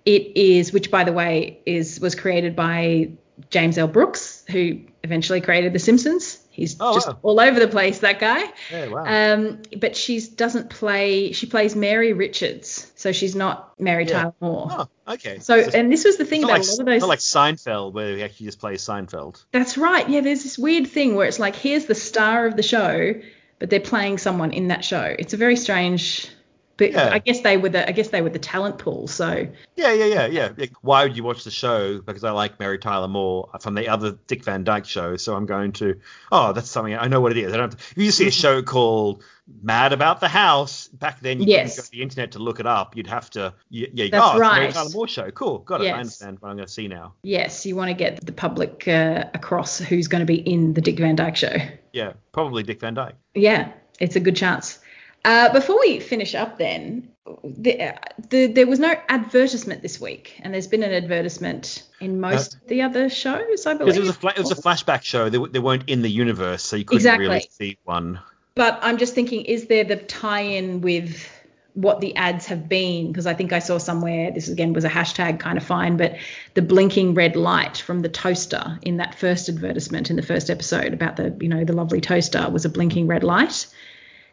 it 0.05 0.37
is, 0.37 0.73
which 0.73 0.89
by 0.89 1.03
the 1.03 1.13
way 1.13 1.59
is 1.65 1.99
was 1.99 2.15
created 2.15 2.55
by 2.55 3.11
James 3.49 3.77
L. 3.77 3.87
Brooks, 3.87 4.43
who 4.49 4.79
eventually 5.03 5.41
created 5.41 5.73
The 5.73 5.79
Simpsons. 5.79 6.39
He's 6.53 6.77
Oh, 6.79 6.93
just 6.93 7.07
wow. 7.07 7.17
all 7.23 7.39
over 7.39 7.59
the 7.59 7.67
place, 7.67 7.99
that 7.99 8.19
guy. 8.19 8.43
Yeah, 8.71 8.87
wow. 8.89 9.33
Um, 9.33 9.63
but 9.81 9.95
she 9.97 10.19
doesn't 10.21 10.69
play. 10.69 11.31
She 11.31 11.47
plays 11.47 11.75
Mary 11.75 12.13
Richards, 12.13 12.91
so 12.95 13.11
she's 13.11 13.35
not 13.35 13.73
Mary 13.79 14.05
Yeah. 14.05 14.11
Tyler 14.21 14.33
Moore. 14.39 14.67
oh, 14.71 15.13
okay. 15.13 15.39
So, 15.39 15.55
It's 15.55 15.73
and 15.73 15.91
this 15.91 16.05
was 16.05 16.17
the 16.17 16.25
thing 16.25 16.43
about 16.43 16.59
like, 16.59 16.67
a 16.67 16.71
lot 16.71 16.79
of 16.79 16.85
those. 16.85 17.01
not 17.01 17.09
like 17.09 17.19
Seinfeld, 17.19 17.93
where 17.93 18.15
he 18.15 18.23
actually 18.23 18.45
just 18.45 18.59
plays 18.59 18.83
Seinfeld. 18.85 19.43
that's 19.51 19.79
right. 19.79 20.07
Yeah, 20.07 20.21
there's 20.21 20.43
this 20.43 20.59
weird 20.59 20.85
thing 20.87 21.15
where 21.15 21.27
it's 21.27 21.39
like 21.39 21.55
here's 21.55 21.85
the 21.87 21.95
star 21.95 22.45
of 22.45 22.55
the 22.55 22.61
show, 22.63 23.15
but 23.57 23.71
they're 23.71 23.79
playing 23.79 24.19
someone 24.19 24.51
in 24.53 24.67
that 24.67 24.85
show. 24.85 25.15
It's 25.17 25.33
a 25.33 25.37
very 25.37 25.55
strange. 25.55 26.29
But 26.77 26.91
Yeah. 26.91 27.09
I 27.11 27.19
guess 27.19 27.41
they 27.41 27.57
were 27.57 27.69
the 27.69 27.87
I 27.87 27.91
guess 27.91 28.09
they 28.09 28.21
were 28.21 28.29
the 28.29 28.39
talent 28.39 28.79
pool. 28.79 29.07
So 29.07 29.47
Yeah, 29.75 29.93
yeah, 29.93 30.05
yeah, 30.27 30.49
yeah. 30.57 30.65
Why 30.81 31.03
would 31.03 31.15
you 31.15 31.23
watch 31.23 31.43
the 31.43 31.51
show? 31.51 32.01
Because 32.01 32.23
I 32.23 32.31
like 32.31 32.59
Mary 32.59 32.79
Tyler 32.79 33.07
Moore 33.07 33.49
from 33.61 33.75
the 33.75 33.87
other 33.89 34.17
Dick 34.27 34.43
Van 34.43 34.63
Dyke 34.63 34.85
show. 34.85 35.17
So 35.17 35.35
I'm 35.35 35.45
going 35.45 35.71
to. 35.73 35.99
Oh, 36.31 36.53
that's 36.53 36.69
something 36.69 36.95
I 36.95 37.07
know 37.07 37.21
what 37.21 37.31
it 37.31 37.37
is. 37.37 37.53
I 37.53 37.57
don't. 37.57 37.71
Have 37.71 37.79
to, 37.79 37.91
if 37.91 38.03
you 38.03 38.11
see 38.11 38.27
a 38.27 38.31
show 38.31 38.61
called 38.75 39.23
Mad 39.61 39.93
About 39.93 40.19
the 40.19 40.27
House, 40.29 40.87
back 40.87 41.19
then 41.19 41.39
you 41.41 41.45
Yes. 41.47 41.75
couldn't 41.75 41.77
go 41.77 41.85
to 41.85 41.91
the 41.91 42.01
internet 42.01 42.31
to 42.31 42.39
look 42.39 42.59
it 42.59 42.65
up. 42.65 42.95
You'd 42.97 43.07
have 43.07 43.29
to. 43.31 43.53
Yeah, 43.69 43.87
yeah. 43.93 44.07
That's 44.11 44.25
oh, 44.25 44.37
a 44.37 44.39
Mary. 44.39 44.71
Tyler 44.71 44.89
Moore 44.93 45.07
show. 45.07 45.29
Cool, 45.31 45.59
got 45.59 45.81
it. 45.81 45.85
Yes. 45.85 45.95
I 45.95 45.99
understand 45.99 46.37
what 46.39 46.49
I'm 46.49 46.55
going 46.55 46.67
to 46.67 46.73
see 46.73 46.87
now. 46.87 47.13
yes, 47.23 47.65
you 47.65 47.75
want 47.75 47.89
to 47.89 47.93
get 47.93 48.25
the 48.25 48.31
public 48.31 48.87
uh, 48.87 49.25
across 49.33 49.77
who's 49.79 50.07
going 50.07 50.21
to 50.21 50.25
be 50.25 50.37
in 50.37 50.73
the 50.73 50.81
Dick 50.81 50.97
Van 50.97 51.15
Dyke 51.15 51.35
show. 51.35 51.55
Yeah, 51.91 52.13
probably 52.31 52.63
Dick 52.63 52.79
Van 52.79 52.93
Dyke. 52.95 53.15
Yeah, 53.35 53.71
it's 53.99 54.15
a 54.15 54.19
good 54.19 54.35
chance. 54.35 54.79
Uh, 55.25 55.53
before 55.53 55.79
we 55.79 55.99
finish 55.99 56.35
up, 56.35 56.57
then, 56.57 57.09
the, 57.43 57.81
uh, 57.81 57.97
the, 58.29 58.47
there 58.47 58.67
was 58.67 58.79
no 58.79 58.93
advertisement 59.07 59.81
this 59.81 59.99
week, 59.99 60.37
and 60.41 60.53
there's 60.53 60.67
been 60.67 60.83
an 60.83 60.91
advertisement 60.91 61.83
in 62.01 62.19
most 62.19 62.55
of 62.55 62.67
the 62.67 62.81
other 62.81 63.09
shows, 63.09 63.65
I 63.65 63.73
believe. 63.75 63.93
Because 63.93 63.97
it 63.97 64.01
was 64.01 64.09
a 64.09 64.13
fla- 64.13 64.33
it 64.35 64.39
was 64.39 64.51
a 64.51 64.55
flashback 64.55 65.03
show. 65.03 65.29
They, 65.29 65.37
they 65.51 65.59
weren't 65.59 65.89
in 65.89 66.01
the 66.01 66.11
universe, 66.11 66.63
so 66.63 66.75
you 66.75 66.83
couldn't 66.83 66.97
Exactly. 66.97 67.27
really 67.27 67.47
see 67.49 67.77
one. 67.85 68.19
But 68.55 68.79
I'm 68.81 68.97
just 68.97 69.15
thinking, 69.15 69.45
is 69.45 69.67
there 69.67 69.85
the 69.85 69.95
tie-in 69.95 70.81
with 70.81 71.29
what 71.73 72.01
the 72.01 72.15
ads 72.17 72.45
have 72.47 72.67
been? 72.67 73.07
Because 73.07 73.25
I 73.25 73.33
think 73.33 73.53
I 73.53 73.59
saw 73.59 73.77
somewhere, 73.77 74.29
this 74.29 74.49
again 74.49 74.73
was 74.73 74.83
a 74.83 74.89
hashtag 74.89 75.39
kind 75.39 75.57
of 75.57 75.63
fine, 75.63 75.95
but 75.95 76.17
the 76.53 76.61
blinking 76.61 77.13
red 77.13 77.37
light 77.37 77.77
from 77.77 78.01
the 78.01 78.09
toaster 78.09 78.77
in 78.81 78.97
that 78.97 79.15
first 79.15 79.47
advertisement 79.47 80.09
in 80.09 80.17
the 80.17 80.21
first 80.21 80.49
episode 80.49 80.93
about 80.93 81.15
the, 81.15 81.35
you 81.39 81.47
know, 81.47 81.63
the 81.63 81.73
lovely 81.73 82.01
toaster 82.01 82.47
was 82.49 82.65
a 82.65 82.69
blinking 82.69 83.07
red 83.07 83.23
light. 83.23 83.65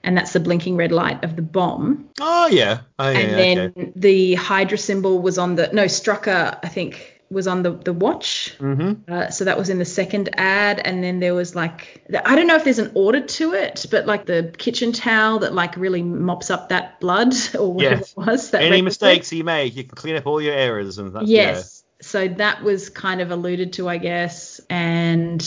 And 0.03 0.17
that's 0.17 0.33
the 0.33 0.41
blinking 0.41 0.77
red 0.77 0.93
light 0.93 1.23
of 1.25 1.37
the 1.37 1.43
bomb. 1.43 2.09
Oh 2.21 2.47
yeah. 2.47 2.81
Oh 2.99 3.11
yeah. 3.11 3.19
and 3.19 3.35
then 3.35 3.59
okay. 3.59 3.93
the 3.97 4.35
Hydra 4.35 4.79
symbol 4.79 5.21
was 5.21 5.37
on 5.39 5.57
the 5.57 5.69
no 5.73 5.85
Strucker 5.85 6.59
I 6.63 6.69
think 6.69 7.21
was 7.31 7.47
on 7.47 7.63
the 7.63 7.73
the 7.73 7.93
watch. 7.93 8.57
Mm-hmm. 8.59 9.13
Uh, 9.13 9.31
so 9.31 9.45
that 9.45 9.57
was 9.57 9.69
in 9.69 9.79
the 9.79 9.85
second 9.85 10.31
ad, 10.35 10.81
and 10.85 11.03
then 11.03 11.21
there 11.21 11.35
was 11.35 11.55
like 11.55 12.05
I 12.25 12.35
don't 12.35 12.47
know 12.47 12.57
if 12.57 12.65
there's 12.65 12.79
an 12.81 12.91
order 12.95 13.21
to 13.21 13.55
it, 13.55 13.87
but 13.91 14.07
like 14.07 14.27
the 14.27 14.53
kitchen 14.59 14.93
towel 14.93 15.39
that 15.41 15.55
like 15.55 15.77
really 15.77 16.03
mops 16.03 16.51
up 16.51 16.71
that 16.71 16.99
blood 17.01 17.35
or 17.59 17.73
whatever 17.73 17.97
Yes. 17.97 18.11
it 18.13 18.17
was. 18.17 18.51
That 18.51 18.63
Any 18.63 18.83
mistakes 18.83 19.33
you 19.33 19.45
make, 19.45 19.77
you 19.77 19.85
can 19.85 19.95
clean 19.95 20.17
up 20.17 20.27
all 20.27 20.41
your 20.41 20.55
errors 20.55 20.99
and 20.99 21.13
that. 21.15 21.27
Yes. 21.27 21.85
So 22.03 22.27
that 22.27 22.63
was 22.63 22.89
kind 22.89 23.21
of 23.21 23.31
alluded 23.31 23.75
to, 23.75 23.89
I 23.89 23.99
guess, 23.99 24.59
and 24.71 25.47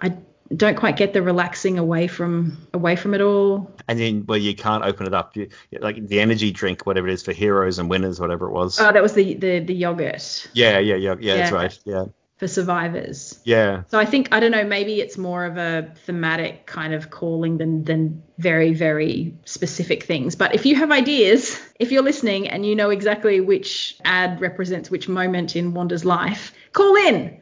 I 0.00 0.16
don't 0.54 0.76
quite 0.76 0.96
get 0.96 1.12
the 1.12 1.22
relaxing 1.22 1.78
away 1.78 2.06
from 2.06 2.66
away 2.74 2.96
from 2.96 3.14
it 3.14 3.20
all. 3.20 3.70
and 3.88 3.98
then 3.98 4.24
well, 4.26 4.38
you 4.38 4.54
can't 4.54 4.84
open 4.84 5.06
it 5.06 5.14
up, 5.14 5.36
you, 5.36 5.48
like 5.80 6.06
the 6.06 6.20
energy 6.20 6.50
drink, 6.50 6.86
whatever 6.86 7.08
it 7.08 7.12
is 7.12 7.22
for 7.22 7.32
heroes 7.32 7.78
and 7.78 7.88
winners, 7.88 8.20
whatever 8.20 8.46
it 8.46 8.52
was. 8.52 8.80
Oh, 8.80 8.92
that 8.92 9.02
was 9.02 9.12
the 9.14 9.34
the 9.34 9.60
the 9.60 9.74
yogurt 9.74 10.48
yeah, 10.52 10.78
yeah, 10.78 10.96
yeah, 10.96 11.14
yeah, 11.20 11.36
that's 11.36 11.52
right. 11.52 11.78
Yeah, 11.84 12.04
for 12.38 12.48
survivors. 12.48 13.38
yeah, 13.44 13.82
So 13.88 13.98
I 13.98 14.06
think 14.06 14.32
I 14.32 14.40
don't 14.40 14.50
know. 14.50 14.64
Maybe 14.64 15.00
it's 15.00 15.18
more 15.18 15.44
of 15.44 15.58
a 15.58 15.92
thematic 16.06 16.66
kind 16.66 16.94
of 16.94 17.10
calling 17.10 17.58
than 17.58 17.84
than 17.84 18.22
very 18.38 18.72
very 18.72 19.36
specific 19.44 20.04
things. 20.04 20.34
But 20.34 20.54
if 20.54 20.64
you 20.64 20.74
have 20.76 20.90
ideas, 20.90 21.60
if 21.78 21.92
you're 21.92 22.02
listening 22.02 22.48
and 22.48 22.64
you 22.64 22.74
know 22.74 22.90
exactly 22.90 23.40
which 23.40 23.96
ad 24.04 24.40
represents 24.40 24.90
which 24.90 25.06
moment 25.06 25.54
in 25.54 25.74
Wanda's 25.74 26.04
life, 26.04 26.52
call 26.72 26.96
in. 26.96 27.40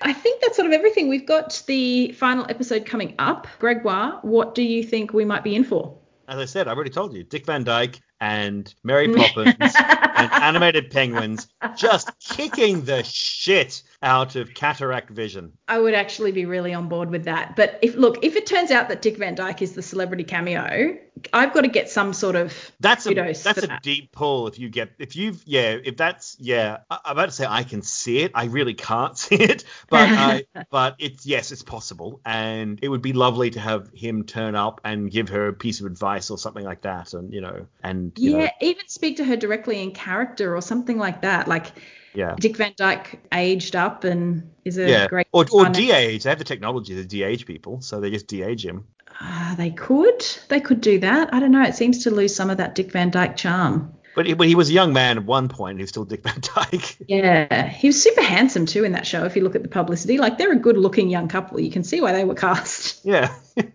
I 0.00 0.12
think 0.12 0.40
that's 0.40 0.56
sort 0.56 0.66
of 0.66 0.72
everything. 0.72 1.08
We've 1.08 1.26
got 1.26 1.62
the 1.66 2.12
final 2.12 2.46
episode 2.48 2.86
coming 2.86 3.14
up. 3.18 3.46
Gregoire, 3.58 4.18
what 4.22 4.54
do 4.54 4.62
you 4.62 4.82
think 4.82 5.12
we 5.12 5.24
might 5.24 5.44
be 5.44 5.54
in 5.54 5.64
for? 5.64 5.98
As 6.28 6.38
I 6.38 6.44
said, 6.44 6.68
I've 6.68 6.76
already 6.76 6.90
told 6.90 7.14
you, 7.14 7.24
Dick 7.24 7.46
Van 7.46 7.64
Dyke 7.64 8.00
and 8.20 8.72
Mary 8.84 9.12
Poppins 9.12 9.56
and 9.60 10.32
animated 10.32 10.90
penguins 10.90 11.48
just 11.76 12.10
kicking 12.20 12.84
the 12.84 13.02
shit 13.02 13.82
out 14.02 14.36
of 14.36 14.54
cataract 14.54 15.10
vision. 15.10 15.58
I 15.68 15.78
would 15.78 15.92
actually 15.94 16.32
be 16.32 16.46
really 16.46 16.72
on 16.72 16.88
board 16.88 17.10
with 17.10 17.24
that. 17.24 17.54
But 17.54 17.78
if 17.82 17.94
look, 17.94 18.24
if 18.24 18.36
it 18.36 18.46
turns 18.46 18.70
out 18.70 18.88
that 18.88 19.02
Dick 19.02 19.18
Van 19.18 19.34
Dyke 19.34 19.60
is 19.62 19.74
the 19.74 19.82
celebrity 19.82 20.24
cameo, 20.24 20.96
I've 21.32 21.52
got 21.52 21.62
to 21.62 21.68
get 21.68 21.90
some 21.90 22.12
sort 22.14 22.36
of 22.36 22.72
That's 22.80 23.06
a 23.06 23.14
that's 23.42 23.62
a 23.64 23.66
that. 23.66 23.82
deep 23.82 24.12
pull. 24.12 24.46
If 24.46 24.58
you 24.58 24.68
get 24.68 24.90
if 25.00 25.16
you've 25.16 25.42
yeah 25.46 25.76
if 25.82 25.96
that's 25.96 26.36
yeah 26.38 26.78
I, 26.90 26.98
I'm 27.06 27.12
about 27.12 27.26
to 27.26 27.32
say 27.32 27.44
I 27.44 27.64
can 27.64 27.82
see 27.82 28.20
it. 28.20 28.30
I 28.34 28.44
really 28.44 28.74
can't 28.74 29.18
see 29.18 29.34
it, 29.36 29.64
but 29.90 30.12
I 30.16 30.44
but 30.70 30.94
it's 31.00 31.26
yes 31.26 31.50
it's 31.50 31.62
possible, 31.64 32.20
and 32.24 32.78
it 32.82 32.88
would 32.88 33.02
be 33.02 33.12
lovely 33.12 33.50
to 33.50 33.60
have 33.60 33.90
him 33.94 34.24
turn 34.24 34.54
up 34.54 34.80
and 34.84 35.10
give 35.10 35.28
her 35.30 35.48
a 35.48 35.52
piece 35.52 35.80
of 35.80 35.86
advice 35.86 36.30
or 36.30 36.38
something 36.38 36.64
like 36.64 36.82
that, 36.82 37.14
and 37.14 37.32
you 37.32 37.40
know 37.40 37.66
and 37.82 38.12
you 38.20 38.30
Yeah, 38.30 38.30
know 38.30 38.52
even 38.60 38.88
speak 38.88 39.16
to 39.18 39.24
her 39.24 39.36
directly 39.36 39.82
in 39.82 39.92
character 39.92 40.56
or 40.56 40.60
something 40.60 40.98
like 40.98 41.22
that. 41.22 41.46
Like 41.46 41.72
yeah 42.14 42.34
Dick 42.38 42.56
Van 42.56 42.72
Dyke 42.76 43.20
aged 43.32 43.76
up 43.76 44.04
and 44.04 44.50
is 44.64 44.78
a 44.78 44.88
yeah 44.88 45.06
great. 45.08 45.26
or 45.32 45.46
or 45.52 45.68
de-age. 45.68 46.22
They 46.22 46.30
have 46.30 46.38
the 46.38 46.44
technology 46.44 46.94
to 46.94 47.04
de-age 47.04 47.46
people, 47.46 47.80
so 47.80 48.00
they 48.00 48.10
just 48.10 48.26
de-age 48.26 48.64
him. 48.64 48.86
Ah, 49.20 49.54
they 49.56 49.70
could, 49.70 50.24
they 50.48 50.60
could 50.60 50.80
do 50.80 51.00
that. 51.00 51.34
I 51.34 51.40
don't 51.40 51.50
know. 51.50 51.62
It 51.62 51.74
seems 51.74 52.04
to 52.04 52.10
lose 52.10 52.34
some 52.34 52.50
of 52.50 52.58
that 52.58 52.74
Dick 52.74 52.92
Van 52.92 53.10
Dyke 53.10 53.36
charm. 53.36 53.94
But 54.14 54.26
he, 54.26 54.34
but 54.34 54.48
he 54.48 54.54
was 54.54 54.68
a 54.68 54.72
young 54.72 54.92
man 54.92 55.18
at 55.18 55.24
one 55.24 55.48
point. 55.48 55.78
He 55.78 55.82
was 55.82 55.90
still 55.90 56.04
Dick 56.04 56.22
Van 56.22 56.40
Dyke. 56.40 56.96
Yeah, 57.08 57.68
he 57.68 57.88
was 57.88 58.02
super 58.02 58.22
handsome 58.22 58.66
too 58.66 58.84
in 58.84 58.92
that 58.92 59.06
show. 59.06 59.24
If 59.24 59.36
you 59.36 59.42
look 59.42 59.54
at 59.54 59.62
the 59.62 59.68
publicity, 59.68 60.18
like 60.18 60.38
they're 60.38 60.52
a 60.52 60.56
good-looking 60.56 61.08
young 61.08 61.28
couple. 61.28 61.60
You 61.60 61.70
can 61.70 61.84
see 61.84 62.00
why 62.00 62.12
they 62.12 62.24
were 62.24 62.34
cast. 62.34 63.00
yeah. 63.04 63.32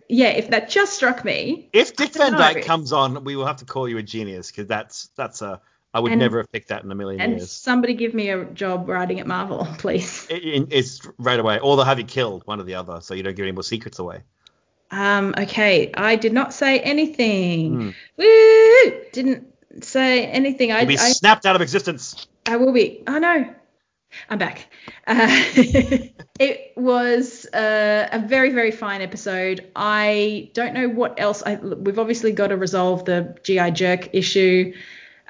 Yeah, 0.08 0.28
if 0.28 0.50
that 0.50 0.68
just 0.68 0.92
struck 0.94 1.24
me. 1.24 1.68
If 1.72 1.96
Dick 1.96 2.12
Van 2.12 2.32
Dyke 2.32 2.64
comes 2.64 2.92
on, 2.92 3.24
we 3.24 3.36
will 3.36 3.46
have 3.46 3.56
to 3.56 3.64
call 3.64 3.88
you 3.88 3.98
a 3.98 4.02
genius 4.02 4.50
because 4.50 4.66
that's 4.66 5.08
that's 5.16 5.42
a 5.42 5.60
I 5.94 6.00
would 6.00 6.10
And- 6.12 6.18
never 6.18 6.38
have 6.38 6.50
picked 6.50 6.68
that 6.68 6.82
in 6.84 6.90
a 6.90 6.94
million 6.94 7.20
And 7.20 7.32
years. 7.38 7.52
somebody 7.52 7.94
give 7.94 8.12
me 8.14 8.28
a 8.30 8.44
job 8.46 8.88
writing 8.88 9.20
at 9.20 9.26
Marvel, 9.28 9.66
please. 9.78 10.26
It, 10.28 10.44
it- 10.44 10.68
it's 10.70 11.00
right 11.18 11.38
away, 11.38 11.60
or 11.60 11.76
they'll 11.76 11.84
have 11.86 11.98
you 12.00 12.04
killed, 12.04 12.42
one 12.46 12.60
or 12.60 12.64
the 12.64 12.74
other, 12.74 13.00
so 13.00 13.14
you 13.14 13.22
don't 13.22 13.36
give 13.36 13.44
any 13.44 13.52
more 13.52 13.62
secrets 13.62 13.98
away. 14.00 14.22
Um, 14.90 15.34
okay, 15.38 15.92
I 15.94 16.16
did 16.16 16.32
not 16.32 16.52
say 16.52 16.80
anything. 16.80 17.72
Hmm. 17.74 17.90
Woo! 18.18 19.00
Didn't 19.12 19.46
say 19.84 20.26
anything. 20.26 20.72
I, 20.72 20.80
You'll 20.80 20.88
be 20.88 20.98
I 20.98 21.08
snapped 21.10 21.46
out 21.46 21.56
of 21.56 21.62
existence. 21.62 22.26
I 22.46 22.56
will 22.56 22.72
be. 22.72 23.02
Oh 23.06 23.18
no, 23.18 23.52
I'm 24.30 24.38
back. 24.38 24.68
Uh, 25.06 25.16
it 26.38 26.72
was 26.76 27.46
uh, 27.46 28.08
a 28.12 28.18
very 28.20 28.50
very 28.50 28.70
fine 28.70 29.00
episode. 29.00 29.68
I 29.74 30.50
don't 30.52 30.74
know 30.74 30.88
what 30.88 31.18
else. 31.18 31.42
I, 31.44 31.56
we've 31.56 31.98
obviously 31.98 32.32
got 32.32 32.48
to 32.48 32.56
resolve 32.56 33.04
the 33.04 33.36
GI 33.42 33.72
Jerk 33.72 34.14
issue. 34.14 34.74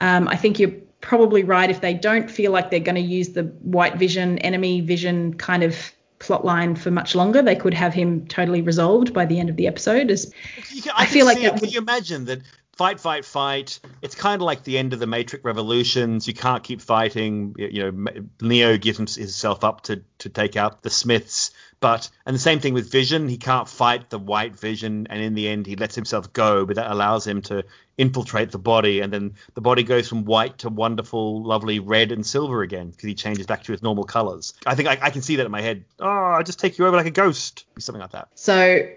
Um, 0.01 0.29
I 0.29 0.37
think 0.37 0.59
you're 0.59 0.73
probably 1.01 1.45
right 1.45 1.71
if 1.71 1.81
they 1.81 1.95
don't 1.95 2.31
feel 2.31 2.51
like 2.53 2.71
they're 2.71 2.81
going 2.81 2.95
to 2.95 3.01
use 3.01 3.31
the 3.31 3.43
White 3.45 3.97
Vision 3.97 4.39
enemy 4.39 4.81
Vision 4.81 5.35
kind 5.35 5.63
of 5.63 5.93
plot 6.19 6.45
line 6.45 6.75
for 6.75 6.91
much 6.91 7.15
longer. 7.15 7.43
They 7.43 7.57
could 7.57 7.75
have 7.75 7.93
him 7.93 8.27
totally 8.27 8.63
resolved 8.63 9.13
by 9.13 9.27
the 9.27 9.39
end 9.39 9.51
of 9.51 9.57
the 9.57 9.67
episode. 9.67 10.11
As 10.11 10.33
can, 10.83 10.93
I 10.97 11.03
I, 11.03 11.07
feel 11.07 11.27
like 11.27 11.41
that 11.41 11.53
Can 11.53 11.61
would- 11.61 11.75
you 11.75 11.81
imagine 11.81 12.25
that? 12.27 12.41
Fight, 12.77 12.99
fight, 12.99 13.25
fight. 13.25 13.79
It's 14.03 14.17
kind 14.17 14.43
of 14.43 14.47
like 14.47 14.65
the 14.65 14.79
end 14.79 14.93
of 14.95 14.99
the 14.99 15.07
Matrix 15.07 15.45
Revolutions. 15.45 16.27
You 16.27 16.35
can't 16.35 16.65
keep 16.65 16.81
fighting. 16.81 17.55
You 17.57 17.69
you 17.69 17.93
know, 17.93 18.11
Neo 18.41 18.77
gives 18.79 18.99
himself 18.99 19.63
up 19.63 19.83
to 19.83 20.03
to 20.19 20.29
take 20.29 20.57
out 20.57 20.83
the 20.83 20.91
Smiths, 20.91 21.53
But 21.85 22.09
and 22.25 22.35
the 22.35 22.41
same 22.41 22.61
thing 22.61 22.73
with 22.73 22.91
Vision, 22.91 23.29
he 23.29 23.37
can't 23.37 23.69
fight 23.69 24.09
the 24.09 24.19
white 24.19 24.59
Vision, 24.59 25.07
and 25.11 25.21
in 25.21 25.35
the 25.35 25.47
end 25.47 25.67
he 25.67 25.77
lets 25.77 25.95
himself 25.95 26.33
go, 26.33 26.65
but 26.65 26.77
that 26.77 26.91
allows 26.91 27.27
him 27.27 27.43
to 27.43 27.63
infiltrate 27.99 28.53
the 28.53 28.59
body, 28.59 29.01
and 29.01 29.13
then 29.13 29.35
the 29.53 29.61
body 29.61 29.83
goes 29.83 30.09
from 30.09 30.25
white 30.25 30.57
to 30.61 30.71
wonderful, 30.71 31.43
lovely 31.43 31.81
red 31.81 32.11
and 32.11 32.25
silver 32.25 32.63
again 32.63 32.89
because 32.89 33.05
he 33.05 33.15
changes 33.15 33.45
back 33.45 33.65
to 33.65 33.73
his 33.73 33.83
normal 33.83 34.05
colors. 34.05 34.55
I 34.65 34.77
think 34.77 34.89
I, 34.89 34.99
I 35.03 35.11
can 35.11 35.21
see 35.21 35.37
that 35.37 35.45
in 35.45 35.53
my 35.53 35.61
head. 35.61 35.85
Oh, 36.01 36.09
I 36.09 36.43
just 36.43 36.59
take 36.59 36.79
you 36.79 36.87
over 36.87 36.97
like 36.97 37.05
a 37.05 37.11
ghost, 37.11 37.67
something 37.79 38.01
like 38.01 38.13
that. 38.13 38.29
So, 38.35 38.89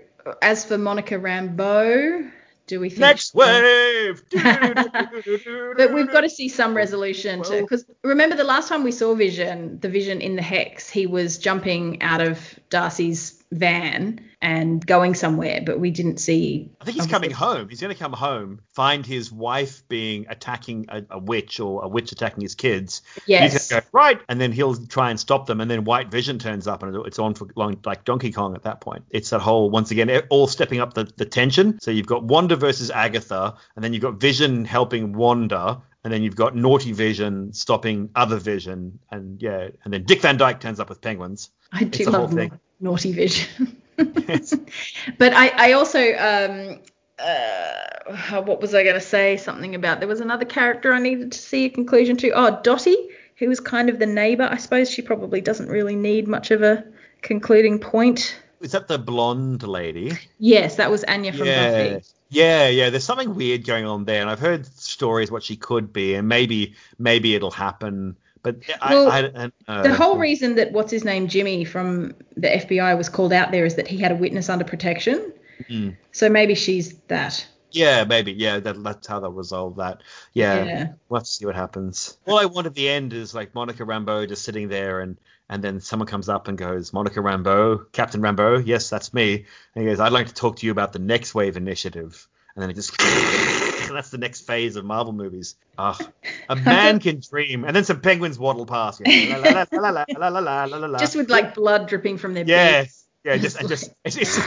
as 0.42 0.64
for 0.64 0.78
Monica 0.78 1.16
Rambeau, 1.16 2.32
do 2.68 2.80
we 2.80 2.90
think 2.90 3.00
Next 3.00 3.34
wave. 3.34 4.22
but 4.32 5.94
we've 5.94 6.12
got 6.12 6.22
to 6.22 6.30
see 6.30 6.50
some 6.50 6.76
resolution 6.76 7.42
to 7.44 7.62
because 7.62 7.86
remember 8.04 8.36
the 8.36 8.44
last 8.44 8.70
time 8.70 8.84
we 8.84 8.92
saw 8.92 9.16
Vision, 9.16 9.80
the 9.80 9.90
Vision 9.90 10.22
in 10.22 10.36
the 10.36 10.42
Hex, 10.42 10.90
he 10.90 11.08
was 11.08 11.38
jumping 11.38 12.02
out 12.02 12.22
of 12.22 12.60
Darcy's 12.70 13.37
van 13.52 14.20
and 14.42 14.86
going 14.86 15.16
somewhere, 15.16 15.62
but 15.66 15.80
we 15.80 15.90
didn't 15.90 16.18
see. 16.18 16.70
I 16.82 16.86
think 16.86 16.98
he's 16.98 17.08
coming 17.08 17.32
home. 17.32 17.70
He's 17.70 17.82
going 17.82 17.94
to 17.94 18.00
come 18.00 18.14
home, 18.14 18.62
find 18.74 19.06
his 19.06 19.32
wife 19.32 19.88
being 19.88 20.26
attacking 20.30 20.88
a, 20.90 21.04
a 21.12 21.20
witch 21.20 21.60
or 21.60 21.84
a 21.84 21.88
witch 21.88 22.12
attacking 22.12 22.42
his 22.42 22.56
kids. 22.56 23.02
Yes. 23.26 23.54
He's 23.54 23.70
going 23.70 23.82
to 23.82 23.86
go 23.86 23.90
right, 23.94 24.22
and 24.30 24.40
then 24.40 24.52
he'll 24.52 24.76
try 24.76 25.10
and 25.10 25.20
stop 25.20 25.46
them, 25.46 25.62
and 25.62 25.72
then 25.72 25.86
White 25.86 26.12
Vision 26.12 26.40
turns 26.40 26.68
up, 26.68 26.84
and 26.84 26.96
it's 27.08 27.20
on 27.20 27.34
for 27.34 27.48
long, 27.56 27.80
like 27.86 28.04
Donkey 28.04 28.32
Kong 28.32 28.56
at 28.56 28.64
that 28.64 28.82
point. 28.82 29.06
It's 29.10 29.30
that 29.30 29.40
whole 29.40 29.70
once 29.70 29.92
again 29.92 30.10
all 30.30 30.48
stepping 30.48 30.80
up 30.80 30.94
the, 30.94 31.06
the 31.16 31.26
tension. 31.26 31.80
So 31.80 31.92
you've 31.92 32.08
got 32.08 32.24
Wanda 32.24 32.56
versus 32.56 32.92
Agatha, 32.92 33.56
and 33.76 33.84
then 33.84 33.94
you've 33.94 34.04
got 34.04 34.20
Vision 34.20 34.66
helping 34.66 35.14
Wanda, 35.14 35.82
and 36.04 36.14
then 36.14 36.22
you've 36.22 36.36
got 36.36 36.56
Naughty 36.56 36.92
Vision 36.92 37.54
stopping 37.54 38.10
Other 38.16 38.38
Vision, 38.38 39.00
and 39.10 39.42
yeah, 39.42 39.70
and 39.84 39.94
then 39.94 40.04
Dick 40.04 40.22
Van 40.22 40.38
Dyke 40.38 40.60
turns 40.60 40.80
up 40.80 40.90
with 40.90 41.02
penguins. 41.02 41.50
I 41.72 41.86
do 41.86 42.04
It's 42.04 42.10
love 42.10 42.34
thing. 42.34 42.60
Naughty 42.80 43.12
Vision. 43.12 43.82
but 43.98 45.34
I, 45.34 45.48
I 45.56 45.72
also 45.74 46.00
um 46.00 46.80
uh 47.20 48.42
what 48.42 48.62
was 48.62 48.76
I 48.76 48.84
going 48.84 48.96
to 48.96 49.02
say 49.02 49.38
something 49.38 49.74
about 49.74 50.00
there 50.00 50.08
was 50.08 50.22
another 50.22 50.46
character 50.46 50.94
I 50.94 51.00
needed 51.00 51.32
to 51.32 51.40
see 51.40 51.66
a 51.66 51.70
conclusion 51.70 52.16
to. 52.18 52.30
Oh, 52.32 52.60
Dottie, 52.62 53.10
who 53.38 53.48
was 53.50 53.60
kind 53.60 53.90
of 53.90 54.00
the 54.00 54.06
neighbor. 54.06 54.48
I 54.50 54.58
suppose 54.58 54.90
she 54.90 55.02
probably 55.02 55.42
doesn't 55.42 55.70
really 55.70 55.96
need 55.96 56.28
much 56.28 56.52
of 56.52 56.62
a 56.62 56.86
concluding 57.22 57.80
point. 57.80 58.40
Is 58.62 58.72
that 58.72 58.88
the 58.88 58.98
blonde 58.98 59.64
lady? 59.64 60.14
Yes, 60.40 60.76
that 60.78 60.90
was 60.90 61.04
Anya 61.04 61.34
from 61.34 61.48
yeah. 61.48 61.94
Buffy. 61.94 62.06
Yeah, 62.30 62.68
yeah. 62.68 62.90
There's 62.90 63.04
something 63.04 63.36
weird 63.36 63.66
going 63.66 63.86
on 63.86 64.06
there, 64.06 64.22
and 64.22 64.30
I've 64.30 64.40
heard 64.40 64.66
stories 64.66 65.32
what 65.32 65.44
she 65.44 65.56
could 65.56 65.94
be, 65.94 66.16
and 66.16 66.28
maybe 66.28 66.76
maybe 66.98 67.36
it'll 67.36 67.52
happen. 67.52 68.18
But 68.56 68.90
Well, 68.90 69.12
I, 69.12 69.20
I, 69.20 69.52
I, 69.68 69.80
uh, 69.80 69.84
The 69.84 69.94
whole 69.94 70.18
reason 70.18 70.56
that 70.56 70.72
what's 70.72 70.92
his 70.92 71.04
name 71.04 71.28
Jimmy 71.28 71.66
from 71.66 72.14
the 72.36 72.48
FBI 72.48 72.98
was 72.98 73.10
called 73.10 73.34
out 73.34 73.52
there 73.52 73.66
is 73.66 73.76
that 73.76 73.88
he 73.88 73.98
had 73.98 74.12
a 74.12 74.16
witness 74.16 74.50
under 74.50 74.66
protection. 74.66 75.34
Mm. 75.70 75.96
So 76.12 76.30
maybe 76.30 76.56
she's 76.56 76.96
that. 77.08 77.46
Yeah, 77.72 78.06
maybe. 78.06 78.32
Yeah, 78.32 78.60
that, 78.60 78.82
that's 78.84 79.08
how 79.08 79.20
they'll 79.20 79.32
resolve 79.32 79.76
that. 79.78 80.02
Yeah, 80.34 80.64
Yeah. 80.64 80.88
we'll 81.10 81.20
have 81.20 81.26
to 81.26 81.32
see 81.32 81.46
what 81.46 81.56
happens. 81.56 82.18
All 82.26 82.40
I 82.40 82.46
want 82.46 82.68
at 82.68 82.76
the 82.76 82.88
end 82.88 83.14
is 83.14 83.34
like 83.36 83.54
Monica 83.54 83.84
Rambeau 83.84 84.28
just 84.28 84.44
sitting 84.44 84.70
there, 84.70 85.02
and 85.02 85.18
and 85.50 85.64
then 85.64 85.80
someone 85.80 86.08
comes 86.08 86.30
up 86.30 86.48
and 86.48 86.58
goes, 86.58 86.92
Monica 86.92 87.20
Rambeau, 87.20 87.92
Captain 87.92 88.22
Rambeau, 88.22 88.66
yes, 88.66 88.90
that's 88.90 89.14
me. 89.14 89.46
And 89.76 89.84
he 89.84 89.90
goes, 89.90 90.00
I'd 90.00 90.12
like 90.12 90.28
to 90.28 90.34
talk 90.34 90.58
to 90.58 90.66
you 90.66 90.72
about 90.72 90.92
the 90.94 91.00
Next 91.00 91.34
Wave 91.34 91.56
Initiative. 91.56 92.28
And 92.56 92.64
then 92.64 92.70
it 92.70 92.74
just 92.74 92.98
that's 93.94 94.10
the 94.10 94.18
next 94.18 94.42
phase 94.42 94.76
of 94.76 94.86
Marvel 94.86 95.14
movies. 95.14 95.56
Ugh. 95.78 96.02
A 96.50 96.56
man 96.56 97.00
can 97.00 97.20
dream. 97.20 97.64
And 97.64 97.76
then 97.76 97.84
some 97.84 98.02
penguins 98.02 98.40
waddle 98.40 98.66
past. 98.66 99.02
You 99.06 99.36
la, 99.38 99.66
la, 99.72 100.40
la, 100.40 100.98
just 100.98 101.16
with 101.16 101.30
like 101.30 101.56
blood 101.56 101.88
dripping 101.88 102.18
from 102.18 102.34
their 102.34 102.46
yes. 102.46 103.06
Yeah, 103.24 103.36
just 103.36 103.60
and 103.60 103.68
just 103.68 103.92
it's, 104.06 104.16
it's, 104.16 104.38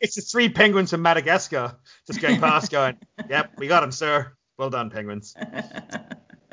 it's 0.00 0.14
the 0.14 0.22
three 0.22 0.48
penguins 0.48 0.90
from 0.90 1.02
Madagascar 1.02 1.76
just 2.06 2.20
going 2.20 2.38
past, 2.38 2.70
going, 2.70 2.96
"Yep, 3.28 3.54
we 3.58 3.66
got 3.66 3.82
him, 3.82 3.90
sir. 3.90 4.32
Well 4.56 4.70
done, 4.70 4.90
penguins." 4.90 5.34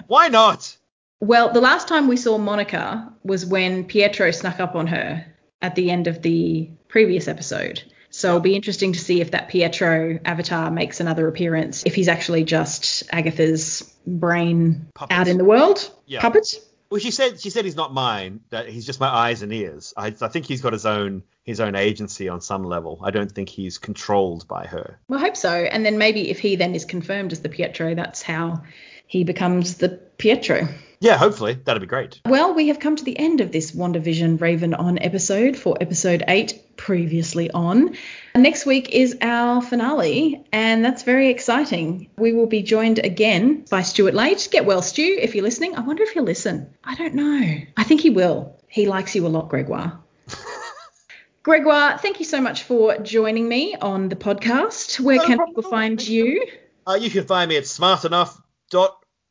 Why 0.07 0.27
not? 0.27 0.75
Well, 1.19 1.53
the 1.53 1.61
last 1.61 1.87
time 1.87 2.07
we 2.07 2.17
saw 2.17 2.39
Monica 2.39 3.13
was 3.23 3.45
when 3.45 3.83
Pietro 3.85 4.31
snuck 4.31 4.59
up 4.59 4.73
on 4.73 4.87
her 4.87 5.25
at 5.61 5.75
the 5.75 5.91
end 5.91 6.07
of 6.07 6.23
the 6.23 6.71
previous 6.87 7.27
episode. 7.27 7.83
So 8.15 8.29
it'll 8.29 8.39
be 8.39 8.55
interesting 8.55 8.93
to 8.93 8.99
see 8.99 9.19
if 9.19 9.31
that 9.31 9.49
Pietro 9.49 10.19
avatar 10.23 10.71
makes 10.71 11.01
another 11.01 11.27
appearance, 11.27 11.83
if 11.85 11.95
he's 11.95 12.07
actually 12.07 12.45
just 12.45 13.03
Agatha's 13.11 13.93
brain 14.07 14.87
Puppet. 14.95 15.17
out 15.17 15.27
in 15.27 15.37
the 15.37 15.43
world. 15.43 15.91
Yeah. 16.05 16.21
Puppet? 16.21 16.47
Well, 16.89 17.01
she 17.01 17.11
said 17.11 17.41
she 17.41 17.49
said 17.49 17.65
he's 17.65 17.75
not 17.75 17.93
mine. 17.93 18.39
That 18.51 18.69
he's 18.69 18.85
just 18.85 19.01
my 19.01 19.09
eyes 19.09 19.41
and 19.41 19.51
ears. 19.51 19.93
I, 19.97 20.15
I 20.21 20.29
think 20.29 20.45
he's 20.45 20.61
got 20.61 20.71
his 20.71 20.85
own 20.85 21.23
his 21.43 21.59
own 21.59 21.75
agency 21.75 22.29
on 22.29 22.39
some 22.39 22.63
level. 22.63 23.01
I 23.03 23.11
don't 23.11 23.29
think 23.29 23.49
he's 23.49 23.77
controlled 23.77 24.47
by 24.47 24.65
her. 24.65 24.97
Well, 25.09 25.19
I 25.19 25.23
hope 25.23 25.35
so. 25.35 25.49
And 25.51 25.85
then 25.85 25.97
maybe 25.97 26.29
if 26.29 26.39
he 26.39 26.55
then 26.55 26.73
is 26.73 26.85
confirmed 26.85 27.33
as 27.33 27.41
the 27.41 27.49
Pietro, 27.49 27.95
that's 27.95 28.21
how 28.21 28.63
he 29.07 29.25
becomes 29.25 29.75
the 29.75 29.89
Pietro. 29.89 30.69
Yeah, 30.99 31.17
hopefully 31.17 31.53
that'd 31.65 31.81
be 31.81 31.87
great. 31.87 32.21
Well, 32.25 32.53
we 32.53 32.67
have 32.69 32.79
come 32.79 32.95
to 32.95 33.03
the 33.03 33.17
end 33.17 33.41
of 33.41 33.51
this 33.51 33.71
WandaVision 33.71 34.39
Raven 34.39 34.73
on 34.73 34.99
episode 34.99 35.57
for 35.57 35.77
episode 35.81 36.23
8, 36.27 36.77
previously 36.77 37.51
on. 37.51 37.95
Next 38.35 38.65
week 38.65 38.89
is 38.89 39.17
our 39.21 39.61
finale, 39.61 40.45
and 40.51 40.83
that's 40.83 41.03
very 41.03 41.29
exciting. 41.29 42.09
We 42.17 42.33
will 42.33 42.47
be 42.47 42.61
joined 42.61 42.99
again 42.99 43.65
by 43.69 43.81
Stuart 43.81 44.13
Lake. 44.13 44.49
Get 44.51 44.65
well, 44.65 44.81
Stu, 44.81 45.17
if 45.21 45.35
you're 45.35 45.43
listening. 45.43 45.75
I 45.75 45.81
wonder 45.81 46.03
if 46.03 46.11
he'll 46.11 46.23
listen. 46.23 46.73
I 46.83 46.95
don't 46.95 47.15
know. 47.15 47.57
I 47.77 47.83
think 47.83 48.01
he 48.01 48.09
will. 48.09 48.55
He 48.67 48.87
likes 48.87 49.15
you 49.15 49.25
a 49.25 49.29
lot, 49.29 49.49
Gregoire. 49.49 49.99
Gregoire, 51.43 51.97
thank 51.99 52.19
you 52.19 52.25
so 52.25 52.41
much 52.41 52.63
for 52.63 52.97
joining 52.97 53.47
me 53.47 53.75
on 53.79 54.09
the 54.09 54.15
podcast. 54.15 54.99
Where 54.99 55.17
No 55.17 55.25
can 55.25 55.45
people 55.45 55.63
find 55.63 56.05
you? 56.05 56.45
Uh, 56.87 56.95
you 56.95 57.09
can 57.09 57.25
find 57.25 57.49
me 57.49 57.57
at 57.57 57.65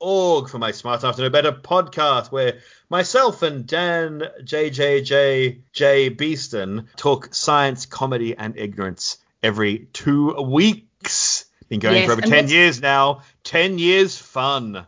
smartenough.org 0.04 0.48
for 0.50 0.58
my 0.58 0.70
Smart 0.70 1.00
to 1.00 1.30
Better 1.30 1.52
podcast, 1.52 2.30
where 2.30 2.58
myself 2.90 3.42
and 3.42 3.66
Dan 3.66 4.22
JJJ 4.42 5.60
J 5.72 6.08
Beeston 6.10 6.88
talk 6.96 7.34
science, 7.34 7.86
comedy, 7.86 8.36
and 8.36 8.56
ignorance 8.58 9.18
every 9.42 9.88
two 9.92 10.32
weeks. 10.42 11.46
Been 11.68 11.80
going 11.80 11.96
Yes, 11.96 12.06
for 12.06 12.12
over 12.12 12.22
and 12.22 12.30
10 12.30 12.48
years 12.48 12.80
now. 12.80 13.22
10 13.44 13.78
years 13.78 14.16
fun. 14.16 14.86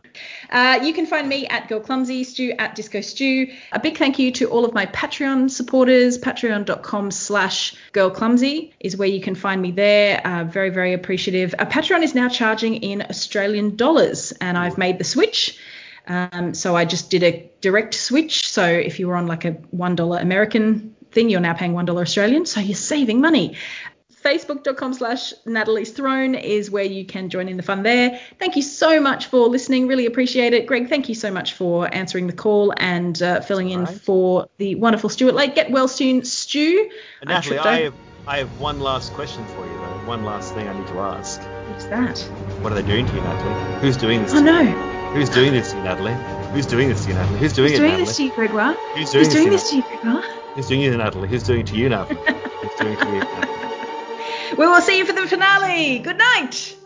Uh, 0.49 0.79
you 0.83 0.93
can 0.93 1.05
find 1.05 1.27
me 1.27 1.47
at 1.47 1.67
Girl 1.67 1.79
Clumsy, 1.79 2.23
Stu 2.23 2.53
at 2.57 2.75
Disco 2.75 3.01
Stew. 3.01 3.51
A 3.71 3.79
big 3.79 3.97
thank 3.97 4.19
you 4.19 4.31
to 4.33 4.49
all 4.49 4.63
of 4.63 4.73
my 4.73 4.85
Patreon 4.87 5.49
supporters. 5.49 6.17
Patreon.com 6.19 7.11
slash 7.11 7.75
Girl 7.93 8.09
Clumsy 8.09 8.73
is 8.79 8.95
where 8.95 9.07
you 9.07 9.21
can 9.21 9.35
find 9.35 9.61
me 9.61 9.71
there. 9.71 10.21
Uh, 10.25 10.43
very, 10.43 10.69
very 10.69 10.93
appreciative. 10.93 11.55
Uh, 11.57 11.65
Patreon 11.65 12.03
is 12.03 12.13
now 12.13 12.29
charging 12.29 12.75
in 12.75 13.01
Australian 13.01 13.75
dollars, 13.75 14.31
and 14.39 14.57
I've 14.57 14.77
made 14.77 14.97
the 14.99 15.03
switch. 15.03 15.59
Um, 16.07 16.53
so 16.53 16.75
I 16.75 16.85
just 16.85 17.09
did 17.09 17.23
a 17.23 17.51
direct 17.61 17.93
switch. 17.93 18.49
So 18.49 18.65
if 18.65 18.99
you 18.99 19.07
were 19.07 19.15
on 19.15 19.27
like 19.27 19.45
a 19.45 19.53
$1 19.53 20.21
American 20.21 20.95
thing, 21.11 21.29
you're 21.29 21.41
now 21.41 21.53
paying 21.53 21.73
$1 21.73 22.01
Australian. 22.01 22.45
So 22.45 22.59
you're 22.59 22.75
saving 22.75 23.19
money. 23.19 23.57
Facebook.com 24.27 24.93
slash 24.93 25.33
Natalie's 25.45 25.91
Throne 25.91 26.35
is 26.35 26.69
where 26.69 26.83
you 26.83 27.05
can 27.05 27.29
join 27.29 27.47
in 27.47 27.55
the 27.55 27.63
fun 27.63 27.83
there. 27.83 28.19
Thank 28.39 28.57
you 28.57 28.61
so 28.61 28.99
much 28.99 29.27
for 29.27 29.47
listening. 29.47 29.87
Really 29.87 30.05
appreciate 30.05 30.53
it. 30.53 30.65
Greg, 30.65 30.89
thank 30.89 31.07
you 31.07 31.15
so 31.15 31.31
much 31.31 31.53
for 31.53 31.93
answering 31.95 32.27
the 32.27 32.33
call 32.33 32.73
and 32.75 33.21
uh, 33.21 33.39
filling 33.39 33.69
in 33.69 33.85
for 33.85 34.49
the 34.57 34.75
wonderful 34.75 35.09
Stuart 35.09 35.33
Lake. 35.33 35.55
Get 35.55 35.71
well 35.71 35.87
soon, 35.87 36.25
Stu. 36.25 36.89
And 37.21 37.29
I 37.29 37.35
Natalie, 37.35 37.55
tripped 37.55 37.65
I 37.65 37.79
have, 37.79 37.93
I 38.27 38.37
have 38.39 38.59
one 38.59 38.81
last 38.81 39.13
question 39.13 39.45
for 39.45 39.65
you, 39.65 39.73
though. 39.77 40.07
One 40.07 40.25
last 40.25 40.53
thing 40.53 40.67
I 40.67 40.77
need 40.77 40.87
to 40.87 40.99
ask. 40.99 41.39
What's 41.69 41.85
that? 41.85 42.19
What 42.61 42.73
are 42.73 42.75
they 42.75 42.85
doing 42.85 43.05
to 43.05 43.13
you, 43.13 43.21
Natalie? 43.21 43.79
Who's 43.79 43.95
doing 43.95 44.23
this 44.23 44.33
Oh 44.33 44.41
no. 44.41 44.65
Who's 45.13 45.29
doing 45.29 45.53
this 45.53 45.71
to 45.71 45.77
you, 45.77 45.83
Natalie? 45.83 46.51
Who's 46.51 46.65
doing 46.65 46.89
this 46.89 47.03
to 47.03 47.07
you, 47.11 47.15
Natalie? 47.15 47.39
Who's 47.39 47.53
doing 47.53 47.69
Who's 47.69 47.79
it, 47.79 47.81
doing 47.81 47.91
Natalie? 47.91 48.05
this 48.05 48.17
to 48.17 48.23
you, 48.23 48.31
Gregoire? 48.33 48.73
Who's 48.73 49.11
doing 49.11 49.23
Who's 49.23 49.33
this 49.33 49.33
doing 49.33 49.49
this 49.51 49.69
to 49.69 49.75
you, 49.77 49.81
Gregoire? 49.83 50.21
Who's 50.55 50.67
doing 50.67 50.81
it, 50.81 50.97
Natalie? 50.97 51.29
Who's 51.29 51.43
doing 51.43 51.61
it 51.61 51.67
to 51.67 51.75
you, 51.77 51.87
Natalie? 51.87 52.17
Who's 52.17 52.75
doing 52.77 52.93
it 52.93 52.99
to 52.99 53.05
you, 53.05 53.19
Natalie? 53.19 53.56
We 54.55 54.67
will 54.67 54.81
see 54.81 54.97
you 54.99 55.05
for 55.05 55.13
the 55.13 55.27
finale. 55.27 55.99
Good 55.99 56.17
night. 56.17 56.76